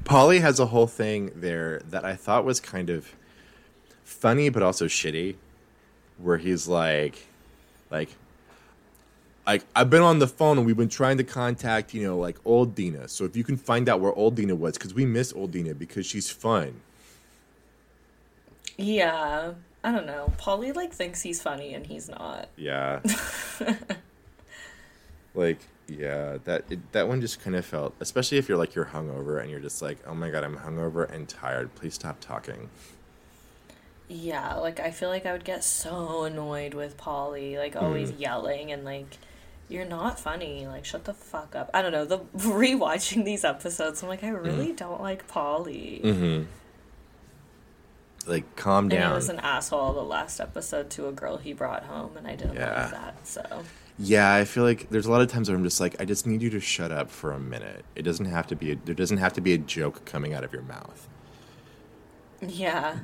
Pauly 0.05 0.41
has 0.41 0.59
a 0.59 0.67
whole 0.67 0.87
thing 0.87 1.31
there 1.35 1.81
that 1.89 2.03
I 2.03 2.15
thought 2.15 2.43
was 2.43 2.59
kind 2.59 2.89
of 2.89 3.15
funny, 4.03 4.49
but 4.49 4.61
also 4.61 4.85
shitty, 4.85 5.35
where 6.17 6.37
he's 6.37 6.67
like, 6.67 7.27
like, 7.89 8.09
like 9.45 9.63
I've 9.75 9.89
been 9.89 10.01
on 10.01 10.19
the 10.19 10.27
phone 10.27 10.57
and 10.57 10.65
we've 10.65 10.77
been 10.77 10.89
trying 10.89 11.17
to 11.17 11.23
contact, 11.23 11.93
you 11.93 12.03
know, 12.03 12.17
like 12.17 12.37
old 12.45 12.75
Deena. 12.75 13.07
So 13.07 13.25
if 13.25 13.35
you 13.35 13.43
can 13.43 13.57
find 13.57 13.87
out 13.87 14.01
where 14.01 14.13
old 14.13 14.35
Deena 14.35 14.55
was, 14.55 14.77
because 14.77 14.93
we 14.93 15.05
miss 15.05 15.33
old 15.33 15.51
Deena 15.51 15.73
because 15.73 16.05
she's 16.05 16.29
fun. 16.29 16.81
Yeah, 18.77 19.53
I 19.83 19.91
don't 19.91 20.05
know. 20.05 20.33
Pauly 20.37 20.75
like 20.75 20.93
thinks 20.93 21.21
he's 21.21 21.41
funny 21.41 21.73
and 21.73 21.85
he's 21.85 22.09
not. 22.09 22.49
Yeah. 22.57 23.01
like, 25.35 25.59
yeah, 25.87 26.37
that 26.45 26.63
it, 26.69 26.91
that 26.93 27.07
one 27.07 27.21
just 27.21 27.41
kind 27.41 27.55
of 27.55 27.65
felt, 27.65 27.93
especially 27.99 28.37
if 28.37 28.47
you're 28.47 28.57
like 28.57 28.75
you're 28.75 28.85
hungover 28.85 29.41
and 29.41 29.49
you're 29.51 29.59
just 29.59 29.81
like, 29.81 29.97
oh 30.07 30.13
my 30.15 30.29
god, 30.29 30.43
I'm 30.43 30.57
hungover 30.57 31.09
and 31.09 31.27
tired. 31.27 31.75
Please 31.75 31.93
stop 31.93 32.19
talking. 32.19 32.69
Yeah, 34.07 34.55
like 34.55 34.79
I 34.79 34.91
feel 34.91 35.09
like 35.09 35.25
I 35.25 35.31
would 35.31 35.45
get 35.45 35.63
so 35.63 36.23
annoyed 36.23 36.73
with 36.73 36.97
Pauly, 36.97 37.57
like 37.57 37.75
always 37.75 38.11
yelling 38.11 38.71
and 38.71 38.83
like 38.83 39.17
you're 39.69 39.85
not 39.85 40.19
funny. 40.19 40.67
Like 40.67 40.85
shut 40.85 41.05
the 41.05 41.13
fuck 41.13 41.55
up. 41.55 41.69
I 41.73 41.81
don't 41.81 41.91
know. 41.91 42.05
The 42.05 42.19
rewatching 42.37 43.25
these 43.25 43.43
episodes, 43.43 44.03
I'm 44.03 44.09
like 44.09 44.23
I 44.23 44.29
really 44.29 44.73
don't 44.73 45.01
like 45.01 45.27
Pauly. 45.27 46.01
Mm-hmm. 46.03 46.43
Like, 48.25 48.55
calm 48.55 48.85
And 48.89 48.93
he 49.03 49.09
was 49.13 49.27
an 49.27 49.39
asshole 49.39 49.93
the 49.93 50.01
last 50.01 50.39
episode 50.39 50.89
to 50.91 51.07
a 51.07 51.11
girl 51.11 51.35
he 51.35 51.51
brought 51.51 51.83
home, 51.83 52.15
and 52.15 52.25
I 52.25 52.35
didn't 52.35 52.55
Yeah. 52.55 52.83
like 52.83 52.91
that. 52.91 53.27
So 53.27 53.63
Yeah, 53.99 54.33
I 54.33 54.43
feel 54.45 54.63
like 54.63 54.89
there's 54.89 55.05
a 55.05 55.11
lot 55.11 55.21
of 55.21 55.27
times 55.29 55.49
where 55.49 55.57
I'm 55.57 55.63
just 55.63 55.79
like, 55.79 55.95
I 56.01 56.05
just 56.05 56.25
need 56.25 56.41
you 56.41 56.49
to 56.51 56.59
shut 56.59 56.91
up 56.91 57.11
for 57.11 57.31
a 57.31 57.39
minute. 57.39 57.85
It 57.95 58.01
doesn't 58.01 58.25
have 58.25 58.47
to 58.47 58.55
be. 58.55 58.71
A, 58.71 58.75
there 58.75 58.95
doesn't 58.95 59.17
have 59.19 59.33
to 59.33 59.41
be 59.41 59.53
a 59.53 59.57
joke 59.57 60.03
coming 60.05 60.33
out 60.33 60.43
of 60.43 60.51
your 60.51 60.63
mouth. 60.63 61.07
Yeah. 62.41 62.99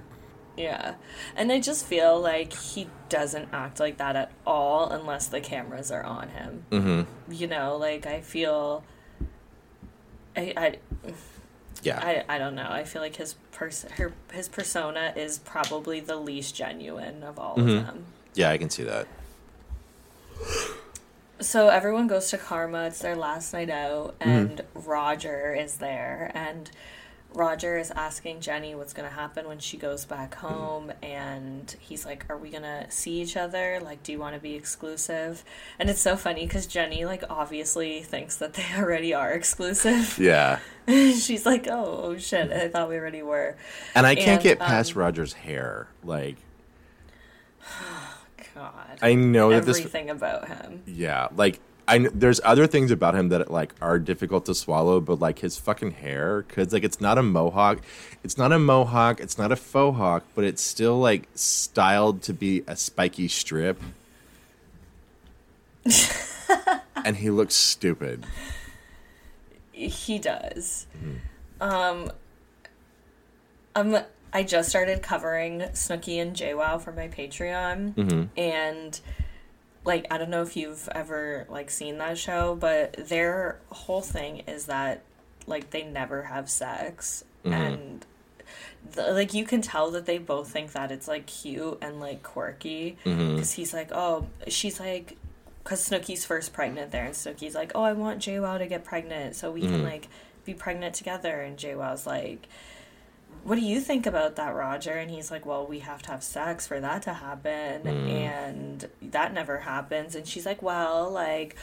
Yeah. 0.57 0.95
And 1.36 1.52
I 1.52 1.60
just 1.60 1.86
feel 1.86 2.20
like 2.20 2.52
he 2.53 2.90
doesn't 3.07 3.49
act 3.53 3.80
like 3.80 3.98
that 3.98 4.16
at 4.16 4.32
all 4.45 4.90
unless 4.90 5.28
the 5.28 5.40
cameras 5.40 5.91
are 5.91 6.03
on 6.03 6.30
him. 6.30 6.66
Mm-hmm. 6.72 7.32
You 7.34 7.48
know, 7.48 7.78
like 7.78 8.06
I 8.06 8.22
feel 8.22 8.84
I 10.36 10.53
I 10.57 10.76
Yeah. 11.84 11.99
I, 12.02 12.36
I 12.36 12.38
don't 12.40 12.56
know. 12.56 12.68
I 12.70 12.84
feel 12.84 13.02
like 13.02 13.16
his 13.16 13.36
pers- 13.52 13.86
her 13.98 14.11
his 14.34 14.49
persona 14.49 15.14
is 15.16 15.38
probably 15.38 15.99
the 16.02 16.18
least 16.18 16.56
genuine 16.56 17.24
of 17.24 17.40
all 17.40 17.56
Mhm. 17.56 17.78
of 17.80 17.86
them. 17.86 18.06
yeah, 18.34 18.49
I 18.49 18.57
can 18.57 18.70
see 18.70 18.84
that. 18.84 19.07
So 21.41 21.70
everyone 21.70 22.07
goes 22.07 22.30
to 22.32 22.38
Karma. 22.38 22.88
It's 22.88 22.99
their 22.99 23.16
last 23.16 23.53
night 23.53 23.70
out, 23.70 24.16
and 24.20 24.61
Roger 24.74 25.56
is 25.56 25.78
there. 25.78 26.32
And 26.34 26.70
Roger 27.34 27.78
is 27.78 27.91
asking 27.91 28.40
Jenni 28.40 28.76
what's 28.76 28.91
going 28.91 29.07
to 29.07 29.16
happen 29.16 29.48
when 29.48 29.60
she 29.60 29.78
goes 29.78 30.03
back 30.03 30.36
home. 30.36 30.91
And 31.02 31.74
he's 31.80 32.06
like, 32.06 32.26
Are 32.30 32.38
we 32.38 32.49
going 32.49 32.64
to 32.64 32.88
see 32.90 33.22
each 33.22 33.38
other? 33.38 33.80
Like, 33.82 34.03
do 34.03 34.11
you 34.11 34.20
want 34.20 34.36
to 34.36 34.41
be 34.41 34.56
exclusive? 34.56 35.45
And 35.80 35.90
it's 35.90 36.02
so 36.02 36.18
funny 36.18 36.45
because 36.45 36.68
Jenni, 36.68 37.06
like, 37.06 37.24
obviously 37.30 38.02
thinks 38.02 38.36
that 38.38 38.56
they 38.56 38.66
already 38.78 39.14
are 39.14 39.32
exclusive. 39.32 40.18
Yeah. 40.20 40.60
She's 40.88 41.45
like, 41.45 41.68
Oh, 41.70 42.02
oh 42.03 42.18
shit. 42.18 42.52
I 42.52 42.68
thought 42.68 42.90
we 42.90 42.98
already 42.98 43.22
were. 43.22 43.56
And 43.95 44.06
I 44.06 44.16
can't 44.16 44.28
And, 44.32 44.41
get 44.44 44.60
past 44.60 44.94
um, 44.94 44.99
Roger's 45.03 45.34
hair. 45.34 45.88
Like, 46.03 46.36
God. 48.60 48.99
I 49.02 49.15
know 49.15 49.52
that 49.52 49.65
this. 49.65 49.77
Everything 49.77 50.10
about 50.10 50.49
him. 50.49 50.84
Yeah, 50.86 51.30
like 51.34 51.61
I. 51.88 51.99
There's 52.14 52.41
other 52.44 52.68
things 52.68 52.91
about 52.91 53.15
him 53.15 53.30
that 53.30 53.49
like 53.49 53.73
are 53.80 53.98
difficult 53.98 54.45
to 54.48 54.53
swallow, 54.53 54.99
but 54.99 55.22
like 55.22 55.40
his 55.40 55.57
fucking 55.57 55.91
hair, 55.91 56.41
because 56.41 56.73
like 56.73 56.84
it's 56.84 56.99
not 56.99 57.18
a 57.18 57.23
mohawk, 57.23 57.80
it's 58.22 58.38
not 58.38 58.52
a 58.52 58.60
mohawk, 58.60 59.22
it's 59.22 59.38
not 59.38 59.53
a 59.53 59.56
faux 59.56 59.98
hawk, 59.98 60.26
but 60.36 60.44
it's 60.44 60.61
still 60.61 60.99
like 60.99 61.30
styled 61.36 62.22
to 62.23 62.34
be 62.34 62.65
a 62.68 62.76
spiky 62.76 63.30
strip. 63.30 63.81
and 67.06 67.15
he 67.15 67.30
looks 67.30 67.56
stupid. 67.56 68.26
He 69.72 70.19
does. 70.19 70.86
Um, 71.61 72.11
um, 73.73 73.99
I 74.31 74.43
just 74.43 74.69
started 74.69 75.01
covering 75.01 75.60
Snooki 75.73 76.22
and 76.22 76.35
JWoww 76.35 76.81
for 76.81 76.91
my 76.91 77.07
Patreon, 77.07 77.93
Mm-hmm. 77.95 78.23
and 78.39 78.99
like 79.85 80.06
I 80.11 80.18
don't 80.18 80.30
know 80.30 80.41
if 80.41 80.56
you've 80.56 80.88
ever 80.93 81.45
like 81.49 81.69
seen 81.72 81.97
that 81.97 82.18
show, 82.18 82.56
but 82.56 82.93
their 83.07 83.60
whole 83.69 84.01
thing 84.01 84.43
is 84.47 84.65
that 84.65 85.01
like 85.47 85.72
they 85.72 85.84
never 85.84 86.23
have 86.23 86.49
sex. 86.49 87.23
Mm-hmm. 87.43 87.53
And 87.53 88.06
the, 88.91 89.14
like 89.14 89.34
you 89.34 89.45
can 89.45 89.61
tell 89.61 89.91
that 89.91 90.06
they 90.06 90.18
both 90.18 90.51
think 90.51 90.73
that 90.73 90.91
it's 90.91 91.07
like 91.07 91.26
cute 91.26 91.77
and 91.81 91.99
like 91.99 92.23
quirky. 92.23 92.97
Mm-hmm. 93.06 93.35
Because 93.35 93.53
he's 93.53 93.73
like 93.73 93.91
oh 93.91 94.27
she's 94.47 94.80
like 94.80 95.18
because 95.64 95.88
Snooki's 95.88 96.26
first 96.26 96.53
pregnant 96.53 96.91
there 96.91 97.06
and 97.06 97.14
Snooki's 97.14 97.56
like 97.56 97.72
oh 97.73 97.84
I 97.84 97.93
want 97.93 98.19
JWoww 98.19 98.60
to 98.60 98.68
get 98.68 98.84
pregnant 98.84 99.35
so 99.35 99.51
we 99.51 99.61
can 99.61 99.72
mm-hmm. 99.72 99.84
like 99.84 100.07
be 100.45 100.53
pregnant 100.53 100.93
together. 100.95 101.41
And 101.41 101.57
JWoww's 101.57 102.06
like 102.06 102.47
what 103.44 103.56
do 103.56 103.61
you 103.61 103.80
think 103.80 104.06
about 104.06 104.36
that, 104.36 104.56
Roger? 104.56 104.91
And 104.91 105.10
he's 105.10 105.32
like, 105.32 105.45
well, 105.45 105.66
we 105.66 105.80
have 105.80 106.02
to 106.03 106.11
have 106.11 106.24
sex 106.24 106.68
for 106.68 106.80
that 106.80 107.03
to 107.03 107.14
happen. 107.14 107.82
Hmm. 107.82 108.07
And 108.07 108.90
that 109.02 109.34
never 109.34 109.60
happens. 109.60 110.16
And 110.16 110.28
she's 110.28 110.45
like, 110.45 110.61
well, 110.61 111.10
like, 111.10 111.56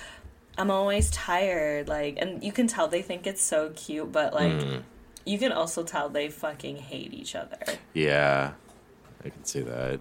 I'm 0.59 0.71
always 0.71 1.11
tired. 1.11 1.89
Like, 1.89 2.17
and 2.19 2.43
you 2.43 2.53
can 2.53 2.67
tell 2.67 2.89
they 2.89 3.03
think 3.03 3.27
it's 3.27 3.43
so 3.43 3.73
cute, 3.77 4.13
but 4.13 4.35
like, 4.35 4.63
hmm. 4.63 4.77
you 5.25 5.39
can 5.39 5.53
also 5.53 5.83
tell 5.83 6.09
they 6.09 6.29
fucking 6.29 6.77
hate 6.77 7.13
each 7.13 7.35
other. 7.35 7.59
Yeah, 7.95 8.53
I 9.25 9.29
can 9.29 9.45
see 9.45 9.61
that. 9.61 10.01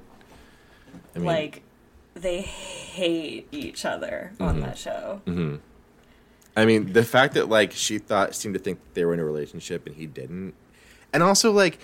I 1.15 1.19
mean, 1.19 1.25
like, 1.25 1.61
they 2.13 2.41
hate 2.41 3.47
each 3.51 3.85
other 3.85 4.31
on 4.39 4.55
mm-hmm. 4.55 4.61
that 4.61 4.77
show. 4.77 5.21
Mm-hmm. 5.25 5.57
I 6.57 6.65
mean, 6.65 6.93
the 6.93 7.03
fact 7.03 7.33
that 7.33 7.49
like 7.49 7.73
she 7.73 7.97
thought 7.97 8.33
seemed 8.33 8.53
to 8.53 8.59
think 8.59 8.79
they 8.93 9.03
were 9.03 9.13
in 9.13 9.19
a 9.19 9.25
relationship 9.25 9.85
and 9.85 9.95
he 9.95 10.05
didn't, 10.05 10.53
and 11.13 11.23
also 11.23 11.51
like 11.51 11.79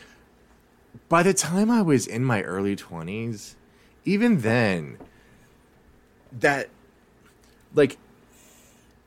by 1.10 1.24
the 1.24 1.34
time 1.34 1.70
I 1.70 1.82
was 1.82 2.08
in 2.08 2.24
my 2.24 2.42
early 2.42 2.76
twenties, 2.76 3.56
even 4.06 4.42
then, 4.42 4.98
that 6.40 6.70
like 7.74 7.98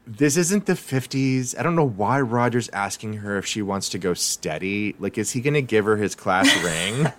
this 0.07 0.37
isn't 0.37 0.67
the 0.67 0.75
50s. 0.75 1.59
I 1.59 1.63
don't 1.63 1.77
know 1.77 1.87
why 1.87 2.21
Roger's 2.21 2.69
asking 2.71 3.15
her 3.15 3.39
if 3.39 3.47
she 3.47 3.63
wants 3.63 3.89
to 3.91 3.99
go 3.99 4.15
steady. 4.15 4.95
Like, 4.99 5.17
is 5.17 5.31
he 5.31 5.41
going 5.41 5.55
to 5.55 5.63
give 5.63 5.85
her 5.87 5.97
his 5.97 6.15
class 6.15 6.47
ring? 6.63 7.13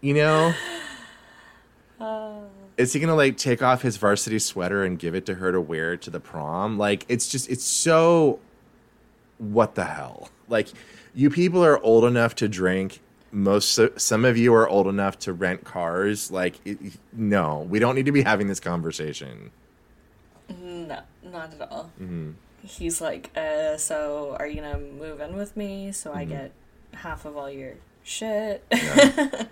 You 0.00 0.14
know? 0.14 0.54
Uh. 1.98 2.32
Is 2.76 2.92
he 2.92 3.00
going 3.00 3.08
to, 3.08 3.14
like, 3.14 3.36
take 3.36 3.62
off 3.62 3.82
his 3.82 3.96
varsity 3.98 4.38
sweater 4.38 4.84
and 4.84 4.98
give 4.98 5.14
it 5.14 5.26
to 5.26 5.34
her 5.34 5.52
to 5.52 5.60
wear 5.60 5.96
to 5.98 6.10
the 6.10 6.20
prom? 6.20 6.78
Like, 6.78 7.04
it's 7.08 7.28
just, 7.28 7.50
it's 7.50 7.64
so. 7.64 8.38
What 9.38 9.74
the 9.74 9.84
hell? 9.84 10.28
Like, 10.48 10.68
you 11.14 11.30
people 11.30 11.64
are 11.64 11.78
old 11.82 12.04
enough 12.04 12.34
to 12.36 12.48
drink. 12.48 13.00
Most, 13.32 13.78
some 13.96 14.24
of 14.24 14.36
you 14.36 14.52
are 14.54 14.68
old 14.68 14.88
enough 14.88 15.18
to 15.20 15.32
rent 15.32 15.64
cars. 15.64 16.30
Like, 16.30 16.58
it, 16.64 16.78
no, 17.12 17.66
we 17.68 17.78
don't 17.78 17.94
need 17.94 18.06
to 18.06 18.12
be 18.12 18.22
having 18.22 18.48
this 18.48 18.58
conversation. 18.58 19.50
No, 20.48 21.00
not 21.22 21.54
at 21.54 21.70
all. 21.70 21.90
He's 22.62 23.00
like, 23.00 23.30
uh, 23.36 23.76
so 23.76 24.36
are 24.38 24.46
you 24.46 24.60
gonna 24.60 24.78
move 24.78 25.20
in 25.20 25.36
with 25.36 25.56
me 25.56 25.92
so 25.92 26.12
I 26.12 26.24
get 26.24 26.52
half 26.92 27.24
of 27.24 27.36
all 27.36 27.50
your 27.50 27.74
shit? 28.02 28.64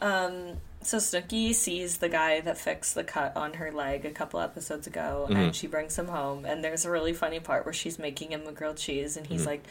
um, 0.00 0.58
so 0.82 0.96
Snooki 0.98 1.54
sees 1.54 1.98
the 1.98 2.08
guy 2.08 2.40
that 2.40 2.58
fixed 2.58 2.94
the 2.94 3.04
cut 3.04 3.36
on 3.36 3.54
her 3.54 3.70
leg 3.70 4.04
a 4.04 4.10
couple 4.10 4.40
episodes 4.40 4.86
ago, 4.86 5.26
and 5.28 5.54
she 5.54 5.66
brings 5.66 5.98
him 5.98 6.08
home. 6.08 6.44
And 6.44 6.64
there's 6.64 6.84
a 6.84 6.90
really 6.90 7.12
funny 7.12 7.40
part 7.40 7.64
where 7.64 7.72
she's 7.72 7.98
making 7.98 8.32
him 8.32 8.46
a 8.46 8.52
grilled 8.52 8.78
cheese, 8.78 9.16
and 9.16 9.26
he's 9.26 9.46
like. 9.46 9.64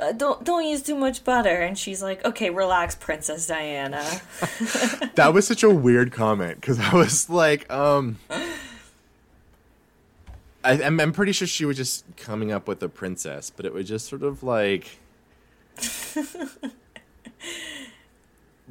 Uh, 0.00 0.12
don't 0.12 0.44
don't 0.44 0.64
use 0.64 0.80
too 0.80 0.94
much 0.94 1.24
butter, 1.24 1.56
and 1.56 1.76
she's 1.76 2.00
like, 2.00 2.24
"Okay, 2.24 2.50
relax, 2.50 2.94
Princess 2.94 3.48
Diana." 3.48 4.04
that 5.16 5.32
was 5.34 5.44
such 5.44 5.64
a 5.64 5.70
weird 5.70 6.12
comment 6.12 6.60
because 6.60 6.78
I 6.78 6.94
was 6.94 7.28
like, 7.28 7.68
um, 7.68 8.16
I, 10.68 10.82
I'm, 10.82 11.00
I'm 11.00 11.12
pretty 11.12 11.32
sure 11.32 11.48
she 11.48 11.64
was 11.64 11.76
just 11.76 12.04
coming 12.16 12.52
up 12.52 12.68
with 12.68 12.82
a 12.82 12.88
princess, 12.88 13.50
but 13.50 13.64
it 13.64 13.72
was 13.72 13.88
just 13.88 14.06
sort 14.06 14.22
of 14.22 14.42
like, 14.42 14.98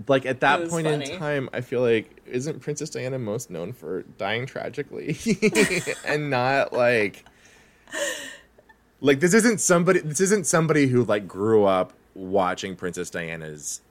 like 0.08 0.26
at 0.26 0.42
that 0.42 0.70
point 0.70 0.88
funny. 0.88 1.12
in 1.12 1.20
time, 1.20 1.50
I 1.54 1.62
feel 1.62 1.82
like 1.82 2.22
isn't 2.28 2.60
Princess 2.60 2.90
Diana 2.90 3.18
most 3.18 3.50
known 3.50 3.74
for 3.74 4.04
dying 4.18 4.46
tragically 4.46 5.18
and 6.06 6.30
not 6.30 6.74
like. 6.74 7.26
Like 9.00 9.20
this 9.20 9.34
isn't 9.34 9.60
somebody. 9.62 10.00
This 10.00 10.20
isn't 10.20 10.46
somebody 10.48 10.88
who 10.88 11.04
like 11.04 11.28
grew 11.28 11.66
up 11.66 11.94
watching 12.16 12.76
Princess 12.76 13.10
Diana's 13.10 13.82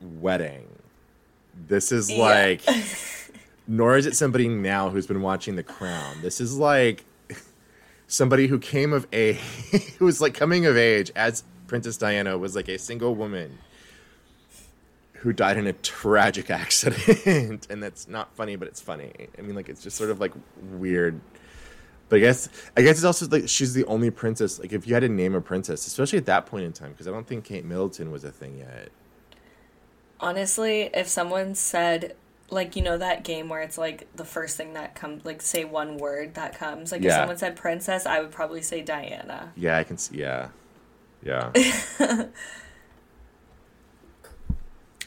wedding. 0.00 0.66
This 1.68 1.90
is 1.90 2.10
Yeah. 2.10 2.18
like, 2.18 2.62
nor 3.66 3.96
is 3.96 4.04
it 4.06 4.14
somebody 4.14 4.46
now 4.48 4.90
who's 4.90 5.06
been 5.06 5.22
watching 5.22 5.56
The 5.56 5.62
Crown. 5.62 6.16
This 6.20 6.40
is 6.40 6.56
like 6.58 7.04
somebody 8.08 8.46
who 8.46 8.58
came 8.58 8.92
of 8.92 9.06
age, 9.12 9.36
who 9.98 10.04
was 10.04 10.20
like 10.20 10.34
coming 10.34 10.66
of 10.66 10.76
age 10.76 11.10
as 11.16 11.42
Princess 11.66 11.96
Diana 11.96 12.36
was 12.36 12.54
like 12.54 12.68
a 12.68 12.78
single 12.78 13.14
woman 13.14 13.58
who 15.26 15.32
died 15.32 15.56
in 15.56 15.66
a 15.66 15.72
tragic 15.72 16.50
accident, 16.62 17.66
and 17.68 17.82
that's 17.82 18.06
not 18.06 18.32
funny, 18.36 18.54
but 18.54 18.68
it's 18.68 18.80
funny. 18.80 19.10
I 19.36 19.42
mean, 19.42 19.56
like 19.56 19.68
it's 19.68 19.82
just 19.82 19.96
sort 19.96 20.10
of 20.10 20.20
like 20.20 20.32
weird. 20.70 21.20
But 22.08 22.18
I 22.18 22.20
guess 22.20 22.48
I 22.76 22.82
guess 22.82 22.94
it's 22.94 23.04
also 23.04 23.26
like 23.26 23.48
she's 23.48 23.74
the 23.74 23.84
only 23.86 24.12
princess. 24.12 24.60
Like 24.60 24.72
if 24.72 24.86
you 24.86 24.94
had 24.94 25.00
to 25.00 25.08
name 25.08 25.34
a 25.34 25.40
princess, 25.40 25.84
especially 25.84 26.18
at 26.18 26.26
that 26.26 26.46
point 26.46 26.64
in 26.64 26.72
time, 26.72 26.92
because 26.92 27.08
I 27.08 27.10
don't 27.10 27.26
think 27.26 27.44
Kate 27.44 27.64
Middleton 27.64 28.12
was 28.12 28.22
a 28.22 28.30
thing 28.30 28.58
yet. 28.58 28.90
Honestly, 30.20 30.90
if 30.94 31.08
someone 31.08 31.56
said, 31.56 32.14
like, 32.48 32.76
you 32.76 32.82
know, 32.82 32.96
that 32.96 33.24
game 33.24 33.48
where 33.48 33.62
it's 33.62 33.76
like 33.76 34.06
the 34.14 34.24
first 34.24 34.56
thing 34.56 34.74
that 34.74 34.94
comes, 34.94 35.24
like, 35.24 35.42
say 35.42 35.64
one 35.64 35.98
word 35.98 36.34
that 36.34 36.56
comes, 36.56 36.92
like, 36.92 37.02
if 37.04 37.12
someone 37.12 37.36
said 37.36 37.56
princess, 37.56 38.06
I 38.06 38.20
would 38.20 38.30
probably 38.30 38.62
say 38.62 38.80
Diana. 38.80 39.52
Yeah, 39.56 39.76
I 39.76 39.82
can 39.82 39.98
see. 39.98 40.18
Yeah, 40.18 40.50
yeah. 41.22 41.50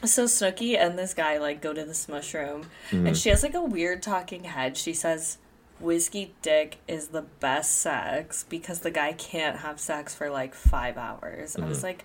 So 0.04 0.24
Snooki 0.24 0.78
and 0.78 0.98
this 0.98 1.12
guy, 1.14 1.38
like, 1.38 1.60
go 1.60 1.72
to 1.74 1.84
the 1.84 2.06
mushroom, 2.10 2.66
Mm-hmm. 2.90 3.06
and 3.08 3.16
she 3.16 3.28
has, 3.28 3.42
like, 3.42 3.54
a 3.54 3.62
weird 3.62 4.02
talking 4.02 4.44
head. 4.44 4.76
She 4.76 4.94
says, 4.94 5.36
Whiskey 5.78 6.34
dick 6.42 6.78
is 6.88 7.08
the 7.08 7.22
best 7.22 7.76
sex 7.78 8.44
because 8.48 8.80
the 8.80 8.90
guy 8.90 9.12
can't 9.12 9.58
have 9.58 9.78
sex 9.80 10.14
for, 10.14 10.30
like, 10.30 10.54
five 10.54 10.96
hours. 10.96 11.54
I 11.56 11.60
Mm-hmm. 11.60 11.68
was 11.68 11.82
like, 11.82 12.04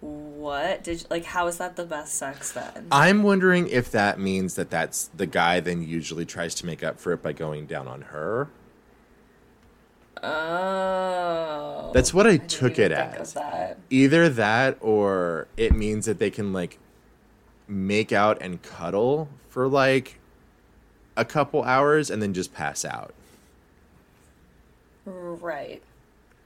what? 0.00 0.84
Did 0.84 1.00
you, 1.02 1.06
like, 1.10 1.24
how 1.24 1.46
is 1.46 1.56
that 1.58 1.76
the 1.76 1.84
best 1.84 2.14
sex 2.14 2.52
then? 2.52 2.86
I'm 2.92 3.22
wondering 3.22 3.68
if 3.68 3.90
that 3.92 4.18
means 4.18 4.54
that 4.54 4.70
that's 4.70 5.08
the 5.16 5.26
guy 5.26 5.60
then 5.60 5.82
usually 5.82 6.26
tries 6.26 6.54
to 6.56 6.66
make 6.66 6.82
up 6.82 6.98
for 7.00 7.12
it 7.12 7.22
by 7.22 7.32
going 7.32 7.66
down 7.66 7.88
on 7.88 8.02
her. 8.02 8.48
Oh. 10.22 11.90
That's 11.94 12.12
what 12.14 12.26
I, 12.26 12.32
didn't 12.38 12.50
took 12.50 12.78
it 12.78 12.92
as. 12.92 13.36
Either 13.90 14.28
that 14.28 14.78
or 14.80 15.48
it 15.56 15.74
means 15.74 16.06
that 16.06 16.18
they 16.18 16.30
can 16.30 16.52
like 16.52 16.78
make 17.68 18.12
out 18.12 18.38
and 18.40 18.62
cuddle 18.62 19.28
for 19.48 19.68
like 19.68 20.18
a 21.16 21.24
couple 21.24 21.62
hours 21.62 22.10
and 22.10 22.22
then 22.22 22.34
just 22.34 22.52
pass 22.54 22.84
out. 22.84 23.14
Right. 25.04 25.82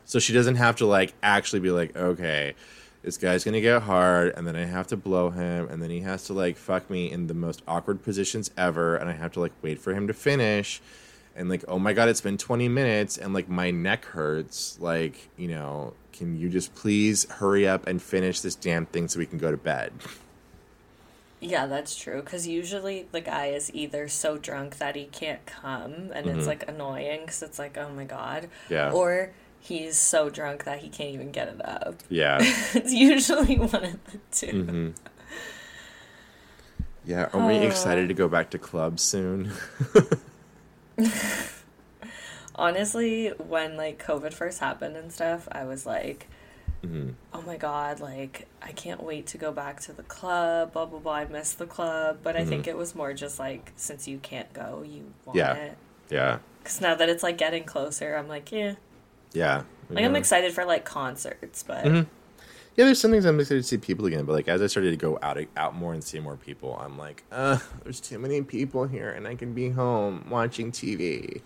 So 0.05 0.19
she 0.19 0.33
doesn't 0.33 0.57
have 0.57 0.77
to 0.77 0.87
like 0.87 1.15
actually 1.23 1.61
be 1.61 1.71
like, 1.71 1.97
okay, 1.97 2.55
this 3.03 3.17
guy's 3.17 3.45
gonna 3.45 3.61
get 3.61 3.83
hard, 3.83 4.35
and 4.37 4.47
then 4.47 4.57
I 4.57 4.65
have 4.65 4.89
to 4.89 4.97
blow 4.97 5.31
him, 5.31 5.69
and 5.69 5.83
then 5.83 5.91
he 5.91 6.01
has 6.01 6.25
to 6.25 6.33
like 6.33 6.57
fuck 6.57 6.91
me 6.91 7.11
in 7.11 7.27
the 7.27 7.35
most 7.35 7.63
awkward 7.69 8.03
positions 8.03 8.51
ever, 8.57 8.97
and 8.97 9.09
I 9.09 9.13
have 9.13 9.33
to 9.33 9.41
like 9.41 9.53
wait 9.63 9.79
for 9.79 9.95
him 9.95 10.07
to 10.09 10.15
finish, 10.15 10.81
and 11.37 11.49
like, 11.49 11.65
oh 11.69 11.79
my 11.79 11.93
god, 11.93 12.09
it's 12.09 12.21
been 12.21 12.39
twenty 12.39 12.69
minutes, 12.69 13.17
and 13.17 13.33
like 13.33 13.49
my 13.49 13.71
neck 13.71 14.05
hurts. 14.07 14.79
Like, 14.81 15.29
you 15.37 15.49
know, 15.49 15.95
can 16.13 16.39
you 16.39 16.49
just 16.49 16.75
please 16.75 17.31
hurry 17.31 17.69
up 17.69 17.87
and 17.87 18.03
finish 18.03 18.41
this 18.41 18.55
damn 18.55 18.87
thing 18.87 19.09
so 19.09 19.19
we 19.19 19.27
can 19.27 19.39
go 19.39 19.51
to 19.51 19.57
bed? 19.57 19.93
Yeah, 21.41 21.67
that's 21.67 21.95
true. 21.95 22.21
Because 22.21 22.47
usually 22.47 23.07
the 23.13 23.21
guy 23.21 23.47
is 23.47 23.73
either 23.73 24.09
so 24.09 24.39
drunk 24.39 24.79
that 24.79 24.97
he 24.97 25.05
can't 25.05 25.45
come, 25.47 26.11
and 26.13 26.27
it's 26.27 26.39
mm-hmm. 26.39 26.47
like 26.47 26.69
annoying 26.69 27.21
because 27.21 27.43
it's 27.43 27.59
like, 27.59 27.79
oh 27.79 27.91
my 27.91 28.05
god. 28.05 28.49
Yeah. 28.69 28.91
Or 28.93 29.33
he's 29.61 29.97
so 29.97 30.31
drunk 30.31 30.65
that 30.65 30.81
he 30.81 30.89
can't 30.89 31.11
even 31.11 31.31
get 31.31 31.49
it 31.49 31.65
up. 31.65 31.97
Yeah, 32.09 32.39
it's 32.41 32.93
usually 32.93 33.59
one 33.59 33.85
of 33.85 34.05
the 34.05 34.19
2 34.33 34.47
mm-hmm. 34.47 34.89
yeah. 37.05 37.29
Are 37.33 37.47
we 37.47 37.55
oh. 37.55 37.63
excited 37.63 38.09
to 38.09 38.15
go 38.15 38.29
back 38.29 38.51
to 38.51 38.59
clubs 38.59 39.03
soon? 39.03 39.53
Honestly, 42.57 43.29
when 43.29 43.77
like 43.77 44.05
COVID 44.05 44.33
first 44.33 44.59
happened 44.59 44.97
and 44.97 45.13
stuff, 45.13 45.47
I 45.53 45.65
was 45.65 45.87
like, 45.87 46.29
oh 46.85 47.43
my 47.43 47.57
god, 47.57 48.01
like 48.01 48.47
I 48.63 48.73
can't 48.73 49.03
wait 49.03 49.27
to 49.29 49.39
go 49.39 49.53
back 49.53 49.81
to 49.83 49.93
the 49.93 50.03
club. 50.05 50.73
Blah 50.73 50.87
blah 50.87 50.99
blah. 51.01 51.13
I 51.15 51.25
miss 51.27 51.53
the 51.53 51.67
club, 51.67 52.19
but 52.23 52.37
I 52.37 52.45
think 52.45 52.67
it 52.67 52.77
was 52.77 52.95
more 52.95 53.13
just 53.13 53.39
like 53.39 53.73
since 53.77 54.07
you 54.09 54.19
can't 54.19 54.53
go, 54.53 54.83
you 54.87 55.13
want 55.25 55.37
Yeah. 55.37 55.55
it. 55.55 55.79
yeah, 56.11 56.39
Because 56.63 56.81
now 56.81 56.95
that 56.95 57.09
it's 57.09 57.23
like 57.23 57.37
getting 57.39 57.65
closer, 57.65 58.15
I'm 58.17 58.29
like, 58.29 58.51
yeah. 58.53 58.75
yeah. 59.33 59.63
Like 59.91 60.05
I'm 60.05 60.17
excited 60.17 60.53
for 60.53 60.65
like 60.65 60.85
concerts, 60.85 61.63
but 61.63 61.85
Yeah, 61.87 62.85
there's 62.85 63.01
some 63.01 63.11
things 63.11 63.25
I'm 63.25 63.41
excited 63.41 63.63
to 63.63 63.67
see 63.69 63.77
people 63.79 64.07
again, 64.07 64.25
but 64.25 64.33
like 64.35 64.47
as 64.47 64.63
I 64.63 64.69
started 64.69 64.91
to 64.91 64.97
go 64.97 65.19
out 65.21 65.37
out 65.57 65.75
more 65.75 65.95
and 65.95 66.05
see 66.05 66.21
more 66.21 66.37
people, 66.37 66.79
I'm 66.81 66.97
like, 66.97 67.25
uh, 67.33 67.59
there's 67.83 67.99
too 68.01 68.19
many 68.21 68.41
people 68.43 68.87
here, 68.87 69.11
and 69.11 69.27
I 69.27 69.35
can 69.35 69.53
be 69.53 69.71
home 69.71 70.27
watching 70.31 70.71
TV. 70.71 71.43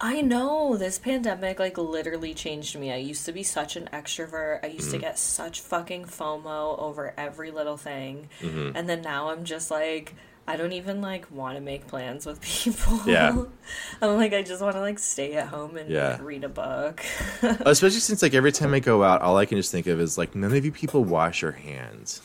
I 0.00 0.20
know 0.20 0.76
this 0.76 0.98
pandemic 0.98 1.58
like 1.58 1.78
literally 1.78 2.34
changed 2.34 2.78
me. 2.78 2.92
I 2.92 2.96
used 2.96 3.24
to 3.26 3.32
be 3.32 3.42
such 3.42 3.76
an 3.76 3.88
extrovert. 3.92 4.62
I 4.62 4.68
used 4.68 4.88
Mm-hmm. 4.88 4.92
to 4.92 4.98
get 4.98 5.18
such 5.18 5.60
fucking 5.62 6.04
FOMO 6.04 6.78
over 6.78 7.14
every 7.16 7.50
little 7.50 7.76
thing. 7.78 8.28
Mm-hmm. 8.40 8.76
And 8.76 8.88
then 8.88 9.00
now 9.02 9.30
I'm 9.30 9.44
just 9.44 9.70
like 9.70 10.14
I 10.48 10.56
don't 10.56 10.72
even 10.72 11.00
like 11.00 11.28
want 11.32 11.56
to 11.56 11.60
make 11.60 11.86
plans 11.88 12.24
with 12.26 12.40
people. 12.42 13.00
Yeah. 13.06 13.42
I'm 14.02 14.16
like 14.16 14.34
I 14.34 14.42
just 14.42 14.60
want 14.62 14.74
to 14.76 14.80
like 14.80 14.98
stay 14.98 15.34
at 15.34 15.48
home 15.48 15.76
and 15.78 15.88
Yeah. 15.90 16.10
like, 16.12 16.22
read 16.22 16.44
a 16.44 16.48
book. 16.50 17.02
Especially 17.42 18.00
since 18.00 18.20
like 18.22 18.34
every 18.34 18.52
time 18.52 18.74
I 18.74 18.80
go 18.80 19.02
out, 19.02 19.22
all 19.22 19.36
I 19.38 19.46
can 19.46 19.56
just 19.56 19.72
think 19.72 19.86
of 19.86 19.98
is 20.00 20.18
like 20.18 20.34
none 20.34 20.54
of 20.54 20.64
you 20.64 20.72
people 20.72 21.04
wash 21.04 21.40
your 21.42 21.52
hands. 21.52 22.20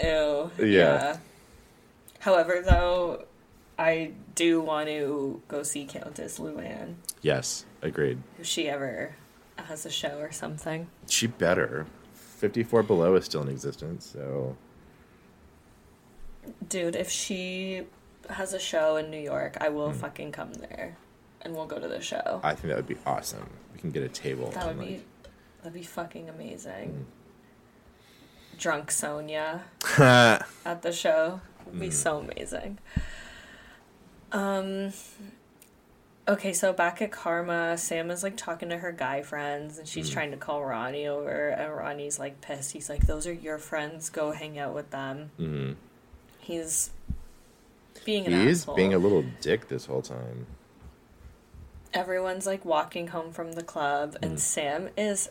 Ew. 0.00 0.50
Yeah. 0.58 1.18
However, 2.20 2.62
though, 2.64 3.24
I 3.78 4.12
do 4.34 4.60
want 4.60 4.88
to 4.88 5.42
go 5.48 5.62
see 5.62 5.84
Countess 5.84 6.38
Luann 6.38 6.94
Yes, 7.20 7.64
agreed. 7.82 8.18
if 8.38 8.46
she 8.46 8.68
ever 8.68 9.14
has 9.56 9.84
a 9.86 9.90
show 9.90 10.18
or 10.18 10.32
something. 10.32 10.88
She 11.08 11.26
better. 11.26 11.86
54 12.14 12.82
below 12.84 13.14
is 13.14 13.24
still 13.24 13.42
in 13.42 13.48
existence, 13.48 14.06
so 14.12 14.56
Dude, 16.68 16.96
if 16.96 17.10
she 17.10 17.82
has 18.28 18.52
a 18.52 18.58
show 18.58 18.96
in 18.96 19.10
New 19.10 19.20
York, 19.20 19.56
I 19.60 19.68
will 19.68 19.90
hmm. 19.90 19.98
fucking 19.98 20.32
come 20.32 20.52
there, 20.54 20.96
and 21.42 21.54
we'll 21.54 21.66
go 21.66 21.78
to 21.78 21.88
the 21.88 22.00
show. 22.00 22.40
I 22.42 22.54
think 22.54 22.68
that 22.68 22.76
would 22.76 22.86
be 22.86 22.98
awesome. 23.06 23.48
We 23.72 23.78
can 23.78 23.90
get 23.90 24.02
a 24.02 24.08
table. 24.08 24.50
that 24.50 24.66
would 24.66 24.76
and, 24.78 24.86
be 24.86 25.02
that'd 25.58 25.72
be 25.72 25.82
fucking 25.82 26.28
amazing. 26.28 26.90
Hmm. 26.90 27.02
Drunk 28.58 28.90
Sonja 28.90 29.62
at 30.64 30.82
the 30.82 30.92
show 30.92 31.40
would 31.66 31.74
Hmm. 31.74 31.80
be 31.80 31.90
so 31.90 32.18
amazing. 32.18 32.78
Um. 34.30 34.92
Okay, 36.28 36.52
so 36.52 36.72
back 36.72 37.02
at 37.02 37.10
Karma, 37.10 37.76
Sam 37.76 38.08
is 38.10 38.22
like 38.22 38.36
talking 38.36 38.68
to 38.68 38.78
her 38.78 38.92
guy 38.92 39.22
friends, 39.22 39.78
and 39.78 39.88
she's 39.88 40.08
trying 40.08 40.30
to 40.30 40.36
call 40.36 40.64
Ronnie 40.64 41.06
over, 41.08 41.48
and 41.48 41.74
Ronnie's 41.74 42.18
like 42.20 42.40
pissed. 42.40 42.72
He's 42.72 42.88
like, 42.88 43.06
"Those 43.06 43.26
are 43.26 43.32
your 43.32 43.58
friends. 43.58 44.08
Go 44.08 44.30
hang 44.30 44.56
out 44.58 44.72
with 44.74 44.90
them." 44.90 45.32
Mhm. 45.38 45.74
He's 46.38 46.90
being 48.04 48.26
an 48.26 48.32
He 48.32 48.46
is 48.48 48.62
asshole. 48.62 48.76
being 48.76 48.94
a 48.94 48.98
little 48.98 49.24
dick 49.40 49.68
this 49.68 49.86
whole 49.86 50.02
time. 50.02 50.46
everyone's 51.94 52.46
like 52.46 52.64
walking 52.64 53.08
home 53.08 53.30
from 53.32 53.52
the 53.52 53.62
club 53.62 54.12
Mm-hmm. 54.14 54.24
and 54.24 54.40
Sam 54.40 54.88
is 54.96 55.28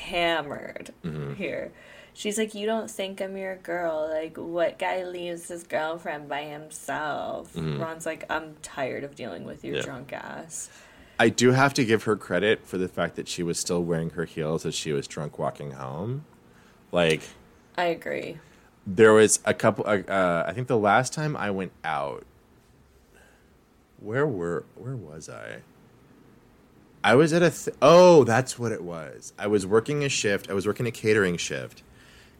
hammered 0.00 0.92
here. 1.36 1.70
She's 2.16 2.38
like, 2.38 2.54
You 2.54 2.64
don't 2.66 2.90
think 2.90 3.20
I'm 3.20 3.36
your 3.36 3.56
girl. 3.56 4.08
Like, 4.10 4.36
what 4.36 4.78
guy 4.78 5.04
leaves 5.04 5.48
his 5.48 5.64
girlfriend 5.64 6.28
by 6.28 6.42
himself? 6.44 7.52
Ron's 7.56 8.06
like, 8.06 8.24
I'm 8.30 8.54
tired 8.62 9.04
of 9.04 9.14
dealing 9.14 9.44
with 9.44 9.64
your 9.64 9.74
Mm-hmm. 9.74 9.80
Yeah. 9.80 9.84
drunk 9.84 10.12
ass. 10.12 10.70
I 11.18 11.28
do 11.28 11.52
have 11.52 11.74
to 11.74 11.84
give 11.84 12.04
her 12.04 12.16
credit 12.16 12.66
for 12.66 12.76
the 12.78 12.88
fact 12.88 13.14
that 13.16 13.28
she 13.28 13.42
was 13.44 13.58
still 13.58 13.82
wearing 13.84 14.10
her 14.10 14.24
heels 14.24 14.66
as 14.66 14.74
she 14.74 14.92
was 14.92 15.06
drunk 15.06 15.38
walking 15.38 15.72
home. 15.72 16.24
Like, 16.90 17.22
I 17.76 17.84
agree. 17.84 18.38
there 18.86 19.12
was 19.12 19.38
a 19.44 19.54
couple. 19.54 19.84
Uh, 19.86 19.98
uh, 20.10 20.44
I 20.46 20.52
think 20.52 20.66
the 20.66 20.76
last 20.78 21.12
time 21.12 21.36
I 21.36 21.50
went 21.52 21.70
out, 21.84 22.24
where 24.00 24.26
were 24.26 24.64
where 24.74 24.96
was 24.96 25.28
I? 25.28 25.58
I 27.04 27.14
was 27.14 27.32
at 27.32 27.42
a. 27.42 27.50
Th- 27.50 27.76
oh, 27.80 28.24
that's 28.24 28.58
what 28.58 28.72
it 28.72 28.82
was. 28.82 29.32
I 29.38 29.46
was 29.46 29.64
working 29.66 30.02
a 30.02 30.08
shift. 30.08 30.50
I 30.50 30.52
was 30.52 30.66
working 30.66 30.86
a 30.86 30.90
catering 30.90 31.36
shift, 31.36 31.83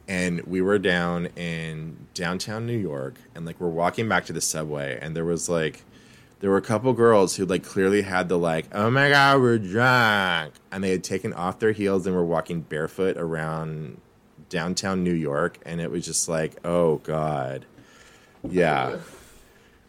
and 0.09 0.43
we 0.43 0.61
were 0.61 0.79
down 0.79 1.27
in 1.37 2.07
downtown 2.15 2.67
New 2.67 2.79
York, 2.79 3.15
and 3.35 3.47
like 3.47 3.61
we're 3.61 3.69
walking 3.69 4.09
back 4.09 4.27
to 4.27 4.33
the 4.33 4.41
subway, 4.41 4.99
and 5.01 5.17
there 5.17 5.25
was 5.25 5.49
like. 5.49 5.83
There 6.41 6.51
were 6.51 6.59
a 6.59 6.63
couple 6.63 6.93
girls 6.93 7.37
who 7.37 7.47
like 7.47 7.63
clearly 7.65 8.03
had 8.03 8.29
the 8.29 8.37
like, 8.37 8.67
oh 8.73 8.91
my 8.91 9.09
god, 9.09 9.41
we're 9.41 9.57
drunk, 9.57 10.53
and 10.71 10.85
they 10.85 10.91
had 10.91 11.03
taken 11.03 11.33
off 11.33 11.59
their 11.59 11.73
heels 11.73 12.07
and 12.07 12.15
were 12.15 12.25
walking 12.25 12.61
barefoot 12.61 13.17
around 13.17 13.99
downtown 14.51 15.03
New 15.03 15.15
York, 15.15 15.59
and 15.65 15.81
it 15.81 15.91
was 15.91 16.05
just 16.05 16.29
like, 16.29 16.57
oh 16.63 16.97
god, 16.99 17.65
yeah, 18.47 18.99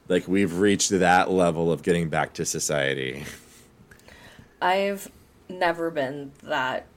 like 0.08 0.30
we've 0.30 0.60
reached 0.60 0.92
that 0.92 1.30
level 1.30 1.74
of 1.74 1.84
getting 1.84 2.08
back 2.08 2.32
to 2.34 2.46
society. 2.46 3.26
I've 4.62 5.12
never 5.50 5.92
been 5.92 6.32
that 6.44 6.88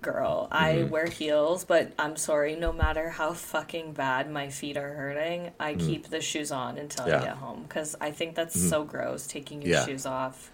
girl. 0.00 0.48
I 0.50 0.74
Mm-hmm. 0.74 0.90
wear 0.90 1.06
heels, 1.06 1.64
but 1.64 1.92
I'm 1.98 2.16
sorry, 2.16 2.54
no 2.56 2.72
matter 2.72 3.10
how 3.10 3.32
fucking 3.32 3.92
bad 3.92 4.30
my 4.30 4.48
feet 4.48 4.76
are 4.76 4.92
hurting, 4.94 5.50
I 5.58 5.74
keep 5.74 6.08
the 6.08 6.20
shoes 6.20 6.52
on 6.52 6.78
until. 6.78 7.06
Yeah. 7.08 7.14
Mm-hmm. 7.14 7.22
I 7.24 7.26
get 7.28 7.36
home 7.36 7.62
because 7.62 7.96
I 8.00 8.10
think 8.10 8.34
that's 8.34 8.60
so 8.68 8.84
gross 8.84 9.26
taking 9.26 9.62
your 9.62 9.72
Yeah. 9.72 9.86
shoes 9.86 10.06
off. 10.06 10.50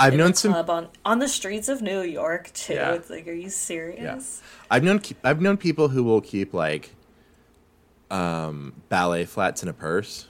I've 0.00 0.14
known 0.14 0.34
some. 0.34 0.54
on 0.54 0.88
on 1.04 1.18
the 1.18 1.28
streets 1.28 1.68
of 1.68 1.82
New 1.82 2.02
York 2.02 2.52
too. 2.54 2.74
Yeah. 2.74 2.92
It's 2.94 3.10
like, 3.10 3.26
are 3.26 3.32
you 3.32 3.50
serious? 3.50 4.42
I've 4.70 4.84
known. 4.84 5.00
I've 5.24 5.40
known 5.40 5.56
people 5.56 5.88
who 5.88 6.04
will 6.04 6.20
keep 6.20 6.54
like 6.54 6.94
um, 8.10 8.74
ballet 8.88 9.24
flats 9.24 9.62
in 9.62 9.68
a 9.68 9.72
purse, 9.72 10.26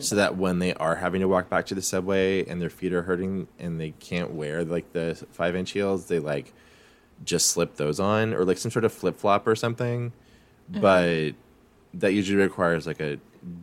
so 0.00 0.16
that 0.16 0.36
when 0.36 0.58
they 0.58 0.74
are 0.74 0.96
having 0.96 1.20
to 1.20 1.28
walk 1.28 1.48
back 1.48 1.66
to 1.66 1.74
the 1.74 1.82
subway 1.82 2.44
and 2.46 2.60
their 2.60 2.70
feet 2.70 2.92
are 2.92 3.02
hurting 3.02 3.48
and 3.58 3.78
they 3.80 3.90
can't 4.00 4.32
wear 4.32 4.64
like 4.64 4.92
the 4.92 5.14
five 5.32 5.54
inch 5.54 5.70
heels, 5.72 6.06
they 6.06 6.18
like 6.18 6.52
just 7.24 7.48
slip 7.48 7.76
those 7.76 8.00
on 8.00 8.34
or 8.34 8.44
like 8.44 8.58
some 8.58 8.70
sort 8.70 8.84
of 8.84 8.92
flip 8.92 9.18
flop 9.18 9.46
or 9.46 9.54
something. 9.56 10.12
But 10.68 11.32
that 11.94 12.14
usually 12.14 12.42
requires 12.42 12.86
like 12.86 13.00
a 13.00 13.18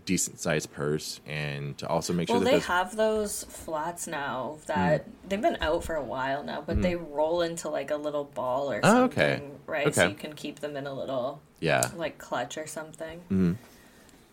decent 0.06 0.40
sized 0.40 0.72
purse 0.74 1.22
and 1.26 1.78
to 1.78 1.88
also 1.88 2.12
make 2.14 2.28
sure 2.28 2.36
Well, 2.36 2.44
that 2.44 2.52
they 2.52 2.58
those, 2.58 2.66
have 2.66 2.96
those 2.98 3.44
flats 3.46 4.08
now 4.08 4.58
that 4.68 5.06
Mm. 5.08 5.12
they've 5.30 5.42
been 5.42 5.58
out 5.62 5.84
for 5.86 5.96
a 5.96 6.04
while 6.04 6.44
now, 6.44 6.62
but 6.62 6.82
they 6.82 6.96
roll 6.96 7.42
into 7.42 7.70
like 7.70 7.90
a 7.90 7.96
little 7.96 8.26
ball 8.26 8.70
or 8.72 8.82
Oh, 8.84 8.88
something, 9.08 9.24
okay. 9.42 9.52
right? 9.68 9.96
So 9.96 10.08
you 10.10 10.16
can 10.16 10.34
keep 10.34 10.60
them 10.60 10.76
in 10.76 10.86
a 10.86 10.94
little 10.94 11.40
yeah 11.62 11.90
like 11.96 12.18
clutch 12.18 12.58
or 12.58 12.68
something. 12.68 13.22
Mm. 13.32 13.56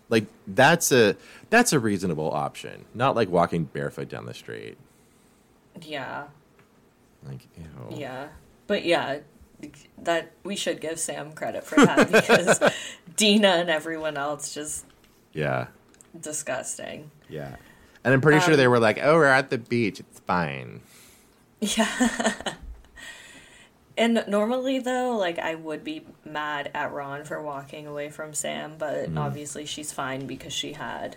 like 0.09 0.27
that's 0.49 0.91
a 0.93 1.17
that's 1.51 1.73
a 1.73 1.79
reasonable 1.81 2.31
option 2.33 2.85
not 2.95 3.15
like 3.17 3.29
walking 3.29 3.65
barefoot 3.65 4.09
down 4.09 4.27
the 4.27 4.35
street 4.35 4.77
Yeah, 5.81 6.25
like 7.27 7.47
ew. 7.57 7.97
yeah, 7.97 8.29
but 8.67 8.85
yeah, 8.85 9.19
that 9.99 10.33
we 10.45 10.57
should 10.57 10.81
give 10.81 10.99
Sam 11.01 11.33
credit 11.33 11.65
for 11.65 11.77
that 11.77 12.07
because 12.13 12.61
Deena 13.17 13.49
and 13.49 13.71
everyone 13.71 14.17
else 14.17 14.53
just 14.55 14.85
yeah 15.33 15.67
disgusting. 16.19 17.11
yeah 17.29 17.57
and 18.05 18.15
i'm 18.15 18.21
pretty 18.21 18.41
sure 18.41 18.53
Um, 18.55 18.59
they 18.59 18.69
were 18.69 18.79
like 18.79 18.99
oh 19.03 19.17
we're 19.17 19.27
at 19.27 19.51
the 19.51 19.59
beach 19.59 20.01
it's 20.01 20.21
fine 20.21 20.81
Yeah. 21.61 22.33
And 23.99 24.23
normally 24.29 24.79
though, 24.79 25.17
like 25.17 25.39
I 25.39 25.55
would 25.55 25.83
be 25.83 26.05
mad 26.25 26.71
at 26.75 26.93
Ron 26.93 27.25
for 27.25 27.41
walking 27.41 27.87
away 27.87 28.11
from 28.11 28.35
Sam, 28.35 28.75
but 28.79 29.07
Mm-hmm. 29.07 29.17
obviously 29.19 29.65
she's 29.65 29.91
fine 29.93 30.27
because 30.27 30.53
she 30.53 30.75
had 30.75 31.17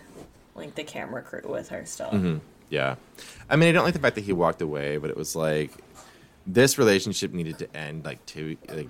like 0.54 0.74
the 0.76 0.84
camera 0.84 1.20
crew 1.22 1.42
with 1.44 1.68
her 1.68 1.84
still. 1.84 2.08
Mm-hmm. 2.10 2.38
yeah 2.70 2.94
i 3.50 3.56
mean 3.56 3.68
i 3.68 3.72
don't 3.72 3.84
like 3.84 3.92
the 3.94 4.00
fact 4.00 4.14
that 4.16 4.24
he 4.24 4.32
walked 4.32 4.60
away 4.62 4.96
but 4.96 5.10
it 5.10 5.16
was 5.16 5.34
like 5.36 5.72
this 6.46 6.78
relationship 6.78 7.32
needed 7.32 7.58
to 7.58 7.76
end 7.76 8.04
like 8.04 8.24
two 8.26 8.56
like 8.68 8.88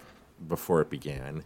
before 0.49 0.81
it 0.81 0.89
began 0.91 1.45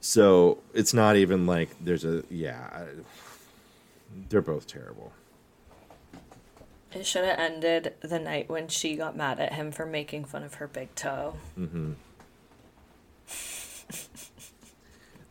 so 0.00 0.58
it's 0.72 0.94
not 0.94 1.16
even 1.16 1.46
like 1.46 1.70
there's 1.84 2.04
a 2.04 2.22
yeah 2.30 2.68
I- 2.72 3.02
they're 4.28 4.42
both 4.42 4.66
terrible 4.66 5.12
It 6.92 7.04
should 7.04 7.24
have 7.24 7.38
ended 7.38 7.94
the 8.00 8.18
night 8.20 8.48
when 8.48 8.68
she 8.68 8.94
got 8.96 9.16
mad 9.16 9.40
at 9.40 9.54
him 9.54 9.72
for 9.72 9.84
making 9.86 10.24
fun 10.26 10.44
of 10.44 10.54
her 10.54 10.68
big 10.68 10.94
toe. 10.94 11.34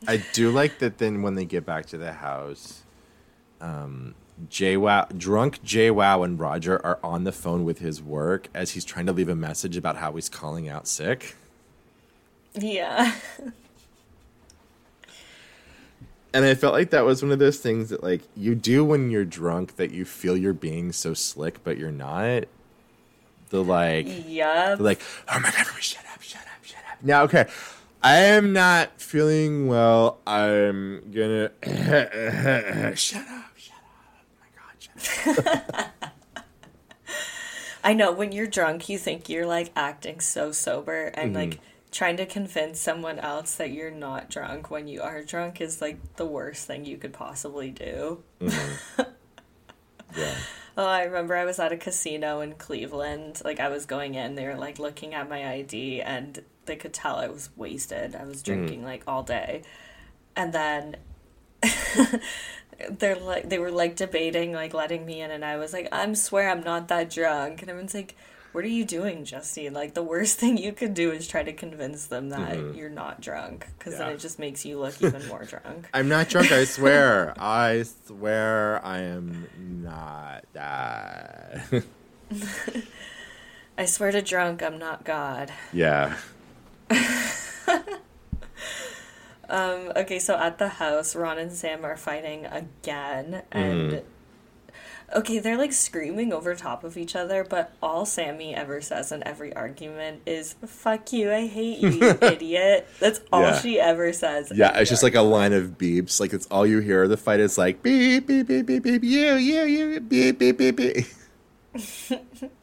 I 0.06 0.18
do 0.34 0.52
like 0.52 0.80
that. 0.80 0.98
Then 0.98 1.22
when 1.22 1.36
they 1.36 1.46
get 1.46 1.66
back 1.66 1.86
to 1.88 1.98
the 1.98 2.12
house, 2.12 2.84
um, 3.62 4.14
JWoww, 4.50 5.18
drunk 5.18 5.64
JWoww, 5.64 6.24
and 6.26 6.40
Roger 6.40 6.84
are 6.86 7.00
on 7.04 7.24
the 7.24 7.32
phone 7.32 7.64
with 7.64 7.80
his 7.80 8.02
work 8.02 8.48
as 8.54 8.72
he's 8.72 8.86
trying 8.86 9.06
to 9.08 9.12
leave 9.14 9.30
a 9.30 9.36
message 9.36 9.78
about 9.78 9.98
how 9.98 10.14
he's 10.14 10.30
calling 10.30 10.68
out 10.70 10.88
sick. 10.88 11.36
Yeah. 12.56 13.14
And 16.36 16.46
I 16.46 16.56
felt 16.56 16.74
like 16.74 16.90
that 16.90 17.06
was 17.06 17.22
one 17.22 17.32
of 17.32 17.38
those 17.38 17.60
things 17.60 17.90
that 17.90 18.02
like 18.02 18.22
you 18.36 18.56
do 18.56 18.84
when 18.84 19.12
you're 19.12 19.24
drunk 19.24 19.76
that 19.76 19.92
you 19.92 20.04
feel 20.04 20.36
you're 20.36 20.52
being 20.52 20.92
so 20.92 21.14
slick, 21.14 21.64
but 21.64 21.78
you're 21.78 21.92
not. 21.92 22.46
The 23.50 23.64
like, 23.64 24.08
Yep. 24.28 24.80
the 24.80 24.84
like, 24.84 25.00
oh 25.32 25.40
my 25.40 25.52
god, 25.52 25.68
shut 25.80 26.04
up, 26.12 26.24
shut 26.24 26.42
up, 26.42 26.64
shut 26.66 26.80
up. 26.92 26.98
Now, 27.04 27.22
okay, 27.26 27.48
I 28.02 28.16
am 28.16 28.52
not 28.52 29.00
feeling 29.00 29.68
well. 29.68 30.18
I'm 30.26 31.12
gonna 31.12 31.52
shut 32.96 33.28
up. 33.28 33.43
I 37.84 37.94
know 37.94 38.12
when 38.12 38.32
you're 38.32 38.48
drunk, 38.48 38.88
you 38.88 38.98
think 38.98 39.28
you're 39.28 39.46
like 39.46 39.72
acting 39.76 40.20
so 40.22 40.52
sober 40.52 41.08
and 41.08 41.36
mm-hmm. 41.36 41.52
like 41.52 41.60
trying 41.92 42.18
to 42.18 42.26
convince 42.26 42.80
someone 42.80 43.20
else 43.20 43.56
that 43.56 43.72
you're 43.72 43.92
not 43.92 44.30
drunk 44.30 44.72
when 44.72 44.88
you 44.88 45.02
are 45.02 45.22
drunk 45.22 45.62
is 45.62 45.82
like 45.82 46.16
the 46.16 46.26
worst 46.26 46.66
thing 46.66 46.86
you 46.86 46.98
could 46.98 47.14
possibly 47.14 47.72
do. 47.72 48.24
Mm-hmm. 48.40 49.02
Yeah. 50.16 50.36
Oh, 50.78 50.86
I 50.86 51.04
remember 51.04 51.36
I 51.36 51.46
was 51.46 51.60
at 51.60 51.72
a 51.72 51.78
casino 51.78 52.42
in 52.42 52.54
Cleveland. 52.54 53.42
Like 53.44 53.60
I 53.60 53.70
was 53.70 53.86
going 53.86 54.16
in, 54.16 54.36
they 54.36 54.46
were 54.46 54.56
like 54.56 54.80
looking 54.80 55.14
at 55.14 55.30
my 55.30 55.54
ID 55.54 56.02
and 56.02 56.44
they 56.66 56.76
could 56.76 56.94
tell 56.94 57.18
I 57.18 57.28
was 57.28 57.50
wasted. 57.56 58.16
I 58.16 58.26
was 58.26 58.42
mm-hmm. 58.42 58.54
drinking 58.54 58.84
like 58.84 59.04
all 59.08 59.24
day. 59.24 59.64
And 60.36 60.54
then 60.54 60.98
they're 62.90 63.16
like 63.16 63.50
they 63.50 63.60
were 63.60 63.72
like 63.72 63.96
debating 63.96 64.54
like 64.54 64.74
letting 64.74 65.06
me 65.06 65.22
in 65.22 65.32
and 65.32 65.44
I 65.46 65.58
was 65.58 65.74
like, 65.74 65.88
I'm 65.92 66.16
swear 66.16 66.50
I'm 66.50 66.64
not 66.64 66.88
that 66.90 67.10
drunk. 67.10 67.62
And 67.62 67.70
everyone's 67.70 67.94
like, 67.94 68.16
What 68.52 68.64
are 68.64 68.70
you 68.70 68.86
doing, 68.86 69.26
Justine? 69.26 69.74
Like 69.74 69.94
the 69.94 70.04
worst 70.04 70.40
thing 70.40 70.58
you 70.58 70.74
could 70.74 70.94
do 70.94 71.12
is 71.12 71.28
try 71.28 71.44
to 71.44 71.54
convince 71.54 72.08
them 72.08 72.30
that 72.30 72.58
mm-hmm. 72.58 72.78
you're 72.78 72.90
not 72.90 73.22
drunk 73.22 73.68
because 73.78 73.98
then 73.98 74.12
it 74.12 74.20
just 74.20 74.40
makes 74.40 74.66
you 74.66 74.80
look 74.80 75.02
even 75.02 75.28
more 75.28 75.44
drunk. 75.44 75.88
I'm 75.94 76.10
not 76.10 76.30
drunk, 76.30 76.52
I 76.52 76.66
swear. 76.66 77.34
I 77.38 77.84
swear 77.84 78.84
I 78.86 79.00
am 79.00 79.48
not 79.58 80.46
that. 80.54 81.84
I 83.78 83.86
swear 83.86 84.12
to 84.12 84.22
drunk, 84.22 84.62
I'm 84.62 84.78
not 84.78 85.04
God. 85.04 85.52
yeah. 85.72 86.18
Um, 89.50 89.92
okay, 89.96 90.20
so 90.20 90.38
at 90.38 90.58
the 90.58 90.68
house, 90.70 91.16
Ron 91.16 91.38
and 91.38 91.52
Sam 91.52 91.84
are 91.86 91.98
fighting 91.98 92.46
again, 92.46 93.44
and 93.52 94.02
okay, 95.16 95.40
they're 95.40 95.58
like 95.58 95.74
screaming 95.74 96.32
over 96.34 96.56
top 96.56 96.84
of 96.84 96.98
each 96.98 97.16
other, 97.16 97.44
but 97.44 97.74
all 97.82 98.06
Sammy 98.06 98.56
ever 98.56 98.82
says 98.82 99.12
in 99.12 99.22
every 99.28 99.54
argument 99.54 100.22
is 100.26 100.56
"fuck 100.66 101.12
you, 101.12 101.32
I 101.32 101.48
hate 101.48 101.80
you, 101.80 101.90
you 101.90 102.10
idiot." 102.22 102.88
That's 103.00 103.20
all 103.34 103.42
Yeah. 103.44 103.60
she 103.60 103.80
ever 103.80 104.14
says. 104.14 104.52
Yeah, 104.56 104.78
it's 104.80 104.90
just 104.90 105.04
like 105.04 105.16
a 105.16 105.22
line 105.22 105.52
of 105.54 105.78
beeps. 105.78 106.20
Like 106.20 106.34
it's 106.34 106.48
all 106.48 106.66
you 106.66 106.80
hear. 106.80 107.08
The 107.08 107.18
fight 107.18 107.40
is 107.42 107.58
like 107.58 107.84
beep 107.84 108.26
beep 108.28 108.48
beep 108.48 108.66
beep 108.66 108.84
beep. 108.84 109.04
You 109.04 109.36
you 109.36 109.64
you 109.64 110.00
beep 110.00 110.40
beep 110.40 110.58
beep 110.58 110.76
beep. 110.78 111.06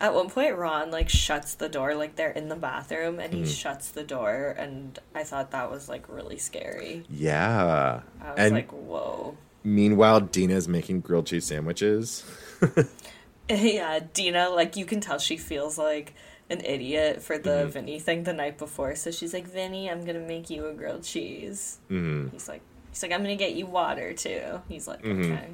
At 0.00 0.12
one 0.14 0.28
point, 0.28 0.56
Ron 0.56 0.90
like 0.90 1.08
shuts 1.08 1.54
the 1.54 1.68
door, 1.68 1.94
like 1.94 2.16
they're 2.16 2.30
in 2.30 2.48
the 2.48 2.56
bathroom, 2.56 3.18
and 3.18 3.32
he 3.32 3.40
Mm-hmm. 3.42 3.50
shuts 3.50 3.90
the 3.90 4.04
door, 4.04 4.54
and 4.58 4.98
I 5.14 5.24
thought 5.24 5.50
that 5.52 5.70
was 5.70 5.88
like 5.88 6.04
really 6.08 6.38
scary. 6.38 7.04
Yeah. 7.08 8.02
I 8.20 8.30
was 8.30 8.38
And 8.38 8.54
like, 8.54 8.70
whoa. 8.72 9.36
meanwhile, 9.64 10.20
Deena's 10.20 10.68
making 10.68 11.00
grilled 11.00 11.26
cheese 11.26 11.46
sandwiches. 11.46 12.24
Yeah, 13.48 14.00
Deena, 14.12 14.48
like 14.50 14.76
you 14.76 14.84
can 14.84 15.00
tell 15.00 15.18
she 15.18 15.36
feels 15.36 15.78
like 15.78 16.14
an 16.50 16.64
idiot 16.64 17.22
for 17.22 17.38
the 17.38 17.50
Mm-hmm. 17.50 17.70
Vinny 17.70 18.00
thing 18.00 18.24
the 18.24 18.32
night 18.32 18.58
before. 18.58 18.96
So 18.96 19.10
she's 19.12 19.32
like, 19.32 19.46
Vinny, 19.46 19.88
I'm 19.90 20.04
gonna 20.04 20.18
make 20.20 20.50
you 20.50 20.66
a 20.66 20.72
grilled 20.74 21.04
cheese. 21.04 21.78
hmm 21.88 22.28
He's 22.32 22.48
like, 22.48 22.62
he's 22.90 23.02
like, 23.04 23.12
I'm 23.12 23.22
gonna 23.22 23.36
get 23.36 23.54
you 23.54 23.66
water 23.66 24.12
too. 24.14 24.60
He's 24.68 24.88
like, 24.88 25.02
Mhm. 25.02 25.32
okay, 25.32 25.48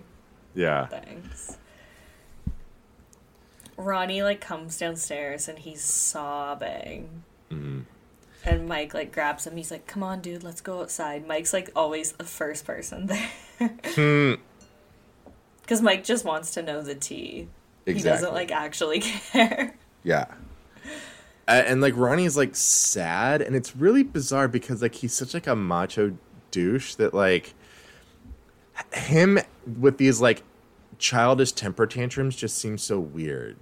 Yeah. 0.54 0.86
thanks. 0.86 1.58
Ronnie 3.82 4.22
like 4.22 4.40
comes 4.40 4.78
downstairs 4.78 5.48
and 5.48 5.58
he's 5.58 5.82
sobbing. 5.82 7.22
hmm 7.50 7.80
And 8.44 8.68
Mike 8.68 8.94
like 8.94 9.12
grabs 9.12 9.46
him. 9.46 9.56
He's 9.56 9.70
like, 9.70 9.86
"Come 9.86 10.02
on, 10.02 10.20
dude, 10.20 10.42
let's 10.42 10.60
go 10.60 10.80
outside." 10.80 11.26
Mike's 11.26 11.52
like 11.52 11.70
always 11.76 12.12
the 12.12 12.24
first 12.24 12.64
person 12.64 13.06
there 13.58 13.68
Hmm. 13.94 14.34
because 15.62 15.80
Mike 15.82 16.04
just 16.04 16.24
wants 16.24 16.52
to 16.54 16.62
know 16.62 16.82
the 16.82 16.94
tea. 16.94 17.48
He 17.86 17.94
doesn't 17.94 18.32
like 18.32 18.50
actually 18.50 19.00
care. 19.32 19.74
Yeah. 20.04 20.26
Uh, 21.48 21.62
and 21.66 21.80
like 21.80 21.94
Ronnie's 21.96 22.36
like 22.36 22.54
sad, 22.54 23.42
and 23.42 23.56
it's 23.56 23.74
really 23.76 24.02
bizarre 24.04 24.46
because 24.48 24.80
like 24.82 24.94
he's 24.94 25.12
such 25.12 25.34
like 25.34 25.46
a 25.48 25.56
macho 25.56 26.16
douche 26.52 26.94
that 26.94 27.12
like 27.14 27.54
him 28.94 29.38
with 29.78 29.98
these 29.98 30.20
like 30.20 30.42
childish 30.98 31.50
temper 31.52 31.86
tantrums 31.86 32.36
just 32.36 32.56
seems 32.58 32.82
so 32.82 33.00
weird. 33.00 33.56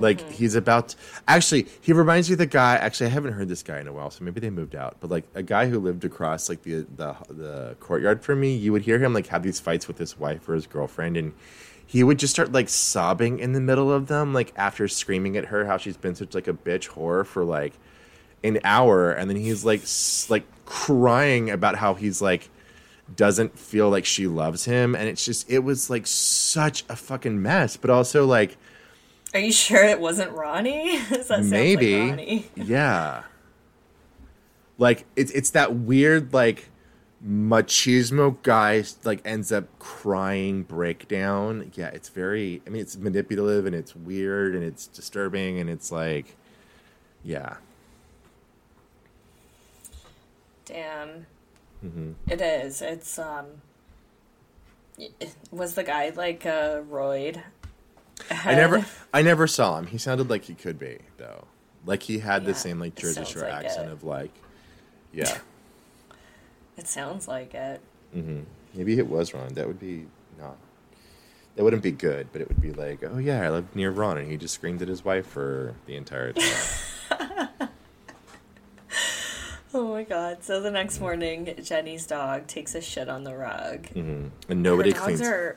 Like 0.00 0.18
mm-hmm. 0.18 0.30
he's 0.30 0.54
about 0.54 0.94
actually 1.28 1.66
he 1.80 1.92
reminds 1.92 2.28
me 2.28 2.34
of 2.34 2.38
the 2.38 2.46
guy 2.46 2.76
actually 2.76 3.06
I 3.06 3.10
haven't 3.10 3.34
heard 3.34 3.48
this 3.48 3.62
guy 3.62 3.78
in 3.78 3.86
a 3.86 3.92
while 3.92 4.10
so 4.10 4.24
maybe 4.24 4.40
they 4.40 4.50
moved 4.50 4.74
out 4.74 4.96
but 5.00 5.10
like 5.10 5.24
a 5.34 5.42
guy 5.42 5.68
who 5.68 5.78
lived 5.78 6.04
across 6.04 6.48
like 6.48 6.62
the 6.62 6.86
the 6.96 7.14
the 7.28 7.76
courtyard 7.80 8.22
from 8.22 8.40
me 8.40 8.54
you 8.54 8.72
would 8.72 8.82
hear 8.82 8.98
him 8.98 9.14
like 9.14 9.28
have 9.28 9.42
these 9.42 9.60
fights 9.60 9.86
with 9.86 9.98
his 9.98 10.18
wife 10.18 10.48
or 10.48 10.54
his 10.54 10.66
girlfriend 10.66 11.16
and 11.16 11.32
he 11.86 12.02
would 12.02 12.18
just 12.18 12.32
start 12.32 12.52
like 12.52 12.68
sobbing 12.68 13.38
in 13.38 13.52
the 13.52 13.60
middle 13.60 13.92
of 13.92 14.08
them 14.08 14.32
like 14.32 14.52
after 14.56 14.88
screaming 14.88 15.36
at 15.36 15.46
her 15.46 15.66
how 15.66 15.76
she's 15.76 15.96
been 15.96 16.14
such 16.14 16.34
like 16.34 16.48
a 16.48 16.52
bitch 16.52 16.88
whore 16.90 17.24
for 17.24 17.44
like 17.44 17.74
an 18.42 18.58
hour 18.64 19.12
and 19.12 19.30
then 19.30 19.36
he's 19.36 19.64
like 19.64 19.82
s- 19.82 20.26
like 20.28 20.44
crying 20.64 21.50
about 21.50 21.76
how 21.76 21.94
he's 21.94 22.20
like 22.20 22.50
doesn't 23.14 23.58
feel 23.58 23.90
like 23.90 24.04
she 24.04 24.26
loves 24.26 24.64
him 24.64 24.94
and 24.94 25.08
it's 25.08 25.24
just 25.24 25.48
it 25.50 25.60
was 25.60 25.90
like 25.90 26.06
such 26.06 26.84
a 26.88 26.96
fucking 26.96 27.40
mess 27.40 27.76
but 27.76 27.90
also 27.90 28.26
like 28.26 28.56
Are 29.34 29.40
you 29.40 29.52
sure 29.52 29.82
it 29.84 30.00
wasn't 30.00 30.30
Ronnie? 30.32 30.98
'Cause 30.98 31.08
that 31.10 31.24
sounds 31.26 31.50
maybe 31.50 31.96
like 31.98 32.10
Ronnie. 32.10 32.50
yeah 32.54 33.22
like 34.78 35.04
it's 35.16 35.30
it's 35.32 35.50
that 35.50 35.74
weird 35.74 36.32
like 36.32 36.68
machismo 37.26 38.36
guy 38.42 38.84
like 39.04 39.20
ends 39.24 39.50
up 39.50 39.64
crying 39.78 40.62
breakdown 40.62 41.70
yeah 41.74 41.86
it's 41.88 42.08
very 42.10 42.60
i 42.66 42.70
mean 42.70 42.82
it's 42.82 42.96
manipulative 42.96 43.64
and 43.66 43.74
it's 43.74 43.96
weird 43.96 44.54
and 44.54 44.62
it's 44.62 44.86
disturbing 44.88 45.58
and 45.58 45.70
it's 45.70 45.90
like 45.90 46.36
yeah 47.22 47.56
Damn. 50.66 51.26
hmm 51.80 52.12
It 52.28 52.40
is. 52.40 52.80
It's 52.82 53.18
um. 53.18 53.46
Was 55.50 55.74
the 55.74 55.82
guy 55.84 56.10
like 56.10 56.46
uh, 56.46 56.80
Royd? 58.30 58.40
i 58.44 58.54
never 58.54 58.86
i 59.12 59.22
never 59.22 59.46
saw 59.46 59.78
him 59.78 59.86
he 59.86 59.98
sounded 59.98 60.30
like 60.30 60.44
he 60.44 60.54
could 60.54 60.78
be 60.78 60.98
though 61.18 61.46
like 61.86 62.02
he 62.04 62.18
had 62.20 62.42
Yeah, 62.42 62.48
the 62.48 62.54
same 62.54 62.78
like 62.80 62.94
jersey 62.94 63.24
shore 63.24 63.42
like 63.42 63.64
accent 63.64 63.88
it. 63.88 63.92
of 63.92 64.04
like 64.04 64.30
yeah 65.12 65.38
It 66.76 66.86
sounds 66.88 67.28
like 67.28 67.54
it. 67.54 67.80
hmm 68.12 68.40
Maybe 68.74 68.98
it 68.98 69.06
was 69.08 69.32
Ron. 69.32 69.54
That 69.54 69.68
would 69.68 69.78
be 69.78 70.06
not. 70.36 70.56
That 71.54 71.62
wouldn't 71.62 71.84
be 71.84 71.92
good, 71.92 72.26
but 72.32 72.40
it 72.40 72.48
would 72.48 72.60
be 72.60 72.72
like, 72.72 73.04
oh 73.04 73.18
yeah, 73.18 73.42
I 73.42 73.50
lived 73.50 73.76
near 73.76 73.92
Ron, 73.92 74.18
and 74.18 74.28
he 74.28 74.36
just 74.36 74.54
screamed 74.54 74.82
at 74.82 74.88
his 74.88 75.04
wife 75.04 75.26
for 75.26 75.76
the 75.86 75.94
entire 75.94 76.32
time. 76.32 77.48
Oh 79.76 79.88
my 79.88 80.04
god! 80.04 80.44
So 80.44 80.60
the 80.60 80.70
next 80.70 81.00
morning, 81.00 81.52
Jenni's 81.62 82.06
dog 82.06 82.46
takes 82.46 82.76
a 82.76 82.80
shit 82.80 83.08
on 83.08 83.24
the 83.24 83.34
rug. 83.36 83.88
hmm 83.88 84.26
And 84.48 84.62
nobody 84.62 84.92
cleans. 84.92 85.20
are. 85.20 85.56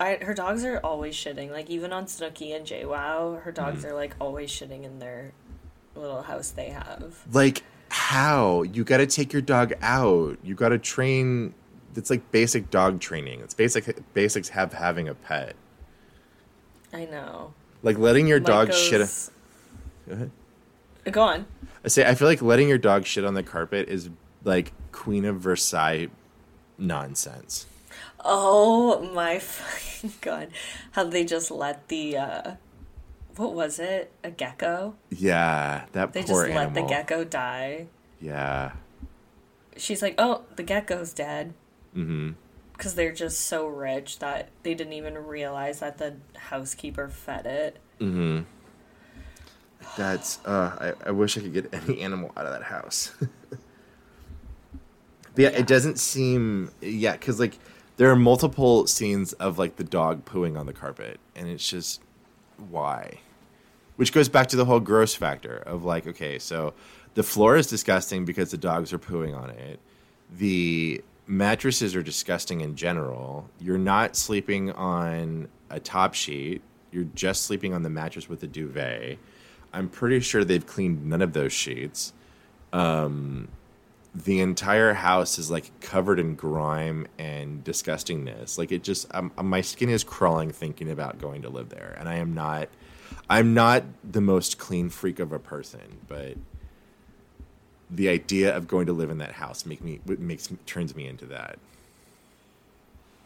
I, 0.00 0.16
her 0.22 0.34
dogs 0.34 0.64
are 0.64 0.78
always 0.78 1.14
shitting. 1.14 1.50
Like 1.50 1.68
even 1.70 1.92
on 1.92 2.06
Snooki 2.06 2.54
and 2.54 2.64
JWoww, 2.66 3.42
her 3.42 3.52
dogs 3.52 3.82
Mm-hmm. 3.82 3.88
are 3.92 3.94
like 3.94 4.14
always 4.20 4.50
shitting 4.50 4.84
in 4.84 4.98
their 5.00 5.32
little 5.96 6.22
house 6.22 6.50
they 6.50 6.68
have. 6.70 7.16
Like 7.32 7.62
how 7.90 8.62
you 8.62 8.84
got 8.84 8.98
to 8.98 9.06
take 9.06 9.32
your 9.32 9.42
dog 9.42 9.72
out. 9.82 10.38
You 10.44 10.54
got 10.54 10.68
to 10.70 10.78
train. 10.78 11.54
It's 11.96 12.10
like 12.10 12.30
basic 12.30 12.70
dog 12.70 13.00
training. 13.00 13.40
It's 13.40 13.54
basic 13.54 13.96
basics 14.14 14.50
have 14.50 14.72
having 14.72 15.08
a 15.08 15.14
pet. 15.14 15.56
I 16.92 17.04
know. 17.06 17.54
Like 17.82 17.98
letting 17.98 18.26
your 18.26 18.40
dog 18.40 18.72
shit. 18.72 19.00
goes- 19.00 19.30
Go 20.06 20.14
ahead. 20.14 20.30
Go 21.10 21.22
on. 21.22 21.46
I 21.84 21.88
say 21.88 22.06
I 22.06 22.14
feel 22.14 22.28
like 22.28 22.42
letting 22.42 22.68
your 22.68 22.78
dog 22.78 23.04
shit 23.06 23.24
on 23.24 23.34
the 23.34 23.42
carpet 23.42 23.88
is 23.88 24.10
like 24.44 24.72
Queen 24.92 25.24
of 25.24 25.40
Versailles 25.40 26.08
nonsense. 26.76 27.66
Oh 28.24 29.00
my 29.14 29.38
fucking 29.38 30.12
god! 30.20 30.48
How 30.92 31.04
they 31.04 31.24
just 31.24 31.50
let 31.50 31.88
the 31.88 32.16
uh, 32.16 32.54
what 33.36 33.54
was 33.54 33.78
it? 33.78 34.10
A 34.24 34.30
gecko? 34.30 34.94
Yeah, 35.10 35.84
that 35.92 36.12
They 36.12 36.22
poor 36.24 36.46
just 36.46 36.56
let 36.56 36.74
the 36.74 36.82
gecko 36.82 37.24
die. 37.24 37.86
Yeah. 38.20 38.72
She's 39.76 40.02
like, 40.02 40.16
"Oh, 40.18 40.42
the 40.56 40.64
gecko's 40.64 41.12
dead." 41.12 41.54
Mm-hmm. 41.96 42.32
Because 42.72 42.94
they're 42.94 43.12
just 43.12 43.40
so 43.40 43.66
rich 43.66 44.18
that 44.20 44.50
they 44.62 44.74
didn't 44.74 44.92
even 44.92 45.18
realize 45.18 45.80
that 45.80 45.98
the 45.98 46.16
housekeeper 46.36 47.08
fed 47.08 47.46
it. 47.46 47.78
Mm-hmm. 48.00 48.40
That's 49.96 50.38
uh 50.44 50.94
I, 51.04 51.08
I 51.08 51.10
wish 51.12 51.36
I 51.38 51.40
could 51.40 51.52
get 51.54 51.72
any 51.74 52.00
animal 52.00 52.32
out 52.36 52.46
of 52.46 52.52
that 52.52 52.64
house. 52.64 53.12
but 53.20 53.58
yeah, 55.36 55.50
Yeah. 55.50 55.58
it 55.58 55.66
doesn't 55.66 55.98
seem 55.98 56.70
yeah, 56.80 57.12
because 57.12 57.40
like 57.40 57.58
there 57.98 58.10
are 58.10 58.16
multiple 58.16 58.86
scenes 58.86 59.32
of 59.34 59.58
like 59.58 59.76
the 59.76 59.84
dog 59.84 60.24
pooing 60.24 60.58
on 60.58 60.66
the 60.66 60.72
carpet, 60.72 61.20
and 61.36 61.48
it's 61.48 61.68
just 61.68 62.00
why? 62.70 63.20
Which 63.96 64.12
goes 64.12 64.28
back 64.28 64.46
to 64.48 64.56
the 64.56 64.64
whole 64.64 64.78
gross 64.80 65.14
factor 65.14 65.56
of 65.58 65.84
like, 65.84 66.06
okay, 66.06 66.38
so 66.38 66.74
the 67.14 67.24
floor 67.24 67.56
is 67.56 67.66
disgusting 67.66 68.24
because 68.24 68.52
the 68.52 68.56
dogs 68.56 68.92
are 68.92 68.98
pooing 68.98 69.36
on 69.36 69.50
it. 69.50 69.80
The 70.38 71.02
mattresses 71.26 71.96
are 71.96 72.02
disgusting 72.02 72.60
in 72.60 72.76
general. 72.76 73.50
You're 73.60 73.78
not 73.78 74.14
sleeping 74.14 74.70
on 74.72 75.48
a 75.68 75.80
top 75.80 76.14
sheet. 76.14 76.62
You're 76.92 77.08
just 77.16 77.42
sleeping 77.46 77.74
on 77.74 77.82
the 77.82 77.90
mattress 77.90 78.28
with 78.28 78.44
a 78.44 78.46
duvet. 78.46 79.18
I'm 79.72 79.88
pretty 79.88 80.20
sure 80.20 80.44
they've 80.44 80.64
cleaned 80.64 81.04
none 81.04 81.20
of 81.20 81.32
those 81.32 81.52
sheets. 81.52 82.12
Um, 82.72 83.48
the 84.14 84.40
entire 84.40 84.94
house 84.94 85.38
is 85.38 85.50
like 85.50 85.70
covered 85.80 86.18
in 86.18 86.34
grime 86.34 87.06
and 87.18 87.62
disgustingness. 87.62 88.58
Like 88.58 88.72
it 88.72 88.82
just, 88.82 89.06
um, 89.14 89.32
my 89.40 89.60
skin 89.60 89.88
is 89.88 90.02
crawling 90.04 90.50
thinking 90.50 90.90
about 90.90 91.20
going 91.20 91.42
to 91.42 91.48
live 91.48 91.68
there, 91.68 91.96
and 91.98 92.08
I 92.08 92.16
am 92.16 92.34
not. 92.34 92.68
I'm 93.30 93.54
not 93.54 93.84
the 94.04 94.20
most 94.20 94.58
clean 94.58 94.88
freak 94.90 95.18
of 95.18 95.32
a 95.32 95.38
person, 95.38 95.98
but 96.08 96.34
the 97.90 98.08
idea 98.08 98.54
of 98.54 98.66
going 98.66 98.86
to 98.86 98.92
live 98.92 99.10
in 99.10 99.18
that 99.18 99.32
house 99.32 99.64
make 99.66 99.82
me 99.82 100.00
makes 100.06 100.50
me 100.50 100.58
turns 100.66 100.94
me 100.94 101.06
into 101.06 101.26
that. 101.26 101.58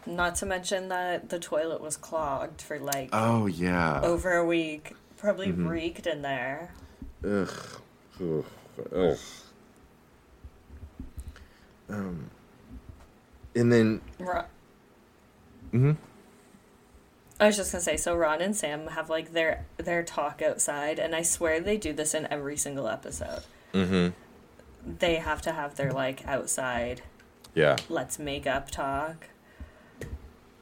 Not 0.07 0.35
to 0.37 0.47
mention 0.47 0.89
that 0.89 1.29
the 1.29 1.39
toilet 1.39 1.81
was 1.81 1.97
clogged 1.97 2.61
for 2.63 2.79
like 2.79 3.11
Oh 3.13 3.47
yeah. 3.47 4.01
over 4.03 4.35
a 4.37 4.45
week. 4.45 4.95
Probably 5.17 5.53
reeked 5.53 6.07
in 6.07 6.23
there. 6.23 6.73
Ugh. 7.25 7.49
Ugh. 8.21 8.45
Ugh. 8.95 9.19
Um. 11.89 12.31
And 13.55 13.73
then. 13.73 14.01
Ro- 14.19 14.45
Mhm. 15.73 15.97
I 17.41 17.47
was 17.47 17.57
just 17.57 17.73
gonna 17.73 17.83
say, 17.83 17.97
so 17.97 18.15
Ron 18.15 18.41
and 18.41 18.55
Sam 18.55 18.87
have 18.89 19.11
like 19.11 19.33
their 19.33 19.65
their 19.79 20.03
talk 20.03 20.41
outside, 20.43 20.99
and 20.99 21.15
I 21.15 21.23
swear 21.23 21.61
they 21.61 21.77
do 21.77 21.93
this 21.93 22.15
in 22.15 22.27
every 22.31 22.57
single 22.57 22.87
episode. 22.89 23.43
Mm-hmm. 23.73 24.11
They 24.99 25.17
have 25.17 25.43
to 25.43 25.53
have 25.53 25.75
their 25.77 25.91
like 25.93 26.27
outside, 26.27 27.03
Yeah. 27.55 27.77
let's 27.89 28.19
make 28.19 28.47
up 28.47 28.71
talk. 28.71 29.29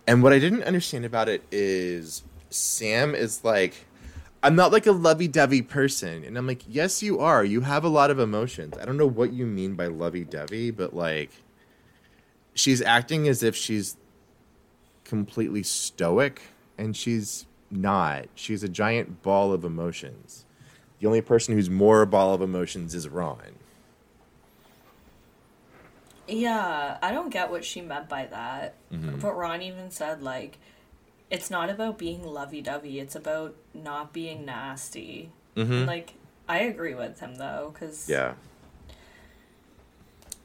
And 0.07 0.23
what 0.23 0.33
I 0.33 0.39
didn't 0.39 0.63
understand 0.65 1.05
about 1.05 1.29
it 1.29 1.43
is 1.51 2.23
Sam 2.51 3.15
is 3.15 3.45
like, 3.45 3.87
I'm 4.43 4.57
not 4.57 4.73
like 4.73 4.87
a 4.87 4.93
lovey 4.93 5.29
dovey 5.29 5.63
person. 5.63 6.25
And 6.25 6.39
I'm 6.39 6.47
like, 6.47 6.63
yes, 6.67 7.03
you 7.03 7.21
are. 7.21 7.45
You 7.45 7.61
have 7.61 7.85
a 7.85 7.89
lot 7.89 8.11
of 8.11 8.19
emotions. 8.19 8.79
I 8.81 8.85
don't 8.87 8.97
know 8.97 9.07
what 9.07 9.33
you 9.33 9.45
mean 9.47 9.75
by 9.75 9.87
lovey 9.87 10.25
dovey, 10.25 10.71
but 10.71 10.95
like, 10.95 11.31
she's 12.55 12.81
acting 12.81 13.29
as 13.29 13.43
if 13.43 13.55
she's 13.55 13.97
completely 15.05 15.63
stoic, 15.63 16.41
and 16.79 16.97
she's 16.97 17.47
not. 17.71 18.27
She's 18.35 18.63
a 18.63 18.69
giant 18.69 19.23
ball 19.23 19.53
of 19.53 19.65
emotions. 19.65 20.47
The 21.01 21.07
only 21.07 21.21
person 21.21 21.55
who's 21.55 21.69
more 21.69 22.03
a 22.03 22.07
ball 22.07 22.33
of 22.35 22.41
emotions 22.43 22.95
is 22.95 23.09
Ron. 23.09 23.57
Yeah, 26.29 26.99
I 27.03 27.11
don't 27.11 27.31
get 27.31 27.51
what 27.51 27.65
she 27.65 27.81
meant 27.81 28.09
by 28.09 28.27
that. 28.27 28.77
Mm-hmm. 28.93 29.19
But 29.19 29.37
Ron 29.37 29.63
even 29.63 29.91
said 29.91 30.23
like, 30.23 30.59
it's 31.31 31.51
not 31.51 31.71
about 31.71 31.97
being 31.99 32.25
lovey 32.25 32.61
dovey. 32.61 32.99
It's 32.99 33.15
about 33.15 33.55
not 33.73 34.13
being 34.13 34.45
nasty. 34.45 35.31
Mhm. 35.57 35.87
Like, 35.87 36.15
I 36.49 36.61
agree 36.61 36.95
with 36.95 37.21
him 37.21 37.37
though, 37.37 37.71
because 37.73 38.09
Yeah. 38.09 38.35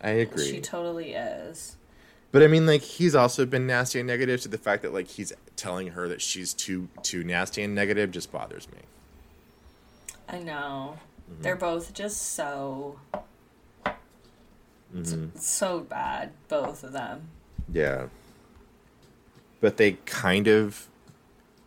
I 0.02 0.10
agree. 0.10 0.46
she 0.46 0.62
totally 0.62 1.14
is. 1.14 1.78
But 2.32 2.44
I 2.44 2.48
mean, 2.48 2.66
like 2.66 2.82
he's 2.82 3.16
also 3.16 3.46
been 3.46 3.66
nasty 3.66 4.00
and 4.00 4.08
negative. 4.08 4.42
So 4.42 4.50
the 4.50 4.58
fact 4.58 4.82
that 4.84 4.94
like 4.94 5.08
he's 5.08 5.32
telling 5.56 5.90
her 5.90 6.08
that 6.10 6.22
she's 6.22 6.54
too 6.54 6.90
too 7.02 7.24
nasty 7.24 7.64
and 7.64 7.74
negative 7.74 8.12
just 8.12 8.32
bothers 8.32 8.68
me. 8.72 8.80
I 10.28 10.40
know. 10.40 11.00
Mm-hmm. 11.32 11.42
They're 11.44 11.56
both 11.56 11.94
just 11.94 12.22
so 12.22 13.00
Mm-hmm. 14.96 15.38
so 15.38 15.80
bad, 15.82 16.32
both 16.48 16.84
of 16.84 16.92
them. 16.94 17.30
Yeah. 17.72 18.08
But 19.66 19.78
they 19.78 19.94
kind 20.06 20.48
of 20.48 20.88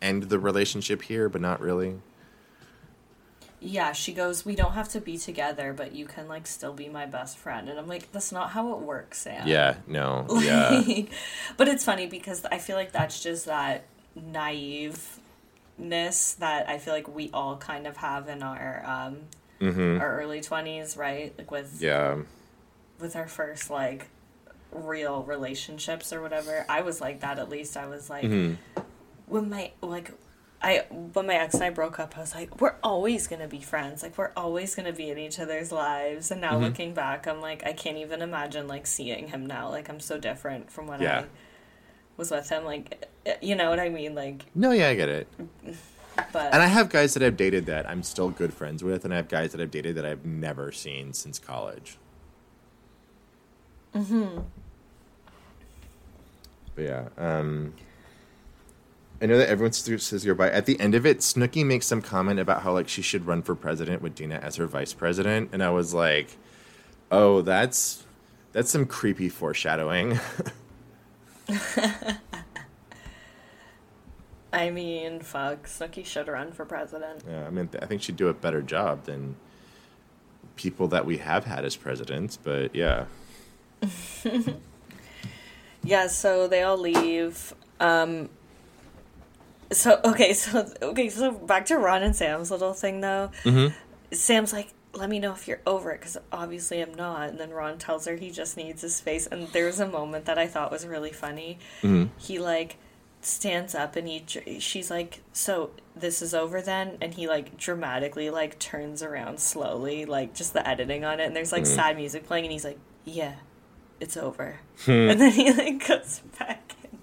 end 0.00 0.28
the 0.28 0.38
relationship 0.38 1.02
here, 1.02 1.28
but 1.28 1.40
not 1.40 1.60
really. 1.60 1.96
Yeah, 3.58 3.90
she 3.90 4.12
goes, 4.12 4.44
"We 4.44 4.54
don't 4.54 4.74
have 4.74 4.88
to 4.90 5.00
be 5.00 5.18
together, 5.18 5.72
but 5.72 5.96
you 5.96 6.06
can 6.06 6.28
like 6.28 6.46
still 6.46 6.72
be 6.72 6.88
my 6.88 7.06
best 7.06 7.38
friend." 7.38 7.68
And 7.68 7.76
I'm 7.76 7.88
like, 7.88 8.12
"That's 8.12 8.30
not 8.30 8.50
how 8.50 8.72
it 8.74 8.78
works, 8.78 9.22
Sam." 9.22 9.48
Yeah. 9.48 9.78
No. 9.88 10.26
Yeah. 10.40 10.80
But 11.56 11.66
it's 11.66 11.84
funny 11.84 12.06
because 12.06 12.44
I 12.44 12.58
feel 12.58 12.76
like 12.76 12.92
that's 12.92 13.20
just 13.20 13.46
that 13.46 13.86
naiveness 14.16 15.18
that 16.38 16.68
I 16.68 16.78
feel 16.78 16.94
like 16.94 17.12
we 17.12 17.30
all 17.34 17.56
kind 17.56 17.88
of 17.88 17.96
have 17.96 18.28
in 18.28 18.44
our 18.44 18.84
um 18.86 19.16
mm-hmm. 19.60 20.00
our 20.00 20.20
early 20.20 20.38
20s, 20.40 20.96
right? 20.96 21.34
Like 21.36 21.50
with 21.50 21.82
Yeah. 21.82 22.18
with 23.00 23.16
our 23.16 23.26
first 23.26 23.70
like 23.70 24.06
real 24.72 25.22
relationships 25.22 26.12
or 26.12 26.20
whatever. 26.22 26.64
I 26.68 26.82
was 26.82 27.00
like 27.00 27.20
that 27.20 27.38
at 27.38 27.48
least. 27.48 27.76
I 27.76 27.86
was 27.86 28.08
like 28.10 28.24
Mhm. 28.24 28.56
when 29.26 29.48
my 29.50 29.72
like 29.82 30.12
I 30.60 30.84
when 30.90 31.26
my 31.26 31.34
ex 31.34 31.54
and 31.54 31.62
I 31.64 31.70
broke 31.70 32.00
up, 32.00 32.16
I 32.16 32.20
was 32.20 32.34
like, 32.34 32.60
we're 32.60 32.74
always 32.82 33.28
gonna 33.28 33.46
be 33.48 33.60
friends. 33.60 34.02
Like 34.02 34.18
we're 34.18 34.32
always 34.36 34.74
gonna 34.74 34.92
be 34.92 35.08
in 35.10 35.18
each 35.18 35.38
other's 35.38 35.70
lives. 35.70 36.30
And 36.30 36.40
now 36.40 36.54
Mhm. 36.54 36.62
looking 36.62 36.94
back, 36.94 37.26
I'm 37.28 37.40
like, 37.40 37.64
I 37.64 37.72
can't 37.72 37.96
even 37.96 38.22
imagine 38.22 38.66
like 38.66 38.86
seeing 38.86 39.28
him 39.28 39.46
now. 39.46 39.68
Like 39.70 39.88
I'm 39.88 40.00
so 40.00 40.18
different 40.18 40.70
from 40.70 40.86
when 40.88 41.00
Yeah. 41.00 41.20
I 41.20 41.24
was 42.16 42.30
with 42.30 42.48
him. 42.48 42.64
Like 42.64 43.08
you 43.40 43.54
know 43.54 43.70
what 43.70 43.78
I 43.80 43.88
mean? 43.88 44.14
Like 44.14 44.46
No. 44.54 44.72
Yeah, 44.72 44.88
I 44.88 44.94
get 44.96 45.08
it. 45.08 45.28
but 46.32 46.52
And 46.52 46.60
I 46.60 46.66
have 46.66 46.88
guys 46.88 47.14
that 47.14 47.22
I've 47.22 47.36
dated 47.36 47.66
that 47.66 47.88
I'm 47.88 48.02
still 48.02 48.28
good 48.30 48.52
friends 48.52 48.82
with, 48.82 49.04
and 49.04 49.14
I 49.14 49.18
have 49.18 49.28
guys 49.28 49.52
that 49.52 49.60
I've 49.60 49.70
dated 49.70 49.94
that 49.94 50.04
I've 50.04 50.24
never 50.26 50.72
seen 50.72 51.12
since 51.12 51.38
college. 51.38 51.96
Mm-hmm. 53.94 54.40
But 56.78 56.86
yeah, 56.86 57.08
um, 57.18 57.74
I 59.20 59.26
know 59.26 59.36
that 59.36 59.48
everyone 59.48 59.72
says 59.72 60.24
goodbye. 60.24 60.50
At 60.52 60.66
the 60.66 60.78
end 60.78 60.94
of 60.94 61.04
it, 61.04 61.18
Snooki 61.18 61.66
makes 61.66 61.88
some 61.88 62.00
comment 62.00 62.38
about 62.38 62.62
how 62.62 62.72
like 62.72 62.86
she 62.86 63.02
should 63.02 63.26
run 63.26 63.42
for 63.42 63.56
president 63.56 64.00
with 64.00 64.14
Deena 64.14 64.36
as 64.36 64.54
her 64.56 64.68
vice 64.68 64.92
president, 64.92 65.50
and 65.52 65.60
I 65.60 65.70
was 65.70 65.92
like, 65.92 66.36
"Oh, 67.10 67.42
that's 67.42 68.04
that's 68.52 68.70
some 68.70 68.86
creepy 68.86 69.28
foreshadowing." 69.28 70.20
I 74.52 74.70
mean, 74.70 75.18
fuck, 75.18 75.66
Snooki 75.66 76.06
should 76.06 76.28
run 76.28 76.52
for 76.52 76.64
president. 76.64 77.24
yeah, 77.28 77.44
I 77.44 77.50
mean, 77.50 77.68
I 77.82 77.86
think 77.86 78.02
she'd 78.02 78.14
do 78.14 78.28
a 78.28 78.34
better 78.34 78.62
job 78.62 79.02
than 79.02 79.34
people 80.54 80.86
that 80.88 81.04
we 81.04 81.16
have 81.18 81.44
had 81.44 81.64
as 81.64 81.74
presidents. 81.74 82.36
But 82.36 82.76
yeah. 82.76 83.06
Yeah, 85.88 86.06
so 86.08 86.46
they 86.46 86.62
all 86.62 86.76
leave. 86.76 87.54
Um 87.80 88.28
so 89.72 90.00
okay, 90.04 90.32
so 90.32 90.70
okay, 90.82 91.08
so 91.08 91.32
back 91.32 91.66
to 91.66 91.78
Ron 91.78 92.02
and 92.02 92.14
Sam's 92.14 92.50
little 92.50 92.74
thing 92.74 93.00
though. 93.00 93.30
Mm-hmm. 93.44 93.74
Sam's 94.12 94.52
like, 94.52 94.68
"Let 94.92 95.08
me 95.08 95.18
know 95.18 95.32
if 95.32 95.48
you're 95.48 95.60
over 95.66 95.90
it 95.92 96.00
cuz 96.00 96.16
obviously 96.30 96.80
I'm 96.80 96.94
not." 96.94 97.30
And 97.30 97.38
then 97.40 97.50
Ron 97.50 97.78
tells 97.78 98.06
her 98.06 98.16
he 98.16 98.30
just 98.30 98.56
needs 98.56 98.82
his 98.82 98.96
space 98.96 99.26
and 99.26 99.48
there's 99.48 99.80
a 99.80 99.88
moment 99.88 100.26
that 100.26 100.38
I 100.38 100.46
thought 100.46 100.70
was 100.70 100.86
really 100.86 101.12
funny. 101.12 101.58
Mm-hmm. 101.82 102.06
He 102.18 102.38
like 102.38 102.76
stands 103.20 103.74
up 103.74 103.96
and 103.96 104.06
he 104.08 104.24
she's 104.60 104.90
like, 104.90 105.20
"So 105.32 105.70
this 105.96 106.20
is 106.22 106.34
over 106.34 106.60
then?" 106.60 106.98
And 107.00 107.14
he 107.14 107.26
like 107.26 107.56
dramatically 107.56 108.28
like 108.30 108.58
turns 108.58 109.02
around 109.02 109.40
slowly, 109.40 110.04
like 110.04 110.34
just 110.34 110.52
the 110.52 110.66
editing 110.68 111.04
on 111.04 111.18
it 111.20 111.24
and 111.24 111.34
there's 111.36 111.52
like 111.52 111.66
sad 111.66 111.96
music 111.96 112.26
playing 112.26 112.44
and 112.44 112.52
he's 112.52 112.64
like, 112.64 112.78
"Yeah, 113.04 113.34
it's 114.00 114.16
over." 114.16 114.56
Hmm. 114.84 114.90
and 114.90 115.20
then 115.20 115.32
he 115.32 115.52
like 115.52 115.86
goes 115.86 116.20
back 116.38 116.74
in. 116.82 116.98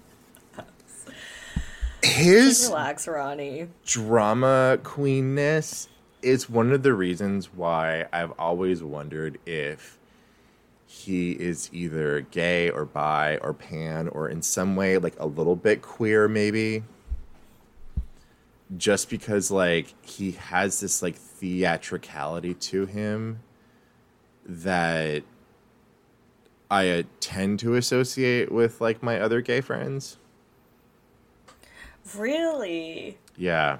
His 2.02 2.66
Relax, 2.68 3.08
Ronnie. 3.08 3.68
drama 3.84 4.78
queenness 4.82 5.88
is 6.22 6.48
one 6.48 6.72
of 6.72 6.82
the 6.82 6.94
reasons 6.94 7.52
why 7.52 8.06
I've 8.12 8.32
always 8.38 8.82
wondered 8.82 9.38
if 9.44 9.98
he 10.86 11.32
is 11.32 11.68
either 11.72 12.22
gay 12.22 12.70
or 12.70 12.84
bi 12.84 13.38
or 13.38 13.52
pan 13.52 14.08
or 14.08 14.28
in 14.28 14.40
some 14.42 14.76
way 14.76 14.98
like 14.98 15.14
a 15.18 15.26
little 15.26 15.56
bit 15.56 15.82
queer 15.82 16.26
maybe 16.28 16.84
just 18.76 19.10
because 19.10 19.50
like 19.50 19.94
he 20.02 20.32
has 20.32 20.80
this 20.80 21.02
like 21.02 21.14
theatricality 21.16 22.54
to 22.54 22.86
him 22.86 23.40
that 24.44 25.22
I 26.70 26.88
uh, 26.90 27.02
tend 27.20 27.58
to 27.60 27.74
associate 27.74 28.50
with 28.50 28.80
like 28.80 29.02
my 29.02 29.20
other 29.20 29.40
gay 29.40 29.60
friends. 29.60 30.18
Really? 32.16 33.18
Yeah. 33.36 33.78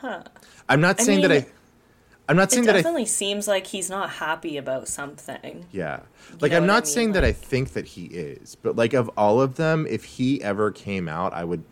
Huh. 0.00 0.22
I'm 0.68 0.80
not 0.80 1.00
I 1.00 1.04
saying 1.04 1.20
that 1.22 1.32
I. 1.32 1.46
I'm 2.28 2.36
not 2.36 2.50
saying 2.50 2.66
that 2.66 2.74
I. 2.76 2.78
definitely 2.78 3.06
seems 3.06 3.46
like 3.46 3.66
he's 3.66 3.90
not 3.90 4.10
happy 4.10 4.56
about 4.56 4.88
something. 4.88 5.66
Yeah. 5.70 6.00
Like 6.40 6.52
know 6.52 6.58
I'm 6.58 6.62
what 6.64 6.70
I 6.70 6.74
not 6.74 6.84
mean? 6.84 6.92
saying 6.92 7.12
that 7.12 7.24
I 7.24 7.32
think 7.32 7.72
that 7.74 7.86
he 7.88 8.06
is, 8.06 8.54
but 8.56 8.74
like 8.76 8.94
of 8.94 9.08
all 9.16 9.40
of 9.40 9.56
them, 9.56 9.86
if 9.88 10.04
he 10.04 10.42
ever 10.42 10.70
came 10.70 11.08
out, 11.08 11.32
I 11.32 11.44
would. 11.44 11.62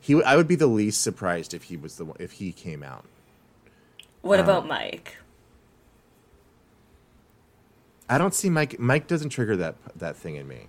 He. 0.00 0.22
I 0.22 0.36
would 0.36 0.48
be 0.48 0.56
the 0.56 0.66
least 0.66 1.02
surprised 1.02 1.54
if 1.54 1.64
he 1.64 1.76
was 1.76 1.96
the 1.96 2.04
one. 2.04 2.16
If 2.20 2.32
he 2.32 2.52
came 2.52 2.82
out. 2.82 3.04
What 4.22 4.38
Uh, 4.40 4.44
about 4.44 4.66
Mike? 4.68 5.16
I 8.10 8.18
don't 8.18 8.34
see 8.34 8.50
Mike. 8.50 8.78
Mike 8.80 9.06
doesn't 9.06 9.30
trigger 9.30 9.56
that 9.56 9.76
that 9.96 10.16
thing 10.16 10.34
in 10.34 10.48
me. 10.48 10.66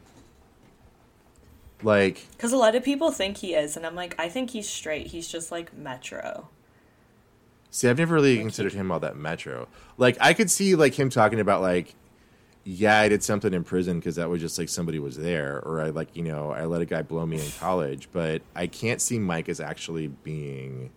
Like, 1.83 2.27
Because 2.33 2.53
a 2.53 2.57
lot 2.57 2.75
of 2.75 2.83
people 2.83 3.09
think 3.09 3.37
he 3.37 3.55
is, 3.55 3.75
and 3.75 3.87
I'm 3.87 3.95
like, 3.95 4.13
I 4.19 4.29
think 4.29 4.51
he's 4.51 4.69
straight. 4.69 5.07
He's 5.07 5.27
just 5.27 5.51
like 5.51 5.75
Metro. 5.75 6.49
see, 7.71 7.89
I've 7.89 7.97
never 7.97 8.13
really 8.13 8.37
considered 8.37 8.73
him 8.73 8.91
all 8.91 8.99
that 8.99 9.17
metro. 9.17 9.67
Like, 9.97 10.17
I 10.21 10.33
could 10.35 10.51
see 10.51 10.75
like 10.75 10.93
him 10.93 11.09
talking 11.09 11.39
about 11.39 11.61
like, 11.61 11.95
yeah, 12.63 12.99
I 12.99 13.09
did 13.09 13.23
something 13.23 13.51
in 13.51 13.63
prison 13.63 13.97
because 13.97 14.17
that 14.17 14.29
was 14.29 14.39
just 14.39 14.59
like 14.59 14.69
somebody 14.69 14.99
was 14.99 15.17
there, 15.17 15.63
or 15.65 15.81
I 15.81 15.89
like 15.89 16.15
you 16.15 16.21
know 16.21 16.51
I 16.51 16.65
let 16.65 16.81
a 16.83 16.85
guy 16.85 17.01
blow 17.01 17.25
me 17.25 17.43
in 17.43 17.51
college. 17.59 18.09
But 18.13 18.43
I 18.55 18.67
can't 18.67 19.01
see 19.01 19.17
Mike 19.17 19.49
as 19.49 19.59
actually 19.59 20.09
being 20.09 20.91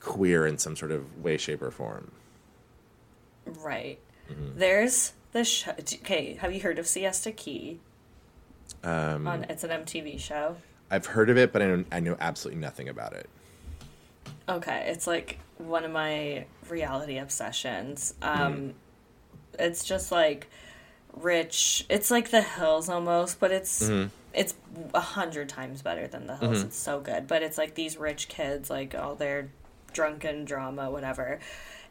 queer 0.00 0.46
in 0.46 0.56
some 0.56 0.76
sort 0.76 0.92
of 0.92 1.22
way, 1.22 1.36
shape, 1.36 1.60
or 1.60 1.70
form. 1.70 2.10
Right. 3.44 3.98
Mm-hmm. 4.30 4.58
There's 4.58 5.12
the 5.32 5.44
show. 5.44 5.72
Okay, 5.72 6.34
have 6.34 6.52
you 6.52 6.60
heard 6.60 6.78
of 6.78 6.86
Siesta 6.86 7.32
Key? 7.32 7.80
Um, 8.82 9.26
On 9.26 9.44
it's 9.44 9.64
an 9.64 9.70
MTV 9.70 10.18
show. 10.18 10.56
I've 10.90 11.06
heard 11.06 11.30
of 11.30 11.36
it, 11.38 11.52
but 11.52 11.62
I 11.62 11.66
know, 11.66 11.84
I 11.90 12.00
know 12.00 12.16
absolutely 12.20 12.60
nothing 12.60 12.88
about 12.88 13.14
it. 13.14 13.28
Okay, 14.48 14.86
it's 14.90 15.06
like 15.06 15.38
one 15.58 15.84
of 15.84 15.90
my 15.90 16.44
reality 16.68 17.18
obsessions. 17.18 18.14
Um, 18.22 18.74
It's 19.58 19.84
just 19.84 20.10
like 20.12 20.48
rich. 21.14 21.86
It's 21.88 22.10
like 22.10 22.30
The 22.30 22.42
Hills 22.42 22.88
almost, 22.88 23.40
but 23.40 23.50
it's 23.50 23.88
it's 24.34 24.54
a 24.92 25.00
hundred 25.00 25.48
times 25.48 25.80
better 25.80 26.06
than 26.08 26.26
The 26.26 26.36
Hills. 26.36 26.62
It's 26.62 26.76
so 26.76 27.00
good, 27.00 27.26
but 27.26 27.42
it's 27.42 27.56
like 27.56 27.74
these 27.74 27.96
rich 27.96 28.28
kids, 28.28 28.68
like 28.68 28.94
all 28.94 29.14
their 29.14 29.48
drunken 29.92 30.44
drama, 30.44 30.90
whatever. 30.90 31.38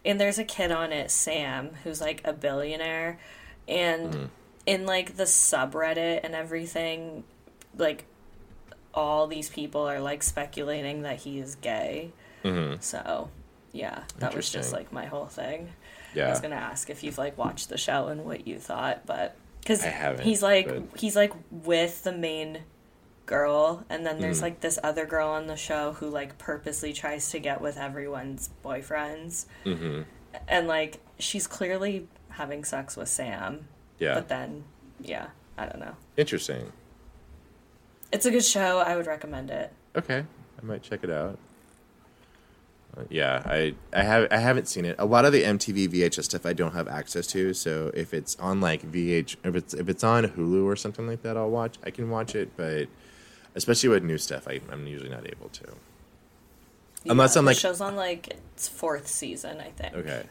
And 0.06 0.20
there's 0.20 0.38
a 0.38 0.44
kid 0.44 0.72
on 0.72 0.92
it, 0.92 1.10
Sam, 1.12 1.72
who's 1.84 2.02
like 2.02 2.22
a 2.26 2.34
billionaire, 2.34 3.20
and 3.68 4.30
in 4.66 4.86
like 4.86 5.16
the 5.16 5.24
subreddit 5.24 6.22
and 6.24 6.36
everything, 6.36 7.24
like 7.78 8.06
all 8.94 9.28
these 9.28 9.50
people 9.50 9.82
are 9.88 10.00
like 10.00 10.22
speculating 10.24 11.04
that 11.04 11.18
he 11.20 11.40
is 11.40 11.56
gay. 11.56 12.12
So, 12.82 13.30
yeah, 13.72 14.04
that 14.20 14.36
was 14.36 14.50
just 14.52 14.74
like 14.74 14.92
my 14.92 15.06
whole 15.06 15.28
thing. 15.28 15.70
Yeah, 16.14 16.28
I 16.28 16.30
was 16.32 16.42
gonna 16.42 16.56
ask 16.56 16.90
if 16.90 17.04
you've 17.04 17.18
like 17.18 17.38
watched 17.38 17.70
the 17.70 17.78
show 17.78 18.08
and 18.08 18.26
what 18.26 18.46
you 18.46 18.60
thought, 18.60 19.06
but 19.06 19.36
because 19.62 19.82
he's 20.24 20.44
like 20.44 20.68
but- 20.68 21.00
he's 21.00 21.16
like 21.16 21.32
with 21.50 22.04
the 22.04 22.12
main 22.12 22.60
girl, 23.26 23.86
and 23.90 24.06
then 24.06 24.18
Mm. 24.18 24.22
there's 24.22 24.42
like 24.42 24.60
this 24.62 24.78
other 24.84 25.06
girl 25.06 25.30
on 25.30 25.48
the 25.48 25.56
show 25.56 25.94
who 25.94 26.10
like 26.10 26.38
purposely 26.38 26.94
tries 26.94 27.30
to 27.32 27.40
get 27.40 27.62
with 27.62 27.78
everyone's 27.78 28.50
boyfriends, 28.64 29.46
Mm-hmm. 29.66 30.02
and 30.48 30.68
like 30.68 31.00
she's 31.20 31.48
clearly 31.48 32.08
having 32.30 32.64
sex 32.64 32.98
with 32.98 33.10
Sam, 33.10 33.68
Yeah. 34.00 34.16
but 34.16 34.28
then 34.28 34.64
yeah, 35.00 35.28
I 35.58 35.66
don't 35.66 35.80
know. 35.80 35.96
Interesting. 36.18 36.72
It's 38.12 38.26
a 38.26 38.32
good 38.32 38.44
show. 38.46 38.80
I 38.80 38.96
would 38.96 39.08
recommend 39.08 39.50
it. 39.50 39.72
Okay, 39.96 40.24
I 40.62 40.66
might 40.66 40.84
check 40.84 41.04
it 41.04 41.10
out. 41.10 41.40
Uh, 42.96 43.04
yeah, 43.10 43.42
I 43.46 43.74
I 43.92 44.04
have 44.04 44.28
I 44.32 44.38
haven't 44.38 44.68
seen 44.68 44.86
it. 44.86 44.96
A 45.00 45.06
lot 45.06 45.26
of 45.26 45.32
the 45.34 45.42
MTV 45.44 45.88
VHS 45.88 46.26
stuff 46.26 46.46
I 46.46 46.54
don't 46.54 46.74
have 46.74 46.88
access 46.88 47.26
to. 47.28 47.54
So 47.56 47.90
if 47.96 48.14
it's 48.14 48.36
on 48.36 48.62
like 48.62 48.84
VH, 48.92 49.38
if 49.44 49.56
it's 49.56 49.74
if 49.74 49.90
it's 49.90 50.04
on 50.04 50.26
Hulu 50.26 50.64
or 50.66 50.76
something 50.76 51.08
like 51.08 51.24
that, 51.24 51.36
I'll 51.38 51.50
watch. 51.50 51.78
I 51.84 51.90
can 51.90 52.10
watch 52.12 52.36
it, 52.36 52.52
but 52.56 52.88
especially 53.56 53.90
with 53.90 54.04
new 54.04 54.18
stuff, 54.18 54.48
I, 54.48 54.60
I'm 54.72 54.88
usually 54.88 55.10
not 55.10 55.28
able 55.28 55.50
to. 55.50 55.74
Unless 57.06 57.36
I'm 57.36 57.46
like- 57.46 57.58
show's 57.58 57.82
on 57.82 57.96
like 57.96 58.30
its 58.30 58.68
fourth 58.68 59.08
season, 59.08 59.60
I 59.60 59.70
think. 59.72 59.94
Okay. 59.96 60.24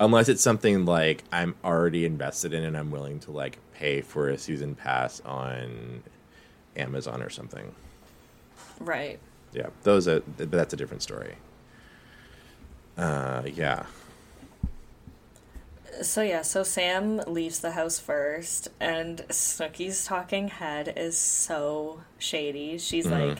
Unless 0.00 0.28
it's 0.28 0.42
something 0.42 0.84
like 0.84 1.22
I'm 1.32 1.54
already 1.64 2.04
invested 2.04 2.52
in 2.52 2.64
and 2.64 2.76
I'm 2.76 2.90
willing 2.90 3.20
to 3.20 3.30
like 3.30 3.58
pay 3.74 4.00
for 4.00 4.28
a 4.28 4.38
season 4.38 4.74
pass 4.74 5.20
on 5.20 6.02
Amazon 6.76 7.22
or 7.22 7.30
something. 7.30 7.74
Right. 8.80 9.18
Yeah, 9.52 9.68
those 9.84 10.08
are 10.08 10.20
but 10.36 10.50
that's 10.50 10.72
a 10.72 10.76
different 10.76 11.02
story. 11.02 11.36
Uh, 12.98 13.42
yeah. 13.46 13.86
So 16.02 16.22
yeah, 16.22 16.42
so 16.42 16.62
Sam 16.62 17.18
leaves 17.26 17.60
the 17.60 17.72
house 17.72 17.98
first, 17.98 18.68
and 18.80 19.18
Snooki's 19.28 20.04
talking 20.04 20.48
head 20.48 20.92
is 20.96 21.16
so 21.16 22.00
shady. 22.18 22.78
She's 22.78 23.06
mm-hmm. 23.06 23.28
like, 23.28 23.38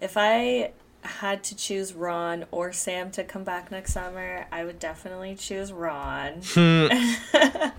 if 0.00 0.16
I 0.16 0.72
had 1.02 1.42
to 1.44 1.56
choose 1.56 1.94
Ron 1.94 2.46
or 2.50 2.72
Sam 2.72 3.10
to 3.12 3.24
come 3.24 3.44
back 3.44 3.70
next 3.70 3.92
summer, 3.92 4.46
I 4.50 4.64
would 4.64 4.78
definitely 4.78 5.34
choose 5.34 5.72
Ron. 5.72 6.42
Hmm. 6.54 6.86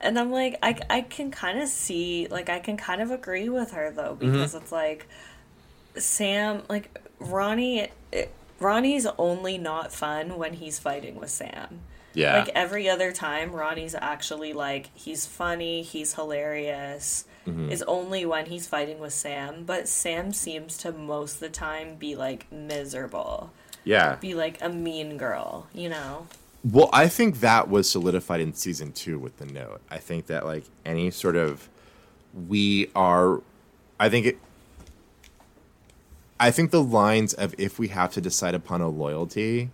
and 0.00 0.18
I'm 0.18 0.30
like, 0.30 0.58
I, 0.62 0.76
I 0.90 1.00
can 1.02 1.30
kind 1.30 1.60
of 1.60 1.68
see, 1.68 2.26
like, 2.28 2.48
I 2.48 2.58
can 2.58 2.76
kind 2.76 3.00
of 3.00 3.10
agree 3.10 3.48
with 3.48 3.72
her 3.72 3.90
though, 3.90 4.16
mm-hmm. 4.16 4.32
because 4.32 4.54
it's 4.54 4.72
like, 4.72 5.08
Sam, 5.96 6.62
like, 6.68 6.98
Ronnie, 7.18 7.88
it, 8.10 8.34
Ronnie's 8.62 9.06
only 9.18 9.58
not 9.58 9.92
fun 9.92 10.36
when 10.38 10.54
he's 10.54 10.78
fighting 10.78 11.16
with 11.16 11.30
Sam. 11.30 11.80
Yeah. 12.14 12.38
Like 12.38 12.50
every 12.54 12.88
other 12.88 13.12
time, 13.12 13.52
Ronnie's 13.52 13.94
actually 13.94 14.52
like 14.52 14.90
he's 14.94 15.26
funny, 15.26 15.82
he's 15.82 16.14
hilarious. 16.14 17.24
Mm-hmm. 17.46 17.72
Is 17.72 17.82
only 17.82 18.24
when 18.24 18.46
he's 18.46 18.68
fighting 18.68 19.00
with 19.00 19.12
Sam, 19.12 19.64
but 19.64 19.88
Sam 19.88 20.32
seems 20.32 20.76
to 20.78 20.92
most 20.92 21.34
of 21.34 21.40
the 21.40 21.48
time 21.48 21.96
be 21.96 22.14
like 22.14 22.50
miserable, 22.52 23.52
yeah. 23.82 24.14
be 24.14 24.34
like 24.34 24.62
a 24.62 24.68
mean 24.68 25.16
girl, 25.16 25.66
you 25.74 25.88
know? 25.88 26.28
Well, 26.62 26.88
I 26.92 27.08
think 27.08 27.40
that 27.40 27.68
was 27.68 27.90
solidified 27.90 28.40
in 28.40 28.54
season 28.54 28.92
two 28.92 29.18
with 29.18 29.38
the 29.38 29.46
note. 29.46 29.80
I 29.90 29.98
think 29.98 30.26
that 30.26 30.46
like 30.46 30.62
any 30.84 31.10
sort 31.10 31.34
of 31.34 31.68
we 32.48 32.90
are, 32.94 33.40
I 33.98 34.08
think 34.08 34.26
it. 34.26 34.38
I 36.42 36.50
think 36.50 36.72
the 36.72 36.82
lines 36.82 37.34
of 37.34 37.54
if 37.56 37.78
we 37.78 37.86
have 37.88 38.12
to 38.14 38.20
decide 38.20 38.56
upon 38.56 38.80
a 38.80 38.88
loyalty 38.88 39.70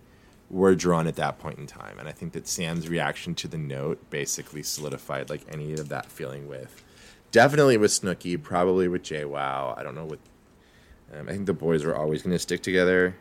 were 0.51 0.75
drawn 0.75 1.07
at 1.07 1.15
that 1.15 1.39
point 1.39 1.57
in 1.57 1.65
time, 1.65 1.97
and 1.97 2.07
I 2.07 2.11
think 2.11 2.33
that 2.33 2.47
Sam's 2.47 2.87
reaction 2.87 3.33
to 3.35 3.47
the 3.47 3.57
note 3.57 4.07
basically 4.11 4.61
solidified 4.61 5.31
like 5.31 5.41
any 5.51 5.73
of 5.73 5.89
that 5.89 6.11
feeling 6.11 6.47
with, 6.47 6.83
definitely 7.31 7.77
with 7.77 7.89
Snooki, 7.89 8.39
probably 8.39 8.87
with 8.87 9.01
JWoww. 9.01 9.79
I 9.79 9.81
don't 9.81 9.95
know 9.95 10.05
with. 10.05 10.19
Um, 11.11 11.27
I 11.27 11.31
think 11.31 11.47
the 11.47 11.53
boys 11.53 11.83
were 11.83 11.95
always 11.95 12.21
going 12.21 12.33
to 12.35 12.39
stick 12.39 12.61
together. 12.61 13.15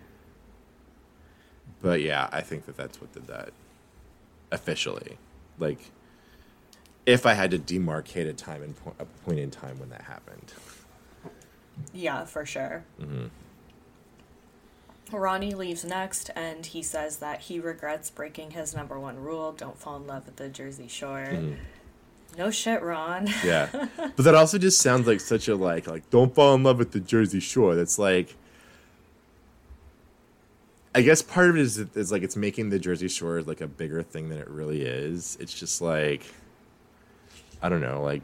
But 1.80 2.02
yeah, 2.02 2.28
I 2.30 2.42
think 2.42 2.66
that 2.66 2.76
that's 2.76 3.00
what 3.00 3.14
did 3.14 3.28
that 3.28 3.54
officially. 4.52 5.16
Like, 5.58 5.90
if 7.06 7.24
I 7.24 7.32
had 7.32 7.50
to 7.52 7.58
demarcate 7.58 8.28
a 8.28 8.34
time 8.34 8.62
and 8.62 8.76
po- 8.76 8.94
a 8.98 9.06
point 9.06 9.38
in 9.38 9.50
time 9.50 9.78
when 9.78 9.88
that 9.88 10.02
happened. 10.02 10.52
Yeah, 11.92 12.24
for 12.24 12.44
sure. 12.44 12.84
Mm-hmm. 13.00 13.26
Ronnie 15.16 15.54
leaves 15.54 15.84
next, 15.84 16.30
and 16.36 16.66
he 16.66 16.82
says 16.82 17.18
that 17.18 17.42
he 17.42 17.58
regrets 17.60 18.10
breaking 18.10 18.50
his 18.52 18.74
number 18.74 18.98
one 18.98 19.18
rule: 19.18 19.52
don't 19.52 19.78
fall 19.78 19.96
in 19.96 20.06
love 20.06 20.26
with 20.26 20.36
the 20.36 20.48
Jersey 20.48 20.88
Shore. 20.88 21.38
No 22.36 22.50
shit, 22.50 22.82
Ron. 22.82 23.26
Mm-hmm. 23.26 23.46
Yeah, 23.46 23.88
but 24.16 24.24
that 24.24 24.34
also 24.34 24.58
just 24.58 24.80
sounds 24.80 25.06
like 25.06 25.20
such 25.20 25.48
a 25.48 25.56
like 25.56 25.86
like 25.86 26.08
don't 26.10 26.34
fall 26.34 26.54
in 26.54 26.62
love 26.62 26.78
with 26.78 26.92
the 26.92 27.00
Jersey 27.00 27.40
Shore. 27.40 27.74
That's 27.74 27.98
like. 27.98 28.36
I 30.94 31.02
guess 31.02 31.22
part 31.22 31.50
of 31.50 31.56
it 31.56 31.60
is, 31.60 31.78
is 31.78 32.10
like 32.10 32.22
it's 32.22 32.34
making 32.34 32.70
the 32.70 32.78
Jersey 32.78 33.08
Shore 33.08 33.42
like 33.42 33.60
a 33.60 33.68
bigger 33.68 34.02
thing 34.02 34.30
than 34.30 34.38
it 34.38 34.48
really 34.48 34.82
is. 34.82 35.36
It's 35.38 35.52
just 35.52 35.80
like, 35.80 36.24
I 37.62 37.68
don't 37.68 37.82
know, 37.82 38.02
like 38.02 38.22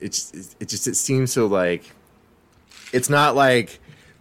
it's 0.00 0.56
it 0.60 0.68
just 0.68 0.86
it 0.86 0.96
seems 0.96 1.32
so 1.32 1.46
like 1.46 1.92
it's 2.92 3.10
not 3.10 3.34
like 3.34 3.80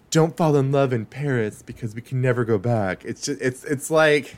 don't 0.09 0.35
fall 0.35 0.55
in 0.57 0.71
love 0.71 0.93
in 0.93 1.05
Paris 1.05 1.61
because 1.61 1.95
we 1.95 2.01
can 2.01 2.21
never 2.21 2.45
go 2.45 2.57
back. 2.57 3.03
It's 3.05 3.21
just 3.23 3.41
it's 3.41 3.63
it's 3.63 3.89
like 3.89 4.37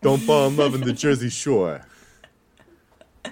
don't 0.00 0.20
fall 0.20 0.48
in 0.48 0.56
love 0.56 0.74
in 0.74 0.82
the 0.82 0.92
Jersey 0.92 1.28
Shore. 1.28 1.86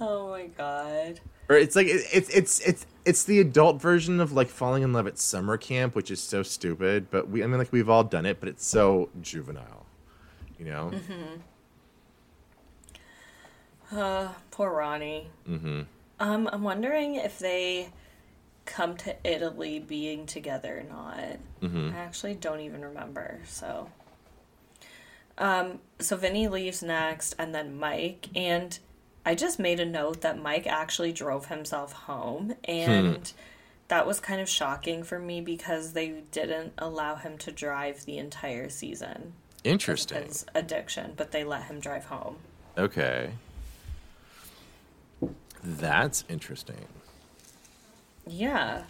oh 0.00 0.30
my 0.30 0.46
god. 0.46 1.20
Or 1.48 1.56
it's 1.56 1.76
like 1.76 1.86
it, 1.86 2.02
it's 2.12 2.28
it's 2.30 2.60
it's 2.60 2.86
it's 3.04 3.24
the 3.24 3.40
adult 3.40 3.80
version 3.80 4.20
of 4.20 4.32
like 4.32 4.48
falling 4.48 4.82
in 4.82 4.92
love 4.92 5.06
at 5.06 5.18
summer 5.18 5.56
camp, 5.56 5.94
which 5.94 6.10
is 6.10 6.20
so 6.20 6.42
stupid. 6.42 7.08
But 7.10 7.28
we, 7.28 7.42
I 7.42 7.46
mean, 7.46 7.58
like 7.58 7.72
we've 7.72 7.88
all 7.88 8.04
done 8.04 8.26
it, 8.26 8.40
but 8.40 8.48
it's 8.48 8.66
so 8.66 9.10
juvenile, 9.20 9.86
you 10.58 10.64
know. 10.64 10.90
Mm-hmm. 10.92 11.40
Uh, 13.94 14.28
poor 14.50 14.72
Ronnie. 14.72 15.28
Mm-hmm. 15.48 15.82
Um, 16.18 16.48
I'm 16.52 16.62
wondering 16.62 17.16
if 17.16 17.38
they 17.38 17.90
come 18.64 18.96
to 18.96 19.14
Italy 19.24 19.78
being 19.78 20.26
together 20.26 20.78
or 20.78 20.82
not. 20.82 21.38
Mm-hmm. 21.62 21.94
I 21.94 21.98
actually 21.98 22.34
don't 22.34 22.60
even 22.60 22.82
remember. 22.82 23.40
So, 23.46 23.90
um, 25.38 25.78
so 25.98 26.16
Vinny 26.16 26.48
leaves 26.48 26.82
next, 26.82 27.34
and 27.38 27.54
then 27.54 27.78
Mike. 27.78 28.28
And 28.34 28.78
I 29.24 29.34
just 29.34 29.58
made 29.58 29.80
a 29.80 29.86
note 29.86 30.20
that 30.22 30.38
Mike 30.38 30.66
actually 30.66 31.12
drove 31.12 31.46
himself 31.46 31.92
home, 31.92 32.54
and 32.64 33.32
that 33.88 34.06
was 34.06 34.20
kind 34.20 34.40
of 34.40 34.48
shocking 34.48 35.04
for 35.04 35.18
me 35.18 35.40
because 35.40 35.92
they 35.92 36.22
didn't 36.32 36.72
allow 36.78 37.14
him 37.14 37.38
to 37.38 37.52
drive 37.52 38.04
the 38.04 38.18
entire 38.18 38.68
season. 38.68 39.34
Interesting. 39.64 40.24
his 40.24 40.46
addiction, 40.54 41.12
but 41.16 41.32
they 41.32 41.44
let 41.44 41.64
him 41.64 41.80
drive 41.80 42.06
home. 42.06 42.36
Okay. 42.78 43.30
That's 45.62 46.24
interesting. 46.28 46.86
Yeah. 48.26 48.82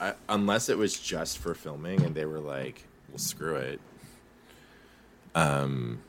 I, 0.00 0.14
unless 0.28 0.68
it 0.68 0.78
was 0.78 0.98
just 0.98 1.38
for 1.38 1.54
filming 1.54 2.02
and 2.02 2.14
they 2.14 2.24
were 2.24 2.40
like, 2.40 2.84
well, 3.10 3.18
screw 3.18 3.56
it. 3.56 3.80
Um, 5.34 6.00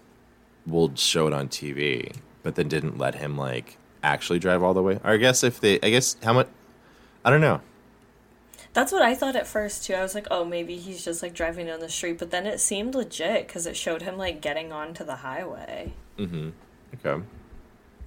we'll 0.66 0.96
show 0.96 1.28
it 1.28 1.34
on 1.34 1.50
TV, 1.50 2.16
but 2.44 2.56
then 2.56 2.68
didn't 2.68 2.98
let 2.98 3.16
him 3.16 3.38
like 3.38 3.78
actually 4.02 4.40
drive 4.40 4.64
all 4.64 4.74
the 4.74 4.82
way. 4.82 5.00
Or 5.04 5.12
I 5.12 5.18
guess 5.18 5.44
if 5.44 5.60
they, 5.60 5.80
I 5.82 5.90
guess 5.90 6.16
how 6.24 6.34
much, 6.34 6.48
I 7.26 7.30
don't 7.30 7.42
know. 7.42 7.62
That's 8.74 8.92
what 8.94 9.02
I 9.02 9.16
thought 9.16 9.36
at 9.36 9.48
first 9.48 9.84
too. 9.86 9.94
I 9.96 10.02
was 10.02 10.16
like, 10.16 10.28
oh, 10.32 10.46
maybe 10.46 10.78
he's 10.78 11.04
just 11.04 11.22
like 11.22 11.34
driving 11.34 11.66
down 11.68 11.82
the 11.82 11.90
street, 11.90 12.18
but 12.18 12.32
then 12.32 12.46
it 12.46 12.60
seemed 12.60 12.96
legit 12.96 13.46
because 13.48 13.66
it 13.68 13.76
showed 13.76 14.02
him 14.02 14.18
like 14.18 14.42
getting 14.42 14.72
onto 14.72 15.04
the 15.04 15.18
highway. 15.18 15.94
Mm-hmm. 16.18 16.50
Okay. 17.06 17.24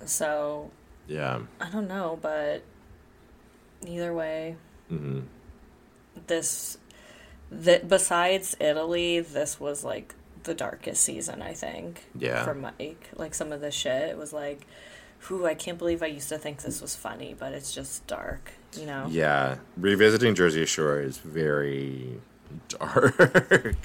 So 0.06 0.70
Yeah. 1.06 1.40
I 1.60 1.68
don't 1.70 1.88
know, 1.88 2.18
but 2.20 2.62
either 3.86 4.12
way, 4.14 4.56
Mm-hmm. 4.92 5.20
this 6.26 6.78
that 7.50 7.88
besides 7.88 8.56
Italy, 8.60 9.20
this 9.20 9.58
was 9.60 9.84
like 9.84 10.14
the 10.44 10.54
darkest 10.54 11.02
season. 11.02 11.40
I 11.42 11.52
think. 11.54 12.04
Yeah. 12.18 12.44
For 12.44 12.54
Mike, 12.54 13.10
like 13.16 13.34
some 13.34 13.52
of 13.52 13.60
the 13.60 13.70
shit, 13.70 14.10
it 14.10 14.16
was 14.18 14.32
like, 14.32 14.66
whew, 15.26 15.46
I 15.46 15.54
can't 15.54 15.78
believe 15.78 16.02
I 16.02 16.06
used 16.06 16.28
to 16.30 16.38
think 16.38 16.62
this 16.62 16.80
was 16.80 16.94
funny, 16.96 17.34
but 17.38 17.52
it's 17.52 17.74
just 17.74 18.06
dark. 18.06 18.52
You 18.78 18.86
know. 18.86 19.06
Yeah. 19.08 19.56
Revisiting 19.76 20.34
Jersey 20.34 20.66
Shore 20.66 21.00
is 21.00 21.18
very 21.18 22.20
dark. 22.68 23.16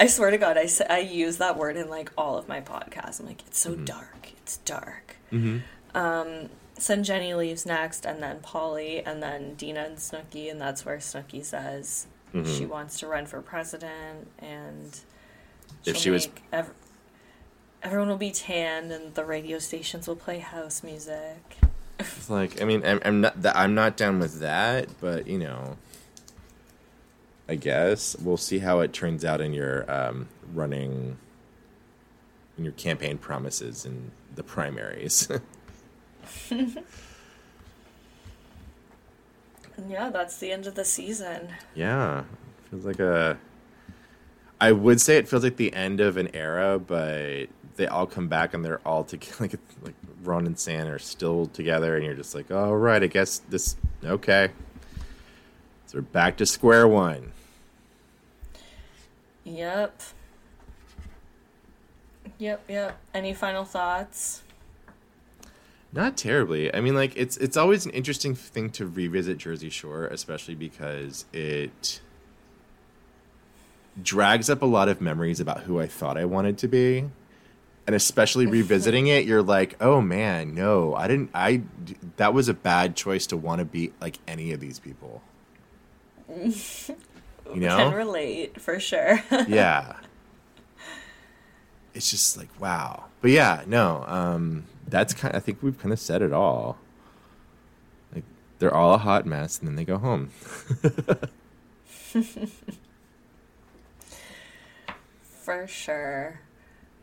I 0.00 0.06
swear 0.06 0.30
to 0.30 0.38
God, 0.38 0.56
I, 0.56 0.68
I 0.88 1.00
use 1.00 1.38
that 1.38 1.56
word 1.56 1.76
in 1.76 1.90
like 1.90 2.12
all 2.16 2.38
of 2.38 2.48
my 2.48 2.60
podcasts. 2.60 3.18
I'm 3.18 3.26
like, 3.26 3.42
it's 3.46 3.58
so 3.58 3.72
mm-hmm. 3.72 3.84
dark. 3.84 4.32
It's 4.38 4.58
dark. 4.58 5.16
Mm-hmm. 5.32 5.58
Um, 5.96 6.48
so 6.78 6.94
then 6.94 7.04
Jenni 7.04 7.36
leaves 7.36 7.66
next, 7.66 8.06
and 8.06 8.22
then 8.22 8.38
Pauly, 8.38 9.02
and 9.04 9.20
then 9.20 9.54
Deena 9.54 9.80
and 9.80 9.96
Snooki, 9.98 10.48
and 10.50 10.60
that's 10.60 10.86
where 10.86 10.98
Snooki 10.98 11.44
says 11.44 12.06
mm-hmm. 12.32 12.50
she 12.54 12.66
wants 12.66 13.00
to 13.00 13.08
run 13.08 13.26
for 13.26 13.42
president, 13.42 14.28
and 14.38 15.00
If 15.84 15.96
she'll 15.96 16.12
was- 16.12 16.28
ev- 16.52 16.70
everyone 17.82 18.08
will 18.08 18.16
be 18.16 18.30
tanned, 18.30 18.92
and 18.92 19.14
the 19.14 19.24
radio 19.24 19.58
stations 19.58 20.06
will 20.06 20.16
play 20.16 20.38
house 20.38 20.84
music. 20.84 21.56
It's 21.98 22.30
like 22.30 22.60
I 22.60 22.64
mean 22.64 22.84
I'm, 22.84 23.00
I'm 23.04 23.20
not 23.20 23.36
I'm 23.54 23.74
not 23.74 23.96
down 23.96 24.18
with 24.18 24.40
that, 24.40 24.88
but 25.00 25.26
you 25.26 25.38
know, 25.38 25.76
I 27.48 27.54
guess 27.56 28.16
we'll 28.18 28.36
see 28.36 28.58
how 28.60 28.80
it 28.80 28.92
turns 28.92 29.24
out 29.24 29.40
in 29.40 29.52
your 29.52 29.90
um, 29.90 30.28
running, 30.54 31.16
in 32.56 32.64
your 32.64 32.74
campaign 32.74 33.18
promises 33.18 33.84
in 33.84 34.10
the 34.34 34.42
primaries. 34.42 35.28
Yeah, 39.86 40.10
that's 40.10 40.38
the 40.38 40.50
end 40.50 40.66
of 40.66 40.74
the 40.74 40.84
season. 40.84 41.50
yeah, 41.74 42.24
feels 42.70 42.84
like 42.84 42.98
a. 42.98 43.38
I 44.60 44.72
would 44.72 45.00
say 45.00 45.16
it 45.16 45.28
feels 45.28 45.44
like 45.44 45.56
the 45.56 45.72
end 45.72 46.00
of 46.00 46.16
an 46.16 46.34
era, 46.34 46.78
but 46.78 47.48
they 47.76 47.86
all 47.86 48.06
come 48.06 48.28
back 48.28 48.54
and 48.54 48.64
they're 48.64 48.80
all 48.84 49.04
together. 49.04 49.34
Like 49.40 49.54
like 49.82 49.94
Ron 50.24 50.46
and 50.46 50.58
Sam 50.58 50.88
are 50.88 50.98
still 50.98 51.46
together, 51.46 51.96
and 51.96 52.04
you're 52.04 52.14
just 52.14 52.34
like, 52.34 52.50
oh 52.50 52.72
right, 52.72 53.02
I 53.02 53.06
guess 53.06 53.38
this 53.48 53.76
okay. 54.04 54.50
So 55.86 55.98
we're 55.98 56.02
back 56.02 56.36
to 56.38 56.46
square 56.46 56.86
one. 56.86 57.32
Yep. 59.44 60.02
Yep, 62.38 62.64
yep. 62.68 62.98
Any 63.14 63.32
final 63.32 63.64
thoughts? 63.64 64.42
Not 65.92 66.16
terribly. 66.16 66.74
I 66.74 66.80
mean, 66.80 66.94
like 66.94 67.16
it's 67.16 67.36
it's 67.38 67.56
always 67.56 67.86
an 67.86 67.92
interesting 67.92 68.34
thing 68.34 68.70
to 68.70 68.86
revisit 68.86 69.38
Jersey 69.38 69.70
Shore, 69.70 70.06
especially 70.06 70.54
because 70.54 71.24
it 71.32 72.00
drags 74.02 74.48
up 74.50 74.62
a 74.62 74.66
lot 74.66 74.88
of 74.88 75.00
memories 75.00 75.40
about 75.40 75.62
who 75.62 75.80
I 75.80 75.86
thought 75.86 76.16
I 76.16 76.24
wanted 76.24 76.58
to 76.58 76.68
be, 76.68 77.08
and 77.86 77.96
especially 77.96 78.46
revisiting 78.58 79.06
it, 79.06 79.24
you're 79.24 79.42
like, 79.42 79.76
oh 79.80 80.00
man, 80.00 80.54
no, 80.54 80.94
I 80.94 81.08
didn't. 81.08 81.30
I 81.34 81.62
that 82.16 82.34
was 82.34 82.48
a 82.48 82.54
bad 82.54 82.96
choice 82.96 83.26
to 83.28 83.36
want 83.36 83.60
to 83.60 83.64
be 83.64 83.92
like 84.00 84.18
any 84.26 84.52
of 84.52 84.60
these 84.60 84.78
people. 84.78 85.22
You 87.54 87.62
Can 87.62 87.90
know? 87.90 87.92
relate 87.96 88.60
for 88.60 88.78
sure. 88.78 89.22
yeah. 89.48 89.96
It's 91.94 92.10
just 92.10 92.36
like 92.36 92.48
wow. 92.60 93.04
But 93.22 93.30
yeah, 93.30 93.62
no. 93.66 94.04
Um 94.06 94.64
that's 94.86 95.14
kind 95.14 95.34
I 95.34 95.40
think 95.40 95.62
we've 95.62 95.78
kind 95.78 95.92
of 95.92 95.98
said 95.98 96.20
it 96.20 96.32
all. 96.32 96.76
Like 98.14 98.24
they're 98.58 98.74
all 98.74 98.92
a 98.94 98.98
hot 98.98 99.24
mess 99.24 99.58
and 99.58 99.68
then 99.68 99.76
they 99.76 99.84
go 99.84 99.96
home. 99.96 100.30
For 105.48 105.66
sure. 105.66 106.40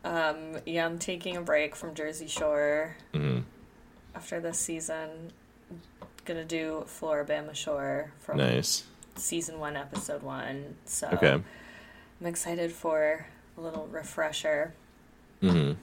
Um, 0.04 0.58
yeah, 0.64 0.86
I'm 0.86 1.00
taking 1.00 1.36
a 1.36 1.40
break 1.40 1.74
from 1.74 1.94
Jersey 1.96 2.28
Shore 2.28 2.94
Mhm. 3.12 3.42
after 4.14 4.38
this 4.38 4.56
season. 4.60 5.32
Gonna 6.24 6.44
do 6.44 6.84
Floribama 6.86 7.56
Shore 7.56 8.12
from 8.20 8.36
Nice. 8.38 8.84
season 9.16 9.58
one, 9.58 9.76
episode 9.76 10.22
one. 10.22 10.76
So 10.84 11.08
Okay. 11.14 11.32
I'm 12.20 12.26
excited 12.26 12.70
for 12.70 13.26
a 13.58 13.60
little 13.60 13.88
refresher. 13.88 14.74
Mhm. 15.42 15.76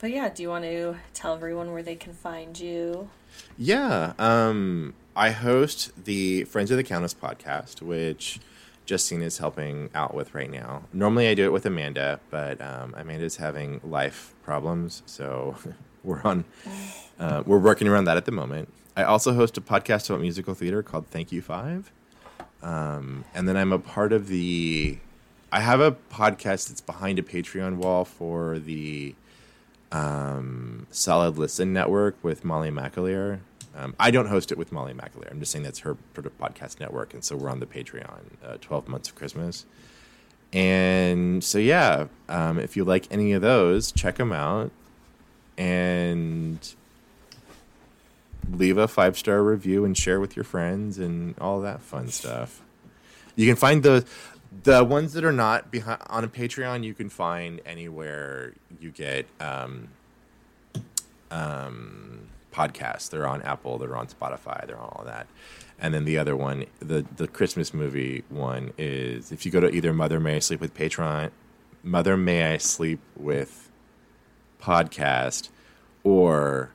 But 0.00 0.10
yeah, 0.10 0.28
do 0.28 0.42
you 0.42 0.48
want 0.48 0.64
to 0.64 0.96
tell 1.14 1.34
everyone 1.36 1.70
where 1.72 1.84
they 1.84 1.94
can 1.94 2.14
find 2.14 2.58
you? 2.58 3.10
Yeah. 3.56 4.14
Um 4.18 4.94
I 5.14 5.30
host 5.30 5.92
the 6.04 6.42
Friends 6.44 6.72
of 6.72 6.78
the 6.78 6.82
Countess 6.82 7.14
podcast, 7.14 7.80
which 7.80 8.40
Justine 8.86 9.22
is 9.22 9.38
helping 9.38 9.90
out 9.94 10.14
with 10.14 10.34
right 10.34 10.50
now. 10.50 10.82
Normally 10.92 11.28
I 11.28 11.34
do 11.34 11.44
it 11.44 11.52
with 11.52 11.64
Amanda, 11.66 12.20
but 12.30 12.60
um, 12.60 12.94
Amanda's 12.96 13.36
having 13.36 13.80
life 13.84 14.34
problems, 14.42 15.02
so 15.06 15.56
we're 16.04 16.22
on 16.22 16.44
uh, 17.18 17.42
we're 17.46 17.58
working 17.58 17.88
around 17.88 18.04
that 18.04 18.16
at 18.16 18.24
the 18.24 18.32
moment. 18.32 18.72
I 18.96 19.04
also 19.04 19.32
host 19.32 19.56
a 19.56 19.60
podcast 19.60 20.10
about 20.10 20.20
musical 20.20 20.54
theater 20.54 20.82
called 20.82 21.06
Thank 21.06 21.32
You 21.32 21.40
Five. 21.42 21.92
Um, 22.62 23.24
and 23.34 23.48
then 23.48 23.56
I'm 23.56 23.72
a 23.72 23.78
part 23.78 24.12
of 24.12 24.28
the 24.28 24.98
I 25.50 25.60
have 25.60 25.80
a 25.80 25.92
podcast 25.92 26.68
that's 26.68 26.80
behind 26.80 27.18
a 27.18 27.22
Patreon 27.22 27.76
wall 27.76 28.04
for 28.04 28.58
the 28.58 29.14
um, 29.92 30.86
Solid 30.90 31.38
Listen 31.38 31.72
Network 31.72 32.16
with 32.22 32.44
Molly 32.44 32.70
McAleer. 32.70 33.40
Um, 33.76 33.94
I 34.00 34.10
don't 34.10 34.26
host 34.26 34.50
it 34.50 34.58
with 34.58 34.72
Molly 34.72 34.92
McAleer. 34.92 35.30
I'm 35.30 35.38
just 35.38 35.52
saying 35.52 35.62
that's 35.64 35.80
her 35.80 35.96
sort 36.14 36.26
of 36.26 36.36
podcast 36.38 36.80
network, 36.80 37.14
and 37.14 37.22
so 37.24 37.36
we're 37.36 37.50
on 37.50 37.60
the 37.60 37.66
Patreon. 37.66 38.20
Uh, 38.44 38.56
Twelve 38.60 38.88
months 38.88 39.08
of 39.08 39.14
Christmas, 39.14 39.64
and 40.52 41.42
so 41.42 41.58
yeah, 41.58 42.06
um, 42.28 42.58
if 42.58 42.76
you 42.76 42.84
like 42.84 43.06
any 43.10 43.32
of 43.32 43.42
those, 43.42 43.92
check 43.92 44.16
them 44.16 44.32
out, 44.32 44.70
and 45.56 46.74
leave 48.50 48.76
a 48.76 48.88
five 48.88 49.16
star 49.16 49.42
review 49.42 49.84
and 49.84 49.96
share 49.96 50.20
with 50.20 50.36
your 50.36 50.44
friends 50.44 50.98
and 50.98 51.34
all 51.38 51.60
that 51.60 51.80
fun 51.80 52.08
stuff. 52.08 52.60
You 53.36 53.46
can 53.46 53.56
find 53.56 53.82
the 53.82 54.04
the 54.62 54.84
ones 54.84 55.12
that 55.14 55.24
are 55.24 55.32
not 55.32 55.70
behind 55.70 56.00
on 56.08 56.24
a 56.24 56.28
Patreon. 56.28 56.84
You 56.84 56.94
can 56.94 57.08
find 57.08 57.60
anywhere 57.64 58.54
you 58.80 58.90
get 58.90 59.26
um, 59.40 59.88
um, 61.30 62.28
podcasts. 62.52 63.10
They're 63.10 63.26
on 63.26 63.42
Apple. 63.42 63.78
They're 63.78 63.96
on 63.96 64.06
Spotify. 64.06 64.66
They're 64.66 64.78
on 64.78 64.92
all 64.96 65.04
that. 65.06 65.26
And 65.78 65.92
then 65.92 66.04
the 66.04 66.18
other 66.18 66.36
one, 66.36 66.66
the 66.78 67.04
the 67.16 67.26
Christmas 67.26 67.74
movie 67.74 68.24
one, 68.28 68.72
is 68.78 69.32
if 69.32 69.44
you 69.44 69.50
go 69.50 69.60
to 69.60 69.68
either 69.68 69.92
Mother 69.92 70.20
May 70.20 70.36
I 70.36 70.38
Sleep 70.38 70.60
with 70.60 70.74
Patreon, 70.74 71.30
Mother 71.82 72.16
May 72.16 72.52
I 72.52 72.58
Sleep 72.58 73.00
with 73.16 73.70
podcast, 74.60 75.48
or 76.04 76.70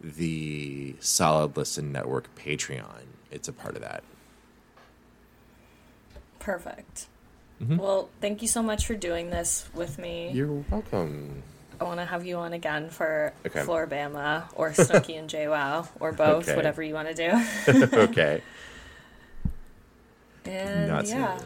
the 0.00 0.94
Solid 1.00 1.56
Listen 1.56 1.92
Network 1.92 2.34
Patreon. 2.36 3.04
It's 3.30 3.48
a 3.48 3.52
part 3.52 3.74
of 3.74 3.82
that. 3.82 4.04
Perfect. 6.38 7.08
Mm-hmm. 7.62 7.76
Well, 7.78 8.10
thank 8.20 8.42
you 8.42 8.48
so 8.48 8.62
much 8.62 8.86
for 8.86 8.94
doing 8.94 9.30
this 9.30 9.68
with 9.74 9.98
me. 9.98 10.30
You're 10.32 10.62
welcome. 10.70 11.42
I 11.80 11.84
want 11.84 12.00
to 12.00 12.06
have 12.06 12.24
you 12.26 12.36
on 12.36 12.52
again 12.52 12.90
for 12.90 13.32
Okay. 13.46 13.60
Floribama 13.60 14.44
or 14.54 14.70
Snooki 14.72 15.18
and 15.18 15.28
JWoww 15.28 15.88
or 16.00 16.12
both, 16.12 16.48
Okay. 16.48 16.56
whatever 16.56 16.82
you 16.82 16.94
want 16.94 17.08
to 17.08 17.14
do. 17.14 17.86
okay. 17.98 18.42
And 20.44 20.88
Not 20.88 21.08
yeah. 21.08 21.38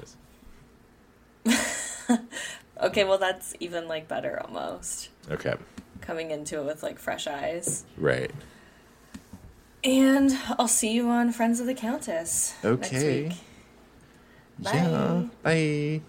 Okay, 2.82 3.04
well 3.04 3.16
that's 3.18 3.54
even 3.60 3.88
like 3.88 4.08
better 4.08 4.40
almost. 4.44 5.08
Okay. 5.30 5.54
Coming 6.02 6.30
into 6.30 6.60
it 6.60 6.64
with 6.66 6.82
like 6.82 6.98
fresh 6.98 7.26
eyes. 7.26 7.84
Right. 7.96 8.30
And 9.82 10.36
I'll 10.58 10.68
see 10.68 10.92
you 10.92 11.08
on 11.08 11.32
Friends 11.32 11.60
of 11.60 11.66
the 11.66 11.72
Countess. 11.74 12.54
Okay. 12.62 13.32
Next 14.62 14.74
week. 14.74 14.82
Yeah. 14.82 15.22
Bye. 15.42 16.02